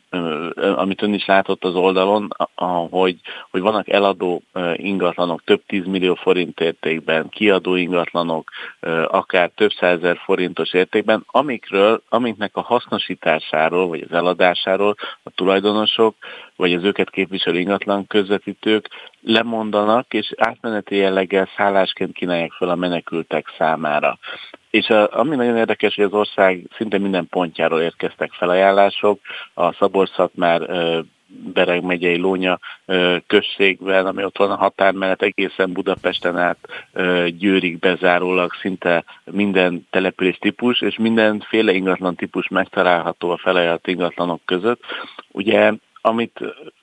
amit 0.76 1.02
ön 1.02 1.14
is 1.14 1.26
látott 1.26 1.64
az 1.64 1.76
oldalon, 1.76 2.30
hogy, 2.90 3.16
hogy 3.52 3.62
vannak 3.62 3.90
eladó 3.90 4.42
ingatlanok 4.74 5.44
több 5.44 5.62
tízmillió 5.68 6.14
forint 6.14 6.60
értékben, 6.60 7.30
kiadó 7.30 7.76
ingatlanok 7.76 8.50
akár 9.08 9.52
több 9.56 9.72
százezer 9.72 10.18
forintos 10.18 10.74
értékben, 10.74 11.24
amikről, 11.26 12.02
amiknek 12.10 12.56
a 12.56 12.62
hasznosításáról 12.62 13.88
vagy 13.88 14.06
az 14.10 14.18
eladásáról 14.18 14.96
a 15.24 15.30
tulajdonosok 15.30 16.16
vagy 16.56 16.74
az 16.74 16.84
őket 16.84 17.10
képviselő 17.10 17.60
ingatlan 17.60 18.08
közvetítők 18.08 18.90
lemondanak, 19.26 20.14
és 20.14 20.34
átmeneti 20.38 20.96
jelleggel 20.96 21.50
szállásként 21.58 22.14
kínálják 22.14 22.52
fel 22.52 22.70
a 22.70 22.76
menekültek 22.76 23.54
számára. 23.58 24.18
És 24.70 24.88
a, 24.88 25.20
ami 25.20 25.36
nagyon 25.36 25.58
érdekes, 25.58 25.96
hogy 25.96 26.04
az 26.04 26.14
ország 26.14 26.60
szinte 26.78 26.98
minden 26.98 27.28
pontjáról 27.28 27.82
érkeztek 27.82 28.32
felajánlások. 28.32 29.20
A 29.54 29.74
szabolcs 29.74 30.12
már 30.34 30.62
Bereg 31.28 31.84
megyei 31.84 32.18
Lónya 32.18 32.60
községben, 33.28 34.06
ami 34.06 34.24
ott 34.24 34.38
van 34.38 34.52
a 34.52 34.56
határ 34.56 34.94
mellett 34.94 35.22
egészen 35.22 35.72
Budapesten 35.72 36.38
át 36.38 36.58
Győrig 37.28 37.80
bezárólag 37.80 38.54
szinte 38.62 39.04
minden 39.24 39.88
település 39.90 40.38
típus, 40.38 40.82
és 40.82 40.98
mindenféle 40.98 41.72
ingatlan 41.72 42.16
típus 42.16 42.48
megtalálható 42.48 43.30
a 43.30 43.38
felajánlott 43.38 43.88
ingatlanok 43.88 44.42
között. 44.46 44.82
Ugye 45.32 45.74
amit 46.06 46.40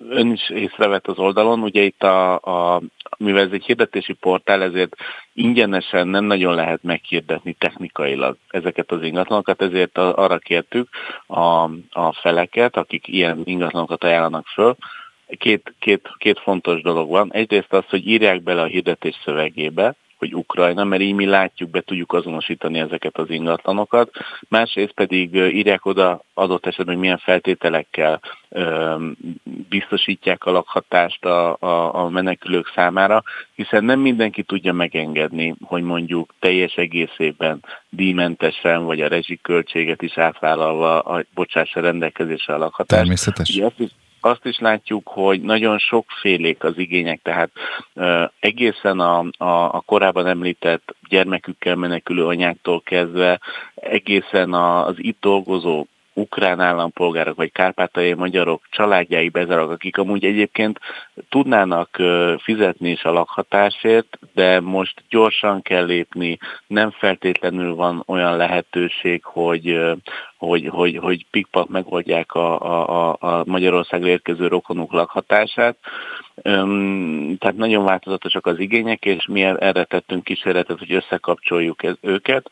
ön 0.09 0.33
is 0.33 0.51
észrevett 0.51 1.07
az 1.07 1.19
oldalon, 1.19 1.63
ugye 1.63 1.83
itt 1.83 2.03
a, 2.03 2.35
a 2.35 2.83
mivel 3.19 3.43
ez 3.43 3.53
egy 3.53 3.65
hirdetési 3.65 4.13
portál, 4.13 4.63
ezért 4.63 4.95
ingyenesen 5.33 6.09
nem 6.09 6.25
nagyon 6.25 6.55
lehet 6.55 6.83
meghirdetni 6.83 7.53
technikailag 7.53 8.37
ezeket 8.49 8.93
az 8.93 9.03
ingatlanokat, 9.03 9.63
ezért 9.63 9.99
arra 9.99 10.39
kértük 10.39 10.89
a, 11.27 11.63
a 11.91 12.13
feleket, 12.13 12.77
akik 12.77 13.09
ilyen 13.09 13.41
ingatlanokat 13.45 14.05
ajánlanak 14.05 14.47
föl, 14.47 14.77
két, 15.39 15.75
két, 15.79 16.09
két 16.19 16.39
fontos 16.39 16.83
dolog 16.83 17.11
van. 17.11 17.33
Egyrészt 17.33 17.73
az, 17.73 17.85
hogy 17.89 18.07
írják 18.07 18.43
bele 18.43 18.63
a 18.63 18.67
hirdetés 18.67 19.21
szövegébe, 19.25 19.95
hogy 20.23 20.35
Ukrajna, 20.35 20.85
mert 20.85 21.03
így 21.03 21.15
mi 21.15 21.27
látjuk, 21.27 21.71
be 21.71 21.81
tudjuk 21.81 22.13
azonosítani 22.13 22.79
ezeket 22.79 23.19
az 23.19 23.31
ingatlanokat. 23.31 24.11
Másrészt 24.49 24.93
pedig 24.93 25.35
írják 25.35 25.87
oda 25.87 26.25
adott 26.35 26.67
esetben, 26.67 26.95
hogy 26.95 27.03
milyen 27.03 27.19
feltételekkel 27.19 28.21
biztosítják 29.69 30.45
a 30.45 30.51
lakhatást 30.51 31.25
a, 31.25 31.57
a, 31.61 31.95
a 31.95 32.09
menekülők 32.09 32.73
számára, 32.75 33.23
hiszen 33.55 33.85
nem 33.85 34.01
mindenki 34.01 34.43
tudja 34.43 34.73
megengedni, 34.73 35.55
hogy 35.65 35.83
mondjuk 35.83 36.35
teljes 36.39 36.75
egészében 36.75 37.65
díjmentesen, 37.89 38.85
vagy 38.85 39.01
a 39.01 39.09
rezsiköltséget 39.09 40.03
is 40.03 40.19
átvállalva 40.19 41.01
a 41.01 41.25
bocsássa 41.35 41.81
rendelkezésre 41.81 42.55
a 42.55 42.59
lakhatást. 42.59 43.01
Természetes. 43.01 43.49
Ugye 43.49 43.65
azt 43.65 43.81
is, 43.81 43.91
azt 44.25 44.45
is 44.45 44.59
látjuk, 44.59 45.09
hogy 45.09 45.41
nagyon 45.41 45.79
sokfélék 45.79 46.65
az 46.65 46.79
igények, 46.79 47.21
tehát 47.23 47.51
egészen 48.41 49.01
a, 49.01 49.19
a, 49.39 49.75
a 49.75 49.83
korábban 49.87 50.27
említett 50.27 50.95
gyermekükkel 51.09 51.77
menekülő 51.77 52.27
anyáktól 52.27 52.81
kezdve, 52.81 53.41
egészen 53.75 54.53
a, 54.53 54.87
az 54.87 54.95
itt 54.99 55.21
dolgozó 55.21 55.87
ukrán 56.15 56.61
állampolgárok 56.61 57.37
vagy 57.37 57.53
kárpátaljai 57.53 58.15
magyarok 58.15 58.63
családjai 58.71 59.29
bezárok, 59.29 59.71
akik 59.71 59.99
amúgy 59.99 60.25
egyébként 60.25 60.79
tudnának 61.29 62.03
fizetni 62.39 62.91
is 62.91 63.05
a 63.05 63.13
lakhatásért, 63.13 64.19
de 64.35 64.61
most 64.61 65.03
gyorsan 65.09 65.63
kell 65.63 65.85
lépni, 65.85 66.39
nem 66.67 66.91
feltétlenül 66.91 67.75
van 67.75 68.03
olyan 68.07 68.37
lehetőség, 68.37 69.25
hogy, 69.25 69.81
hogy, 70.37 70.69
hogy, 70.69 70.97
hogy 70.97 71.27
pikpak 71.31 71.69
megoldják 71.69 72.33
a, 72.33 72.61
a, 72.61 73.17
a 73.21 73.43
Magyarországra 73.47 74.09
érkező 74.09 74.47
rokonuk 74.47 74.93
lakhatását. 74.93 75.77
Tehát 77.39 77.57
nagyon 77.57 77.85
változatosak 77.85 78.47
az 78.47 78.59
igények, 78.59 79.05
és 79.05 79.27
mi 79.27 79.43
erre 79.43 79.85
tettünk 79.85 80.25
kísérletet, 80.25 80.79
hogy 80.79 80.93
összekapcsoljuk 80.93 81.83
őket. 82.01 82.49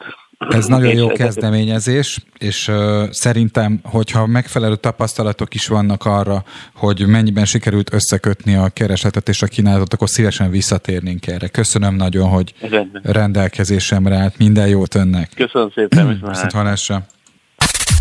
Ez 0.48 0.66
nagyon 0.66 0.94
jó 0.94 1.08
kezdeményezés, 1.22 2.18
és 2.38 2.68
uh, 2.68 3.10
szerintem, 3.10 3.80
hogyha 3.82 4.26
megfelelő 4.26 4.76
tapasztalatok 4.76 5.54
is 5.54 5.66
vannak 5.66 6.04
arra, 6.04 6.44
hogy 6.74 7.06
mennyiben 7.06 7.44
sikerült 7.44 7.92
összekötni 7.92 8.54
a 8.54 8.68
keresletet 8.68 9.28
és 9.28 9.42
a 9.42 9.46
kínálatot, 9.46 9.92
akkor 9.92 10.08
szívesen 10.08 10.50
visszatérnénk 10.50 11.26
erre. 11.26 11.48
Köszönöm 11.48 11.94
nagyon, 11.94 12.28
hogy 12.28 12.54
rendelkezésemre 13.02 14.16
állt. 14.16 14.38
Minden 14.38 14.68
jót 14.68 14.94
önnek. 14.94 15.30
Köszönöm 15.34 15.70
szépen. 15.74 16.20
Viszont 16.28 16.52
hallásra. 16.52 17.06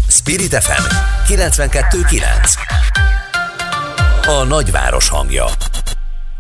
Spirit 0.08 0.54
FM 0.54 0.84
92.9 1.34 2.22
A 4.28 4.44
nagyváros 4.44 5.10
hangja 5.10 5.46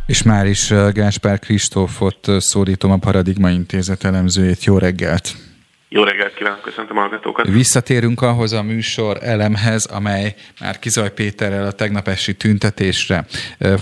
és 0.05 0.23
már 0.23 0.45
is 0.45 0.73
Gáspár 0.93 1.39
Kristófot 1.39 2.27
szólítom 2.37 2.91
a 2.91 2.97
Paradigma 2.97 3.49
Intézet 3.49 4.03
elemzőjét. 4.03 4.63
Jó 4.63 4.77
reggelt! 4.77 5.48
Jó 5.91 6.03
reggelt 6.03 6.33
kívánok, 6.33 6.61
köszöntöm 6.61 6.97
a 6.97 6.99
hallgatókat. 6.99 7.47
Visszatérünk 7.47 8.21
ahhoz 8.21 8.53
a 8.53 8.63
műsor 8.63 9.17
elemhez, 9.21 9.85
amely 9.85 10.35
már 10.59 10.79
Kizaj 10.79 11.13
Péterrel 11.13 11.65
a 11.65 11.71
tegnap 11.71 12.07
esti 12.07 12.33
tüntetésre 12.33 13.25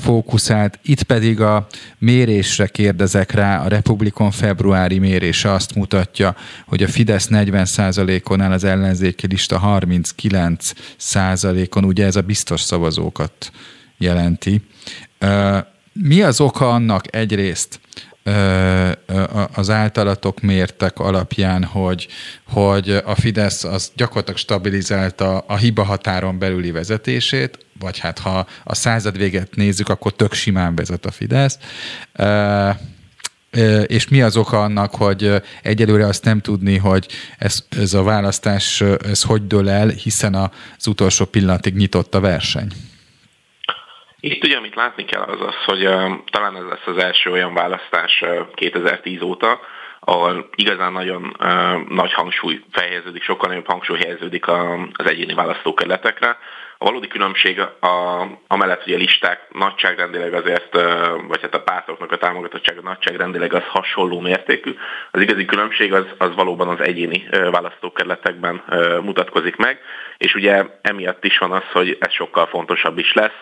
fókuszált. 0.01 0.79
Itt 0.83 1.03
pedig 1.03 1.41
a 1.41 1.67
mérésre 1.97 2.67
kérdezek 2.67 3.31
rá. 3.31 3.63
A 3.63 3.67
Republikon 3.67 4.31
februári 4.31 4.99
mérése 4.99 5.51
azt 5.51 5.75
mutatja, 5.75 6.35
hogy 6.65 6.83
a 6.83 6.87
Fidesz 6.87 7.27
40%-on 7.31 8.41
áll 8.41 8.51
az 8.51 8.63
ellenzéki 8.63 9.27
lista 9.27 9.61
39%-on. 9.65 11.83
Ugye 11.83 12.05
ez 12.05 12.15
a 12.15 12.21
biztos 12.21 12.61
szavazókat 12.61 13.51
jelenti. 13.97 14.61
Mi 15.93 16.21
az 16.21 16.41
oka 16.41 16.69
annak 16.69 17.15
egyrészt, 17.15 17.79
az 19.53 19.69
általatok 19.69 20.41
mértek 20.41 20.99
alapján, 20.99 21.63
hogy, 21.63 22.07
hogy 22.43 22.89
a 23.05 23.15
Fidesz 23.15 23.63
az 23.63 23.91
gyakorlatilag 23.95 24.39
stabilizálta 24.39 25.37
a 25.37 25.55
hiba 25.55 25.83
határon 25.83 26.39
belüli 26.39 26.71
vezetését, 26.71 27.57
vagy 27.79 27.99
hát 27.99 28.19
ha 28.19 28.47
a 28.63 28.75
század 28.75 29.17
véget 29.17 29.55
nézzük, 29.55 29.89
akkor 29.89 30.13
tök 30.13 30.33
simán 30.33 30.75
vezet 30.75 31.05
a 31.05 31.11
Fidesz. 31.11 31.57
És 33.85 34.07
mi 34.07 34.21
az 34.21 34.37
oka 34.37 34.63
annak, 34.63 34.95
hogy 34.95 35.41
egyelőre 35.63 36.05
azt 36.05 36.23
nem 36.23 36.41
tudni, 36.41 36.77
hogy 36.77 37.07
ez, 37.37 37.63
ez 37.69 37.93
a 37.93 38.03
választás 38.03 38.81
ez 38.81 39.21
hogy 39.21 39.47
dől 39.47 39.69
el, 39.69 39.87
hiszen 39.87 40.35
az 40.35 40.87
utolsó 40.87 41.25
pillanatig 41.25 41.75
nyitott 41.75 42.15
a 42.15 42.19
verseny? 42.19 42.71
Itt 44.19 44.43
ugye, 44.43 44.57
amit 44.57 44.75
látni 44.75 45.05
kell, 45.05 45.21
az 45.21 45.41
az, 45.41 45.55
hogy 45.65 45.85
uh, 45.85 46.11
talán 46.31 46.55
ez 46.55 46.63
lesz 46.63 46.87
az 46.87 46.97
első 46.97 47.31
olyan 47.31 47.53
választás 47.53 48.21
uh, 48.21 48.53
2010 48.53 49.21
óta, 49.21 49.59
ahol 49.99 50.49
igazán 50.55 50.91
nagyon 50.91 51.35
uh, 51.39 51.87
nagy 51.89 52.13
hangsúly 52.13 52.63
fejeződik, 52.71 53.23
sokkal 53.23 53.49
nagyobb 53.49 53.67
hangsúly 53.67 53.97
helyeződik 53.97 54.47
a, 54.47 54.73
az 54.93 55.05
egyéni 55.05 55.33
választókerületekre. 55.33 56.37
A 56.79 56.85
valódi 56.85 57.07
különbség 57.07 57.59
a, 57.59 58.21
amellett, 58.47 58.83
hogy 58.83 58.93
a 58.93 58.97
listák 58.97 59.47
nagyságrendileg 59.51 60.33
azért, 60.33 60.73
vagy 61.27 61.41
hát 61.41 61.53
a 61.53 61.61
pártoknak 61.61 62.11
a 62.11 62.17
támogatottsága 62.17 62.81
nagyságrendileg 62.81 63.53
az 63.53 63.63
hasonló 63.67 64.19
mértékű. 64.19 64.75
Az 65.11 65.21
igazi 65.21 65.45
különbség 65.45 65.93
az, 65.93 66.05
az 66.17 66.35
valóban 66.35 66.67
az 66.67 66.79
egyéni 66.79 67.27
választókerületekben 67.51 68.63
mutatkozik 69.01 69.55
meg, 69.55 69.79
és 70.17 70.35
ugye 70.35 70.65
emiatt 70.81 71.23
is 71.23 71.37
van 71.37 71.51
az, 71.51 71.63
hogy 71.71 71.97
ez 71.99 72.11
sokkal 72.11 72.45
fontosabb 72.45 72.97
is 72.97 73.13
lesz. 73.13 73.41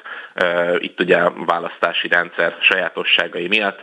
Itt 0.78 1.00
ugye 1.00 1.18
a 1.18 1.34
választási 1.46 2.08
rendszer 2.08 2.58
sajátosságai 2.62 3.48
miatt 3.48 3.82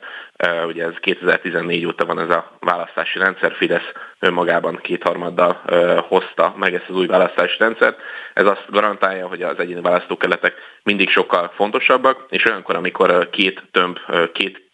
Ugye 0.66 0.84
ez 0.84 0.94
2014 1.00 1.86
óta 1.86 2.06
van 2.06 2.20
ez 2.20 2.30
a 2.30 2.50
választási 2.60 3.18
rendszer, 3.18 3.54
Fidesz 3.54 3.92
önmagában 4.18 4.78
kétharmaddal 4.82 5.60
hozta 6.08 6.54
meg 6.56 6.74
ezt 6.74 6.88
az 6.88 6.96
új 6.96 7.06
választási 7.06 7.56
rendszert. 7.58 8.00
Ez 8.34 8.46
azt 8.46 8.64
garantálja, 8.70 9.26
hogy 9.26 9.41
az 9.42 9.58
egyéni 9.58 9.80
választókerületek 9.80 10.54
mindig 10.82 11.10
sokkal 11.10 11.52
fontosabbak, 11.54 12.26
és 12.28 12.44
olyankor, 12.44 12.76
amikor 12.76 13.30
két 13.30 13.62
tömb, 13.70 13.98
két 14.32 14.70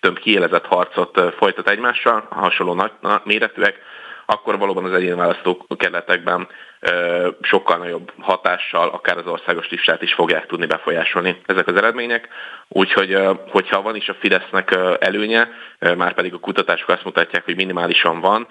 több 0.00 0.18
kiélezett 0.18 0.66
harcot 0.66 1.34
folytat 1.36 1.68
egymással, 1.68 2.26
hasonló 2.30 2.74
nagy 2.74 2.92
méretűek, 3.24 3.78
akkor 4.30 4.58
valóban 4.58 4.84
az 4.84 4.92
egyéni 4.92 5.14
választókerületekben 5.14 6.48
sokkal 7.40 7.76
nagyobb 7.76 8.12
hatással, 8.18 8.88
akár 8.88 9.16
az 9.18 9.26
országos 9.26 9.68
listát 9.70 10.02
is 10.02 10.12
fogják 10.12 10.46
tudni 10.46 10.66
befolyásolni 10.66 11.40
ezek 11.46 11.66
az 11.66 11.76
eredmények. 11.76 12.28
Úgyhogy, 12.68 13.18
hogyha 13.48 13.82
van 13.82 13.96
is 13.96 14.08
a 14.08 14.16
Fidesznek 14.20 14.78
előnye, 14.98 15.48
már 15.96 16.14
pedig 16.14 16.34
a 16.34 16.38
kutatások 16.38 16.88
azt 16.88 17.04
mutatják, 17.04 17.44
hogy 17.44 17.56
minimálisan 17.56 18.20
van, 18.20 18.46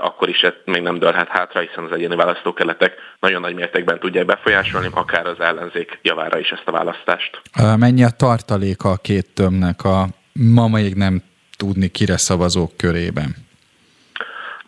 akkor 0.00 0.28
is 0.28 0.40
ez 0.40 0.52
még 0.64 0.82
nem 0.82 0.98
dőlhet 0.98 1.28
hátra, 1.28 1.60
hiszen 1.60 1.84
az 1.84 1.92
egyéni 1.92 2.16
választókerületek 2.16 2.94
nagyon 3.20 3.40
nagy 3.40 3.54
mértékben 3.54 3.98
tudják 3.98 4.24
befolyásolni, 4.24 4.88
akár 4.94 5.26
az 5.26 5.40
ellenzék 5.40 5.98
javára 6.02 6.38
is 6.38 6.50
ezt 6.50 6.66
a 6.66 6.72
választást. 6.72 7.42
Mennyi 7.78 8.04
a 8.04 8.10
tartaléka 8.16 8.90
a 8.90 8.96
két 8.96 9.26
tömnek 9.34 9.84
a 9.84 10.06
ma 10.32 10.68
még 10.68 10.94
nem 10.94 11.22
tudni 11.56 11.88
kire 11.88 12.16
szavazók 12.16 12.76
körében? 12.76 13.50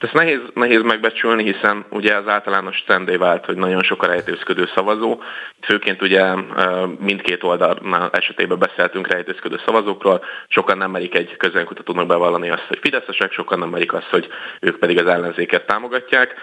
Ezt 0.04 0.12
nehéz, 0.12 0.40
nehéz 0.54 0.82
megbecsülni, 0.82 1.52
hiszen 1.52 1.84
ugye 1.90 2.16
az 2.16 2.28
általános 2.28 2.82
trendé 2.86 3.16
vált, 3.16 3.44
hogy 3.44 3.56
nagyon 3.56 3.82
sok 3.82 4.02
a 4.02 4.06
rejtőzködő 4.06 4.68
szavazó. 4.74 5.20
Főként 5.62 6.02
ugye 6.02 6.34
mindkét 6.98 7.42
oldalnál 7.42 8.10
esetében 8.12 8.58
beszéltünk 8.58 9.06
rejtőzködő 9.06 9.60
szavazókról. 9.64 10.24
Sokan 10.48 10.78
nem 10.78 10.90
merik 10.90 11.14
egy 11.14 11.36
közönkutatónak 11.36 12.06
bevallani 12.06 12.50
azt, 12.50 12.66
hogy 12.68 12.78
fideszesek, 12.82 13.32
sokan 13.32 13.58
nem 13.58 13.68
merik 13.68 13.92
azt, 13.92 14.08
hogy 14.10 14.28
ők 14.60 14.78
pedig 14.78 14.98
az 14.98 15.06
ellenzéket 15.06 15.66
támogatják. 15.66 16.34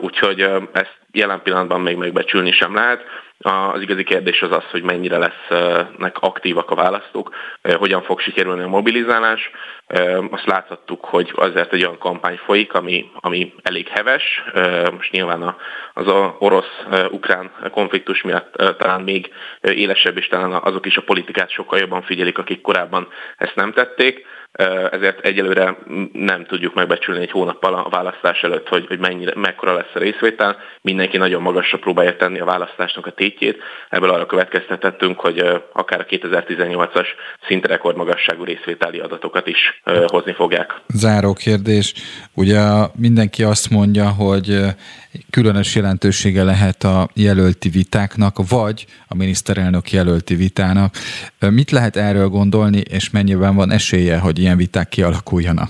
Úgyhogy 0.00 0.40
ezt 0.72 0.98
jelen 1.12 1.42
pillanatban 1.42 1.80
még 1.80 1.96
megbecsülni 1.96 2.52
sem 2.52 2.74
lehet. 2.74 3.04
Az 3.38 3.80
igazi 3.80 4.04
kérdés 4.04 4.42
az 4.42 4.52
az, 4.52 4.64
hogy 4.70 4.82
mennyire 4.82 5.18
lesznek 5.18 6.16
aktívak 6.20 6.70
a 6.70 6.74
választók, 6.74 7.34
hogyan 7.62 8.02
fog 8.02 8.20
sikerülni 8.20 8.62
a 8.62 8.68
mobilizálás. 8.68 9.50
Azt 10.30 10.46
láthattuk, 10.46 11.04
hogy 11.04 11.32
azért 11.34 11.72
egy 11.72 11.84
olyan 11.84 11.98
kampány 11.98 12.36
folyik, 12.36 12.74
ami, 12.74 13.10
ami 13.20 13.54
elég 13.62 13.88
heves. 13.88 14.42
Most 14.96 15.10
nyilván 15.10 15.56
az 15.94 16.06
a 16.06 16.36
orosz-ukrán 16.38 17.50
konfliktus 17.70 18.22
miatt 18.22 18.52
talán 18.78 19.00
még 19.00 19.32
élesebb, 19.60 20.16
és 20.16 20.28
talán 20.28 20.52
azok 20.52 20.86
is 20.86 20.96
a 20.96 21.02
politikát 21.02 21.50
sokkal 21.50 21.78
jobban 21.78 22.02
figyelik, 22.02 22.38
akik 22.38 22.60
korábban 22.60 23.08
ezt 23.36 23.54
nem 23.54 23.72
tették 23.72 24.26
ezért 24.90 25.20
egyelőre 25.20 25.76
nem 26.12 26.44
tudjuk 26.44 26.74
megbecsülni 26.74 27.20
egy 27.20 27.30
hónappal 27.30 27.74
a 27.74 27.88
választás 27.88 28.42
előtt, 28.42 28.68
hogy, 28.68 28.86
hogy 28.86 28.98
mennyire, 28.98 29.32
mekkora 29.34 29.74
lesz 29.74 29.94
a 29.94 29.98
részvétel. 29.98 30.56
Mindenki 30.80 31.16
nagyon 31.16 31.42
magasra 31.42 31.78
próbálja 31.78 32.16
tenni 32.16 32.40
a 32.40 32.44
választásnak 32.44 33.06
a 33.06 33.10
tétjét. 33.10 33.62
Ebből 33.88 34.10
arra 34.10 34.26
következtetettünk, 34.26 35.20
hogy 35.20 35.38
akár 35.72 36.00
a 36.00 36.04
2018-as 36.04 37.06
szinte 37.46 37.68
rekordmagasságú 37.68 38.44
részvételi 38.44 38.98
adatokat 38.98 39.46
is 39.46 39.82
hozni 40.06 40.32
fogják. 40.32 40.80
Záró 40.86 41.32
kérdés. 41.32 41.94
Ugye 42.34 42.60
mindenki 42.94 43.42
azt 43.42 43.70
mondja, 43.70 44.08
hogy 44.08 44.58
különös 45.30 45.74
jelentősége 45.74 46.42
lehet 46.42 46.84
a 46.84 47.08
jelölti 47.14 47.68
vitáknak, 47.68 48.48
vagy 48.48 48.86
a 49.08 49.14
miniszterelnök 49.14 49.90
jelölti 49.90 50.34
vitának. 50.34 50.94
Mit 51.38 51.70
lehet 51.70 51.96
erről 51.96 52.28
gondolni, 52.28 52.78
és 52.90 53.10
mennyiben 53.10 53.54
van 53.54 53.70
esélye, 53.70 54.18
hogy 54.18 54.38
ilyen 54.38 54.56
viták 54.56 54.88
kialakuljanak? 54.88 55.68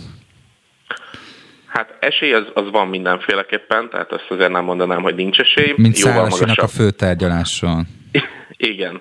Hát 1.66 1.96
esély 2.00 2.32
az, 2.32 2.44
az 2.54 2.70
van 2.70 2.88
mindenféleképpen, 2.88 3.88
tehát 3.90 4.12
azt 4.12 4.26
azért 4.28 4.50
nem 4.50 4.64
mondanám, 4.64 5.02
hogy 5.02 5.14
nincs 5.14 5.38
esély. 5.38 5.72
Mint 5.76 5.94
Szálasinak 5.94 6.58
a 6.58 6.68
főtárgyaláson. 6.68 7.86
Igen. 8.66 9.00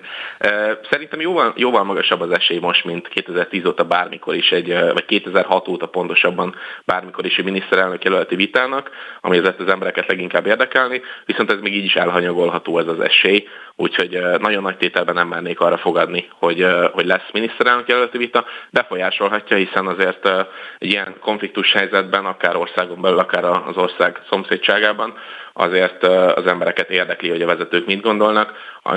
Szerintem 0.90 1.20
jóval, 1.20 1.52
jóval 1.56 1.84
magasabb 1.84 2.20
az 2.20 2.30
esély 2.30 2.58
most, 2.58 2.84
mint 2.84 3.08
2010 3.08 3.66
óta 3.66 3.84
bármikor 3.84 4.34
is 4.34 4.50
egy, 4.50 4.68
vagy 4.92 5.04
2006 5.04 5.68
óta 5.68 5.86
pontosabban 5.86 6.54
bármikor 6.84 7.26
is 7.26 7.36
egy 7.36 7.44
miniszterelnök 7.44 8.04
jelölti 8.04 8.34
vitának, 8.34 8.90
ami 9.20 9.36
ezért 9.36 9.60
az 9.60 9.68
embereket 9.68 10.06
leginkább 10.06 10.46
érdekelni, 10.46 11.02
viszont 11.24 11.50
ez 11.50 11.58
még 11.60 11.74
így 11.74 11.84
is 11.84 11.94
elhanyagolható 11.94 12.78
ez 12.78 12.86
az 12.86 13.00
esély, 13.00 13.46
úgyhogy 13.76 14.22
nagyon 14.38 14.62
nagy 14.62 14.76
tételben 14.76 15.14
nem 15.14 15.28
mernék 15.28 15.60
arra 15.60 15.78
fogadni, 15.78 16.28
hogy, 16.38 16.66
hogy 16.92 17.06
lesz 17.06 17.30
miniszterelnök 17.32 17.88
jelölti 17.88 18.18
vita, 18.18 18.44
befolyásolhatja, 18.70 19.56
hiszen 19.56 19.86
azért 19.86 20.28
egy 20.78 20.90
ilyen 20.90 21.14
konfliktus 21.20 21.72
helyzetben, 21.72 22.24
akár 22.24 22.56
országon 22.56 23.00
belül, 23.00 23.18
akár 23.18 23.44
az 23.44 23.76
ország 23.76 24.20
szomszédságában, 24.28 25.14
azért 25.52 26.02
az 26.36 26.46
embereket 26.46 26.90
érdekli, 26.90 27.28
hogy 27.28 27.42
a 27.42 27.46
vezetők 27.46 27.86
mit 27.86 28.00
gondolnak, 28.00 28.52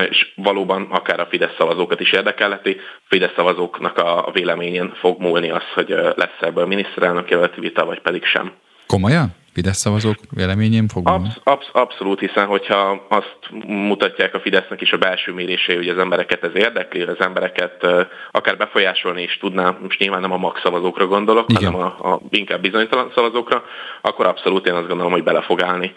és 0.09 0.33
valóban 0.35 0.87
akár 0.91 1.19
a 1.19 1.27
Fidesz 1.29 1.55
szavazókat 1.57 1.99
is 1.99 2.11
érdekelheti. 2.11 2.77
A 2.79 3.05
Fidesz 3.07 3.33
szavazóknak 3.35 3.97
a 3.97 4.29
véleményén 4.33 4.93
fog 4.99 5.21
múlni 5.21 5.49
az, 5.49 5.63
hogy 5.73 5.89
lesz 6.15 6.39
ebből 6.39 6.65
miniszterelnök 6.65 7.29
jelölti 7.29 7.59
vita, 7.59 7.85
vagy 7.85 8.01
pedig 8.01 8.25
sem. 8.25 8.51
Komolyan? 8.87 9.35
Fidesz 9.55 9.77
szavazók 9.77 10.15
véleményén 10.29 10.87
fog 10.87 11.07
absz, 11.07 11.39
absz, 11.43 11.69
Abszolút, 11.71 12.19
hiszen 12.19 12.45
hogyha 12.45 13.05
azt 13.09 13.37
mutatják 13.65 14.33
a 14.33 14.39
Fidesznek 14.39 14.81
is 14.81 14.91
a 14.91 14.97
belső 14.97 15.33
mérésé, 15.33 15.75
hogy 15.75 15.89
az 15.89 15.97
embereket 15.97 16.43
ez 16.43 16.51
érdekli, 16.53 17.01
az 17.01 17.19
embereket 17.19 17.87
akár 18.31 18.57
befolyásolni 18.57 19.21
is 19.21 19.37
tudná, 19.37 19.77
most 19.81 19.99
nyilván 19.99 20.21
nem 20.21 20.31
a 20.31 20.37
max 20.37 20.61
szavazókra 20.61 21.07
gondolok, 21.07 21.51
Igen. 21.51 21.71
hanem 21.71 21.87
a, 21.99 22.13
a 22.13 22.21
inkább 22.29 22.61
bizonytalan 22.61 23.11
szavazókra, 23.15 23.63
akkor 24.01 24.25
abszolút 24.25 24.67
én 24.67 24.73
azt 24.73 24.87
gondolom, 24.87 25.11
hogy 25.11 25.23
bele 25.23 25.41
fog 25.41 25.61
állni 25.61 25.93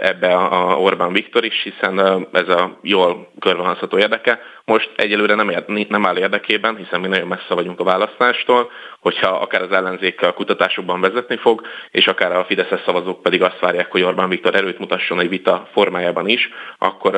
ebbe 0.00 0.34
a 0.34 0.76
Orbán 0.78 1.12
Viktor 1.12 1.44
is, 1.44 1.62
hiszen 1.62 2.26
ez 2.32 2.48
a 2.48 2.78
jól 2.82 3.30
körvonalazható 3.38 3.98
érdeke. 3.98 4.40
Most 4.64 4.90
egyelőre 4.96 5.34
nem, 5.34 5.50
ér, 5.50 5.64
nem 5.88 6.06
áll 6.06 6.16
érdekében, 6.16 6.76
hiszen 6.76 7.00
mi 7.00 7.08
nagyon 7.08 7.26
messze 7.26 7.54
vagyunk 7.54 7.80
a 7.80 7.84
választástól, 7.84 8.70
hogyha 9.00 9.28
akár 9.28 9.62
az 9.62 9.72
ellenzék 9.72 10.22
a 10.22 10.32
kutatásokban 10.32 11.00
vezetni 11.00 11.36
fog, 11.36 11.62
és 11.90 12.06
akár 12.06 12.32
a 12.32 12.44
Fideszes 12.44 12.81
szavazók 12.84 13.22
pedig 13.22 13.42
azt 13.42 13.58
várják, 13.60 13.90
hogy 13.90 14.02
Orbán 14.02 14.28
Viktor 14.28 14.54
erőt 14.54 14.78
mutasson 14.78 15.20
egy 15.20 15.28
vita 15.28 15.68
formájában 15.72 16.28
is, 16.28 16.48
akkor 16.78 17.14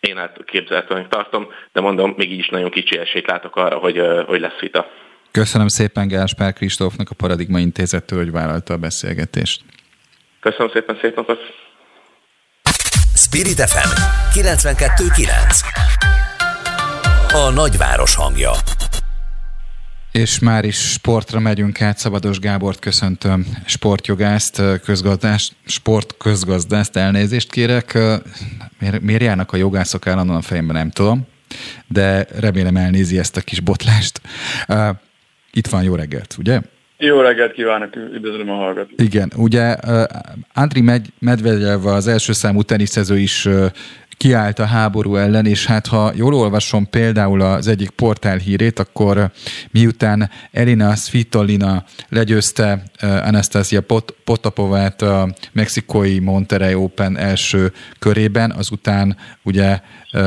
én 0.00 0.18
elképzelhetően 0.18 1.08
tartom, 1.08 1.48
de 1.72 1.80
mondom, 1.80 2.14
még 2.16 2.32
így 2.32 2.38
is 2.38 2.48
nagyon 2.48 2.70
kicsi 2.70 2.98
esélyt 2.98 3.26
látok 3.26 3.56
arra, 3.56 3.76
hogy, 3.76 4.02
hogy 4.26 4.40
lesz 4.40 4.58
vita. 4.60 4.90
Köszönöm 5.30 5.68
szépen 5.68 6.08
Gáspár 6.08 6.52
Kristófnak 6.52 7.10
a 7.10 7.14
Paradigma 7.14 7.58
Intézettől, 7.58 8.18
hogy 8.18 8.30
vállalta 8.30 8.74
a 8.74 8.76
beszélgetést. 8.76 9.60
Köszönöm 10.40 10.70
szépen, 10.72 10.98
szép 11.00 11.16
napot! 11.16 11.38
Spirit 13.14 13.60
FM 13.60 13.90
92.9 14.38 15.32
A 17.32 17.50
nagyváros 17.50 18.14
hangja 18.14 18.50
és 20.12 20.38
már 20.38 20.64
is 20.64 20.92
sportra 20.92 21.40
megyünk 21.40 21.80
át. 21.80 21.98
Szabados 21.98 22.38
Gábort 22.38 22.78
köszöntöm, 22.78 23.46
sportjogászt, 23.64 24.62
közgazdást, 24.84 25.54
sportközgazdást, 25.66 26.96
elnézést 26.96 27.50
kérek. 27.50 27.98
Miért, 29.00 29.22
járnak 29.22 29.52
a 29.52 29.56
jogászok 29.56 30.06
állandóan 30.06 30.38
a 30.38 30.42
fejemben, 30.42 30.76
nem 30.76 30.90
tudom, 30.90 31.26
de 31.86 32.26
remélem 32.40 32.76
elnézi 32.76 33.18
ezt 33.18 33.36
a 33.36 33.40
kis 33.40 33.60
botlást. 33.60 34.20
Itt 35.52 35.66
van, 35.66 35.82
jó 35.82 35.94
reggelt, 35.94 36.36
ugye? 36.38 36.60
Jó 36.98 37.20
reggelt 37.20 37.52
kívánok, 37.52 37.96
üdvözlöm 37.96 38.50
a 38.50 38.54
hallgatót. 38.54 39.00
Igen, 39.00 39.32
ugye 39.36 39.76
Andri 40.54 40.84
Medvedev 41.18 41.86
az 41.86 42.06
első 42.06 42.32
számú 42.32 42.62
teniszező 42.62 43.18
is 43.18 43.48
kiállt 44.22 44.58
a 44.58 44.64
háború 44.64 45.16
ellen, 45.16 45.46
és 45.46 45.66
hát 45.66 45.86
ha 45.86 46.12
jól 46.14 46.34
olvasom 46.34 46.90
például 46.90 47.40
az 47.40 47.66
egyik 47.66 47.90
portál 47.90 48.36
hírét, 48.36 48.78
akkor 48.78 49.30
miután 49.70 50.30
Elina 50.52 50.94
Svitolina 50.94 51.84
legyőzte 52.08 52.82
Anastasia 53.00 53.80
Pot- 53.80 54.14
Potapovát 54.24 55.02
a 55.02 55.34
mexikói 55.52 56.18
Monterrey 56.18 56.74
Open 56.74 57.18
első 57.18 57.72
körében, 57.98 58.50
azután 58.50 59.16
ugye 59.42 59.80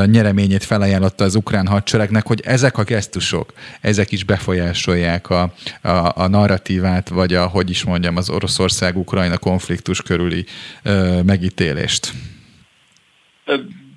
nyereményét 0.05 0.63
felajánlotta 0.63 1.23
az 1.23 1.35
ukrán 1.35 1.67
hadseregnek, 1.67 2.27
hogy 2.27 2.41
ezek 2.45 2.77
a 2.77 2.83
gesztusok, 2.83 3.53
ezek 3.81 4.11
is 4.11 4.23
befolyásolják 4.23 5.29
a, 5.29 5.53
a, 5.81 6.11
a 6.15 6.27
narratívát, 6.27 7.09
vagy 7.09 7.33
a, 7.33 7.45
hogy 7.45 7.69
is 7.69 7.83
mondjam, 7.83 8.15
az 8.15 8.29
Oroszország-Ukrajna 8.29 9.37
konfliktus 9.37 10.01
körüli 10.01 10.45
ö, 10.83 11.21
megítélést. 11.21 12.13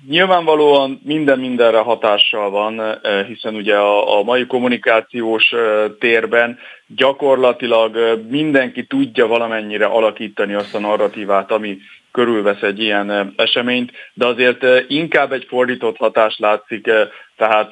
Nyilvánvalóan 0.09 1.01
minden 1.03 1.39
mindenre 1.39 1.77
hatással 1.77 2.49
van, 2.49 2.99
hiszen 3.27 3.55
ugye 3.55 3.75
a, 3.75 4.19
a 4.19 4.23
mai 4.23 4.45
kommunikációs 4.45 5.53
térben 5.99 6.57
gyakorlatilag 6.87 8.21
mindenki 8.29 8.85
tudja 8.85 9.27
valamennyire 9.27 9.85
alakítani 9.85 10.53
azt 10.53 10.75
a 10.75 10.79
narratívát, 10.79 11.51
ami 11.51 11.77
körülvesz 12.11 12.61
egy 12.61 12.79
ilyen 12.79 13.33
eseményt, 13.35 13.91
de 14.13 14.25
azért 14.25 14.65
inkább 14.87 15.31
egy 15.31 15.45
fordított 15.49 15.97
hatás 15.97 16.37
látszik, 16.37 16.89
tehát 17.37 17.71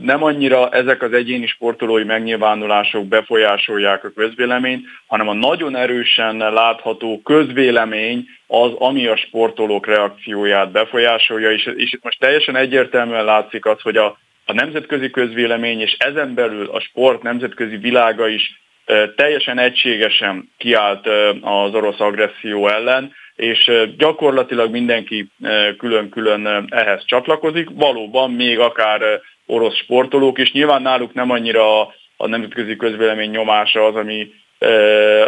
nem 0.00 0.22
annyira 0.22 0.68
ezek 0.70 1.02
az 1.02 1.12
egyéni 1.12 1.46
sportolói 1.46 2.04
megnyilvánulások 2.04 3.06
befolyásolják 3.06 4.04
a 4.04 4.12
közvéleményt, 4.16 4.86
hanem 5.06 5.28
a 5.28 5.34
nagyon 5.34 5.76
erősen 5.76 6.36
látható 6.36 7.20
közvélemény 7.24 8.24
az, 8.46 8.72
ami 8.78 9.06
a 9.06 9.16
sportolók 9.16 9.86
reakcióját 9.86 10.70
befolyásolja, 10.70 11.52
és, 11.52 11.72
és 11.76 11.92
itt 11.92 12.04
most 12.04 12.18
teljesen 12.18 12.56
egyértelműen 12.56 13.24
látszik 13.24 13.66
az, 13.66 13.80
hogy 13.80 13.96
a, 13.96 14.18
a 14.44 14.52
nemzetközi 14.52 15.10
közvélemény 15.10 15.80
és 15.80 15.96
ezen 15.98 16.34
belül 16.34 16.68
a 16.68 16.80
sport 16.80 17.22
nemzetközi 17.22 17.76
világa 17.76 18.28
is 18.28 18.60
teljesen 19.16 19.58
egységesen 19.58 20.52
kiállt 20.56 21.06
az 21.40 21.74
orosz 21.74 22.00
agresszió 22.00 22.68
ellen, 22.68 23.12
és 23.38 23.70
gyakorlatilag 23.96 24.70
mindenki 24.70 25.28
külön-külön 25.78 26.66
ehhez 26.70 27.04
csatlakozik. 27.04 27.68
Valóban 27.72 28.30
még 28.30 28.58
akár 28.58 29.00
orosz 29.46 29.76
sportolók 29.76 30.38
is. 30.38 30.52
Nyilván 30.52 30.82
náluk 30.82 31.14
nem 31.14 31.30
annyira 31.30 31.80
a 32.16 32.26
nemzetközi 32.26 32.76
közvélemény 32.76 33.30
nyomása 33.30 33.84
az, 33.84 33.94
ami, 33.94 34.30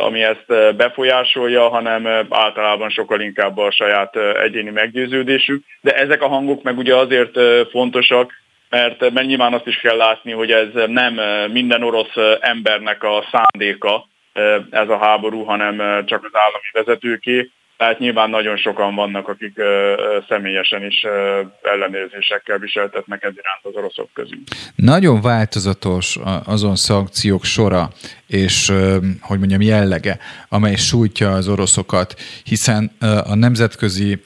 ami 0.01 0.23
ezt 0.23 0.77
befolyásolja, 0.77 1.69
hanem 1.69 2.27
általában 2.31 2.91
sokkal 2.91 3.21
inkább 3.21 3.59
a 3.59 3.71
saját 3.71 4.17
egyéni 4.17 4.71
meggyőződésük. 4.71 5.65
De 5.81 5.97
ezek 5.97 6.23
a 6.23 6.29
hangok 6.29 6.63
meg 6.63 6.79
ugye 6.79 6.97
azért 6.97 7.39
fontosak, 7.71 8.33
mert 8.69 9.27
nyilván 9.27 9.55
azt 9.55 9.67
is 9.67 9.77
kell 9.77 9.97
látni, 9.97 10.33
hogy 10.33 10.51
ez 10.51 10.69
nem 10.87 11.21
minden 11.53 11.83
orosz 11.83 12.17
embernek 12.41 13.03
a 13.03 13.25
szándéka 13.33 14.09
ez 14.71 14.89
a 14.89 14.99
háború, 14.99 15.43
hanem 15.43 16.05
csak 16.07 16.25
az 16.25 16.31
állami 16.33 16.71
vezetőké, 16.73 17.51
tehát 17.81 17.99
nyilván 17.99 18.31
nagyon 18.31 18.57
sokan 18.57 18.95
vannak, 18.95 19.29
akik 19.29 19.61
személyesen 20.29 20.85
is 20.85 21.07
ellenérzésekkel 21.63 22.59
viseltetnek 22.59 23.23
ez 23.23 23.33
iránt 23.33 23.61
az 23.63 23.75
oroszok 23.75 24.09
közül. 24.13 24.39
Nagyon 24.75 25.21
változatos 25.21 26.19
azon 26.45 26.77
szankciók 26.77 27.45
sora, 27.45 27.91
és 28.27 28.73
hogy 29.21 29.39
mondjam 29.39 29.61
jellege, 29.61 30.19
amely 30.49 30.75
sújtja 30.75 31.31
az 31.31 31.49
oroszokat, 31.49 32.21
hiszen 32.45 32.93
a 33.25 33.35
nemzetközi 33.35 34.21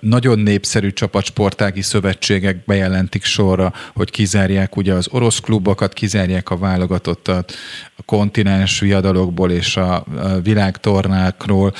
nagyon 0.00 0.38
népszerű 0.38 0.90
csapatsportági 0.90 1.82
szövetségek 1.82 2.64
bejelentik 2.64 3.24
sorra, 3.24 3.72
hogy 3.94 4.10
kizárják 4.10 4.76
ugye 4.76 4.92
az 4.92 5.08
orosz 5.10 5.40
klubokat, 5.40 5.92
kizárják 5.92 6.50
a 6.50 6.56
válogatottat 6.56 7.52
a 7.96 8.02
kontinens 8.02 8.80
viadalokból 8.80 9.50
és 9.50 9.76
a 9.76 10.04
világtornákról 10.42 11.72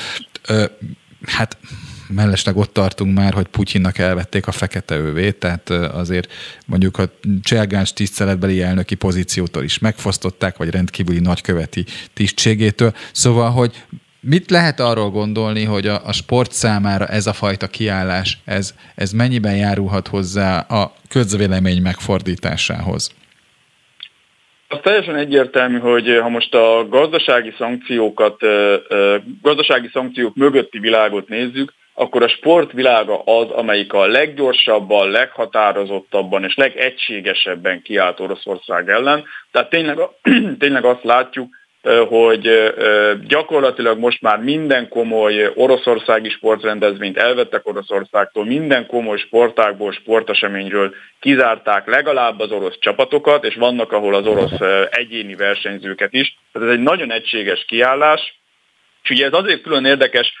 hát 1.25 1.57
mellesleg 2.07 2.57
ott 2.57 2.73
tartunk 2.73 3.15
már, 3.15 3.33
hogy 3.33 3.47
Putyinnak 3.47 3.97
elvették 3.97 4.47
a 4.47 4.51
fekete 4.51 4.95
övét, 4.95 5.35
tehát 5.35 5.69
azért 5.69 6.31
mondjuk 6.65 6.97
a 6.97 7.09
cselgáns 7.41 7.93
tiszteletbeli 7.93 8.61
elnöki 8.61 8.95
pozíciótól 8.95 9.63
is 9.63 9.79
megfosztották, 9.79 10.57
vagy 10.57 10.69
rendkívüli 10.69 11.19
nagyköveti 11.19 11.85
tisztségétől. 12.13 12.93
Szóval, 13.11 13.51
hogy 13.51 13.83
mit 14.19 14.49
lehet 14.49 14.79
arról 14.79 15.09
gondolni, 15.09 15.63
hogy 15.63 15.87
a, 15.87 16.05
a 16.05 16.11
sport 16.11 16.51
számára 16.51 17.07
ez 17.07 17.27
a 17.27 17.33
fajta 17.33 17.67
kiállás, 17.67 18.39
ez, 18.45 18.73
ez 18.95 19.11
mennyiben 19.11 19.55
járulhat 19.55 20.07
hozzá 20.07 20.59
a 20.59 20.95
közvélemény 21.09 21.81
megfordításához? 21.81 23.11
Az 24.69 24.79
teljesen 24.81 25.15
egyértelmű, 25.15 25.79
hogy 25.79 26.19
ha 26.21 26.29
most 26.29 26.53
a 26.53 26.87
gazdasági 26.89 27.53
szankciókat, 27.57 28.35
gazdasági 29.41 29.89
szankciók 29.93 30.35
mögötti 30.35 30.79
világot 30.79 31.27
nézzük, 31.27 31.73
akkor 31.93 32.23
a 32.23 32.27
sportvilága 32.27 33.19
az, 33.23 33.49
amelyik 33.49 33.93
a 33.93 34.07
leggyorsabban, 34.07 35.09
leghatározottabban 35.09 36.43
és 36.43 36.55
legegységesebben 36.55 37.81
kiállt 37.81 38.19
Oroszország 38.19 38.89
ellen. 38.89 39.23
Tehát 39.51 39.69
tényleg, 39.69 39.97
tényleg 40.59 40.85
azt 40.85 41.03
látjuk, 41.03 41.55
hogy 42.09 42.73
gyakorlatilag 43.27 43.99
most 43.99 44.21
már 44.21 44.39
minden 44.39 44.89
komoly 44.89 45.51
oroszországi 45.55 46.29
sportrendezvényt 46.29 47.17
elvettek 47.17 47.67
Oroszországtól, 47.67 48.45
minden 48.45 48.87
komoly 48.87 49.17
sportákból, 49.17 49.91
sporteseményről 49.91 50.93
kizárták 51.19 51.87
legalább 51.87 52.39
az 52.39 52.51
orosz 52.51 52.79
csapatokat, 52.79 53.45
és 53.45 53.55
vannak, 53.55 53.91
ahol 53.91 54.15
az 54.15 54.25
orosz 54.25 54.59
egyéni 54.89 55.35
versenyzőket 55.35 56.13
is. 56.13 56.37
Tehát 56.51 56.67
ez 56.67 56.73
egy 56.73 56.83
nagyon 56.83 57.11
egységes 57.11 57.65
kiállás, 57.67 58.39
és 59.03 59.09
ugye 59.09 59.25
ez 59.25 59.33
azért 59.33 59.61
külön 59.61 59.85
érdekes, 59.85 60.33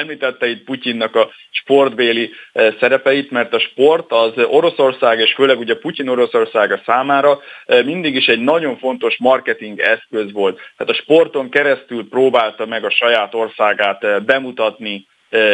említette 0.00 0.46
itt 0.46 0.64
Putyinnak 0.64 1.16
a 1.16 1.30
sportbéli 1.50 2.30
eh, 2.52 2.74
szerepeit, 2.80 3.30
mert 3.30 3.54
a 3.54 3.58
sport 3.58 4.12
az 4.12 4.32
Oroszország, 4.36 5.18
és 5.18 5.32
főleg 5.34 5.58
ugye 5.58 5.74
Putyin 5.76 6.08
Oroszországa 6.08 6.80
számára 6.86 7.40
eh, 7.66 7.84
mindig 7.84 8.14
is 8.14 8.26
egy 8.26 8.40
nagyon 8.40 8.78
fontos 8.78 9.16
marketing 9.18 9.78
eszköz 9.78 10.32
volt. 10.32 10.60
Tehát 10.76 10.92
a 10.92 11.02
sporton 11.02 11.50
keresztül 11.50 12.08
próbálta 12.08 12.66
meg 12.66 12.84
a 12.84 12.90
saját 12.90 13.34
országát 13.34 14.04
eh, 14.04 14.20
bemutatni, 14.20 15.06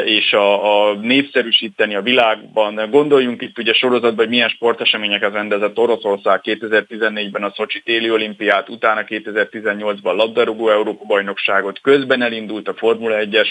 és 0.04 0.32
a, 0.32 0.88
a 0.88 0.94
népszerűsíteni 0.94 1.94
a 1.94 2.02
világban. 2.02 2.90
Gondoljunk 2.90 3.42
itt 3.42 3.58
ugye 3.58 3.72
sorozatban, 3.72 4.16
hogy 4.16 4.28
milyen 4.28 4.48
sporteseményeket 4.48 5.32
rendezett 5.32 5.78
Oroszország 5.78 6.40
2014-ben 6.42 7.42
a 7.42 7.52
Szocsi 7.54 7.80
téli 7.80 8.10
olimpiát, 8.10 8.68
utána 8.68 9.04
2018-ban 9.06 10.16
labdarúgó 10.16 10.68
Európa 10.70 11.04
bajnokságot, 11.04 11.80
közben 11.80 12.22
elindult 12.22 12.68
a 12.68 12.74
Formula 12.74 13.16
1-es 13.18 13.48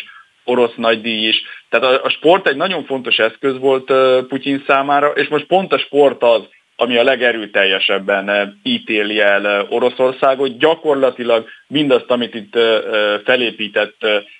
orosz 0.49 0.75
nagydíj 0.75 1.27
is. 1.27 1.41
Tehát 1.69 2.03
a, 2.03 2.09
sport 2.09 2.47
egy 2.47 2.55
nagyon 2.55 2.85
fontos 2.85 3.17
eszköz 3.17 3.59
volt 3.59 3.93
Putyin 4.27 4.63
számára, 4.67 5.07
és 5.07 5.27
most 5.27 5.45
pont 5.45 5.73
a 5.73 5.77
sport 5.77 6.23
az, 6.23 6.41
ami 6.75 6.97
a 6.97 7.03
legerőteljesebben 7.03 8.59
ítéli 8.63 9.19
el 9.19 9.65
Oroszországot. 9.69 10.57
Gyakorlatilag 10.57 11.47
mindazt, 11.67 12.11
amit 12.11 12.35
itt 12.35 12.57
felépített 13.23 13.97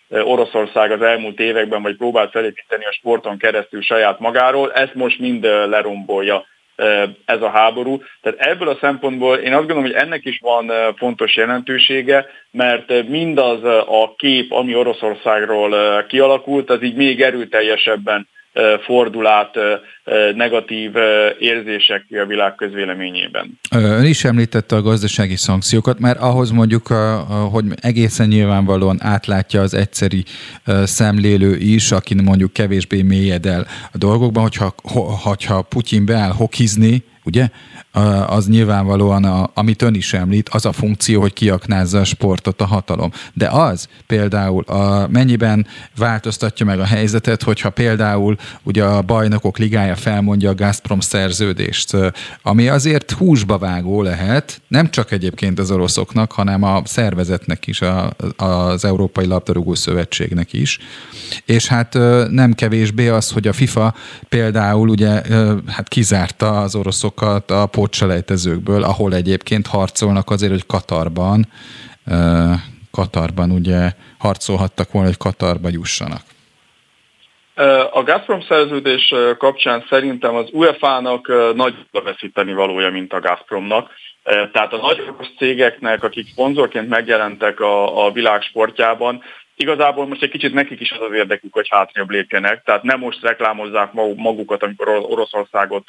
Oroszország 0.09 0.91
az 0.91 1.01
elmúlt 1.01 1.39
években, 1.39 1.81
vagy 1.81 1.95
próbált 1.95 2.31
felépíteni 2.31 2.85
a 2.85 2.91
sporton 2.91 3.37
keresztül 3.37 3.81
saját 3.81 4.19
magáról, 4.19 4.71
ezt 4.71 4.93
most 4.93 5.19
mind 5.19 5.43
lerombolja 5.43 6.45
ez 7.25 7.41
a 7.41 7.49
háború. 7.49 8.01
Tehát 8.21 8.39
ebből 8.39 8.67
a 8.67 8.77
szempontból 8.81 9.35
én 9.35 9.53
azt 9.53 9.67
gondolom, 9.67 9.83
hogy 9.83 10.01
ennek 10.01 10.25
is 10.25 10.39
van 10.41 10.71
fontos 10.97 11.35
jelentősége, 11.35 12.25
mert 12.51 13.07
mindaz 13.07 13.63
a 13.87 14.13
kép, 14.17 14.51
ami 14.51 14.75
Oroszországról 14.75 16.03
kialakult, 16.07 16.69
az 16.69 16.83
így 16.83 16.95
még 16.95 17.21
erőteljesebben 17.21 18.27
fordul 18.85 19.27
át 19.27 19.55
negatív 20.35 20.91
érzések 21.39 22.05
a 22.23 22.25
világ 22.25 22.55
közvéleményében. 22.55 23.59
Ön 23.75 24.05
is 24.05 24.23
említette 24.23 24.75
a 24.75 24.81
gazdasági 24.81 25.35
szankciókat, 25.35 25.99
mert 25.99 26.19
ahhoz 26.19 26.51
mondjuk, 26.51 26.87
hogy 27.51 27.65
egészen 27.81 28.27
nyilvánvalóan 28.27 28.97
átlátja 29.01 29.61
az 29.61 29.73
egyszeri 29.73 30.23
szemlélő 30.83 31.55
is, 31.55 31.91
aki 31.91 32.21
mondjuk 32.21 32.53
kevésbé 32.53 33.01
mélyed 33.01 33.45
el 33.45 33.67
a 33.91 33.97
dolgokban, 33.97 34.43
hogyha, 34.43 34.73
hogyha 35.23 35.61
Putyin 35.61 36.05
beáll 36.05 36.31
hokizni, 36.31 37.03
ugye? 37.29 37.49
Az 38.27 38.47
nyilvánvalóan, 38.47 39.23
a, 39.23 39.51
amit 39.53 39.81
ön 39.81 39.93
is 39.93 40.13
említ, 40.13 40.49
az 40.49 40.65
a 40.65 40.71
funkció, 40.71 41.21
hogy 41.21 41.33
kiaknázza 41.33 41.99
a 41.99 42.03
sportot 42.03 42.61
a 42.61 42.65
hatalom. 42.65 43.11
De 43.33 43.47
az 43.47 43.87
például 44.07 44.63
a, 44.63 45.07
mennyiben 45.07 45.67
változtatja 45.97 46.65
meg 46.65 46.79
a 46.79 46.85
helyzetet, 46.85 47.43
hogyha 47.43 47.69
például 47.69 48.37
ugye 48.63 48.83
a 48.83 49.01
bajnokok 49.01 49.57
ligája 49.57 49.95
felmondja 49.95 50.49
a 50.49 50.55
Gazprom 50.55 50.99
szerződést, 50.99 51.97
ami 52.41 52.67
azért 52.67 53.11
húsba 53.11 53.57
vágó 53.57 54.01
lehet, 54.01 54.61
nem 54.67 54.89
csak 54.89 55.11
egyébként 55.11 55.59
az 55.59 55.71
oroszoknak, 55.71 56.31
hanem 56.31 56.63
a 56.63 56.81
szervezetnek 56.85 57.67
is, 57.67 57.81
a, 57.81 58.13
az 58.37 58.85
Európai 58.85 59.25
Labdarúgó 59.25 59.73
Szövetségnek 59.73 60.53
is. 60.53 60.79
És 61.45 61.67
hát 61.67 61.93
nem 62.29 62.53
kevésbé 62.53 63.07
az, 63.07 63.29
hogy 63.29 63.47
a 63.47 63.53
FIFA 63.53 63.93
például 64.29 64.89
ugye 64.89 65.21
hát 65.67 65.87
kizárta 65.87 66.61
az 66.61 66.75
oroszokat 67.21 67.51
a 67.51 67.65
pótselejtezőkből, 67.65 68.83
ahol 68.83 69.13
egyébként 69.13 69.67
harcolnak 69.67 70.29
azért, 70.29 70.51
hogy 70.51 70.65
Katarban, 70.65 71.47
Katarban 72.91 73.51
ugye 73.51 73.91
harcolhattak 74.17 74.91
volna, 74.91 75.07
hogy 75.07 75.17
Katarba 75.17 75.69
jussanak. 75.69 76.21
A 77.91 78.03
Gazprom 78.03 78.41
szerződés 78.41 79.13
kapcsán 79.37 79.85
szerintem 79.89 80.35
az 80.35 80.47
UEFA-nak 80.51 81.31
nagy 81.55 81.73
veszíteni 82.03 82.53
valója, 82.53 82.89
mint 82.89 83.13
a 83.13 83.19
Gazpromnak. 83.19 83.89
Tehát 84.51 84.73
a 84.73 84.77
nagy 84.77 85.01
cégeknek, 85.37 86.03
akik 86.03 86.27
szponzorként 86.27 86.89
megjelentek 86.89 87.59
a, 87.59 88.05
a 88.05 88.11
világ 88.11 88.41
sportjában, 88.41 89.23
igazából 89.63 90.07
most 90.07 90.23
egy 90.23 90.29
kicsit 90.29 90.53
nekik 90.53 90.79
is 90.79 90.91
az 90.91 91.01
az 91.01 91.13
érdekük, 91.13 91.53
hogy 91.53 91.67
hátrébb 91.69 92.09
lépjenek. 92.09 92.63
Tehát 92.63 92.83
nem 92.83 92.99
most 92.99 93.21
reklámozzák 93.21 93.93
magukat, 94.15 94.63
amikor 94.63 94.87
Oroszországot 94.87 95.83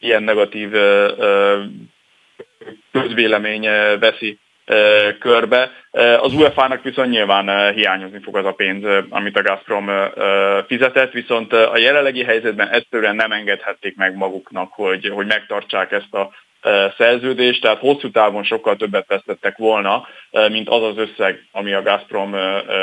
ilyen 0.00 0.22
negatív 0.22 0.70
közvélemény 2.92 3.68
veszi 3.98 4.38
körbe. 5.18 5.70
Az 6.20 6.34
UEFA-nak 6.34 6.82
viszont 6.82 7.10
nyilván 7.10 7.74
hiányozni 7.74 8.20
fog 8.22 8.36
az 8.36 8.44
a 8.44 8.52
pénz, 8.52 8.84
amit 9.08 9.38
a 9.38 9.42
Gazprom 9.42 9.90
fizetett, 10.66 11.12
viszont 11.12 11.52
a 11.52 11.78
jelenlegi 11.78 12.24
helyzetben 12.24 12.68
egyszerűen 12.68 13.16
nem 13.16 13.32
engedhették 13.32 13.96
meg 13.96 14.16
maguknak, 14.16 14.72
hogy, 14.72 15.08
hogy 15.08 15.26
megtartsák 15.26 15.92
ezt 15.92 16.14
a 16.14 16.30
szerződést, 16.96 17.60
tehát 17.60 17.78
hosszú 17.78 18.10
távon 18.10 18.44
sokkal 18.44 18.76
többet 18.76 19.06
vesztettek 19.06 19.56
volna, 19.56 20.06
mint 20.48 20.68
az 20.68 20.82
az 20.82 20.96
összeg, 20.96 21.46
ami 21.52 21.72
a 21.72 21.82
Gazprom 21.82 22.36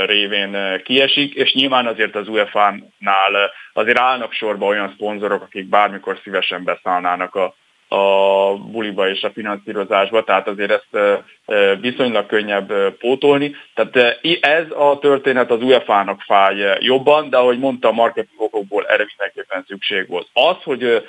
révén 0.05 0.81
kiesik, 0.83 1.33
és 1.33 1.53
nyilván 1.53 1.87
azért 1.87 2.15
az 2.15 2.27
UEFA-nál 2.27 3.51
azért 3.73 3.99
állnak 3.99 4.33
sorba 4.33 4.65
olyan 4.65 4.91
szponzorok, 4.93 5.41
akik 5.41 5.69
bármikor 5.69 6.19
szívesen 6.23 6.63
beszállnának 6.63 7.35
a 7.35 7.55
a 7.93 8.53
buliba 8.71 9.09
és 9.09 9.23
a 9.23 9.31
finanszírozásba, 9.31 10.23
tehát 10.23 10.47
azért 10.47 10.71
ezt 10.71 11.21
viszonylag 11.81 12.25
könnyebb 12.25 12.73
pótolni. 12.97 13.55
Tehát 13.73 14.17
ez 14.41 14.65
a 14.71 14.99
történet 14.99 15.51
az 15.51 15.61
UEFA-nak 15.61 16.21
fáj 16.21 16.77
jobban, 16.79 17.29
de 17.29 17.37
ahogy 17.37 17.59
mondta, 17.59 17.91
marketing 17.91 18.41
okokból 18.41 18.85
erre 18.85 19.05
mindenképpen 19.07 19.65
szükség 19.67 20.07
volt. 20.07 20.27
Az, 20.33 20.55
hogy 20.63 21.03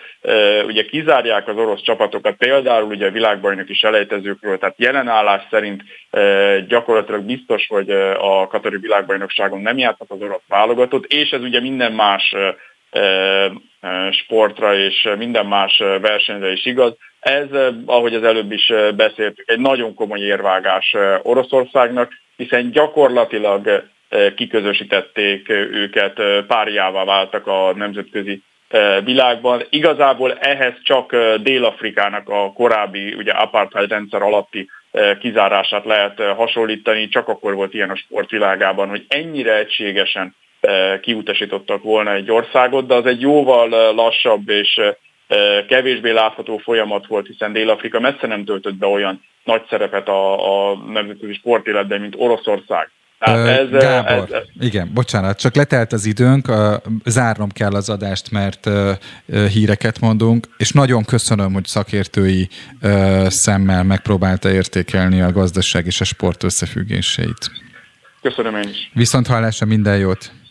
ugye 0.67 0.85
kizárják 0.85 1.49
az 1.49 1.57
orosz 1.57 1.83
csapatokat, 1.83 2.37
például 2.37 2.85
ugye 2.85 3.07
a 3.07 3.11
világbajnoki 3.11 3.75
selejtezőkről, 3.75 4.59
tehát 4.59 4.79
jelenállás 4.79 5.43
szerint 5.51 5.83
gyakorlatilag 6.69 7.23
biztos, 7.23 7.67
hogy 7.67 7.91
a 8.19 8.47
Katari 8.47 8.77
világbajnokságon 8.77 9.61
nem 9.61 9.79
játszhat 9.79 10.11
az 10.11 10.21
orosz 10.21 10.43
válogatott, 10.49 11.05
és 11.05 11.31
ez 11.31 11.41
ugye 11.43 11.61
minden 11.61 11.93
más 11.93 12.35
sportra 14.11 14.75
és 14.75 15.09
minden 15.19 15.47
más 15.47 15.79
versenyre 15.79 16.53
is 16.53 16.67
igaz. 16.67 16.97
Ez, 17.21 17.47
ahogy 17.87 18.15
az 18.15 18.25
előbb 18.25 18.53
is 18.53 18.73
beszéltük, 18.97 19.51
egy 19.51 19.61
nagyon 19.61 19.95
komoly 19.95 20.21
érvágás 20.21 20.97
Oroszországnak, 21.23 22.13
hiszen 22.37 22.71
gyakorlatilag 22.71 23.85
kiközösítették 24.37 25.49
őket, 25.49 26.21
párjává 26.47 27.05
váltak 27.05 27.47
a 27.47 27.73
nemzetközi 27.77 28.43
világban. 29.05 29.63
Igazából 29.71 30.39
ehhez 30.39 30.75
csak 30.83 31.17
Dél-Afrikának 31.37 32.29
a 32.29 32.53
korábbi 32.53 33.15
ugye 33.15 33.33
apartheid 33.33 33.91
rendszer 33.91 34.23
alatti 34.23 34.69
kizárását 35.21 35.85
lehet 35.85 36.23
hasonlítani, 36.23 37.09
csak 37.09 37.29
akkor 37.29 37.55
volt 37.55 37.75
ilyen 37.75 37.91
a 37.91 37.97
sportvilágában, 37.97 38.89
hogy 38.89 39.05
ennyire 39.09 39.57
egységesen 39.57 40.35
kiutasítottak 41.01 41.83
volna 41.83 42.13
egy 42.13 42.31
országot, 42.31 42.87
de 42.87 42.95
az 42.95 43.07
egy 43.07 43.21
jóval 43.21 43.95
lassabb 43.95 44.49
és 44.49 44.81
kevésbé 45.69 46.11
látható 46.11 46.57
folyamat 46.57 47.07
volt, 47.07 47.27
hiszen 47.27 47.53
Dél-Afrika 47.53 48.01
messze 48.01 48.27
nem 48.27 48.45
töltött 48.45 48.75
be 48.75 48.87
olyan 48.87 49.23
nagy 49.45 49.63
szerepet 49.71 50.09
a, 50.09 50.71
a 50.71 50.77
nemzetközi 50.77 51.33
sportéletben, 51.33 52.01
mint 52.01 52.15
Oroszország. 52.17 52.91
ez, 53.19 53.71
Gábor, 53.71 54.13
ez, 54.13 54.31
ez, 54.31 54.43
igen, 54.61 54.91
bocsánat, 54.95 55.41
csak 55.41 55.55
letelt 55.55 55.93
az 55.93 56.07
időnk, 56.07 56.53
zárnom 57.05 57.49
kell 57.49 57.73
az 57.73 57.89
adást, 57.89 58.31
mert 58.31 58.69
híreket 59.53 60.01
mondunk, 60.01 60.47
és 60.57 60.71
nagyon 60.71 61.05
köszönöm, 61.05 61.53
hogy 61.53 61.65
szakértői 61.65 62.49
szemmel 63.27 63.83
megpróbálta 63.83 64.51
értékelni 64.51 65.21
a 65.21 65.33
gazdaság 65.33 65.87
és 65.87 66.01
a 66.01 66.05
sport 66.05 66.43
összefüggéseit. 66.43 67.51
Köszönöm 68.23 68.57
én 68.57 68.69
is. 68.69 68.91
Viszont 68.95 69.27
hallásra 69.27 69.67
minden 69.67 69.99
jót! 69.99 70.42